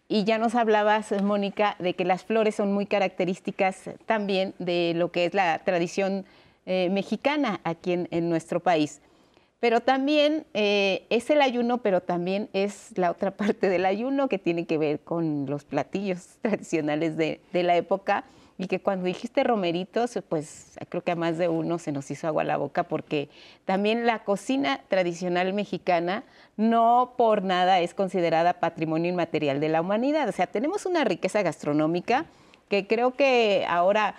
Y 0.07 0.23
ya 0.23 0.37
nos 0.37 0.55
hablabas, 0.55 1.11
Mónica, 1.21 1.75
de 1.79 1.93
que 1.93 2.05
las 2.05 2.23
flores 2.23 2.55
son 2.55 2.71
muy 2.71 2.85
características 2.85 3.89
también 4.05 4.53
de 4.59 4.93
lo 4.95 5.11
que 5.11 5.25
es 5.25 5.33
la 5.33 5.59
tradición 5.65 6.25
eh, 6.65 6.89
mexicana 6.89 7.59
aquí 7.65 7.93
en 7.93 8.29
nuestro 8.29 8.61
país. 8.61 9.01
Pero 9.59 9.81
también 9.81 10.45
eh, 10.53 11.07
es 11.09 11.29
el 11.31 11.41
ayuno, 11.41 11.79
pero 11.79 12.01
también 12.01 12.49
es 12.53 12.97
la 12.97 13.11
otra 13.11 13.31
parte 13.37 13.69
del 13.69 13.85
ayuno 13.85 14.29
que 14.29 14.37
tiene 14.37 14.65
que 14.65 14.77
ver 14.77 14.99
con 14.99 15.45
los 15.47 15.63
platillos 15.63 16.37
tradicionales 16.41 17.17
de, 17.17 17.41
la 17.53 17.75
época 17.75 18.23
y 18.59 18.67
que 18.67 18.79
cuando 18.79 19.05
dijiste 19.05 19.43
romeritos, 19.43 20.17
pues 20.29 20.77
creo 20.89 21.03
que 21.03 21.11
a 21.11 21.15
más 21.15 21.37
de 21.37 21.47
uno 21.47 21.77
se 21.77 21.91
nos 21.91 22.09
hizo 22.09 22.27
agua 22.27 22.43
la 22.43 22.57
boca 22.57 22.83
porque 22.83 23.29
también 23.65 24.05
la 24.07 24.23
cocina 24.23 24.81
tradicional 24.87 25.53
mexicana 25.53 26.23
no 26.55 27.13
por 27.17 27.43
nada 27.43 27.79
es 27.81 27.93
considerada 27.93 28.59
patrimonio 28.59 29.11
inmaterial 29.11 29.59
de 29.59 29.69
la 29.69 29.81
humanidad. 29.81 30.27
O 30.27 30.31
sea, 30.31 30.47
tenemos 30.47 30.87
una 30.87 31.03
riqueza 31.03 31.43
gastronómica 31.43 32.25
que 32.67 32.87
creo 32.87 33.15
que 33.15 33.65
ahora 33.67 34.15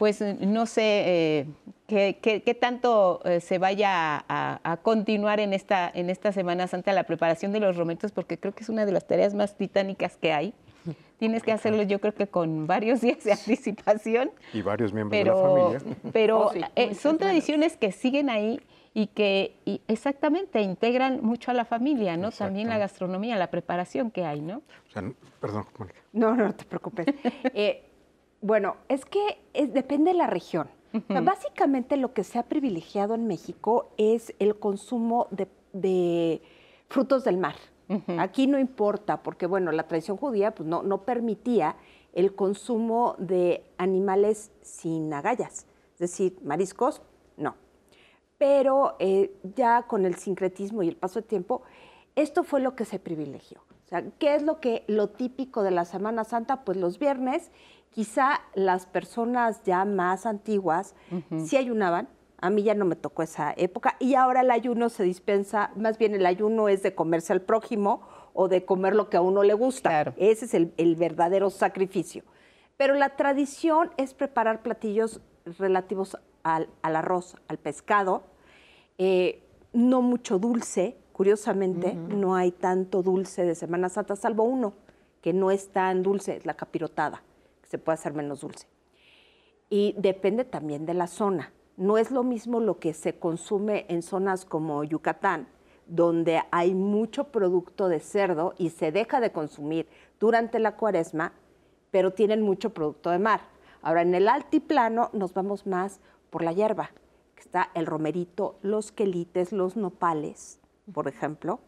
pues 0.00 0.22
no 0.22 0.64
sé 0.64 1.44
eh, 1.90 2.16
qué, 2.22 2.58
tanto 2.58 3.20
eh, 3.26 3.40
se 3.40 3.58
vaya 3.58 4.24
a, 4.26 4.78
continuar 4.82 5.40
en 5.40 5.52
esta, 5.52 5.90
en 5.92 6.08
esta 6.08 6.32
Semana 6.32 6.66
Santa 6.68 6.94
la 6.94 7.04
preparación 7.04 7.52
de 7.52 7.60
los 7.60 7.76
rometos, 7.76 8.10
porque 8.10 8.38
creo 8.38 8.54
que 8.54 8.62
es 8.62 8.70
una 8.70 8.86
de 8.86 8.92
las 8.92 9.06
tareas 9.06 9.34
más 9.34 9.58
titánicas 9.58 10.16
que 10.16 10.32
hay. 10.32 10.54
Tienes 11.18 11.42
que 11.42 11.52
hacerlo 11.52 11.82
yo 11.82 12.00
creo 12.00 12.14
que 12.14 12.26
con 12.26 12.66
varios 12.66 13.00
días 13.02 13.22
de 13.24 13.32
anticipación. 13.32 14.30
Y 14.54 14.62
varios 14.62 14.94
miembros 14.94 15.18
de 15.18 15.24
la 15.26 15.36
familia. 15.36 15.96
Pero 16.14 16.46
oh, 16.46 16.52
eh, 16.76 16.94
son 16.94 17.18
tradiciones 17.18 17.76
que 17.76 17.92
siguen 17.92 18.30
ahí 18.30 18.58
y 18.94 19.08
que 19.08 19.54
exactamente 19.86 20.62
integran 20.62 21.20
mucho 21.22 21.50
a 21.50 21.54
la 21.54 21.66
familia, 21.66 22.16
¿no? 22.16 22.32
También 22.32 22.70
la 22.70 22.78
gastronomía, 22.78 23.36
la 23.36 23.50
preparación 23.50 24.10
que 24.10 24.24
hay, 24.24 24.40
¿no? 24.40 24.62
O 24.88 24.92
sea, 24.92 25.02
perdón, 25.42 25.66
Mónica. 25.78 26.00
No, 26.14 26.34
no, 26.34 26.54
te 26.54 26.64
preocupes. 26.64 27.06
Bueno, 28.40 28.76
es 28.88 29.04
que 29.04 29.38
depende 29.68 30.12
de 30.12 30.16
la 30.16 30.26
región. 30.26 30.68
básicamente 31.22 31.96
lo 31.96 32.12
que 32.14 32.24
se 32.24 32.38
ha 32.38 32.44
privilegiado 32.44 33.14
en 33.14 33.26
México 33.26 33.90
es 33.96 34.34
el 34.38 34.58
consumo 34.58 35.28
de, 35.30 36.42
frutos 36.88 37.24
del 37.24 37.36
mar. 37.36 37.54
Aquí 38.18 38.46
no 38.46 38.60
importa, 38.60 39.20
porque 39.22 39.46
bueno, 39.46 39.72
la 39.72 39.88
tradición 39.88 40.16
judía 40.16 40.54
pues, 40.54 40.68
no, 40.68 40.84
no 40.84 41.04
permitía 41.04 41.76
el 42.12 42.34
consumo 42.34 43.16
de 43.18 43.64
animales 43.78 44.52
sin 44.62 45.12
agallas, 45.12 45.66
es 45.94 45.98
decir, 45.98 46.38
mariscos, 46.42 47.02
no. 47.36 47.56
Pero 48.38 48.96
eh, 49.00 49.34
ya 49.56 49.82
con 49.82 50.06
el 50.06 50.14
sincretismo 50.14 50.82
y 50.82 50.88
el 50.88 50.96
paso 50.96 51.20
del 51.20 51.28
tiempo, 51.28 51.62
esto 52.16 52.44
fue 52.44 52.60
lo 52.60 52.74
que 52.74 52.84
se 52.84 52.98
privilegió. 52.98 53.60
O 53.84 53.88
sea, 53.90 54.04
¿qué 54.18 54.34
es 54.34 54.42
lo 54.42 54.60
que 54.60 54.84
lo 54.86 55.08
típico 55.08 55.62
de 55.62 55.72
la 55.72 55.84
Semana 55.84 56.24
Santa? 56.24 56.64
Pues 56.64 56.78
los 56.78 56.98
viernes 56.98 57.50
quizá 57.90 58.40
las 58.54 58.86
personas 58.86 59.62
ya 59.64 59.84
más 59.84 60.26
antiguas 60.26 60.94
sí 61.44 61.56
ayunaban. 61.56 62.08
A 62.42 62.48
mí 62.48 62.62
ya 62.62 62.74
no 62.74 62.86
me 62.86 62.96
tocó 62.96 63.22
esa 63.22 63.52
época. 63.56 63.96
Y 63.98 64.14
ahora 64.14 64.40
el 64.40 64.50
ayuno 64.50 64.88
se 64.88 65.02
dispensa, 65.02 65.72
más 65.76 65.98
bien 65.98 66.14
el 66.14 66.24
ayuno 66.24 66.68
es 66.68 66.82
de 66.82 66.94
comerse 66.94 67.34
al 67.34 67.42
prójimo 67.42 68.00
o 68.32 68.48
de 68.48 68.64
comer 68.64 68.94
lo 68.94 69.10
que 69.10 69.18
a 69.18 69.20
uno 69.20 69.42
le 69.42 69.52
gusta. 69.52 70.14
Ese 70.16 70.46
es 70.46 70.54
el, 70.54 70.96
verdadero 70.96 71.50
sacrificio. 71.50 72.24
Pero 72.78 72.94
la 72.94 73.10
tradición 73.16 73.90
es 73.98 74.14
preparar 74.14 74.62
platillos 74.62 75.20
relativos 75.58 76.16
al, 76.42 76.68
arroz, 76.82 77.36
al 77.48 77.58
pescado, 77.58 78.22
eh, 78.96 79.42
no 79.74 80.00
mucho 80.00 80.38
dulce, 80.38 80.96
curiosamente, 81.12 81.94
no 81.94 82.34
hay 82.34 82.52
tanto 82.52 83.02
dulce 83.02 83.44
de 83.44 83.54
Semana 83.54 83.90
Santa, 83.90 84.16
salvo 84.16 84.44
uno 84.44 84.72
que 85.20 85.34
no 85.34 85.50
es 85.50 85.68
tan 85.68 86.02
dulce, 86.02 86.36
es 86.36 86.46
la 86.46 86.54
capirotada 86.54 87.22
se 87.70 87.78
puede 87.78 87.94
hacer 87.94 88.14
menos 88.14 88.40
dulce. 88.40 88.66
Y 89.68 89.94
depende 89.96 90.44
también 90.44 90.86
de 90.86 90.94
la 90.94 91.06
zona. 91.06 91.52
No 91.76 91.98
es 91.98 92.10
lo 92.10 92.24
mismo 92.24 92.58
lo 92.58 92.80
que 92.80 92.92
se 92.92 93.18
consume 93.18 93.86
en 93.88 94.02
zonas 94.02 94.44
como 94.44 94.82
Yucatán, 94.82 95.46
donde 95.86 96.42
hay 96.50 96.74
mucho 96.74 97.28
producto 97.28 97.88
de 97.88 98.00
cerdo 98.00 98.54
y 98.58 98.70
se 98.70 98.90
deja 98.90 99.20
de 99.20 99.30
consumir 99.30 99.88
durante 100.18 100.58
la 100.58 100.76
cuaresma, 100.76 101.32
pero 101.92 102.12
tienen 102.12 102.42
mucho 102.42 102.70
producto 102.70 103.10
de 103.10 103.20
mar. 103.20 103.42
Ahora, 103.82 104.02
en 104.02 104.14
el 104.14 104.28
altiplano 104.28 105.10
nos 105.12 105.32
vamos 105.32 105.66
más 105.66 106.00
por 106.28 106.42
la 106.42 106.52
hierba, 106.52 106.90
está 107.36 107.70
el 107.74 107.86
romerito, 107.86 108.58
los 108.62 108.92
quelites, 108.92 109.52
los 109.52 109.76
nopales, 109.76 110.60
por 110.92 111.08
ejemplo, 111.08 111.60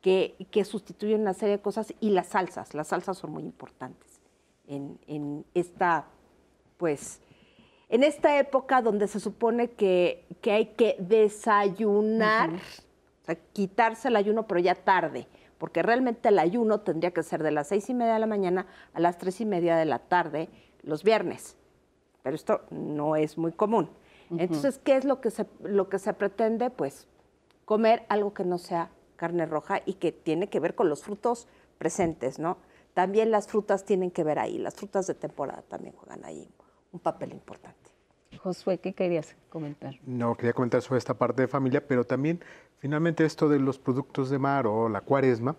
que, 0.00 0.36
que 0.50 0.64
sustituyen 0.64 1.22
una 1.22 1.34
serie 1.34 1.56
de 1.56 1.62
cosas, 1.62 1.92
y 1.98 2.10
las 2.10 2.28
salsas. 2.28 2.74
Las 2.74 2.88
salsas 2.88 3.18
son 3.18 3.32
muy 3.32 3.42
importantes 3.42 4.15
en, 4.66 5.44
esta, 5.54 6.06
pues, 6.76 7.20
en 7.88 8.02
esta 8.02 8.38
época 8.38 8.82
donde 8.82 9.08
se 9.08 9.20
supone 9.20 9.70
que, 9.70 10.26
hay 10.44 10.66
que 10.76 10.96
desayunar, 10.98 12.50
o 12.54 13.24
sea, 13.24 13.36
quitarse 13.52 14.08
el 14.08 14.16
ayuno, 14.16 14.46
pero 14.46 14.60
ya 14.60 14.74
tarde, 14.74 15.26
porque 15.58 15.82
realmente 15.82 16.28
el 16.28 16.38
ayuno 16.38 16.80
tendría 16.80 17.12
que 17.12 17.22
ser 17.22 17.42
de 17.42 17.50
las 17.50 17.68
seis 17.68 17.88
y 17.88 17.94
media 17.94 18.14
de 18.14 18.20
la 18.20 18.26
mañana 18.26 18.66
a 18.92 19.00
las 19.00 19.18
tres 19.18 19.40
y 19.40 19.46
media 19.46 19.76
de 19.76 19.84
la 19.84 19.98
tarde 19.98 20.48
los 20.82 21.02
viernes. 21.02 21.56
Pero 22.22 22.36
esto 22.36 22.62
no 22.70 23.16
es 23.16 23.38
muy 23.38 23.52
común. 23.52 23.88
Entonces, 24.30 24.80
¿qué 24.82 24.96
es 24.96 25.04
lo 25.04 25.20
que, 25.20 25.30
se, 25.30 25.46
lo 25.62 25.88
que 25.88 25.98
se 25.98 26.12
pretende? 26.12 26.70
Pues 26.70 27.06
comer 27.64 28.04
algo 28.08 28.34
que 28.34 28.44
no 28.44 28.58
sea 28.58 28.90
carne 29.16 29.46
roja 29.46 29.82
y 29.86 29.94
que 29.94 30.12
tiene 30.12 30.48
que 30.48 30.60
ver 30.60 30.74
con 30.74 30.88
los 30.88 31.02
frutos 31.02 31.46
presentes, 31.78 32.38
¿no? 32.38 32.58
También 32.96 33.30
las 33.30 33.46
frutas 33.46 33.84
tienen 33.84 34.10
que 34.10 34.24
ver 34.24 34.38
ahí, 34.38 34.56
las 34.56 34.74
frutas 34.74 35.06
de 35.06 35.12
temporada 35.12 35.60
también 35.68 35.94
juegan 35.94 36.24
ahí 36.24 36.48
un 36.92 36.98
papel 36.98 37.30
importante. 37.32 37.90
Josué, 38.38 38.78
¿qué 38.78 38.94
querías 38.94 39.36
comentar? 39.50 39.96
No, 40.06 40.34
quería 40.34 40.54
comentar 40.54 40.80
sobre 40.80 40.96
esta 40.96 41.12
parte 41.12 41.42
de 41.42 41.48
familia, 41.48 41.86
pero 41.86 42.04
también 42.04 42.40
finalmente 42.78 43.26
esto 43.26 43.50
de 43.50 43.58
los 43.58 43.78
productos 43.78 44.30
de 44.30 44.38
mar 44.38 44.66
o 44.66 44.88
la 44.88 45.02
cuaresma, 45.02 45.56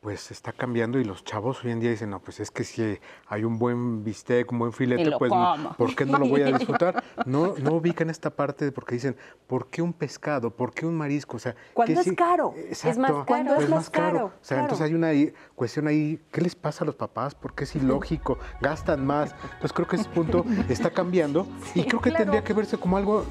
pues 0.00 0.30
está 0.30 0.52
cambiando 0.52 1.00
y 1.00 1.04
los 1.04 1.24
chavos 1.24 1.64
hoy 1.64 1.72
en 1.72 1.80
día 1.80 1.90
dicen, 1.90 2.10
no, 2.10 2.20
pues 2.20 2.38
es 2.38 2.52
que 2.52 2.62
si 2.62 2.98
hay 3.26 3.42
un 3.42 3.58
buen 3.58 4.04
bistec, 4.04 4.50
un 4.52 4.60
buen 4.60 4.72
filete, 4.72 5.10
pues 5.18 5.32
¿por 5.76 5.96
qué 5.96 6.06
no 6.06 6.18
lo 6.18 6.28
voy 6.28 6.42
a 6.42 6.46
disfrutar? 6.58 7.02
No, 7.26 7.54
no 7.58 7.72
ubican 7.72 8.08
esta 8.08 8.30
parte 8.30 8.70
porque 8.70 8.94
dicen, 8.94 9.16
¿por 9.48 9.68
qué 9.68 9.82
un 9.82 9.92
pescado? 9.92 10.54
¿Por 10.54 10.72
qué 10.72 10.86
un 10.86 10.96
marisco? 10.96 11.36
O 11.36 11.40
sea, 11.40 11.56
cuando 11.74 12.00
es 12.00 12.12
caro, 12.12 12.54
es 12.56 12.96
más 12.96 13.12
cuando 13.26 13.56
es, 13.56 13.68
más 13.68 13.90
caro. 13.90 14.26
O 14.26 14.44
sea, 14.44 14.60
entonces 14.60 14.86
hay 14.86 14.94
una 14.94 15.10
cuestión 15.56 15.88
ahí, 15.88 16.20
¿qué 16.30 16.42
les 16.42 16.54
pasa 16.54 16.84
a 16.84 16.86
los 16.86 16.94
papás? 16.94 17.34
¿Por 17.34 17.54
qué 17.54 17.64
es 17.64 17.74
ilógico? 17.74 18.38
Gastan 18.60 19.04
más. 19.04 19.34
Entonces 19.42 19.72
creo 19.72 19.88
que 19.88 19.96
ese 19.96 20.08
punto 20.08 20.44
está 20.68 20.90
cambiando 20.90 21.48
y 21.74 21.82
creo 21.82 22.00
que 22.00 22.12
tendría 22.12 22.44
que 22.44 22.52
verse 22.52 22.78
como 22.78 22.96
algo, 22.96 23.24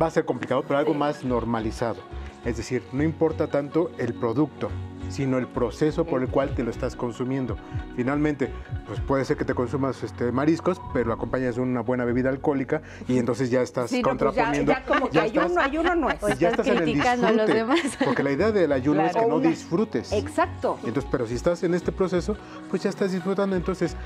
va 0.00 0.06
a 0.06 0.10
ser 0.10 0.24
complicado, 0.24 0.62
pero 0.62 0.78
algo 0.78 0.94
más 0.94 1.24
normalizado. 1.24 2.00
Es 2.44 2.56
decir, 2.56 2.82
no 2.92 3.02
importa 3.02 3.48
tanto 3.48 3.90
el 3.98 4.14
producto, 4.14 4.68
sino 5.12 5.38
el 5.38 5.46
proceso 5.46 6.04
por 6.04 6.22
el 6.22 6.28
cual 6.28 6.54
te 6.54 6.64
lo 6.64 6.70
estás 6.70 6.96
consumiendo. 6.96 7.56
Finalmente, 7.96 8.50
pues 8.86 9.00
puede 9.00 9.24
ser 9.24 9.36
que 9.36 9.44
te 9.44 9.54
consumas 9.54 10.02
este, 10.02 10.32
mariscos, 10.32 10.80
pero 10.92 11.08
lo 11.08 11.14
acompañas 11.14 11.56
de 11.56 11.60
una 11.60 11.82
buena 11.82 12.04
bebida 12.04 12.30
alcohólica 12.30 12.82
y 13.06 13.18
entonces 13.18 13.50
ya 13.50 13.62
estás 13.62 13.90
sí, 13.90 14.02
contraponiendo. 14.02 14.72
ya, 14.72 14.80
ya, 14.80 14.86
como 14.86 15.10
que 15.10 15.20
ayuno, 15.20 15.60
ayuno 15.60 15.94
no 15.94 16.10
es. 16.10 16.38
ya 16.38 16.50
estás 16.50 16.66
en 16.66 16.78
el 16.78 16.84
disfrute. 16.86 17.66
Porque 18.04 18.22
la 18.22 18.32
idea 18.32 18.52
del 18.52 18.72
ayuno 18.72 19.02
es 19.04 19.14
que 19.14 19.26
no 19.26 19.40
disfrutes. 19.40 20.12
Exacto. 20.12 20.78
Entonces, 20.84 21.08
pero 21.10 21.26
si 21.26 21.34
estás 21.34 21.62
en 21.62 21.74
este 21.74 21.92
proceso, 21.92 22.36
pues 22.70 22.82
ya 22.82 22.90
estás 22.90 23.12
disfrutando. 23.12 23.54
Entonces, 23.54 23.96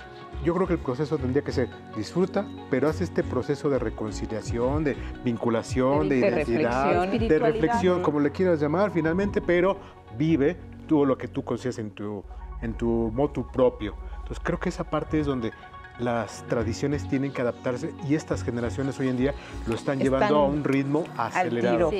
yo 0.44 0.54
creo 0.54 0.66
que 0.66 0.74
el 0.74 0.80
proceso 0.80 1.18
tendría 1.18 1.42
que 1.42 1.52
ser 1.52 1.68
disfruta, 1.96 2.46
pero 2.70 2.88
haz 2.88 3.00
este 3.00 3.22
proceso 3.22 3.70
de 3.70 3.78
reconciliación, 3.78 4.84
de 4.84 4.96
vinculación, 5.24 6.08
de, 6.08 6.18
identidad, 6.18 7.08
de 7.08 7.38
reflexión, 7.38 8.02
como 8.02 8.20
le 8.20 8.30
quieras 8.30 8.60
llamar 8.60 8.90
finalmente, 8.90 9.40
pero 9.40 9.78
vive 10.16 10.56
todo 10.86 11.04
lo 11.04 11.18
que 11.18 11.28
tú 11.28 11.44
consideras 11.44 11.78
en 11.78 11.90
tu, 11.90 12.24
en 12.62 12.74
tu 12.74 13.10
motu 13.14 13.46
propio. 13.50 13.94
Entonces 14.18 14.40
creo 14.42 14.58
que 14.58 14.68
esa 14.68 14.84
parte 14.84 15.20
es 15.20 15.26
donde 15.26 15.52
las 15.98 16.42
tradiciones 16.48 17.08
tienen 17.08 17.32
que 17.32 17.40
adaptarse 17.40 17.94
y 18.08 18.14
estas 18.14 18.42
generaciones 18.42 18.98
hoy 19.00 19.08
en 19.08 19.16
día 19.16 19.34
lo 19.66 19.74
están, 19.74 19.98
llevando 19.98 20.36
a 20.36 20.44
un 20.46 20.62
ritmo 20.62 21.04
acelerado. 21.16 21.90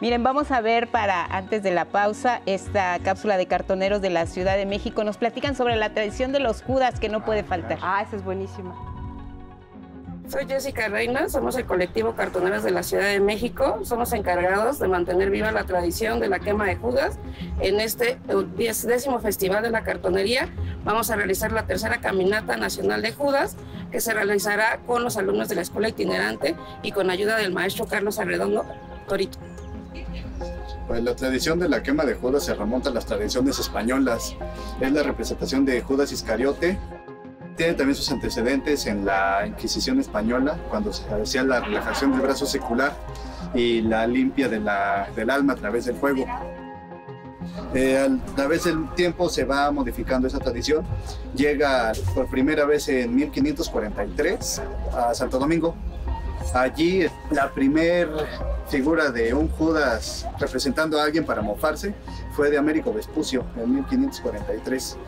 Miren, 0.00 0.22
vamos 0.22 0.50
a 0.50 0.60
ver 0.60 0.90
para 0.90 1.24
antes 1.26 1.62
de 1.62 1.70
la 1.70 1.84
pausa 1.86 2.40
esta 2.46 2.98
cápsula 3.00 3.36
de 3.36 3.46
cartoneros 3.46 4.00
de 4.00 4.10
la 4.10 4.26
Ciudad 4.26 4.56
de 4.56 4.66
México. 4.66 5.04
Nos 5.04 5.18
platican 5.18 5.54
sobre 5.54 5.76
la 5.76 5.92
tradición 5.92 6.32
de 6.32 6.40
los 6.40 6.62
judas 6.62 7.00
que 7.00 7.08
no 7.08 7.24
puede 7.24 7.44
faltar. 7.44 7.78
Ah, 7.82 8.02
esa 8.02 8.16
es 8.16 8.24
buenísima. 8.24 8.93
Soy 10.26 10.46
Jessica 10.46 10.88
Reina, 10.88 11.28
somos 11.28 11.54
el 11.56 11.66
colectivo 11.66 12.14
Cartoneros 12.14 12.62
de 12.64 12.70
la 12.70 12.82
Ciudad 12.82 13.04
de 13.04 13.20
México. 13.20 13.80
Somos 13.84 14.12
encargados 14.14 14.78
de 14.78 14.88
mantener 14.88 15.30
viva 15.30 15.52
la 15.52 15.64
tradición 15.64 16.18
de 16.18 16.28
la 16.28 16.40
quema 16.40 16.64
de 16.64 16.76
Judas. 16.76 17.18
En 17.60 17.78
este 17.78 18.18
décimo 18.86 19.20
Festival 19.20 19.62
de 19.62 19.70
la 19.70 19.84
Cartonería 19.84 20.48
vamos 20.82 21.10
a 21.10 21.16
realizar 21.16 21.52
la 21.52 21.66
tercera 21.66 22.00
Caminata 22.00 22.56
Nacional 22.56 23.02
de 23.02 23.12
Judas, 23.12 23.56
que 23.90 24.00
se 24.00 24.14
realizará 24.14 24.80
con 24.86 25.04
los 25.04 25.18
alumnos 25.18 25.48
de 25.48 25.56
la 25.56 25.60
Escuela 25.60 25.90
Itinerante 25.90 26.56
y 26.82 26.92
con 26.92 27.10
ayuda 27.10 27.36
del 27.36 27.52
maestro 27.52 27.86
Carlos 27.86 28.18
Arredondo 28.18 28.64
Torito. 29.06 29.38
Pues 30.88 31.02
la 31.02 31.14
tradición 31.14 31.58
de 31.58 31.68
la 31.68 31.82
quema 31.82 32.04
de 32.04 32.14
Judas 32.14 32.44
se 32.44 32.54
remonta 32.54 32.88
a 32.88 32.92
las 32.92 33.04
tradiciones 33.04 33.58
españolas. 33.58 34.34
Es 34.80 34.92
la 34.92 35.02
representación 35.02 35.64
de 35.66 35.82
Judas 35.82 36.12
Iscariote, 36.12 36.78
tiene 37.56 37.74
también 37.74 37.96
sus 37.96 38.10
antecedentes 38.10 38.86
en 38.86 39.04
la 39.04 39.46
Inquisición 39.46 40.00
española, 40.00 40.58
cuando 40.70 40.92
se 40.92 41.04
hacía 41.14 41.42
la 41.44 41.60
relajación 41.60 42.12
del 42.12 42.20
brazo 42.20 42.46
secular 42.46 42.92
y 43.54 43.80
la 43.82 44.06
limpia 44.06 44.48
de 44.48 44.60
la, 44.60 45.08
del 45.14 45.30
alma 45.30 45.52
a 45.52 45.56
través 45.56 45.84
del 45.84 45.96
fuego. 45.96 46.24
Eh, 47.74 47.98
a 47.98 48.34
través 48.36 48.64
del 48.64 48.88
tiempo 48.94 49.28
se 49.28 49.44
va 49.44 49.70
modificando 49.70 50.26
esa 50.26 50.38
tradición. 50.38 50.84
Llega 51.34 51.92
por 52.14 52.28
primera 52.28 52.64
vez 52.64 52.88
en 52.88 53.14
1543 53.14 54.62
a 54.96 55.14
Santo 55.14 55.38
Domingo. 55.38 55.74
Allí 56.52 57.06
la 57.30 57.50
primer 57.52 58.08
figura 58.68 59.10
de 59.10 59.34
un 59.34 59.48
Judas 59.48 60.26
representando 60.38 60.98
a 60.98 61.04
alguien 61.04 61.24
para 61.24 61.42
mofarse 61.42 61.94
fue 62.34 62.50
de 62.50 62.58
Américo 62.58 62.92
Vespucio 62.92 63.44
en 63.56 63.74
1543. 63.74 64.98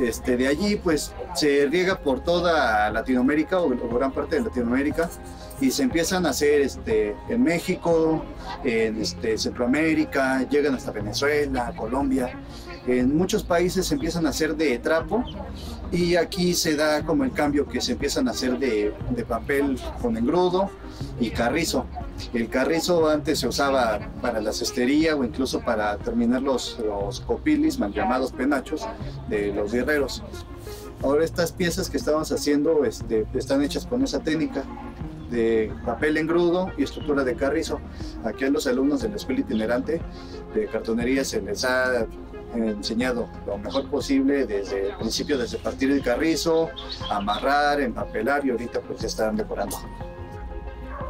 Este, 0.00 0.36
de 0.36 0.48
allí 0.48 0.76
pues 0.76 1.12
se 1.34 1.66
riega 1.66 1.98
por 1.98 2.20
toda 2.20 2.90
Latinoamérica 2.90 3.60
o, 3.60 3.68
gran 3.68 4.12
parte 4.12 4.36
de 4.36 4.42
Latinoamérica 4.42 5.08
y 5.60 5.70
se 5.70 5.84
empiezan 5.84 6.26
a 6.26 6.30
hacer 6.30 6.60
este, 6.60 7.16
en 7.28 7.42
México, 7.42 8.24
en 8.64 9.00
este, 9.00 9.38
Centroamérica, 9.38 10.46
llegan 10.48 10.74
hasta 10.74 10.90
Venezuela, 10.90 11.72
Colombia. 11.76 12.38
En 12.86 13.16
muchos 13.16 13.44
países 13.44 13.86
se 13.86 13.94
empiezan 13.94 14.26
a 14.26 14.30
hacer 14.30 14.56
de 14.56 14.78
trapo 14.78 15.24
y 15.90 16.16
aquí 16.16 16.54
se 16.54 16.76
da 16.76 17.04
como 17.04 17.24
el 17.24 17.32
cambio 17.32 17.66
que 17.66 17.80
se 17.80 17.92
empiezan 17.92 18.28
a 18.28 18.32
hacer 18.32 18.58
de, 18.58 18.92
de 19.10 19.24
papel 19.24 19.78
con 20.02 20.16
engrudo 20.16 20.70
y 21.20 21.30
carrizo. 21.30 21.86
El 22.32 22.48
carrizo 22.48 23.08
antes 23.08 23.40
se 23.40 23.48
usaba 23.48 23.98
para 24.20 24.40
la 24.40 24.52
cestería 24.52 25.16
o 25.16 25.24
incluso 25.24 25.60
para 25.60 25.96
terminar 25.98 26.42
los, 26.42 26.78
los 26.78 27.20
copilis, 27.20 27.78
mal 27.78 27.92
llamados 27.92 28.32
penachos, 28.32 28.86
de 29.28 29.52
los 29.52 29.72
guerreros. 29.72 30.22
Ahora 31.02 31.24
estas 31.24 31.52
piezas 31.52 31.90
que 31.90 31.96
estamos 31.96 32.30
haciendo 32.32 32.84
este, 32.84 33.26
están 33.34 33.62
hechas 33.62 33.86
con 33.86 34.02
esa 34.02 34.20
técnica 34.20 34.64
de 35.30 35.72
papel 35.84 36.16
engrudo 36.16 36.70
y 36.78 36.84
estructura 36.84 37.24
de 37.24 37.34
carrizo. 37.34 37.80
Aquí 38.24 38.44
a 38.44 38.50
los 38.50 38.66
alumnos 38.66 39.02
de 39.02 39.08
la 39.08 39.16
escuela 39.16 39.40
itinerante 39.40 40.00
de 40.54 40.66
cartonería 40.66 41.24
se 41.24 41.42
les 41.42 41.64
ha 41.64 42.06
enseñado 42.54 43.28
lo 43.46 43.58
mejor 43.58 43.90
posible 43.90 44.46
desde 44.46 44.90
el 44.90 44.96
principio, 44.96 45.36
desde 45.36 45.58
partir 45.58 45.90
el 45.90 46.02
carrizo, 46.02 46.70
amarrar, 47.10 47.80
empapelar 47.80 48.46
y 48.46 48.50
ahorita 48.50 48.80
pues 48.80 49.00
ya 49.00 49.08
están 49.08 49.36
decorando. 49.36 49.76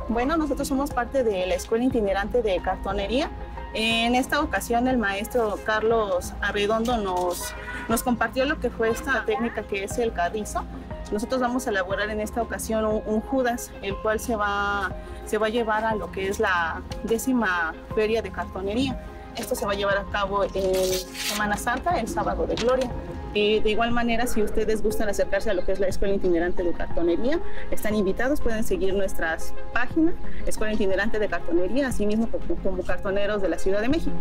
Bueno, 0.08 0.36
nosotros 0.36 0.68
somos 0.68 0.90
parte 0.90 1.24
de 1.24 1.46
la 1.46 1.54
Escuela 1.54 1.84
Itinerante 1.84 2.42
de 2.42 2.60
Cartonería. 2.60 3.30
En 3.72 4.14
esta 4.14 4.40
ocasión 4.40 4.86
el 4.86 4.98
maestro 4.98 5.58
Carlos 5.64 6.34
Arredondo 6.40 6.98
nos, 6.98 7.54
compartió 8.02 8.44
lo 8.44 8.60
que 8.60 8.70
fue 8.70 8.90
esta 8.90 9.24
técnica 9.24 9.62
que 9.62 9.84
es 9.84 9.98
el 9.98 10.12
carrizo. 10.12 10.64
Nosotros 11.10 11.40
vamos 11.40 11.66
a 11.66 11.70
elaborar 11.70 12.10
en 12.10 12.20
esta 12.20 12.42
ocasión 12.42 12.84
un, 12.84 13.20
Judas, 13.22 13.72
el 13.82 13.96
cual 13.96 14.20
se 14.20 14.36
va 14.36 14.86
a 14.86 15.48
llevar 15.48 15.84
a 15.84 15.94
lo 15.94 16.12
que 16.12 16.28
es 16.28 16.38
la 16.38 16.82
décima 17.02 17.74
feria 17.94 18.20
de 18.20 18.30
cartonería. 18.30 19.00
Esto 19.36 19.54
se 19.54 19.64
va 19.66 19.72
a 19.72 19.74
llevar 19.74 19.96
a 19.96 20.04
cabo 20.04 20.44
en 20.44 20.52
Semana 20.54 21.56
Santa, 21.56 21.98
el 21.98 22.08
sábado 22.08 22.46
de 22.46 22.54
Gloria. 22.54 22.90
Y 23.34 23.58
de 23.58 23.70
igual 23.70 23.90
manera, 23.90 24.28
si 24.28 24.42
ustedes 24.42 24.80
gustan 24.80 25.08
acercarse 25.08 25.50
a 25.50 25.54
lo 25.54 25.64
que 25.64 25.72
es 25.72 25.80
la 25.80 25.88
Escuela 25.88 26.14
Itinerante 26.14 26.62
de 26.62 26.72
Cartonería, 26.72 27.40
están 27.72 27.96
invitados, 27.96 28.40
pueden 28.40 28.62
seguir 28.62 28.94
nuestras 28.94 29.52
páginas, 29.72 30.14
Escuela 30.46 30.72
Itinerante 30.72 31.18
de 31.18 31.28
Cartonería, 31.28 31.88
así 31.88 32.06
mismo 32.06 32.28
como 32.62 32.82
cartoneros 32.84 33.42
de 33.42 33.48
la 33.48 33.58
Ciudad 33.58 33.80
de 33.80 33.88
México. 33.88 34.14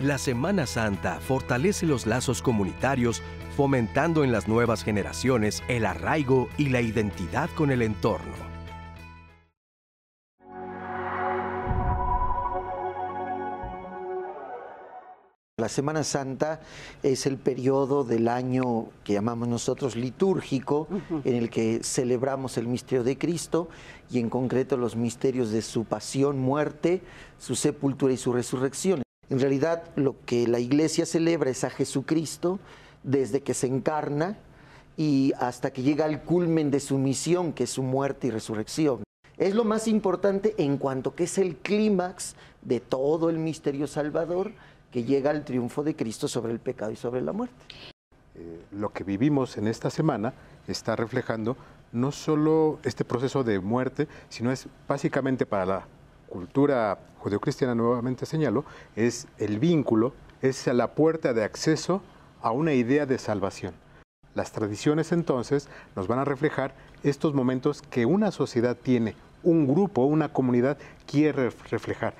La 0.00 0.18
Semana 0.18 0.66
Santa 0.66 1.20
fortalece 1.20 1.86
los 1.86 2.06
lazos 2.06 2.42
comunitarios, 2.42 3.22
fomentando 3.56 4.24
en 4.24 4.32
las 4.32 4.48
nuevas 4.48 4.82
generaciones 4.82 5.62
el 5.68 5.84
arraigo 5.84 6.48
y 6.56 6.70
la 6.70 6.80
identidad 6.80 7.50
con 7.54 7.70
el 7.70 7.82
entorno. 7.82 8.49
La 15.60 15.68
Semana 15.68 16.04
Santa 16.04 16.60
es 17.02 17.26
el 17.26 17.36
periodo 17.36 18.02
del 18.02 18.28
año 18.28 18.86
que 19.04 19.12
llamamos 19.12 19.46
nosotros 19.46 19.94
litúrgico, 19.94 20.88
en 21.22 21.36
el 21.36 21.50
que 21.50 21.80
celebramos 21.84 22.56
el 22.56 22.66
misterio 22.66 23.04
de 23.04 23.18
Cristo 23.18 23.68
y 24.10 24.20
en 24.20 24.30
concreto 24.30 24.78
los 24.78 24.96
misterios 24.96 25.50
de 25.50 25.60
su 25.60 25.84
pasión, 25.84 26.38
muerte, 26.38 27.02
su 27.38 27.56
sepultura 27.56 28.14
y 28.14 28.16
su 28.16 28.32
resurrección. 28.32 29.02
En 29.28 29.38
realidad 29.38 29.84
lo 29.96 30.16
que 30.24 30.48
la 30.48 30.60
iglesia 30.60 31.04
celebra 31.04 31.50
es 31.50 31.62
a 31.62 31.68
Jesucristo 31.68 32.58
desde 33.02 33.42
que 33.42 33.52
se 33.52 33.66
encarna 33.66 34.38
y 34.96 35.34
hasta 35.38 35.74
que 35.74 35.82
llega 35.82 36.06
al 36.06 36.22
culmen 36.22 36.70
de 36.70 36.80
su 36.80 36.96
misión, 36.96 37.52
que 37.52 37.64
es 37.64 37.70
su 37.70 37.82
muerte 37.82 38.28
y 38.28 38.30
resurrección. 38.30 39.02
Es 39.36 39.54
lo 39.54 39.64
más 39.64 39.88
importante 39.88 40.54
en 40.56 40.78
cuanto 40.78 41.14
que 41.14 41.24
es 41.24 41.36
el 41.36 41.56
clímax 41.56 42.34
de 42.62 42.80
todo 42.80 43.28
el 43.28 43.38
misterio 43.38 43.86
salvador 43.86 44.52
que 44.90 45.04
llega 45.04 45.30
al 45.30 45.44
triunfo 45.44 45.82
de 45.82 45.94
Cristo 45.94 46.28
sobre 46.28 46.52
el 46.52 46.58
pecado 46.58 46.90
y 46.90 46.96
sobre 46.96 47.20
la 47.20 47.32
muerte. 47.32 47.64
Eh, 48.34 48.64
lo 48.72 48.92
que 48.92 49.04
vivimos 49.04 49.56
en 49.56 49.68
esta 49.68 49.90
semana 49.90 50.32
está 50.66 50.96
reflejando 50.96 51.56
no 51.92 52.12
solo 52.12 52.78
este 52.84 53.04
proceso 53.04 53.42
de 53.44 53.58
muerte, 53.60 54.08
sino 54.28 54.52
es 54.52 54.66
básicamente 54.88 55.46
para 55.46 55.66
la 55.66 55.86
cultura 56.28 56.98
judeocristiana, 57.18 57.74
nuevamente 57.74 58.26
señalo, 58.26 58.64
es 58.96 59.26
el 59.38 59.58
vínculo, 59.58 60.14
es 60.42 60.66
la 60.68 60.94
puerta 60.94 61.32
de 61.32 61.44
acceso 61.44 62.02
a 62.40 62.52
una 62.52 62.72
idea 62.72 63.06
de 63.06 63.18
salvación. 63.18 63.74
Las 64.34 64.52
tradiciones 64.52 65.12
entonces 65.12 65.68
nos 65.96 66.06
van 66.06 66.20
a 66.20 66.24
reflejar 66.24 66.74
estos 67.02 67.34
momentos 67.34 67.82
que 67.82 68.06
una 68.06 68.30
sociedad 68.30 68.76
tiene, 68.76 69.16
un 69.42 69.66
grupo, 69.66 70.04
una 70.04 70.32
comunidad 70.32 70.78
quiere 71.06 71.50
reflejar 71.70 72.14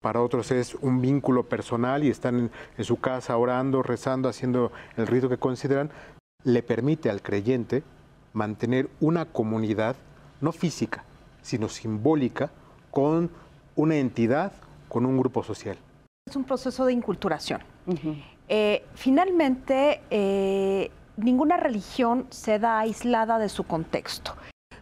para 0.00 0.22
otros 0.22 0.50
es 0.52 0.74
un 0.76 1.00
vínculo 1.00 1.44
personal 1.44 2.04
y 2.04 2.10
están 2.10 2.50
en, 2.76 2.84
su 2.84 3.00
casa 3.00 3.36
orando, 3.36 3.82
rezando, 3.82 4.28
haciendo 4.28 4.70
el 4.96 5.06
rito 5.06 5.28
que 5.28 5.38
consideran, 5.38 5.90
le 6.44 6.62
permite 6.62 7.10
al 7.10 7.20
creyente 7.20 7.82
mantener 8.32 8.88
una 9.00 9.24
comunidad 9.24 9.96
no 10.40 10.52
física, 10.52 11.04
sino 11.42 11.68
simbólica 11.68 12.50
con 12.90 13.30
una 13.74 13.96
entidad, 13.96 14.52
con 14.88 15.04
un 15.04 15.18
grupo 15.18 15.42
social. 15.42 15.76
Es 16.26 16.36
un 16.36 16.44
proceso 16.44 16.84
de 16.84 16.92
inculturación. 16.92 17.60
Eh, 18.48 18.84
finalmente, 18.94 20.02
eh, 20.10 20.90
ninguna 21.16 21.56
religión 21.56 22.26
se 22.30 22.58
da 22.58 22.78
aislada 22.78 23.38
de 23.38 23.48
su 23.48 23.64
contexto 23.64 24.34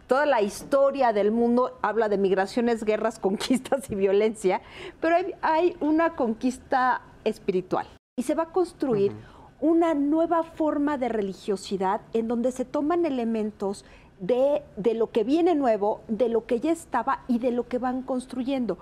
toda 0.07 0.25
la 0.25 0.41
historia 0.41 1.13
del 1.13 1.31
mundo 1.31 1.77
habla 1.81 2.09
de 2.09 2.17
migraciones, 2.17 2.83
guerras, 2.83 3.19
conquistas 3.27 3.89
y 3.91 3.95
violencia, 3.95 4.61
pero 4.99 5.17
hay, 5.41 5.75
una 5.79 6.15
conquista 6.15 7.01
espiritual 7.23 7.87
y 8.17 8.23
se 8.23 8.35
va 8.35 8.43
a 8.43 8.51
construir 8.51 9.11
una 9.59 9.93
nueva 9.93 10.43
forma 10.43 10.97
de 10.97 11.09
religiosidad 11.09 12.01
en 12.13 12.27
donde 12.27 12.51
se 12.51 12.65
toman 12.65 13.05
elementos 13.05 13.85
de, 14.19 14.63
lo 14.95 15.11
que 15.11 15.23
viene 15.23 15.55
nuevo, 15.55 16.01
de 16.07 16.29
lo 16.29 16.45
que 16.45 16.59
ya 16.59 16.71
estaba 16.71 17.23
y 17.27 17.39
de 17.39 17.51
lo 17.51 17.67
que 17.67 17.77
van 17.77 18.01
construyendo. 18.01 18.77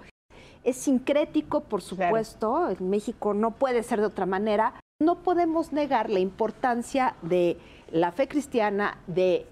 Es 0.64 0.78
sincrético, 0.78 1.62
por 1.62 1.82
supuesto, 1.82 2.70
en 2.70 2.90
México 2.90 3.34
no 3.34 3.52
puede 3.52 3.84
ser 3.84 4.00
de 4.00 4.08
otra 4.08 4.26
manera. 4.26 4.74
No 5.02 5.20
podemos 5.20 5.74
negar 5.74 6.10
la 6.10 6.20
importancia 6.20 7.16
de 7.22 7.58
la 7.92 8.12
fe 8.12 8.28
cristiana, 8.28 8.98
de 9.08 9.46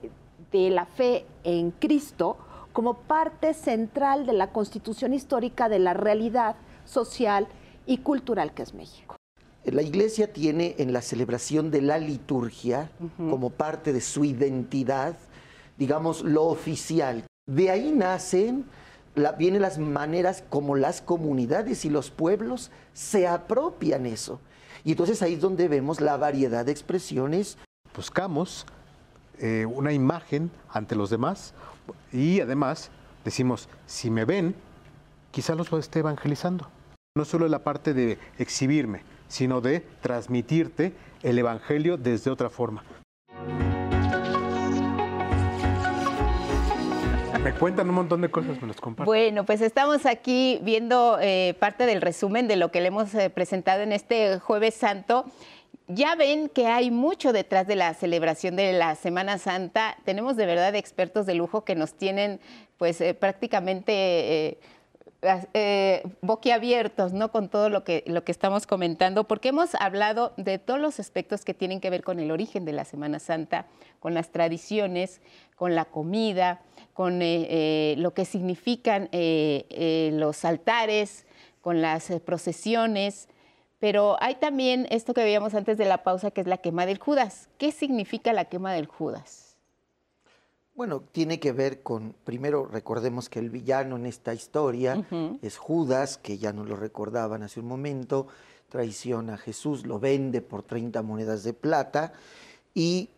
de 0.54 0.70
la 0.70 0.86
fe 0.86 1.26
en 1.44 1.72
Cristo 1.72 2.38
como 2.72 2.94
parte 2.94 3.54
central 3.54 4.26
de 4.26 4.34
la 4.34 4.52
constitución 4.52 5.14
histórica 5.14 5.68
de 5.68 5.80
la 5.80 5.94
realidad 5.94 6.56
social 6.86 7.48
y 7.86 7.98
cultural 7.98 8.54
que 8.54 8.64
es 8.64 8.74
México. 8.74 9.16
La 9.66 9.82
iglesia 9.82 10.32
tiene 10.32 10.76
en 10.78 10.94
la 10.94 11.02
celebración 11.02 11.72
de 11.72 11.82
la 11.82 11.98
liturgia 11.98 12.92
como 13.18 13.50
parte 13.50 13.94
de 13.94 14.02
su 14.02 14.26
identidad, 14.26 15.16
digamos, 15.78 16.22
lo 16.22 16.44
oficial. 16.44 17.24
De 17.48 17.70
ahí 17.70 17.92
nacen, 17.92 18.66
vienen 19.38 19.62
las 19.62 19.78
maneras 19.78 20.44
como 20.50 20.76
las 20.76 21.02
comunidades 21.02 21.86
y 21.86 21.90
los 21.90 22.12
pueblos 22.12 22.72
se 22.94 23.26
apropian 23.26 24.06
eso. 24.06 24.42
Y 24.84 24.92
entonces 24.92 25.22
ahí 25.22 25.36
es 25.36 25.42
donde 25.42 25.70
vemos 25.70 26.02
la 26.02 26.18
variedad 26.18 26.66
de 26.66 26.74
expresiones. 26.74 27.58
Buscamos 27.96 28.66
eh, 29.46 29.66
una 29.66 29.92
imagen 29.92 30.52
ante 30.70 30.96
los 30.96 31.10
demás 31.10 31.54
y 32.14 32.40
además 32.40 32.92
decimos, 33.26 33.68
si 33.86 34.10
me 34.10 34.24
ven, 34.24 34.56
quizá 35.32 35.54
los 35.54 35.70
esté 35.74 36.00
evangelizando. 36.00 36.70
No 37.18 37.26
solo 37.26 37.50
la 37.50 37.60
parte 37.60 37.94
de 37.94 38.18
exhibirme, 38.38 39.02
sino 39.28 39.60
de 39.60 39.82
transmitirte 40.02 40.94
el 41.24 41.38
Evangelio 41.38 41.98
desde 41.98 42.32
otra 42.32 42.50
forma. 42.50 42.86
Me 47.44 47.54
cuentan 47.54 47.90
un 47.90 47.96
montón 47.96 48.22
de 48.22 48.32
cosas, 48.32 48.62
me 48.62 48.70
los 48.70 48.80
comparten. 48.80 49.06
Bueno, 49.06 49.44
pues 49.44 49.60
estamos 49.60 50.06
aquí 50.06 50.62
viendo 50.64 51.18
eh, 51.20 51.58
parte 51.60 51.86
del 51.86 52.00
resumen 52.00 52.48
de 52.48 52.56
lo 52.56 52.72
que 52.72 52.80
le 52.80 52.88
hemos 52.88 53.14
eh, 53.14 53.30
presentado 53.30 53.82
en 53.82 53.92
este 53.92 54.40
jueves 54.40 54.76
santo. 54.76 55.26
Ya 55.88 56.16
ven 56.16 56.50
que 56.50 56.68
hay 56.68 56.92
mucho 56.92 57.34
detrás 57.34 57.68
de 57.68 57.76
la 57.76 57.94
celebración 57.94 58.56
de 58.56 58.74
la 58.74 58.96
Semana 58.96 59.38
Santa. 59.38 59.98
Tenemos 60.06 60.38
de 60.38 60.46
verdad 60.46 60.76
expertos 60.76 61.26
de 61.26 61.36
lujo 61.36 61.66
que 61.66 61.76
nos 61.76 61.94
tienen 61.94 62.40
pues 62.78 63.02
eh, 63.02 63.14
prácticamente 63.14 64.58
eh, 65.54 66.04
boquiabiertos, 66.22 67.14
¿no? 67.14 67.32
Con 67.32 67.48
todo 67.48 67.70
lo 67.70 67.86
que, 67.86 68.04
lo 68.08 68.26
que 68.26 68.34
estamos 68.34 68.68
comentando, 68.68 69.24
porque 69.24 69.50
hemos 69.50 69.74
hablado 69.76 70.34
de 70.36 70.60
todos 70.60 70.82
los 70.82 71.00
aspectos 71.00 71.46
que 71.46 71.54
tienen 71.54 71.80
que 71.80 71.90
ver 71.90 72.04
con 72.04 72.20
el 72.20 72.30
origen 72.30 72.66
de 72.66 72.74
la 72.74 72.84
Semana 72.84 73.20
Santa, 73.20 73.68
con 74.02 74.14
las 74.14 74.32
tradiciones, 74.32 75.22
con 75.56 75.76
la 75.76 75.86
comida, 75.86 76.60
con 76.94 77.22
eh, 77.22 77.48
eh, 77.50 77.96
lo 78.00 78.14
que 78.14 78.26
significan 78.26 79.10
los 79.12 80.44
altares, 80.44 81.26
con 81.62 81.82
las 81.82 82.12
procesiones. 82.26 83.30
Pero 83.84 84.16
hay 84.22 84.36
también 84.36 84.88
esto 84.92 85.14
que 85.14 85.26
veíamos 85.26 85.54
antes 85.56 85.78
de 85.78 85.84
la 85.84 86.04
pausa, 86.04 86.32
que 86.32 86.40
es 86.40 86.48
la 86.48 86.60
quema 86.60 86.86
del 86.86 87.00
Judas. 87.00 87.50
¿Qué 87.58 87.74
significa 87.74 88.32
la 88.32 88.46
quema 88.46 88.72
del 88.72 88.86
Judas? 88.86 89.58
Bueno, 90.74 91.02
tiene 91.12 91.38
que 91.42 91.52
ver 91.52 91.84
con, 91.84 92.16
primero 92.24 92.66
recordemos 92.66 93.28
que 93.28 93.40
el 93.40 93.50
villano 93.50 93.98
en 93.98 94.06
esta 94.06 94.34
historia 94.34 95.06
es 95.42 95.58
Judas, 95.58 96.18
que 96.18 96.38
ya 96.38 96.54
no 96.54 96.64
lo 96.64 96.78
recordaban 96.78 97.44
hace 97.44 97.60
un 97.60 97.66
momento, 97.66 98.28
traiciona 98.70 99.34
a 99.34 99.38
Jesús, 99.38 99.86
lo 99.86 100.00
vende 100.00 100.40
por 100.42 100.64
30 100.64 101.02
monedas 101.02 101.44
de 101.44 101.52
plata 101.52 102.14
y 102.74 103.10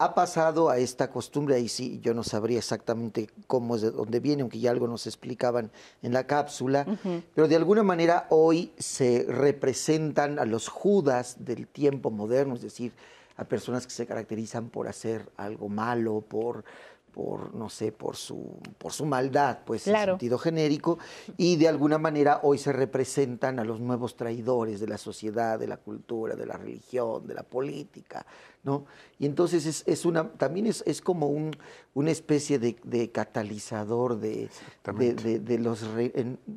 ha 0.00 0.14
pasado 0.14 0.70
a 0.70 0.78
esta 0.78 1.10
costumbre, 1.10 1.56
ahí 1.56 1.68
sí, 1.68 2.00
yo 2.02 2.14
no 2.14 2.24
sabría 2.24 2.56
exactamente 2.56 3.28
cómo 3.46 3.76
es 3.76 3.82
de 3.82 3.90
dónde 3.90 4.18
viene, 4.18 4.40
aunque 4.40 4.58
ya 4.58 4.70
algo 4.70 4.88
nos 4.88 5.06
explicaban 5.06 5.70
en 6.02 6.14
la 6.14 6.26
cápsula, 6.26 6.86
pero 7.34 7.48
de 7.48 7.56
alguna 7.56 7.82
manera 7.82 8.26
hoy 8.30 8.72
se 8.78 9.26
representan 9.28 10.38
a 10.38 10.46
los 10.46 10.68
Judas 10.68 11.44
del 11.44 11.66
tiempo 11.66 12.10
moderno, 12.10 12.54
es 12.54 12.62
decir, 12.62 12.92
a 13.36 13.44
personas 13.44 13.86
que 13.86 13.92
se 13.92 14.06
caracterizan 14.06 14.70
por 14.70 14.88
hacer 14.88 15.28
algo 15.36 15.68
malo, 15.68 16.22
por, 16.26 16.64
por 17.12 17.54
no 17.54 17.68
sé, 17.68 17.92
por 17.92 18.16
su, 18.16 18.58
por 18.78 18.92
su 18.92 19.04
maldad, 19.06 19.58
pues 19.64 19.86
en 19.86 19.96
sentido 19.96 20.38
genérico, 20.38 20.98
y 21.36 21.56
de 21.56 21.68
alguna 21.68 21.98
manera 21.98 22.40
hoy 22.42 22.58
se 22.58 22.72
representan 22.72 23.58
a 23.58 23.64
los 23.64 23.80
nuevos 23.80 24.16
traidores 24.16 24.80
de 24.80 24.86
la 24.86 24.98
sociedad, 24.98 25.58
de 25.58 25.66
la 25.66 25.76
cultura, 25.76 26.36
de 26.36 26.46
la 26.46 26.56
religión, 26.56 27.26
de 27.26 27.34
la 27.34 27.42
política, 27.42 28.24
¿no? 28.62 28.84
Y 29.18 29.26
entonces 29.26 29.84
es, 29.86 30.04
una, 30.04 30.28
también 30.32 30.66
es, 30.66 30.82
es 30.86 31.00
como 31.00 31.28
un, 31.28 31.56
una 31.94 32.10
especie 32.10 32.58
de, 32.58 33.10
catalizador 33.10 34.18
de, 34.18 34.48
de, 34.84 35.58
los, 35.58 35.84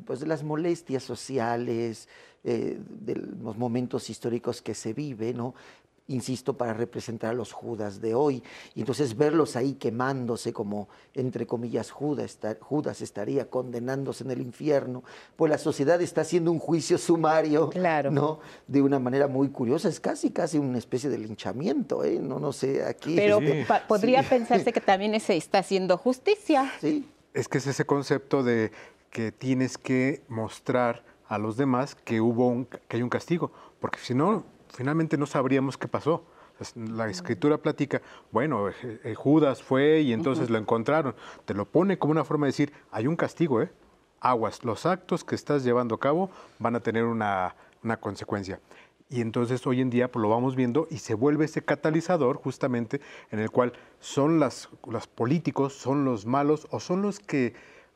pues 0.06 0.20
de 0.20 0.28
las 0.28 0.44
molestias 0.44 1.04
sociales, 1.04 2.08
eh, 2.46 2.78
de 2.90 3.16
los 3.16 3.58
momentos 3.58 4.10
históricos 4.10 4.62
que 4.62 4.74
se 4.74 4.92
vive, 4.92 5.34
¿no? 5.34 5.56
Insisto, 6.08 6.58
para 6.58 6.74
representar 6.74 7.32
a 7.32 7.34
los 7.34 7.54
Judas 7.54 8.02
de 8.02 8.14
hoy. 8.14 8.44
Y 8.76 8.82
entonces 8.82 9.16
verlos 9.18 9.56
ahí 9.56 9.74
quemándose 9.74 10.52
como, 10.52 10.90
entre 11.14 11.48
comillas, 11.48 11.92
Judas, 11.92 12.38
Judas 12.60 13.02
estaría 13.02 13.50
condenándose 13.50 14.24
en 14.24 14.32
el 14.32 14.42
infierno, 14.42 15.04
pues 15.36 15.50
la 15.50 15.58
sociedad 15.58 16.02
está 16.02 16.22
haciendo 16.22 16.52
un 16.52 16.60
juicio 16.60 16.98
sumario, 16.98 17.70
claro. 17.70 18.12
¿no? 18.12 18.40
De 18.68 18.82
una 18.82 19.00
manera 19.00 19.28
muy 19.28 19.50
curiosa, 19.50 19.90
es 19.90 20.00
casi, 20.00 20.32
casi 20.32 20.58
una 20.58 20.78
especie 20.78 21.10
de 21.10 21.18
linchamiento, 21.18 22.04
¿eh? 22.04 22.20
No, 22.20 22.40
no 22.40 22.52
sé, 22.52 22.84
aquí... 22.84 23.16
Pero 23.16 23.40
podría 23.88 24.24
pensarse 24.24 24.74
que 24.74 24.82
también 24.82 25.20
se 25.20 25.38
está 25.38 25.60
haciendo 25.60 25.98
justicia. 25.98 26.72
Sí. 26.82 27.08
Es 27.34 27.48
que 27.48 27.58
es 27.58 27.68
ese 27.68 27.86
concepto 27.86 28.44
de 28.44 28.72
que 29.10 29.32
tienes 29.32 29.78
que 29.78 30.22
mostrar 30.28 31.04
a 31.28 31.38
los 31.38 31.58
demás 31.58 31.96
que 31.96 32.22
hubo 32.22 32.48
un, 32.48 32.66
que 32.66 32.98
hay 32.98 33.02
un 33.02 33.10
castigo, 33.10 33.52
porque 33.80 34.00
si 34.00 34.14
no, 34.14 34.44
finalmente 34.74 35.18
no 35.18 35.26
sabríamos 35.26 35.78
qué 35.78 35.88
pasó. 35.88 36.26
La 36.76 37.10
escritura 37.10 37.58
platica, 37.58 38.02
bueno, 38.32 38.70
eh, 38.70 38.74
eh, 39.04 39.16
Judas 39.16 39.64
fue 39.64 40.02
y 40.02 40.14
entonces 40.14 40.50
lo 40.50 40.58
encontraron. 40.58 41.16
Te 41.46 41.54
lo 41.54 41.66
pone 41.66 41.98
como 41.98 42.12
una 42.12 42.24
forma 42.24 42.46
de 42.46 42.52
decir, 42.52 42.74
hay 42.92 43.08
un 43.08 43.16
castigo, 43.16 43.62
¿eh? 43.62 43.72
Aguas, 44.20 44.64
los 44.64 44.86
actos 44.86 45.24
que 45.24 45.36
estás 45.36 45.64
llevando 45.64 45.96
a 45.96 46.00
cabo 46.00 46.30
van 46.60 46.76
a 46.76 46.80
tener 46.80 47.06
una, 47.06 47.56
consecuencia. 48.00 48.62
Y 49.10 49.20
entonces 49.20 49.66
hoy 49.68 49.82
en 49.82 49.90
día 49.90 50.12
pues, 50.12 50.22
lo 50.22 50.30
vamos 50.30 50.56
viendo 50.56 50.88
y 50.90 51.00
se 51.00 51.14
vuelve 51.14 51.46
ese 51.46 51.64
catalizador 51.64 52.38
justamente 52.38 53.02
en 53.32 53.40
el 53.40 53.52
cual 53.52 53.74
son 54.00 54.40
las, 54.40 54.70
los 54.88 55.08
políticos, 55.08 55.74
son 55.74 56.06
los 56.06 56.26
malos 56.26 56.68
o 56.72 56.80
son 56.80 57.02
los 57.02 57.20
que 57.20 57.54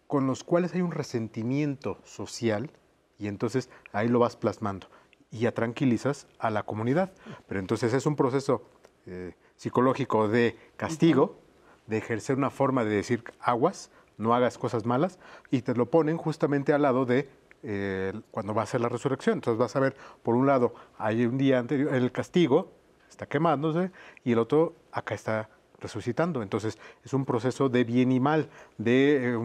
con 0.07 0.27
los 0.27 0.43
cuales 0.43 0.73
hay 0.73 0.81
un 0.81 0.91
resentimiento 0.91 1.97
social 2.03 2.71
y 3.17 3.27
entonces 3.27 3.69
ahí 3.93 4.09
lo 4.09 4.19
vas 4.19 4.35
plasmando 4.35 4.87
y 5.31 5.39
ya 5.39 5.51
tranquilizas 5.51 6.27
a 6.39 6.49
la 6.49 6.63
comunidad. 6.63 7.11
Pero 7.47 7.59
entonces 7.59 7.93
es 7.93 8.05
un 8.05 8.15
proceso 8.15 8.63
eh, 9.05 9.33
psicológico 9.55 10.27
de 10.27 10.57
castigo, 10.75 11.39
de 11.87 11.97
ejercer 11.97 12.37
una 12.37 12.49
forma 12.49 12.83
de 12.83 12.95
decir 12.95 13.23
aguas, 13.39 13.91
no 14.17 14.33
hagas 14.33 14.57
cosas 14.57 14.85
malas, 14.85 15.19
y 15.51 15.61
te 15.61 15.75
lo 15.75 15.87
ponen 15.87 16.17
justamente 16.17 16.73
al 16.73 16.81
lado 16.81 17.05
de 17.05 17.29
eh, 17.63 18.13
cuando 18.31 18.53
va 18.53 18.63
a 18.63 18.65
ser 18.65 18.81
la 18.81 18.89
resurrección. 18.89 19.35
Entonces 19.37 19.59
vas 19.59 19.75
a 19.75 19.79
ver, 19.79 19.95
por 20.23 20.35
un 20.35 20.45
lado, 20.45 20.73
hay 20.97 21.25
un 21.25 21.37
día 21.37 21.59
anterior, 21.59 21.93
el 21.93 22.11
castigo 22.11 22.71
está 23.09 23.25
quemándose, 23.25 23.91
y 24.23 24.33
el 24.33 24.39
otro 24.39 24.75
acá 24.91 25.15
está 25.15 25.49
resucitando. 25.79 26.41
Entonces 26.41 26.77
es 27.03 27.13
un 27.13 27.25
proceso 27.25 27.69
de 27.69 27.83
bien 27.83 28.11
y 28.11 28.19
mal, 28.19 28.49
de... 28.77 29.31
Eh, 29.31 29.37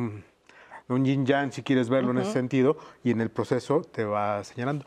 un, 0.89 1.05
yin 1.07 1.25
yang, 1.25 1.53
si 1.53 1.63
quieres 1.63 1.89
verlo 1.89 2.11
en 2.11 2.19
ese 2.19 2.33
sentido, 2.33 2.77
y 3.03 3.13
en 3.13 3.23
el 3.23 3.31
proceso 3.31 3.81
te 3.81 4.05
va 4.05 4.45
señalando 4.45 4.85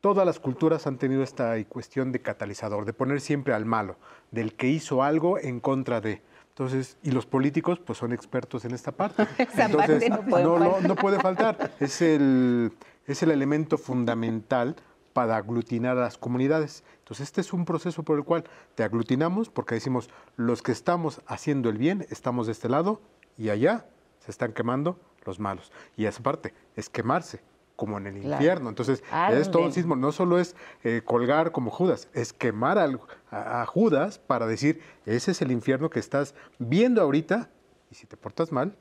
todas 0.00 0.26
las 0.26 0.38
culturas 0.38 0.86
han 0.86 0.98
tenido 0.98 1.22
esta 1.22 1.62
cuestión 1.64 2.12
de 2.12 2.20
catalizador, 2.20 2.84
de 2.84 2.92
poner 2.92 3.20
siempre 3.20 3.54
al 3.54 3.64
malo, 3.64 3.96
del 4.30 4.54
que 4.54 4.68
hizo 4.68 5.02
algo 5.02 5.38
en 5.38 5.60
contra 5.60 6.00
de. 6.00 6.22
Entonces, 6.48 6.96
y 7.02 7.10
los 7.10 7.26
políticos 7.26 7.78
pues 7.78 7.98
son 7.98 8.12
expertos 8.12 8.64
en 8.64 8.72
esta 8.72 8.92
parte. 8.92 9.26
Entonces, 9.38 10.08
no 10.08 10.22
puede, 10.22 10.88
no, 10.88 10.96
puede 10.96 11.20
faltar. 11.20 11.72
Es 11.80 12.00
el, 12.00 12.72
es 13.06 13.22
el 13.22 13.30
elemento 13.30 13.76
fundamental 13.76 14.76
para 15.12 15.36
aglutinar 15.36 15.98
a 15.98 16.02
las 16.02 16.18
comunidades. 16.18 16.82
Entonces, 16.98 17.24
este 17.28 17.40
es 17.40 17.52
un 17.52 17.64
proceso 17.64 18.02
por 18.02 18.18
el 18.18 18.24
cual 18.24 18.44
te 18.74 18.84
aglutinamos 18.84 19.48
porque 19.50 19.74
decimos, 19.74 20.08
los 20.36 20.62
que 20.62 20.72
estamos 20.72 21.20
haciendo 21.26 21.68
el 21.68 21.78
bien, 21.78 22.06
estamos 22.10 22.46
de 22.46 22.52
este 22.52 22.68
lado 22.68 23.00
y 23.36 23.50
allá 23.50 23.86
se 24.18 24.30
están 24.30 24.52
quemando 24.52 24.98
los 25.24 25.40
malos. 25.40 25.72
Y 25.96 26.06
esa 26.06 26.22
parte 26.22 26.54
es 26.74 26.88
quemarse, 26.88 27.40
como 27.76 27.98
en 27.98 28.06
el 28.06 28.16
infierno. 28.16 28.68
Entonces, 28.68 29.04
es 29.30 29.50
todo 29.50 29.64
un 29.64 29.72
sismo. 29.72 29.94
No 29.96 30.10
solo 30.10 30.38
es 30.38 30.56
eh, 30.82 31.02
colgar 31.04 31.52
como 31.52 31.70
Judas, 31.70 32.08
es 32.14 32.32
quemar 32.32 32.78
a, 32.78 32.88
a 33.30 33.66
Judas 33.66 34.18
para 34.18 34.46
decir, 34.46 34.80
ese 35.04 35.30
es 35.30 35.42
el 35.42 35.52
infierno 35.52 35.90
que 35.90 36.00
estás 36.00 36.34
viendo 36.58 37.02
ahorita 37.02 37.50
y 37.90 37.94
si 37.94 38.06
te 38.06 38.16
portas 38.16 38.50
mal, 38.50 38.74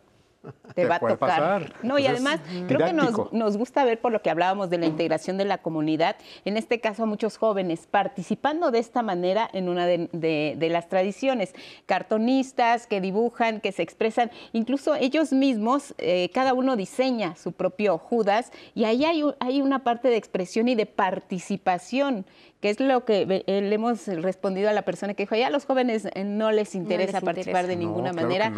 te, 0.73 0.85
va 0.85 0.95
a 0.95 0.99
tocar. 0.99 1.73
No, 1.84 1.99
y 1.99 2.07
además 2.07 2.39
creo 2.67 2.80
que 2.85 2.93
nos, 2.93 3.57
gusta 3.57 3.85
ver 3.85 3.99
por 3.99 4.11
lo 4.11 4.22
que 4.22 4.30
hablábamos 4.30 4.69
de 4.69 4.77
la 4.77 4.85
integración 4.85 5.38
de 5.38 5.45
la 5.45 5.59
comunidad, 5.59 6.15
en 6.43 6.57
este 6.57 6.80
caso 6.80 7.03
a 7.03 7.05
muchos 7.05 7.38
jóvenes 7.38 7.88
participando 7.89 8.72
de 8.72 8.80
esta 8.80 9.01
manera 9.01 9.49
en 9.53 9.69
una 9.69 9.85
de, 9.85 10.67
las 10.72 10.89
tradiciones, 10.89 11.53
cartonistas 11.85 12.88
que 12.88 13.01
dibujan, 13.01 13.61
que 13.61 13.72
se 13.72 13.84
expresan, 13.84 14.31
incluso 14.53 14.95
ellos 14.95 15.31
mismos, 15.31 15.93
eh, 15.97 16.30
cada 16.34 16.53
uno 16.53 16.76
diseña 16.76 17.35
su 17.35 17.51
propio 17.51 17.97
Judas 17.97 18.51
y 18.73 18.85
ahí 18.85 19.05
hay, 19.05 19.23
hay 19.39 19.61
una 19.61 19.84
parte 19.84 20.09
de 20.09 20.17
expresión 20.17 20.67
y 20.67 20.76
de 20.76 20.85
participación 20.85 22.26
que 22.65 22.71
es 22.71 22.79
lo 22.79 23.05
que 23.05 23.27
le 23.45 23.75
hemos 23.75 24.07
respondido 24.07 24.71
a 24.71 24.73
la 24.73 24.81
persona 24.81 25.13
que 25.13 25.21
dijo, 25.21 25.35
ya 25.35 25.45
a 25.45 25.49
los 25.51 25.65
jóvenes 25.65 26.07
eh, 26.15 26.23
no 26.23 26.51
les 26.51 26.73
interesa 26.73 27.21
participar 27.21 27.67
de 27.67 27.75
ninguna 27.75 28.11
manera, 28.11 28.51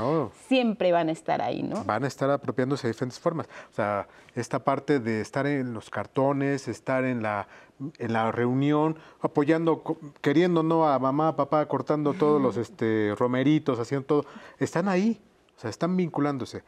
siempre 0.48 0.94
van 0.94 1.10
a 1.10 1.12
estar 1.12 1.42
ahí, 1.42 1.62
¿no? 1.62 1.84
Van 1.84 2.06
a 2.06 2.08
estar 2.08 2.32
apropiándose 2.32 2.88
de 2.88 2.94
diferentes 2.94 3.20
formas. 3.20 3.50
O 3.70 3.76
sea, 3.76 4.08
esta 4.34 4.60
parte 4.60 5.02
de 5.02 5.20
estar 5.20 5.46
en 5.46 5.74
los 5.74 5.90
cartones, 5.90 6.70
estar 6.70 7.04
en 7.04 7.22
la 7.22 7.50
en 7.98 8.14
la 8.14 8.32
reunión, 8.32 8.98
apoyando, 9.20 9.84
queriendo 10.22 10.64
no 10.64 10.88
a 10.88 10.98
mamá, 11.00 11.36
papá, 11.36 11.68
cortando 11.68 12.14
todos 12.14 12.42
los 12.42 12.56
este, 12.66 13.14
romeritos, 13.20 13.78
haciendo 13.78 14.06
todo, 14.06 14.26
están 14.58 14.88
ahí, 14.88 15.20
o 15.58 15.60
sea, 15.60 15.70
están 15.70 15.98
vinculándose. 15.98 16.64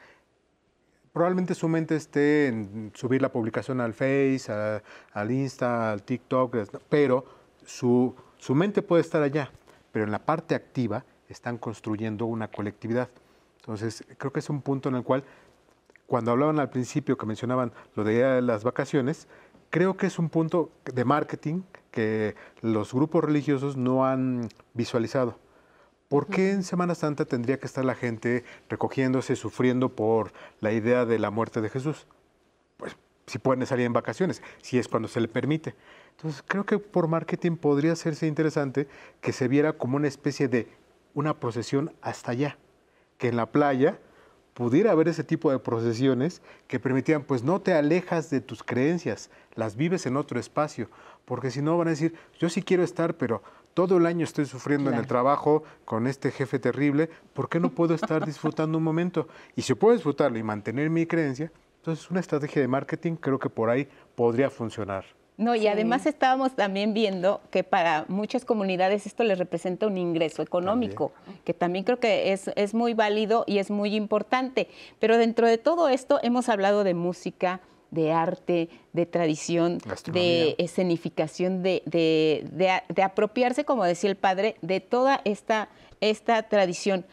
Probablemente 1.13 1.55
su 1.55 1.67
mente 1.67 1.95
esté 1.95 2.47
en 2.47 2.91
subir 2.93 3.21
la 3.21 3.31
publicación 3.31 3.81
al 3.81 3.93
Face, 3.93 4.45
al 5.13 5.31
Insta, 5.31 5.91
al 5.91 6.03
TikTok, 6.03 6.55
pero 6.87 7.25
su, 7.65 8.15
su 8.37 8.53
mente 8.53 8.81
puede 8.81 9.01
estar 9.01 9.21
allá, 9.21 9.51
pero 9.91 10.05
en 10.05 10.11
la 10.11 10.19
parte 10.19 10.53
activa 10.53 11.03
están 11.27 11.57
construyendo 11.57 12.25
una 12.25 12.49
colectividad. 12.49 13.09
Entonces, 13.61 14.03
creo 14.17 14.31
que 14.31 14.39
es 14.39 14.49
un 14.49 14.61
punto 14.61 14.89
en 14.89 14.95
el 14.95 15.03
cual, 15.03 15.23
cuando 16.05 16.31
hablaban 16.31 16.59
al 16.59 16.69
principio 16.69 17.17
que 17.17 17.25
mencionaban 17.25 17.71
lo 17.95 18.03
de 18.03 18.41
las 18.41 18.63
vacaciones, 18.63 19.27
creo 19.69 19.97
que 19.97 20.07
es 20.07 20.19
un 20.19 20.29
punto 20.29 20.71
de 20.85 21.05
marketing 21.05 21.61
que 21.91 22.35
los 22.61 22.93
grupos 22.93 23.23
religiosos 23.23 23.77
no 23.77 24.05
han 24.05 24.47
visualizado. 24.73 25.37
¿Por 26.09 26.25
qué 26.25 26.49
en 26.51 26.63
Semana 26.63 26.95
Santa 26.95 27.25
tendría 27.25 27.59
que 27.59 27.67
estar 27.67 27.85
la 27.85 27.93
gente 27.93 28.43
recogiéndose, 28.67 29.35
sufriendo 29.35 29.89
por 29.89 30.33
la 30.59 30.71
idea 30.71 31.05
de 31.05 31.19
la 31.19 31.29
muerte 31.29 31.61
de 31.61 31.69
Jesús? 31.69 32.07
Pues 32.77 32.97
si 33.27 33.37
pueden 33.37 33.63
salir 33.67 33.85
en 33.85 33.93
vacaciones, 33.93 34.41
si 34.63 34.79
es 34.79 34.87
cuando 34.87 35.07
se 35.07 35.21
le 35.21 35.27
permite. 35.27 35.75
Entonces 36.17 36.43
creo 36.45 36.65
que 36.65 36.79
por 36.79 37.07
marketing 37.07 37.57
podría 37.57 37.91
hacerse 37.91 38.25
interesante 38.25 38.87
que 39.21 39.33
se 39.33 39.47
viera 39.47 39.73
como 39.73 39.97
una 39.97 40.07
especie 40.07 40.47
de 40.47 40.67
una 41.13 41.39
procesión 41.39 41.93
hasta 42.01 42.31
allá, 42.31 42.57
que 43.19 43.27
en 43.27 43.37
la 43.37 43.51
playa 43.51 43.99
pudiera 44.55 44.91
haber 44.91 45.09
ese 45.09 45.23
tipo 45.23 45.51
de 45.51 45.59
procesiones 45.59 46.41
que 46.67 46.79
permitían, 46.79 47.23
pues 47.23 47.43
no 47.43 47.61
te 47.61 47.73
alejas 47.73 48.31
de 48.31 48.41
tus 48.41 48.63
creencias, 48.63 49.29
las 49.53 49.75
vives 49.75 50.07
en 50.07 50.17
otro 50.17 50.39
espacio, 50.39 50.89
porque 51.25 51.51
si 51.51 51.61
no 51.61 51.77
van 51.77 51.87
a 51.87 51.91
decir, 51.91 52.15
yo 52.39 52.49
sí 52.49 52.63
quiero 52.63 52.83
estar, 52.83 53.15
pero 53.15 53.43
todo 53.73 53.97
el 53.97 54.05
año 54.05 54.23
estoy 54.23 54.45
sufriendo 54.45 54.89
en 54.89 54.97
el 54.97 55.07
trabajo 55.07 55.63
con 55.85 56.07
este 56.07 56.31
jefe 56.31 56.59
terrible, 56.59 57.09
¿por 57.33 57.49
qué 57.49 57.59
no 57.59 57.69
puedo 57.69 57.93
estar 57.93 58.25
disfrutando 58.25 58.77
un 58.77 58.83
momento? 58.83 59.27
Y 59.55 59.61
si 59.61 59.73
puedo 59.73 59.93
disfrutarlo 59.93 60.37
y 60.37 60.43
mantener 60.43 60.89
mi 60.89 61.05
creencia, 61.05 61.51
entonces 61.77 62.09
una 62.11 62.19
estrategia 62.19 62.61
de 62.61 62.67
marketing 62.67 63.15
creo 63.15 63.39
que 63.39 63.49
por 63.49 63.69
ahí 63.69 63.87
podría 64.15 64.49
funcionar. 64.49 65.05
No, 65.39 65.55
y 65.55 65.67
además 65.67 66.05
estábamos 66.05 66.53
también 66.53 66.93
viendo 66.93 67.39
que 67.49 67.63
para 67.63 68.03
muchas 68.09 68.43
comunidades 68.43 69.05
esto 69.05 69.23
les 69.23 69.39
representa 69.39 69.87
un 69.87 69.97
ingreso 69.97 70.41
económico, 70.41 71.13
que 71.45 71.53
también 71.53 71.85
creo 71.85 71.97
que 71.97 72.33
es, 72.33 72.51
es 72.57 72.73
muy 72.73 72.93
válido 72.93 73.45
y 73.47 73.59
es 73.59 73.71
muy 73.71 73.95
importante. 73.95 74.67
Pero 74.99 75.17
dentro 75.17 75.47
de 75.47 75.57
todo 75.57 75.87
esto 75.87 76.19
hemos 76.23 76.49
hablado 76.49 76.83
de 76.83 76.93
música, 76.93 77.61
de 77.91 78.11
arte, 78.11 78.69
de 78.93 79.05
tradición, 79.05 79.79
de 80.11 80.55
escenificación, 80.57 81.63
de, 81.63 81.81
de, 81.85 83.03
apropiarse, 83.03 83.65
como 83.65 83.83
decía 83.83 84.09
el 84.09 84.15
padre, 84.15 84.55
de 84.61 84.79
toda 84.79 85.21
esta, 85.25 85.69
esta 86.01 86.43
tradición. 86.43 87.05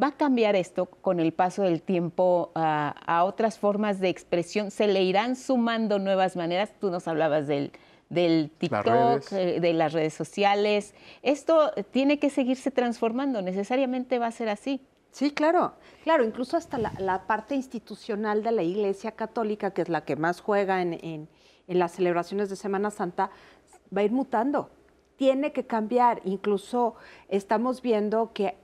¿Va 0.00 0.08
a 0.08 0.12
cambiar 0.12 0.56
esto 0.56 0.86
con 0.86 1.20
el 1.20 1.32
paso 1.32 1.62
del 1.62 1.80
tiempo 1.80 2.52
a, 2.54 3.22
otras 3.24 3.58
formas 3.58 3.98
de 3.98 4.10
expresión? 4.10 4.70
¿Se 4.70 4.88
le 4.88 5.02
irán 5.02 5.36
sumando 5.36 5.98
nuevas 5.98 6.36
maneras? 6.36 6.72
Tú 6.78 6.90
nos 6.90 7.08
hablabas 7.08 7.46
del, 7.46 7.72
del 8.10 8.50
TikTok, 8.58 9.32
eh, 9.32 9.60
de 9.60 9.72
las 9.72 9.94
redes 9.94 10.12
sociales. 10.12 10.94
Esto 11.22 11.72
tiene 11.92 12.18
que 12.18 12.28
seguirse 12.28 12.70
transformando, 12.70 13.40
necesariamente 13.40 14.18
va 14.18 14.26
a 14.26 14.32
ser 14.32 14.50
así. 14.50 14.82
Sí, 15.16 15.30
claro, 15.30 15.72
claro, 16.04 16.24
incluso 16.24 16.58
hasta 16.58 16.76
la, 16.76 17.26
parte 17.26 17.54
institucional 17.54 18.42
de 18.42 18.52
la 18.52 18.62
Iglesia 18.62 19.12
Católica, 19.12 19.70
que 19.70 19.80
es 19.80 19.88
la 19.88 20.04
que 20.04 20.14
más 20.14 20.42
juega 20.42 20.82
en, 20.82 20.92
en 20.92 21.78
las 21.78 21.92
celebraciones 21.92 22.50
de 22.50 22.56
Semana 22.56 22.90
Santa, 22.90 23.30
va 23.96 24.02
a 24.02 24.04
ir 24.04 24.12
mutando. 24.12 24.68
Tiene 25.16 25.54
que 25.54 25.66
cambiar. 25.66 26.20
Incluso 26.26 26.96
estamos 27.28 27.80
viendo 27.80 28.34
que 28.34 28.58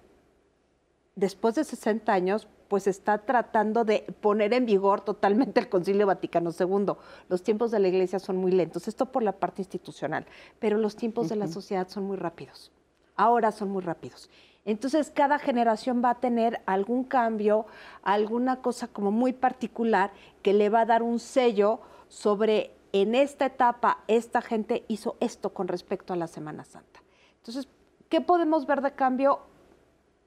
después 1.17 1.55
de 1.55 1.65
60 1.65 2.13
años, 2.13 2.47
pues 2.69 2.87
está 2.87 3.17
tratando 3.25 3.87
de 3.87 4.05
poner 4.21 4.53
en 4.53 4.67
vigor 4.67 5.01
totalmente 5.01 5.59
el 5.59 5.71
Concilio 5.71 6.07
Vaticano 6.07 6.51
II. 6.51 6.97
Los 7.31 7.43
tiempos 7.43 7.71
de 7.71 7.79
la 7.79 7.89
Iglesia 7.89 8.19
son 8.19 8.37
muy 8.37 8.53
lentos, 8.53 8.89
esto 8.89 9.07
por 9.07 9.23
la 9.23 9.33
parte 9.33 9.63
institucional, 9.63 10.27
pero 10.59 10.77
los 10.77 10.97
tiempos 10.97 11.31
de 11.31 11.37
la 11.37 11.49
sociedad 11.49 11.89
son 11.89 12.05
muy 12.05 12.19
rápidos. 12.19 12.73
Ahora 13.17 13.53
son 13.53 13.71
muy 13.71 13.83
rápidos. 13.83 14.29
Entonces, 14.65 15.11
cada 15.11 15.39
generación 15.39 16.03
va 16.05 16.11
a 16.11 16.21
tener 16.21 16.61
algún 16.67 17.05
cambio, 17.05 17.67
alguna 18.03 18.61
cosa 18.63 18.89
como 18.89 19.11
muy 19.11 19.33
particular 19.33 20.13
que 20.43 20.53
le 20.53 20.69
va 20.69 20.83
a 20.83 20.87
dar 20.87 21.03
un 21.03 21.19
sello 21.19 21.81
sobre 22.09 22.73
en 22.93 23.15
esta 23.15 23.47
etapa 23.47 24.05
esta 24.07 24.43
gente 24.43 24.85
hizo 24.89 25.17
esto 25.21 25.53
con 25.55 25.67
respecto 25.67 26.13
a 26.13 26.17
la 26.17 26.27
Semana 26.27 26.65
Santa. 26.65 27.03
Entonces, 27.39 27.69
¿qué 28.09 28.21
podemos 28.21 28.67
ver 28.67 28.83
de 28.83 28.93
cambio? 28.93 29.41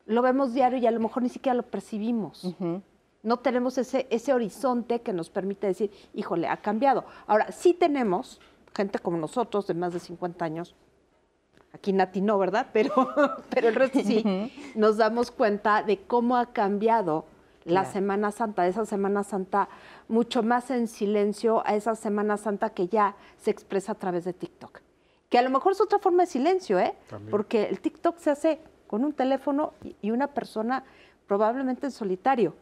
lo 0.06 0.22
vemos 0.22 0.54
diario 0.54 0.78
y 0.78 0.86
a 0.86 0.92
lo 0.92 1.00
mejor 1.00 1.24
ni 1.24 1.30
siquiera 1.30 1.56
lo 1.56 1.64
percibimos. 1.64 2.56
No 3.24 3.38
tenemos 3.38 3.78
ese, 3.78 4.08
ese 4.12 4.34
horizonte 4.34 5.02
que 5.02 5.14
nos 5.14 5.30
permite 5.30 5.66
decir, 5.68 5.92
híjole, 6.14 6.48
ha 6.48 6.58
cambiado. 6.58 7.06
Ahora, 7.26 7.52
sí 7.52 7.74
tenemos 7.74 8.40
gente 8.76 9.00
como 9.00 9.18
nosotros 9.18 9.66
de 9.66 9.74
más 9.74 9.94
de 9.94 10.00
50 10.00 10.46
años, 10.46 10.76
aquí 11.76 11.94
Nati 11.94 12.22
no, 12.22 12.38
¿verdad? 12.38 12.68
Pero, 12.74 12.92
pero 13.50 13.68
el 13.68 13.76
resto 13.76 14.00
sí, 14.02 14.52
nos 14.76 14.98
damos 14.98 15.30
cuenta 15.32 15.84
de 15.84 16.00
cómo 16.00 16.38
ha 16.38 16.48
cambiado 16.48 17.26
la 17.66 17.84
Semana 17.84 18.32
Santa, 18.32 18.68
esa 18.68 18.86
Semana 18.86 19.24
Santa 19.24 19.70
mucho 20.08 20.44
más 20.44 20.70
en 20.70 20.88
silencio 20.88 21.64
a 21.66 21.76
esa 21.76 21.96
Semana 21.96 22.38
Santa 22.38 22.70
que 22.70 22.88
ya 22.88 23.16
se 23.38 23.52
expresa 23.52 23.94
a 23.94 23.96
través 23.96 24.24
de 24.24 24.34
TikTok. 24.34 24.82
Que 25.30 25.40
a 25.40 25.42
lo 25.42 25.50
mejor 25.50 25.72
es 25.72 25.82
otra 25.82 25.98
forma 25.98 26.24
de 26.24 26.28
silencio, 26.28 26.80
¿eh? 26.80 26.94
Porque 27.32 27.64
el 27.64 27.82
TikTok 27.82 28.20
se 28.20 28.30
hace 28.30 28.60
con 28.86 29.04
un 29.04 29.14
teléfono 29.14 29.74
y 30.02 30.12
una 30.12 30.28
persona 30.28 30.84
probablemente 31.28 31.88
en 31.88 31.92
solitario. 31.92 32.54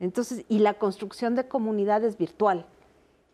Entonces, 0.00 0.44
y 0.48 0.58
la 0.58 0.74
construcción 0.74 1.36
de 1.36 1.46
comunidades 1.46 2.18
virtual. 2.18 2.66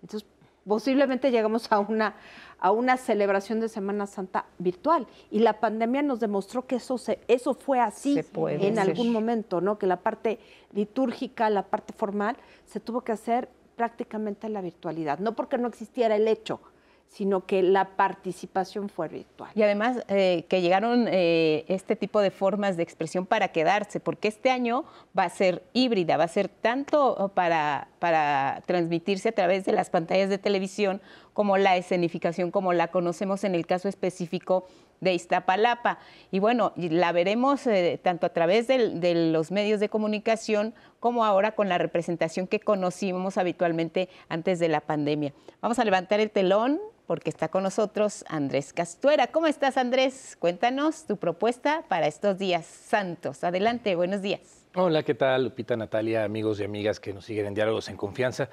Entonces, 0.02 0.28
posiblemente 0.70 1.32
llegamos 1.32 1.66
a 1.72 1.80
una, 1.80 2.14
a 2.60 2.70
una 2.70 2.96
celebración 2.96 3.58
de 3.58 3.68
Semana 3.68 4.06
Santa 4.06 4.46
virtual. 4.58 5.08
Y 5.28 5.40
la 5.40 5.58
pandemia 5.58 6.00
nos 6.02 6.20
demostró 6.20 6.64
que 6.64 6.76
eso, 6.76 6.96
se, 6.96 7.18
eso 7.26 7.54
fue 7.54 7.80
así 7.80 8.20
en 8.36 8.78
algún 8.78 9.10
momento, 9.10 9.60
¿no? 9.60 9.78
Que 9.78 9.88
la 9.88 9.96
parte 9.96 10.38
litúrgica, 10.72 11.50
la 11.50 11.64
parte 11.64 11.92
formal, 11.92 12.36
se 12.66 12.78
tuvo 12.78 13.00
que 13.00 13.10
hacer 13.10 13.48
prácticamente 13.74 14.46
en 14.46 14.52
la 14.52 14.60
virtualidad. 14.60 15.18
No 15.18 15.34
porque 15.34 15.58
no 15.58 15.66
existiera 15.66 16.14
el 16.14 16.28
hecho, 16.28 16.60
sino 17.10 17.44
que 17.44 17.62
la 17.62 17.96
participación 17.96 18.88
fue 18.88 19.08
virtual. 19.08 19.50
Y 19.56 19.62
además 19.62 20.04
eh, 20.06 20.46
que 20.48 20.62
llegaron 20.62 21.08
eh, 21.10 21.64
este 21.66 21.96
tipo 21.96 22.20
de 22.20 22.30
formas 22.30 22.76
de 22.76 22.84
expresión 22.84 23.26
para 23.26 23.48
quedarse, 23.48 23.98
porque 23.98 24.28
este 24.28 24.50
año 24.50 24.84
va 25.18 25.24
a 25.24 25.28
ser 25.28 25.64
híbrida, 25.72 26.16
va 26.16 26.24
a 26.24 26.28
ser 26.28 26.48
tanto 26.48 27.32
para, 27.34 27.88
para 27.98 28.62
transmitirse 28.64 29.30
a 29.30 29.32
través 29.32 29.64
de 29.64 29.72
las 29.72 29.90
pantallas 29.90 30.30
de 30.30 30.38
televisión 30.38 31.02
como 31.32 31.58
la 31.58 31.76
escenificación, 31.76 32.52
como 32.52 32.72
la 32.72 32.88
conocemos 32.88 33.42
en 33.42 33.56
el 33.56 33.66
caso 33.66 33.88
específico 33.88 34.66
de 35.00 35.14
Iztapalapa. 35.14 35.98
Y 36.30 36.38
bueno, 36.38 36.72
la 36.76 37.10
veremos 37.10 37.66
eh, 37.66 37.98
tanto 38.00 38.26
a 38.26 38.32
través 38.32 38.68
de 38.68 39.30
los 39.32 39.50
medios 39.50 39.80
de 39.80 39.88
comunicación 39.88 40.74
como 41.00 41.24
ahora 41.24 41.52
con 41.52 41.68
la 41.68 41.78
representación 41.78 42.46
que 42.46 42.60
conocimos 42.60 43.36
habitualmente 43.36 44.08
antes 44.28 44.60
de 44.60 44.68
la 44.68 44.80
pandemia. 44.80 45.32
Vamos 45.60 45.78
a 45.78 45.84
levantar 45.84 46.20
el 46.20 46.30
telón 46.30 46.78
porque 47.10 47.28
está 47.28 47.48
con 47.48 47.64
nosotros 47.64 48.24
Andrés 48.28 48.72
Castuera. 48.72 49.26
¿Cómo 49.26 49.48
estás, 49.48 49.76
Andrés? 49.76 50.36
Cuéntanos 50.38 51.06
tu 51.06 51.16
propuesta 51.16 51.82
para 51.88 52.06
estos 52.06 52.38
días 52.38 52.64
santos. 52.64 53.42
Adelante, 53.42 53.96
buenos 53.96 54.22
días. 54.22 54.68
Hola, 54.76 55.02
¿qué 55.02 55.16
tal, 55.16 55.42
Lupita, 55.42 55.76
Natalia, 55.76 56.22
amigos 56.22 56.60
y 56.60 56.64
amigas 56.64 57.00
que 57.00 57.12
nos 57.12 57.24
siguen 57.24 57.46
en 57.46 57.54
Diálogos 57.54 57.88
en 57.88 57.96
Confianza? 57.96 58.48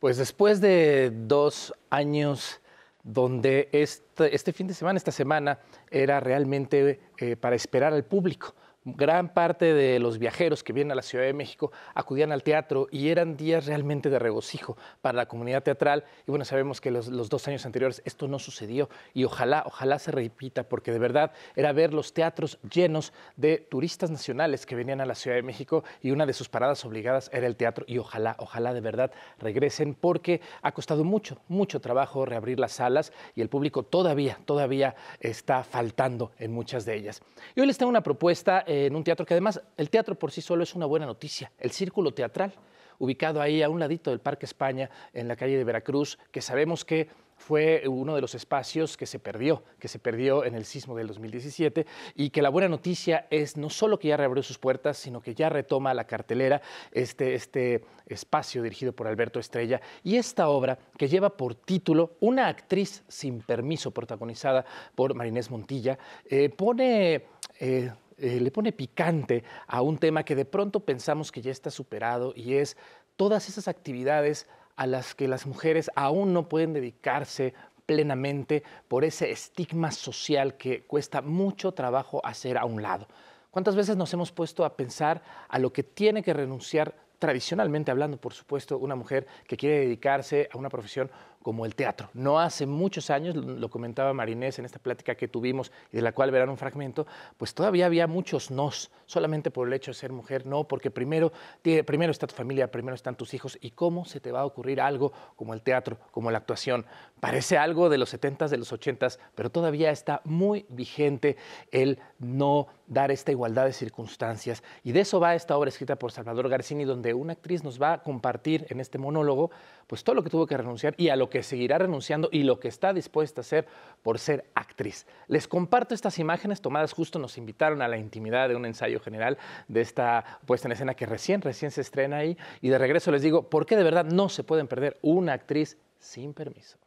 Pues 0.00 0.16
después 0.16 0.60
de 0.60 1.12
dos 1.14 1.72
años 1.88 2.60
donde 3.04 3.68
este, 3.70 4.34
este 4.34 4.52
fin 4.52 4.66
de 4.66 4.74
semana, 4.74 4.96
esta 4.96 5.12
semana, 5.12 5.60
era 5.88 6.18
realmente 6.18 6.98
eh, 7.16 7.36
para 7.36 7.54
esperar 7.54 7.92
al 7.92 8.02
público 8.02 8.56
gran 8.96 9.32
parte 9.32 9.74
de 9.74 9.98
los 9.98 10.18
viajeros 10.18 10.62
que 10.62 10.72
vienen 10.72 10.92
a 10.92 10.94
la 10.94 11.02
Ciudad 11.02 11.24
de 11.24 11.32
México 11.32 11.72
acudían 11.94 12.32
al 12.32 12.42
teatro 12.42 12.88
y 12.90 13.08
eran 13.08 13.36
días 13.36 13.66
realmente 13.66 14.10
de 14.10 14.18
regocijo 14.18 14.76
para 15.00 15.16
la 15.16 15.26
comunidad 15.26 15.62
teatral. 15.62 16.04
Y 16.26 16.30
bueno, 16.30 16.44
sabemos 16.44 16.80
que 16.80 16.90
los, 16.90 17.10
dos 17.28 17.48
años 17.48 17.66
anteriores 17.66 18.02
esto 18.04 18.28
no 18.28 18.38
sucedió 18.38 18.88
y 19.14 19.24
ojalá, 19.24 19.64
ojalá 19.66 19.98
se 19.98 20.10
repita, 20.10 20.64
porque 20.64 20.92
de 20.92 20.98
verdad 20.98 21.32
era 21.56 21.72
ver 21.72 21.92
los 21.92 22.12
teatros 22.12 22.58
llenos 22.72 23.12
de 23.36 23.58
turistas 23.58 24.10
nacionales 24.10 24.66
que 24.66 24.76
venían 24.76 25.00
a 25.00 25.06
la 25.06 25.14
Ciudad 25.14 25.36
de 25.36 25.42
México 25.42 25.84
y 26.02 26.10
una 26.10 26.26
de 26.26 26.32
sus 26.32 26.48
paradas 26.48 26.84
obligadas 26.84 27.30
era 27.32 27.46
el 27.46 27.56
teatro 27.56 27.84
y 27.86 27.98
ojalá, 27.98 28.36
ojalá 28.38 28.74
de 28.74 28.80
verdad 28.80 29.10
regresen 29.38 29.94
porque 29.94 30.40
ha 30.62 30.72
costado 30.72 31.04
mucho, 31.04 31.38
mucho 31.48 31.80
trabajo 31.80 32.24
reabrir 32.24 32.58
las 32.58 32.72
salas 32.72 33.12
y 33.34 33.40
el 33.40 33.48
público 33.48 33.82
todavía, 33.82 34.38
todavía 34.44 34.94
está 35.20 35.64
faltando 35.64 36.32
en 36.38 36.52
muchas 36.52 36.84
de 36.84 36.96
ellas. 36.96 37.22
Y 37.54 37.60
hoy 37.60 37.66
les 37.66 37.78
tengo 37.78 37.90
una 37.90 38.02
propuesta 38.02 38.64
en 38.86 38.96
un 38.96 39.04
teatro 39.04 39.26
que 39.26 39.34
además 39.34 39.60
el 39.76 39.90
teatro 39.90 40.18
por 40.18 40.30
sí 40.30 40.40
solo 40.40 40.62
es 40.62 40.74
una 40.74 40.86
buena 40.86 41.06
noticia, 41.06 41.52
el 41.58 41.70
Círculo 41.70 42.12
Teatral, 42.12 42.52
ubicado 42.98 43.40
ahí 43.40 43.62
a 43.62 43.68
un 43.68 43.80
ladito 43.80 44.10
del 44.10 44.20
Parque 44.20 44.46
España, 44.46 44.90
en 45.12 45.26
la 45.26 45.34
calle 45.34 45.56
de 45.56 45.64
Veracruz, 45.64 46.18
que 46.30 46.42
sabemos 46.42 46.84
que 46.84 47.08
fue 47.40 47.82
uno 47.88 48.14
de 48.14 48.20
los 48.20 48.34
espacios 48.34 48.98
que 48.98 49.06
se 49.06 49.18
perdió, 49.18 49.64
que 49.78 49.88
se 49.88 49.98
perdió 49.98 50.44
en 50.44 50.54
el 50.54 50.66
sismo 50.66 50.94
del 50.94 51.06
2017 51.06 51.86
y 52.14 52.28
que 52.28 52.42
la 52.42 52.50
buena 52.50 52.68
noticia 52.68 53.26
es 53.30 53.56
no 53.56 53.70
solo 53.70 53.98
que 53.98 54.08
ya 54.08 54.18
reabrió 54.18 54.42
sus 54.42 54.58
puertas, 54.58 54.98
sino 54.98 55.22
que 55.22 55.34
ya 55.34 55.48
retoma 55.48 55.94
la 55.94 56.06
cartelera 56.06 56.60
este, 56.92 57.34
este 57.34 57.82
espacio 58.06 58.62
dirigido 58.62 58.92
por 58.92 59.08
Alberto 59.08 59.40
Estrella 59.40 59.80
y 60.04 60.16
esta 60.16 60.50
obra 60.50 60.78
que 60.98 61.08
lleva 61.08 61.30
por 61.30 61.54
título 61.54 62.18
Una 62.20 62.46
actriz 62.48 63.02
sin 63.08 63.40
permiso, 63.40 63.90
protagonizada 63.90 64.66
por 64.94 65.14
Marinés 65.14 65.50
Montilla, 65.50 65.98
eh, 66.26 66.50
pone... 66.50 67.24
Eh, 67.58 67.90
eh, 68.20 68.40
le 68.40 68.50
pone 68.50 68.72
picante 68.72 69.44
a 69.66 69.82
un 69.82 69.98
tema 69.98 70.24
que 70.24 70.36
de 70.36 70.44
pronto 70.44 70.80
pensamos 70.80 71.32
que 71.32 71.42
ya 71.42 71.50
está 71.50 71.70
superado 71.70 72.32
y 72.36 72.54
es 72.54 72.76
todas 73.16 73.48
esas 73.48 73.68
actividades 73.68 74.46
a 74.76 74.86
las 74.86 75.14
que 75.14 75.28
las 75.28 75.46
mujeres 75.46 75.90
aún 75.94 76.32
no 76.32 76.48
pueden 76.48 76.72
dedicarse 76.72 77.54
plenamente 77.86 78.62
por 78.88 79.04
ese 79.04 79.30
estigma 79.30 79.90
social 79.90 80.56
que 80.56 80.84
cuesta 80.84 81.22
mucho 81.22 81.72
trabajo 81.72 82.24
hacer 82.24 82.56
a 82.56 82.64
un 82.64 82.82
lado. 82.82 83.08
¿Cuántas 83.50 83.74
veces 83.74 83.96
nos 83.96 84.12
hemos 84.14 84.30
puesto 84.30 84.64
a 84.64 84.76
pensar 84.76 85.22
a 85.48 85.58
lo 85.58 85.72
que 85.72 85.82
tiene 85.82 86.22
que 86.22 86.32
renunciar 86.32 86.94
tradicionalmente 87.18 87.90
hablando, 87.90 88.16
por 88.16 88.32
supuesto, 88.32 88.78
una 88.78 88.96
mujer 88.96 89.26
que 89.46 89.56
quiere 89.56 89.80
dedicarse 89.80 90.48
a 90.52 90.56
una 90.56 90.70
profesión 90.70 91.10
como 91.42 91.64
el 91.64 91.74
teatro. 91.74 92.10
No 92.12 92.38
hace 92.38 92.66
muchos 92.66 93.08
años, 93.10 93.34
lo 93.34 93.70
comentaba 93.70 94.12
Marinés 94.12 94.58
en 94.58 94.66
esta 94.66 94.78
plática 94.78 95.14
que 95.14 95.26
tuvimos 95.26 95.72
y 95.90 95.96
de 95.96 96.02
la 96.02 96.12
cual 96.12 96.30
verán 96.30 96.50
un 96.50 96.58
fragmento, 96.58 97.06
pues 97.38 97.54
todavía 97.54 97.86
había 97.86 98.06
muchos 98.06 98.50
nos, 98.50 98.90
solamente 99.06 99.50
por 99.50 99.66
el 99.66 99.72
hecho 99.72 99.90
de 99.90 99.94
ser 99.94 100.12
mujer, 100.12 100.44
no, 100.44 100.64
porque 100.64 100.90
primero, 100.90 101.32
primero 101.62 102.10
está 102.10 102.26
tu 102.26 102.34
familia, 102.34 102.70
primero 102.70 102.94
están 102.94 103.16
tus 103.16 103.32
hijos 103.32 103.56
y 103.60 103.70
cómo 103.70 104.04
se 104.04 104.20
te 104.20 104.32
va 104.32 104.40
a 104.40 104.44
ocurrir 104.44 104.80
algo 104.80 105.12
como 105.36 105.54
el 105.54 105.62
teatro, 105.62 105.98
como 106.10 106.30
la 106.30 106.38
actuación. 106.38 106.84
Parece 107.20 107.56
algo 107.56 107.88
de 107.88 107.98
los 107.98 108.12
70s, 108.12 108.48
de 108.48 108.58
los 108.58 108.72
80s, 108.72 109.18
pero 109.34 109.50
todavía 109.50 109.90
está 109.90 110.20
muy 110.24 110.66
vigente 110.68 111.36
el 111.70 111.98
no 112.18 112.68
dar 112.86 113.10
esta 113.10 113.30
igualdad 113.30 113.64
de 113.64 113.72
circunstancias. 113.72 114.62
Y 114.82 114.92
de 114.92 115.00
eso 115.00 115.20
va 115.20 115.34
esta 115.34 115.56
obra 115.56 115.68
escrita 115.68 115.96
por 115.96 116.12
Salvador 116.12 116.48
Garcini, 116.48 116.84
donde 116.84 117.14
una 117.14 117.32
actriz 117.32 117.64
nos 117.64 117.80
va 117.80 117.94
a 117.94 118.02
compartir 118.02 118.66
en 118.68 118.80
este 118.80 118.98
monólogo 118.98 119.50
pues 119.90 120.04
todo 120.04 120.14
lo 120.14 120.22
que 120.22 120.30
tuvo 120.30 120.46
que 120.46 120.56
renunciar 120.56 120.94
y 120.98 121.08
a 121.08 121.16
lo 121.16 121.28
que 121.28 121.42
seguirá 121.42 121.76
renunciando 121.76 122.28
y 122.30 122.44
lo 122.44 122.60
que 122.60 122.68
está 122.68 122.92
dispuesta 122.92 123.40
a 123.40 123.42
hacer 123.42 123.66
por 124.04 124.20
ser 124.20 124.48
actriz. 124.54 125.04
Les 125.26 125.48
comparto 125.48 125.96
estas 125.96 126.20
imágenes 126.20 126.60
tomadas 126.60 126.92
justo, 126.92 127.18
nos 127.18 127.36
invitaron 127.36 127.82
a 127.82 127.88
la 127.88 127.96
intimidad 127.96 128.48
de 128.48 128.54
un 128.54 128.66
ensayo 128.66 129.00
general 129.00 129.36
de 129.66 129.80
esta 129.80 130.38
puesta 130.46 130.68
en 130.68 130.72
escena 130.72 130.94
que 130.94 131.06
recién, 131.06 131.42
recién 131.42 131.72
se 131.72 131.80
estrena 131.80 132.18
ahí 132.18 132.38
y 132.60 132.68
de 132.68 132.78
regreso 132.78 133.10
les 133.10 133.22
digo, 133.22 133.50
¿por 133.50 133.66
qué 133.66 133.76
de 133.76 133.82
verdad 133.82 134.04
no 134.04 134.28
se 134.28 134.44
pueden 134.44 134.68
perder 134.68 134.96
una 135.02 135.32
actriz 135.32 135.76
sin 135.98 136.34
permiso? 136.34 136.78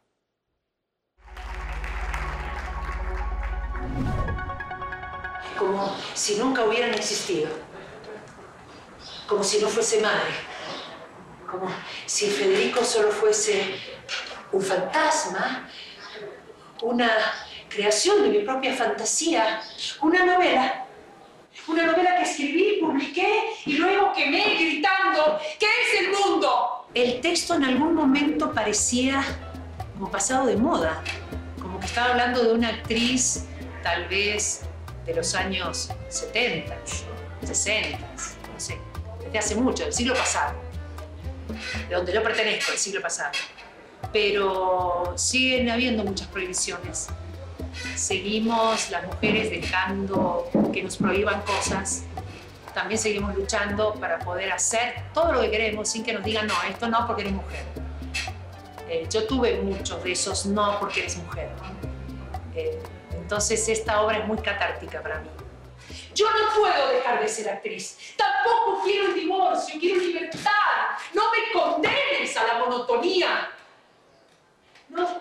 Como 5.58 5.94
si 6.14 6.38
nunca 6.38 6.64
hubieran 6.64 6.94
existido. 6.94 7.50
Como 9.28 9.44
si 9.44 9.60
no 9.60 9.68
fuese 9.68 10.00
madre 10.00 10.53
como 11.58 11.72
si 12.06 12.26
Federico 12.26 12.84
solo 12.84 13.10
fuese 13.10 13.74
un 14.52 14.62
fantasma, 14.62 15.68
una 16.82 17.10
creación 17.68 18.22
de 18.22 18.28
mi 18.28 18.38
propia 18.40 18.74
fantasía, 18.74 19.60
una 20.02 20.24
novela. 20.24 20.80
Una 21.68 21.86
novela 21.86 22.16
que 22.16 22.24
escribí, 22.24 22.78
publiqué 22.80 23.44
y 23.64 23.74
luego 23.74 24.12
quemé 24.12 24.56
gritando, 24.56 25.38
¿qué 25.58 25.66
es 25.66 26.00
el 26.00 26.10
mundo? 26.10 26.88
El 26.92 27.20
texto 27.20 27.54
en 27.54 27.64
algún 27.64 27.94
momento 27.94 28.52
parecía 28.52 29.24
como 29.94 30.10
pasado 30.10 30.46
de 30.46 30.56
moda, 30.56 31.02
como 31.62 31.78
que 31.78 31.86
estaba 31.86 32.10
hablando 32.10 32.42
de 32.42 32.52
una 32.54 32.68
actriz 32.68 33.46
tal 33.82 34.08
vez 34.08 34.62
de 35.06 35.14
los 35.14 35.34
años 35.34 35.90
70, 36.08 36.76
60, 37.44 37.98
no 37.98 38.60
sé, 38.60 38.78
desde 39.22 39.38
hace 39.38 39.54
mucho, 39.54 39.84
del 39.84 39.92
siglo 39.92 40.14
pasado 40.14 40.63
de 41.88 41.94
donde 41.94 42.12
yo 42.12 42.22
pertenezco, 42.22 42.72
el 42.72 42.78
siglo 42.78 43.00
pasado. 43.00 43.32
Pero 44.12 45.14
siguen 45.16 45.70
habiendo 45.70 46.04
muchas 46.04 46.28
prohibiciones. 46.28 47.08
Seguimos 47.96 48.90
las 48.90 49.04
mujeres 49.06 49.50
dejando 49.50 50.48
que 50.72 50.82
nos 50.82 50.96
prohíban 50.96 51.42
cosas. 51.42 52.04
También 52.72 52.98
seguimos 52.98 53.34
luchando 53.36 53.94
para 53.94 54.18
poder 54.18 54.52
hacer 54.52 54.94
todo 55.12 55.32
lo 55.32 55.40
que 55.40 55.50
queremos 55.50 55.88
sin 55.88 56.04
que 56.04 56.12
nos 56.12 56.24
digan, 56.24 56.46
no, 56.46 56.54
esto 56.68 56.88
no 56.88 57.06
porque 57.06 57.22
eres 57.22 57.34
mujer. 57.34 57.64
Eh, 58.88 59.06
yo 59.10 59.26
tuve 59.26 59.60
muchos 59.60 60.02
de 60.04 60.12
esos 60.12 60.46
no 60.46 60.78
porque 60.80 61.00
eres 61.00 61.16
mujer. 61.16 61.50
Eh, 62.54 62.78
entonces 63.12 63.68
esta 63.68 64.02
obra 64.02 64.18
es 64.18 64.26
muy 64.26 64.38
catártica 64.38 65.00
para 65.02 65.20
mí. 65.20 65.28
Yo 66.14 66.30
no 66.30 66.60
puedo 66.60 66.88
dejar 66.88 67.20
de 67.20 67.28
ser 67.28 67.48
actriz. 67.48 67.98
Tampoco 68.16 68.82
quiero 68.84 69.06
el 69.08 69.14
divorcio, 69.14 69.80
quiero 69.80 70.00
libertad. 70.00 70.96
No 71.12 71.24
me 71.32 71.52
condenes 71.52 72.36
a 72.36 72.44
la 72.44 72.54
monotonía. 72.58 73.50
No, 74.88 75.20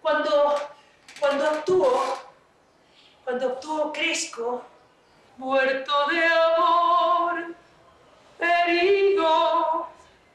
cuando, 0.00 0.56
cuando 1.20 1.46
actúo, 1.48 2.18
cuando 3.24 3.48
actúo 3.48 3.92
crezco, 3.92 4.64
muerto 5.36 5.92
de 6.08 6.24
amor, 6.24 7.54
herido, 8.38 9.86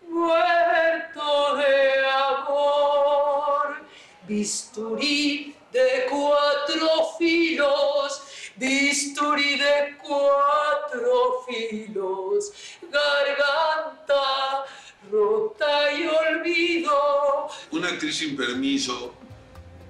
muerto 0.07 1.55
de 1.55 2.05
amor, 2.07 3.81
bisturí 4.27 5.55
de 5.71 6.07
cuatro 6.07 7.13
filos 7.17 8.26
bisturí 8.57 9.57
de 9.57 9.97
cuatro 10.01 11.45
filos, 11.47 12.51
garganta 12.81 14.65
rota 15.11 15.91
y 15.93 16.07
olvido. 16.07 17.49
Una 17.71 17.89
actriz 17.89 18.17
sin 18.17 18.35
permiso 18.35 19.13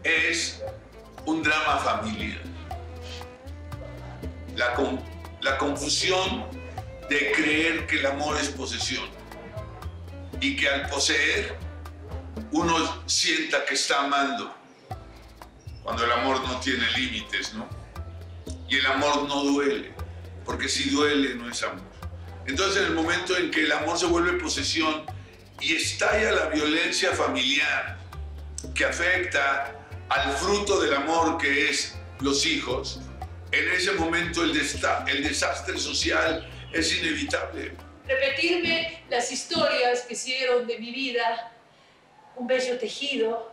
es 0.03 0.61
un 1.25 1.43
drama 1.43 1.77
familiar. 1.77 2.41
La, 4.55 4.75
la 5.41 5.57
confusión 5.57 6.45
de 7.09 7.31
creer 7.31 7.87
que 7.87 7.99
el 7.99 8.05
amor 8.05 8.37
es 8.37 8.49
posesión 8.49 9.07
y 10.41 10.55
que 10.55 10.67
al 10.67 10.89
poseer 10.89 11.57
uno 12.51 13.03
sienta 13.05 13.65
que 13.65 13.75
está 13.75 14.03
amando 14.03 14.53
cuando 15.83 16.03
el 16.03 16.11
amor 16.11 16.41
no 16.45 16.59
tiene 16.59 16.85
límites, 16.97 17.53
¿no? 17.53 17.76
Y 18.67 18.77
el 18.77 18.85
amor 18.85 19.27
no 19.27 19.43
duele, 19.43 19.93
porque 20.45 20.67
si 20.67 20.89
duele 20.89 21.35
no 21.35 21.49
es 21.49 21.63
amor. 21.63 21.85
Entonces 22.45 22.81
en 22.81 22.87
el 22.87 22.93
momento 22.93 23.35
en 23.37 23.51
que 23.51 23.63
el 23.63 23.71
amor 23.71 23.97
se 23.97 24.05
vuelve 24.05 24.33
posesión 24.33 25.05
y 25.59 25.75
estalla 25.75 26.31
la 26.31 26.45
violencia 26.47 27.11
familiar 27.11 27.97
que 28.73 28.85
afecta 28.85 29.73
al 30.09 30.33
fruto 30.37 30.79
del 30.79 30.93
amor 30.93 31.37
que 31.37 31.69
es 31.69 31.95
los 32.21 32.45
hijos, 32.45 33.01
en 33.51 33.71
ese 33.71 33.93
momento 33.93 34.43
el, 34.43 34.51
el 34.51 35.23
desastre 35.23 35.77
social 35.77 36.49
es 36.71 36.97
inevitable. 36.97 37.73
Repetirme 38.07 39.03
las 39.09 39.31
historias 39.31 40.01
que 40.01 40.13
hicieron 40.13 40.67
de 40.67 40.79
mi 40.79 40.91
vida 40.91 41.51
un 42.35 42.47
bello 42.47 42.77
tejido 42.77 43.51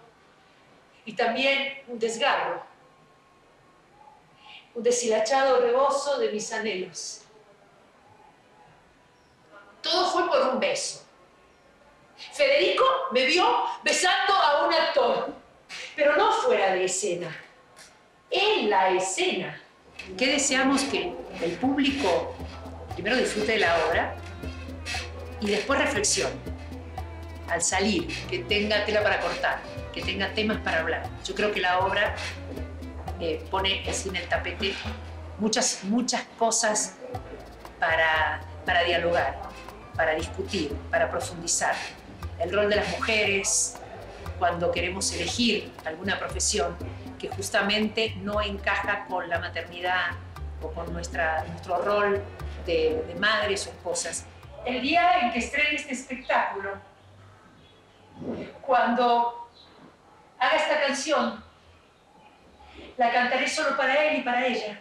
y 1.04 1.14
también 1.14 1.82
un 1.88 1.98
desgarro 1.98 2.73
un 4.74 4.82
deshilachado 4.82 5.60
rebozo 5.60 6.18
de 6.18 6.32
mis 6.32 6.52
anhelos. 6.52 7.22
Todo 9.80 10.10
fue 10.10 10.26
por 10.28 10.40
un 10.48 10.60
beso. 10.60 11.02
Federico 12.32 12.84
me 13.12 13.26
vio 13.26 13.44
besando 13.82 14.34
a 14.34 14.66
un 14.66 14.72
actor, 14.72 15.34
pero 15.94 16.16
no 16.16 16.32
fuera 16.32 16.74
de 16.74 16.84
escena, 16.84 17.36
en 18.30 18.70
la 18.70 18.90
escena. 18.90 19.60
¿Qué 20.16 20.26
deseamos 20.26 20.82
que 20.84 21.14
el 21.40 21.52
público 21.52 22.34
primero 22.94 23.16
disfrute 23.16 23.52
de 23.52 23.58
la 23.58 23.76
obra 23.86 24.16
y 25.40 25.46
después 25.46 25.78
reflexión. 25.78 26.30
Al 27.48 27.60
salir, 27.60 28.08
que 28.28 28.38
tenga 28.40 28.84
tela 28.84 29.02
para 29.02 29.20
cortar, 29.20 29.60
que 29.92 30.00
tenga 30.00 30.32
temas 30.32 30.58
para 30.58 30.80
hablar. 30.80 31.06
Yo 31.24 31.34
creo 31.34 31.52
que 31.52 31.60
la 31.60 31.80
obra 31.80 32.14
eh, 33.20 33.44
pone 33.50 33.84
así 33.88 34.08
en 34.08 34.16
el 34.16 34.28
tapete 34.28 34.74
muchas, 35.38 35.84
muchas 35.84 36.22
cosas 36.38 36.96
para, 37.78 38.40
para 38.64 38.82
dialogar, 38.82 39.40
para 39.94 40.14
discutir, 40.14 40.72
para 40.90 41.10
profundizar. 41.10 41.74
El 42.38 42.52
rol 42.52 42.68
de 42.68 42.76
las 42.76 42.88
mujeres 42.90 43.76
cuando 44.38 44.72
queremos 44.72 45.12
elegir 45.12 45.72
alguna 45.84 46.18
profesión 46.18 46.76
que 47.18 47.28
justamente 47.28 48.14
no 48.16 48.40
encaja 48.40 49.06
con 49.06 49.28
la 49.28 49.38
maternidad 49.38 50.12
o 50.60 50.70
con 50.72 50.92
nuestra, 50.92 51.44
nuestro 51.44 51.78
rol 51.82 52.22
de, 52.66 53.04
de 53.06 53.14
madres 53.14 53.66
o 53.66 53.70
esposas. 53.70 54.26
El 54.64 54.80
día 54.80 55.20
en 55.20 55.32
que 55.32 55.38
estrene 55.38 55.76
este 55.76 55.92
espectáculo, 55.92 56.70
cuando 58.62 59.50
haga 60.38 60.56
esta 60.56 60.80
canción, 60.80 61.43
la 62.96 63.12
cantaré 63.12 63.48
solo 63.48 63.76
para 63.76 64.04
él 64.04 64.20
y 64.20 64.22
para 64.22 64.46
ella. 64.46 64.80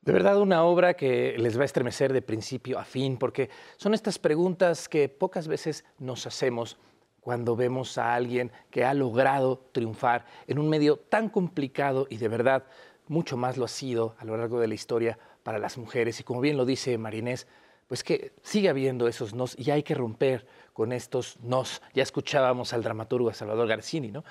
De 0.00 0.12
verdad, 0.12 0.40
una 0.40 0.62
obra 0.62 0.94
que 0.94 1.34
les 1.36 1.58
va 1.58 1.62
a 1.62 1.64
estremecer 1.64 2.12
de 2.12 2.22
principio 2.22 2.78
a 2.78 2.84
fin, 2.84 3.16
porque 3.16 3.50
son 3.76 3.92
estas 3.92 4.20
preguntas 4.20 4.88
que 4.88 5.08
pocas 5.08 5.48
veces 5.48 5.84
nos 5.98 6.26
hacemos 6.26 6.78
cuando 7.20 7.56
vemos 7.56 7.98
a 7.98 8.14
alguien 8.14 8.52
que 8.70 8.84
ha 8.84 8.94
logrado 8.94 9.58
triunfar 9.72 10.24
en 10.46 10.60
un 10.60 10.68
medio 10.68 10.96
tan 10.96 11.28
complicado 11.28 12.06
y 12.08 12.18
de 12.18 12.28
verdad 12.28 12.66
mucho 13.08 13.36
más 13.36 13.56
lo 13.56 13.64
ha 13.64 13.68
sido 13.68 14.14
a 14.18 14.24
lo 14.24 14.36
largo 14.36 14.60
de 14.60 14.68
la 14.68 14.74
historia 14.74 15.18
para 15.42 15.58
las 15.58 15.76
mujeres. 15.76 16.20
Y 16.20 16.22
como 16.22 16.40
bien 16.40 16.56
lo 16.56 16.64
dice 16.64 16.96
Marinés, 16.98 17.48
pues 17.88 18.02
que 18.02 18.32
sigue 18.42 18.68
habiendo 18.68 19.08
esos 19.08 19.34
nos 19.34 19.58
y 19.58 19.70
hay 19.70 19.82
que 19.82 19.94
romper 19.94 20.46
con 20.72 20.92
estos 20.92 21.40
nos. 21.40 21.82
Ya 21.94 22.04
escuchábamos 22.04 22.72
al 22.72 22.82
dramaturgo 22.82 23.32
Salvador 23.34 23.66
Garcini, 23.66 24.10
¿no? 24.10 24.24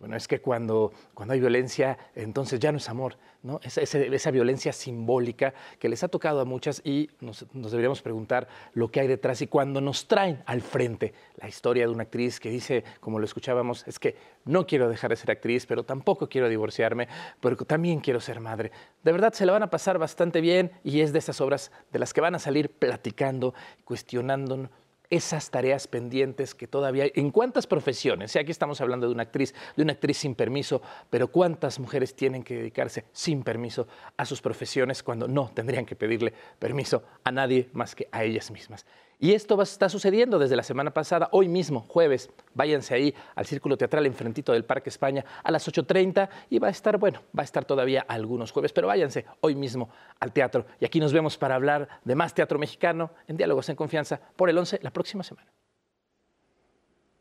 Bueno, 0.00 0.14
es 0.14 0.28
que 0.28 0.40
cuando, 0.40 0.92
cuando 1.12 1.34
hay 1.34 1.40
violencia, 1.40 1.98
entonces 2.14 2.60
ya 2.60 2.70
no 2.70 2.78
es 2.78 2.88
amor, 2.88 3.16
¿no? 3.42 3.58
Esa, 3.64 3.80
esa, 3.80 4.30
violencia 4.30 4.72
simbólica 4.72 5.54
que 5.80 5.88
les 5.88 6.04
ha 6.04 6.08
tocado 6.08 6.40
a 6.40 6.44
muchas 6.44 6.80
y 6.84 7.10
nos, 7.20 7.46
nos, 7.52 7.72
deberíamos 7.72 8.00
preguntar 8.00 8.46
lo 8.74 8.92
que 8.92 9.00
hay 9.00 9.08
detrás. 9.08 9.42
Y 9.42 9.48
cuando 9.48 9.80
nos 9.80 10.06
traen 10.06 10.40
al 10.46 10.60
frente 10.60 11.14
la 11.36 11.48
historia 11.48 11.84
de 11.86 11.92
una 11.92 12.04
actriz 12.04 12.38
que 12.38 12.48
dice, 12.48 12.84
como 13.00 13.18
lo 13.18 13.24
escuchábamos, 13.24 13.86
es 13.88 13.98
que 13.98 14.14
no 14.44 14.68
quiero 14.68 14.88
dejar 14.88 15.10
de 15.10 15.16
ser 15.16 15.32
actriz, 15.32 15.66
pero 15.66 15.82
tampoco 15.82 16.28
quiero 16.28 16.48
divorciarme, 16.48 17.08
pero 17.40 17.56
también 17.56 17.98
quiero 17.98 18.20
ser 18.20 18.38
madre. 18.38 18.70
De 19.02 19.10
verdad 19.10 19.32
se 19.32 19.46
la 19.46 19.52
van 19.52 19.64
a 19.64 19.70
pasar 19.70 19.98
bastante 19.98 20.40
bien 20.40 20.70
y 20.84 21.00
es 21.00 21.12
de 21.12 21.18
esas 21.18 21.40
obras 21.40 21.72
de 21.90 21.98
las 21.98 22.14
que 22.14 22.20
van 22.20 22.36
a 22.36 22.38
salir 22.38 22.70
platicando, 22.70 23.52
cuestionando 23.84 24.70
esas 25.10 25.50
tareas 25.50 25.86
pendientes 25.86 26.54
que 26.54 26.66
todavía 26.66 27.04
hay. 27.04 27.12
¿En 27.14 27.30
cuántas 27.30 27.66
profesiones? 27.66 28.36
aquí 28.36 28.50
estamos 28.50 28.80
hablando 28.80 29.06
de 29.06 29.12
una 29.12 29.22
actriz, 29.24 29.54
de 29.76 29.82
una 29.82 29.92
actriz 29.92 30.18
sin 30.18 30.34
permiso, 30.34 30.82
pero 31.10 31.28
¿cuántas 31.28 31.78
mujeres 31.78 32.14
tienen 32.14 32.42
que 32.42 32.56
dedicarse 32.56 33.04
sin 33.12 33.42
permiso 33.42 33.88
a 34.16 34.24
sus 34.24 34.40
profesiones 34.40 35.02
cuando 35.02 35.26
no 35.26 35.50
tendrían 35.54 35.86
que 35.86 35.96
pedirle 35.96 36.32
permiso 36.58 37.02
a 37.24 37.32
nadie 37.32 37.68
más 37.72 37.94
que 37.94 38.08
a 38.12 38.24
ellas 38.24 38.50
mismas? 38.50 38.84
Y 39.20 39.32
esto 39.32 39.60
está 39.60 39.88
sucediendo 39.88 40.38
desde 40.38 40.54
la 40.54 40.62
semana 40.62 40.94
pasada, 40.94 41.28
hoy 41.32 41.48
mismo, 41.48 41.80
jueves. 41.88 42.30
Váyanse 42.54 42.94
ahí 42.94 43.14
al 43.34 43.46
Círculo 43.46 43.76
Teatral 43.76 44.06
enfrentito 44.06 44.52
del 44.52 44.64
Parque 44.64 44.90
España 44.90 45.24
a 45.42 45.50
las 45.50 45.66
8.30 45.66 46.28
y 46.50 46.60
va 46.60 46.68
a 46.68 46.70
estar, 46.70 46.98
bueno, 46.98 47.22
va 47.36 47.42
a 47.42 47.44
estar 47.44 47.64
todavía 47.64 48.04
algunos 48.06 48.52
jueves, 48.52 48.72
pero 48.72 48.86
váyanse 48.86 49.26
hoy 49.40 49.56
mismo 49.56 49.90
al 50.20 50.32
teatro. 50.32 50.66
Y 50.78 50.84
aquí 50.84 51.00
nos 51.00 51.12
vemos 51.12 51.36
para 51.36 51.56
hablar 51.56 51.88
de 52.04 52.14
más 52.14 52.32
teatro 52.32 52.60
mexicano 52.60 53.10
en 53.26 53.36
Diálogos 53.36 53.68
en 53.68 53.74
Confianza 53.74 54.20
por 54.36 54.50
el 54.50 54.58
11 54.58 54.78
la 54.82 54.92
próxima 54.92 55.24
semana. 55.24 55.50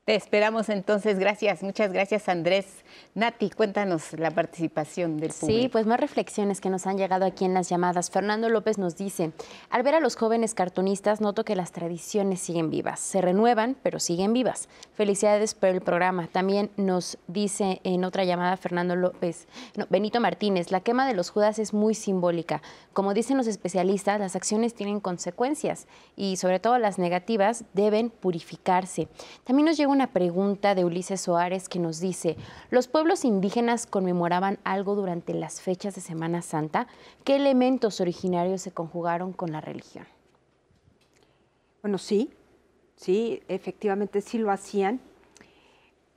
Te 0.07 0.15
esperamos 0.15 0.69
entonces. 0.69 1.19
Gracias, 1.19 1.63
muchas 1.63 1.91
gracias 1.91 2.29
Andrés. 2.29 2.65
Nati, 3.13 3.49
cuéntanos 3.49 4.13
la 4.13 4.31
participación 4.31 5.17
del 5.17 5.33
público. 5.33 5.61
Sí, 5.63 5.67
pues 5.67 5.85
más 5.85 5.99
reflexiones 5.99 6.61
que 6.61 6.69
nos 6.69 6.87
han 6.87 6.97
llegado 6.97 7.25
aquí 7.25 7.43
en 7.43 7.53
las 7.53 7.67
llamadas. 7.67 8.09
Fernando 8.09 8.47
López 8.47 8.77
nos 8.77 8.95
dice, 8.95 9.33
al 9.69 9.83
ver 9.83 9.95
a 9.95 9.99
los 9.99 10.15
jóvenes 10.15 10.53
cartunistas 10.53 11.19
noto 11.19 11.43
que 11.43 11.57
las 11.57 11.73
tradiciones 11.73 12.39
siguen 12.39 12.69
vivas. 12.69 13.01
Se 13.01 13.19
renuevan, 13.19 13.75
pero 13.83 13.99
siguen 13.99 14.31
vivas. 14.31 14.69
Felicidades 14.93 15.53
por 15.53 15.67
el 15.67 15.81
programa. 15.81 16.27
También 16.27 16.71
nos 16.77 17.17
dice 17.27 17.81
en 17.83 18.05
otra 18.05 18.23
llamada 18.23 18.55
Fernando 18.55 18.95
López, 18.95 19.45
Benito 19.89 20.21
Martínez, 20.21 20.71
la 20.71 20.79
quema 20.79 21.05
de 21.05 21.15
los 21.15 21.31
Judas 21.31 21.59
es 21.59 21.73
muy 21.73 21.95
simbólica. 21.95 22.61
Como 22.93 23.13
dicen 23.13 23.35
los 23.35 23.47
especialistas, 23.47 24.21
las 24.21 24.37
acciones 24.37 24.73
tienen 24.73 25.01
consecuencias 25.01 25.85
y 26.15 26.37
sobre 26.37 26.61
todo 26.61 26.77
las 26.77 26.97
negativas 26.97 27.65
deben 27.73 28.09
purificarse. 28.09 29.09
También 29.43 29.65
nos 29.65 29.75
llega 29.75 29.96
una 29.97 30.13
pregunta 30.13 30.75
de 30.75 30.85
Ulises 30.85 31.21
Soares 31.21 31.67
que 31.67 31.79
nos 31.79 31.99
dice, 31.99 32.37
¿los 32.69 32.87
pueblos 32.87 33.25
indígenas 33.25 33.87
conmemoraban 33.87 34.59
algo 34.63 34.93
durante 34.93 35.33
las 35.33 35.59
fechas 35.59 35.95
de 35.95 36.01
Semana 36.01 36.43
Santa? 36.43 36.85
¿Qué 37.23 37.35
elementos 37.35 37.99
originarios 37.99 38.61
se 38.61 38.71
conjugaron 38.71 39.33
con 39.33 39.51
la 39.51 39.59
religión? 39.59 40.05
Bueno, 41.81 41.97
sí, 41.97 42.31
sí, 42.95 43.41
efectivamente 43.47 44.21
sí 44.21 44.37
lo 44.37 44.51
hacían. 44.51 44.99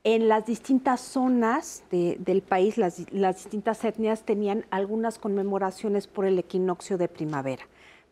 En 0.03 0.27
las 0.27 0.45
distintas 0.45 1.01
zonas 1.01 1.83
del 1.89 2.43
país, 2.43 2.77
las, 2.77 2.97
distintas 2.97 3.83
etnias 3.83 4.21
tenían 4.21 4.63
algunas 4.69 5.17
conmemoraciones 5.17 6.05
por 6.05 6.25
el 6.25 6.37
equinoccio 6.37 6.99
de 6.99 7.07
primavera. 7.07 7.63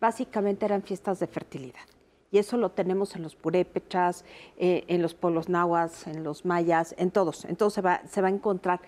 Básicamente 0.02 0.66
eran 0.66 0.82
fiestas 0.82 1.20
de 1.20 1.28
fertilidad 1.28 1.99
y 2.31 2.38
eso 2.38 2.57
lo 2.57 2.72
tenemos 2.72 3.15
en 3.15 3.23
los 3.23 3.35
purépechas, 3.35 4.26
eh, 4.57 4.84
en 4.88 5.01
los 5.01 5.14
pueblos 5.14 5.49
nahuas, 5.49 6.07
en 6.07 6.23
los 6.23 6.45
mayas, 6.45 6.93
en 6.97 7.11
todos. 7.11 7.45
Entonces 7.45 7.76
se 7.76 7.81
va, 7.81 8.01
se 8.07 8.22
va 8.22 8.27
a 8.27 8.31
encontrar. 8.31 8.81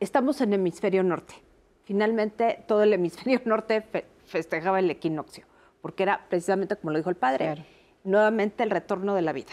Estamos 0.00 0.40
en 0.40 0.52
el 0.52 0.60
hemisferio 0.60 1.02
norte. 1.02 1.34
Finalmente, 1.84 2.64
todo 2.66 2.82
el 2.82 2.92
hemisferio 2.92 3.40
norte 3.46 3.84
festejaba 4.26 4.78
el 4.80 4.90
equinoccio, 4.90 5.46
porque 5.80 6.02
era 6.02 6.26
precisamente 6.28 6.76
como 6.76 6.92
lo 6.92 6.98
dijo 6.98 7.10
el 7.10 7.16
padre, 7.16 7.64
nuevamente 8.04 8.62
el 8.62 8.70
retorno 8.70 9.14
de 9.14 9.22
la 9.22 9.32
vida. 9.32 9.52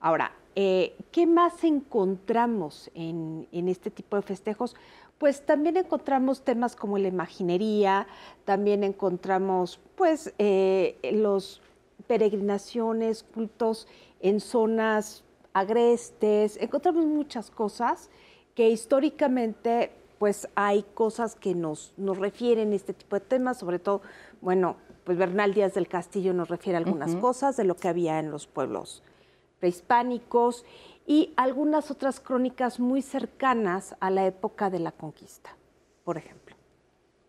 Ahora, 0.00 0.32
eh, 0.56 0.96
¿qué 1.12 1.26
más 1.26 1.62
encontramos 1.64 2.90
en, 2.94 3.46
en 3.52 3.68
este 3.68 3.90
tipo 3.90 4.16
de 4.16 4.22
festejos? 4.22 4.76
pues 5.20 5.44
también 5.44 5.76
encontramos 5.76 6.42
temas 6.44 6.74
como 6.74 6.96
la 6.96 7.08
imaginería, 7.08 8.06
también 8.46 8.82
encontramos 8.82 9.78
pues 9.94 10.32
eh, 10.38 10.98
los 11.12 11.60
peregrinaciones, 12.06 13.22
cultos 13.22 13.86
en 14.20 14.40
zonas 14.40 15.24
agrestes, 15.52 16.56
encontramos 16.60 17.06
muchas 17.06 17.50
cosas 17.50 18.10
que 18.54 18.68
históricamente 18.70 19.92
pues 20.18 20.48
hay 20.54 20.84
cosas 20.94 21.34
que 21.34 21.54
nos, 21.54 21.94
nos 21.96 22.18
refieren 22.18 22.72
a 22.72 22.76
este 22.76 22.92
tipo 22.92 23.16
de 23.16 23.20
temas, 23.20 23.58
sobre 23.58 23.78
todo, 23.78 24.02
bueno, 24.42 24.76
pues 25.04 25.16
Bernal 25.16 25.54
Díaz 25.54 25.72
del 25.74 25.88
Castillo 25.88 26.34
nos 26.34 26.48
refiere 26.50 26.76
a 26.76 26.78
algunas 26.78 27.16
cosas 27.16 27.56
de 27.56 27.64
lo 27.64 27.74
que 27.74 27.88
había 27.88 28.18
en 28.18 28.30
los 28.30 28.46
pueblos 28.46 29.02
prehispánicos 29.60 30.64
y 31.06 31.32
algunas 31.36 31.90
otras 31.90 32.20
crónicas 32.20 32.80
muy 32.80 33.02
cercanas 33.02 33.96
a 34.00 34.10
la 34.10 34.26
época 34.26 34.70
de 34.70 34.80
la 34.80 34.92
conquista, 34.92 35.56
por 36.04 36.18
ejemplo. 36.18 36.54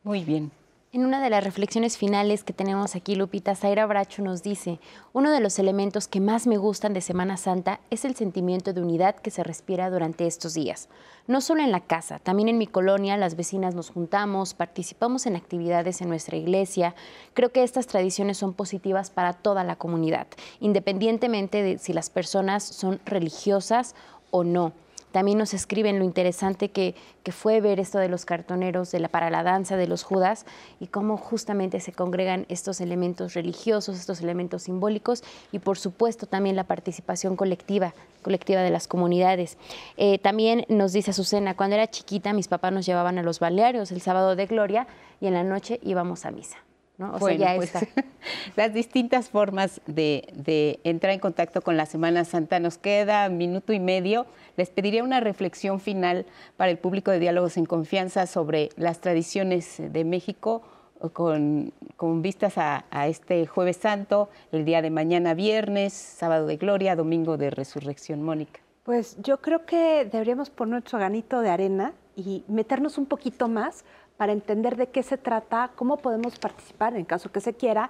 Muy 0.04 0.24
bien. 0.24 0.52
En 0.94 1.06
una 1.06 1.22
de 1.24 1.30
las 1.30 1.42
reflexiones 1.42 1.98
finales 1.98 2.44
que 2.44 2.52
tenemos 2.52 2.98
aquí, 2.98 3.16
Lupita, 3.16 3.56
Zaira 3.56 3.86
Bracho 3.86 4.22
nos 4.22 4.44
dice, 4.44 4.82
uno 5.14 5.32
de 5.32 5.40
los 5.40 5.58
elementos 5.58 6.10
que 6.10 6.20
más 6.20 6.48
me 6.48 6.58
gustan 6.58 6.94
de 6.94 7.00
Semana 7.00 7.38
Santa 7.38 7.80
es 7.90 8.04
el 8.04 8.14
sentimiento 8.14 8.74
de 8.74 8.82
unidad 8.82 9.16
que 9.16 9.32
se 9.32 9.42
respira 9.42 9.90
durante 9.90 10.28
estos 10.28 10.54
días. 10.54 10.90
No 11.28 11.40
solo 11.40 11.62
en 11.62 11.72
la 11.72 11.80
casa, 11.80 12.20
también 12.20 12.50
en 12.50 12.58
mi 12.58 12.68
colonia 12.68 13.16
las 13.16 13.38
vecinas 13.38 13.74
nos 13.74 13.90
juntamos, 13.90 14.54
participamos 14.54 15.26
en 15.28 15.38
actividades 15.38 16.02
en 16.02 16.10
nuestra 16.10 16.36
iglesia. 16.36 16.94
Creo 17.34 17.54
que 17.54 17.64
estas 17.64 17.88
tradiciones 17.88 18.38
son 18.38 18.54
positivas 18.54 19.12
para 19.12 19.32
toda 19.32 19.64
la 19.64 19.78
comunidad, 19.78 20.28
independientemente 20.60 21.64
de 21.64 21.78
si 21.78 21.94
las 21.94 22.10
personas 22.10 22.66
son 22.66 23.00
religiosas 23.06 23.96
o 24.30 24.44
no. 24.44 24.74
También 25.12 25.38
nos 25.38 25.54
escriben 25.54 26.00
lo 26.00 26.06
interesante 26.06 26.70
que, 26.70 26.96
fue 27.32 27.62
ver 27.62 27.80
esto 27.80 27.98
de 28.00 28.10
los 28.10 28.26
cartoneros 28.26 28.92
de 28.92 29.00
la, 29.00 29.08
para 29.08 29.30
la 29.30 29.44
danza 29.44 29.78
de 29.78 29.88
los 29.88 30.04
Judas 30.04 30.46
y 30.80 30.88
cómo 30.88 31.18
justamente 31.18 31.80
se 31.80 31.94
congregan 31.94 32.46
estos 32.50 32.82
elementos 32.82 33.36
religiosos, 33.36 33.98
estos 33.98 34.22
elementos 34.22 34.64
simbólicos 34.64 35.24
y 35.52 35.60
por 35.60 35.78
supuesto 35.78 36.26
también 36.26 36.56
la 36.56 36.66
participación 36.66 37.36
colectiva, 37.36 37.94
colectiva 38.22 38.62
de 38.62 38.70
las 38.70 38.88
comunidades. 38.88 39.58
Eh, 39.98 40.18
también 40.20 40.66
nos 40.68 40.94
dice 40.94 41.12
Azucena, 41.12 41.56
cuando 41.56 41.76
era 41.76 41.90
chiquita 41.90 42.34
mis 42.34 42.48
papás 42.48 42.74
nos 42.74 42.86
llevaban 42.86 43.18
a 43.18 43.24
los 43.24 43.40
balearios 43.40 43.92
el 43.92 44.02
sábado 44.02 44.36
de 44.36 44.48
gloria 44.48 44.88
y 45.22 45.28
en 45.28 45.34
la 45.34 45.44
noche 45.44 45.80
íbamos 45.84 46.26
a 46.26 46.32
misa. 46.32 46.58
O 47.02 47.20
sea, 47.20 47.36
ya 47.36 47.56
pues, 47.56 47.74
las 48.56 48.74
distintas 48.74 49.30
formas 49.30 49.82
de, 49.88 50.80
entrar 50.84 51.14
en 51.14 51.20
contacto 51.20 51.62
con 51.62 51.78
la 51.78 51.86
Semana 51.86 52.26
Santa. 52.26 52.60
Nos 52.60 52.78
queda 52.78 53.30
minuto 53.30 53.74
y 53.74 53.80
medio. 53.80 54.26
Les 54.58 54.70
pediría 54.70 55.04
una 55.04 55.20
reflexión 55.20 55.80
final 55.80 56.26
para 56.58 56.72
el 56.72 56.78
público 56.78 57.12
de 57.12 57.20
Diálogos 57.20 57.58
en 57.58 57.66
Confianza 57.66 58.28
sobre 58.28 58.70
las 58.76 59.00
tradiciones 59.02 59.78
de 59.80 60.04
México 60.04 60.62
con, 61.10 61.74
vistas 62.22 62.58
a, 62.58 63.08
este 63.08 63.48
jueves 63.48 63.78
santo, 63.78 64.30
el 64.52 64.66
día 64.66 64.82
de 64.82 64.92
mañana 64.92 65.34
viernes, 65.34 65.94
sábado 65.94 66.46
de 66.46 66.58
gloria, 66.58 66.96
domingo 66.96 67.38
de 67.38 67.50
resurrección, 67.50 68.22
Mónica? 68.22 68.60
Pues 68.84 69.18
yo 69.22 69.42
creo 69.42 69.66
que 69.66 70.08
deberíamos 70.12 70.50
poner 70.50 70.74
nuestro 70.74 71.00
ganito 71.00 71.42
de 71.42 71.50
arena 71.50 71.94
y 72.16 72.44
meternos 72.48 72.98
un 72.98 73.06
poquito 73.06 73.48
más 73.48 73.84
para 74.22 74.34
entender 74.34 74.76
de 74.76 74.86
qué 74.86 75.02
se 75.02 75.18
trata, 75.18 75.72
cómo 75.76 75.98
podemos 75.98 76.38
participar 76.38 76.96
en 76.96 77.06
caso 77.06 77.32
que 77.32 77.42
se 77.42 77.56
quiera, 77.56 77.90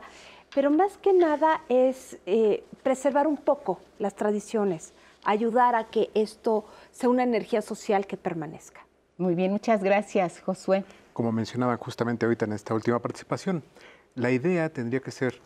pero 0.56 0.72
más 0.72 0.98
que 0.98 1.12
nada 1.12 1.60
es 1.68 2.20
eh, 2.26 2.64
preservar 2.84 3.28
un 3.28 3.36
poco 3.36 3.82
las 4.00 4.16
tradiciones, 4.16 4.94
ayudar 5.26 5.76
a 5.76 5.90
que 5.90 6.10
esto 6.14 6.64
sea 6.90 7.10
una 7.10 7.24
energía 7.24 7.62
social 7.62 8.08
que 8.08 8.16
permanezca. 8.16 8.86
Muy 9.18 9.36
bien, 9.36 9.52
muchas 9.52 9.84
gracias, 9.84 10.40
Josué 10.40 10.86
como 11.12 11.34
mencionaba 11.34 11.76
justamente 11.76 12.26
ahorita 12.26 12.46
en 12.46 12.54
esta 12.54 12.74
última 12.74 13.00
participación, 13.00 13.62
la 14.16 14.32
idea 14.32 14.72
tendría 14.72 15.02
que 15.02 15.12
ser, 15.12 15.42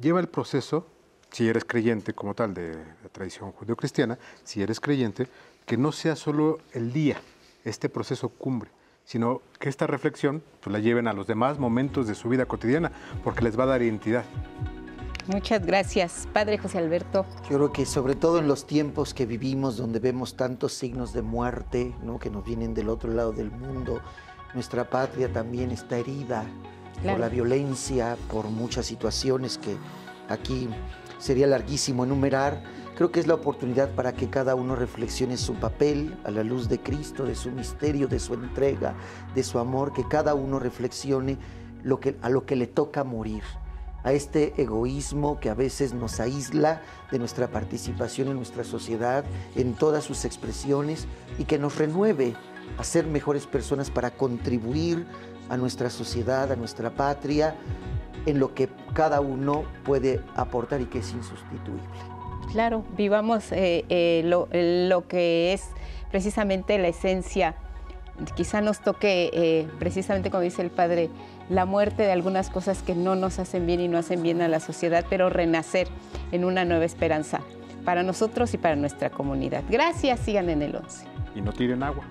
lleva 0.00 0.18
el 0.18 0.28
proceso, 0.28 0.86
si 1.30 1.48
eres 1.48 1.64
creyente 1.64 2.12
como 2.12 2.34
tal 2.34 2.54
de 2.54 2.74
la 2.74 3.08
tradición 3.12 3.52
judeocristiana, 3.52 4.18
si 4.42 4.62
eres 4.62 4.80
creyente, 4.80 5.28
que 5.64 5.76
no 5.76 5.92
sea 5.92 6.16
solo 6.16 6.58
el 6.72 6.92
día, 6.92 7.20
este 7.64 7.88
proceso 7.88 8.30
cumbre, 8.30 8.70
sino 9.08 9.40
que 9.58 9.70
esta 9.70 9.86
reflexión 9.86 10.42
pues, 10.60 10.70
la 10.70 10.80
lleven 10.80 11.08
a 11.08 11.14
los 11.14 11.26
demás 11.26 11.58
momentos 11.58 12.06
de 12.06 12.14
su 12.14 12.28
vida 12.28 12.44
cotidiana, 12.44 12.92
porque 13.24 13.42
les 13.42 13.58
va 13.58 13.62
a 13.62 13.68
dar 13.68 13.80
identidad. 13.80 14.22
Muchas 15.28 15.64
gracias, 15.64 16.28
Padre 16.34 16.58
José 16.58 16.76
Alberto. 16.76 17.24
Yo 17.48 17.56
creo 17.56 17.72
que 17.72 17.86
sobre 17.86 18.16
todo 18.16 18.38
en 18.38 18.46
los 18.48 18.66
tiempos 18.66 19.14
que 19.14 19.24
vivimos, 19.24 19.78
donde 19.78 19.98
vemos 19.98 20.36
tantos 20.36 20.74
signos 20.74 21.14
de 21.14 21.22
muerte, 21.22 21.94
¿no? 22.02 22.18
que 22.18 22.28
nos 22.28 22.44
vienen 22.44 22.74
del 22.74 22.90
otro 22.90 23.10
lado 23.10 23.32
del 23.32 23.50
mundo, 23.50 24.02
nuestra 24.52 24.90
patria 24.90 25.32
también 25.32 25.70
está 25.70 25.96
herida 25.96 26.44
por 27.02 27.18
la 27.18 27.30
violencia, 27.30 28.18
por 28.30 28.44
muchas 28.48 28.84
situaciones 28.84 29.56
que 29.56 29.74
aquí 30.28 30.68
sería 31.18 31.46
larguísimo 31.46 32.04
enumerar. 32.04 32.62
Creo 32.98 33.12
que 33.12 33.20
es 33.20 33.28
la 33.28 33.34
oportunidad 33.34 33.94
para 33.94 34.12
que 34.12 34.28
cada 34.28 34.56
uno 34.56 34.74
reflexione 34.74 35.36
su 35.36 35.54
papel 35.54 36.18
a 36.24 36.32
la 36.32 36.42
luz 36.42 36.68
de 36.68 36.80
Cristo, 36.80 37.24
de 37.24 37.36
su 37.36 37.52
misterio, 37.52 38.08
de 38.08 38.18
su 38.18 38.34
entrega, 38.34 38.96
de 39.36 39.44
su 39.44 39.60
amor, 39.60 39.92
que 39.92 40.08
cada 40.08 40.34
uno 40.34 40.58
reflexione 40.58 41.38
lo 41.84 42.00
que, 42.00 42.16
a 42.22 42.28
lo 42.28 42.44
que 42.44 42.56
le 42.56 42.66
toca 42.66 43.04
morir, 43.04 43.44
a 44.02 44.10
este 44.10 44.60
egoísmo 44.60 45.38
que 45.38 45.48
a 45.48 45.54
veces 45.54 45.94
nos 45.94 46.18
aísla 46.18 46.82
de 47.12 47.20
nuestra 47.20 47.46
participación 47.46 48.30
en 48.30 48.34
nuestra 48.34 48.64
sociedad, 48.64 49.24
en 49.54 49.74
todas 49.74 50.02
sus 50.02 50.24
expresiones, 50.24 51.06
y 51.38 51.44
que 51.44 51.60
nos 51.60 51.78
renueve 51.78 52.34
a 52.78 52.82
ser 52.82 53.06
mejores 53.06 53.46
personas 53.46 53.92
para 53.92 54.10
contribuir 54.10 55.06
a 55.48 55.56
nuestra 55.56 55.88
sociedad, 55.88 56.50
a 56.50 56.56
nuestra 56.56 56.90
patria, 56.96 57.54
en 58.26 58.40
lo 58.40 58.54
que 58.54 58.68
cada 58.92 59.20
uno 59.20 59.62
puede 59.84 60.20
aportar 60.34 60.80
y 60.80 60.86
que 60.86 60.98
es 60.98 61.12
insustituible. 61.12 62.17
Claro, 62.52 62.84
vivamos 62.96 63.52
eh, 63.52 63.84
eh, 63.88 64.22
lo, 64.24 65.06
que 65.06 65.52
es 65.52 65.68
precisamente 66.10 66.78
la 66.78 66.88
esencia. 66.88 67.54
Quizá 68.34 68.60
nos 68.60 68.80
toque, 68.80 69.30
eh, 69.32 69.68
precisamente 69.78 70.30
como 70.30 70.42
dice 70.42 70.62
el 70.62 70.70
Padre, 70.70 71.10
la 71.50 71.66
muerte 71.66 72.02
de 72.02 72.12
algunas 72.12 72.50
cosas 72.50 72.82
que 72.82 72.94
no 72.94 73.14
nos 73.14 73.38
hacen 73.38 73.66
bien 73.66 73.80
y 73.80 73.88
no 73.88 73.98
hacen 73.98 74.22
bien 74.22 74.42
a 74.42 74.48
la 74.48 74.60
sociedad, 74.60 75.04
pero 75.08 75.30
renacer 75.30 75.88
en 76.32 76.44
una 76.44 76.64
nueva 76.64 76.84
esperanza 76.84 77.40
para 77.84 78.02
nosotros 78.02 78.52
y 78.54 78.58
para 78.58 78.76
nuestra 78.76 79.10
comunidad. 79.10 79.62
Gracias, 79.68 80.20
sigan 80.20 80.50
en 80.50 80.62
el 80.62 80.76
11. 80.76 81.06
Y 81.36 81.40
no 81.40 81.52
tiren 81.52 81.82
agua. 81.82 82.04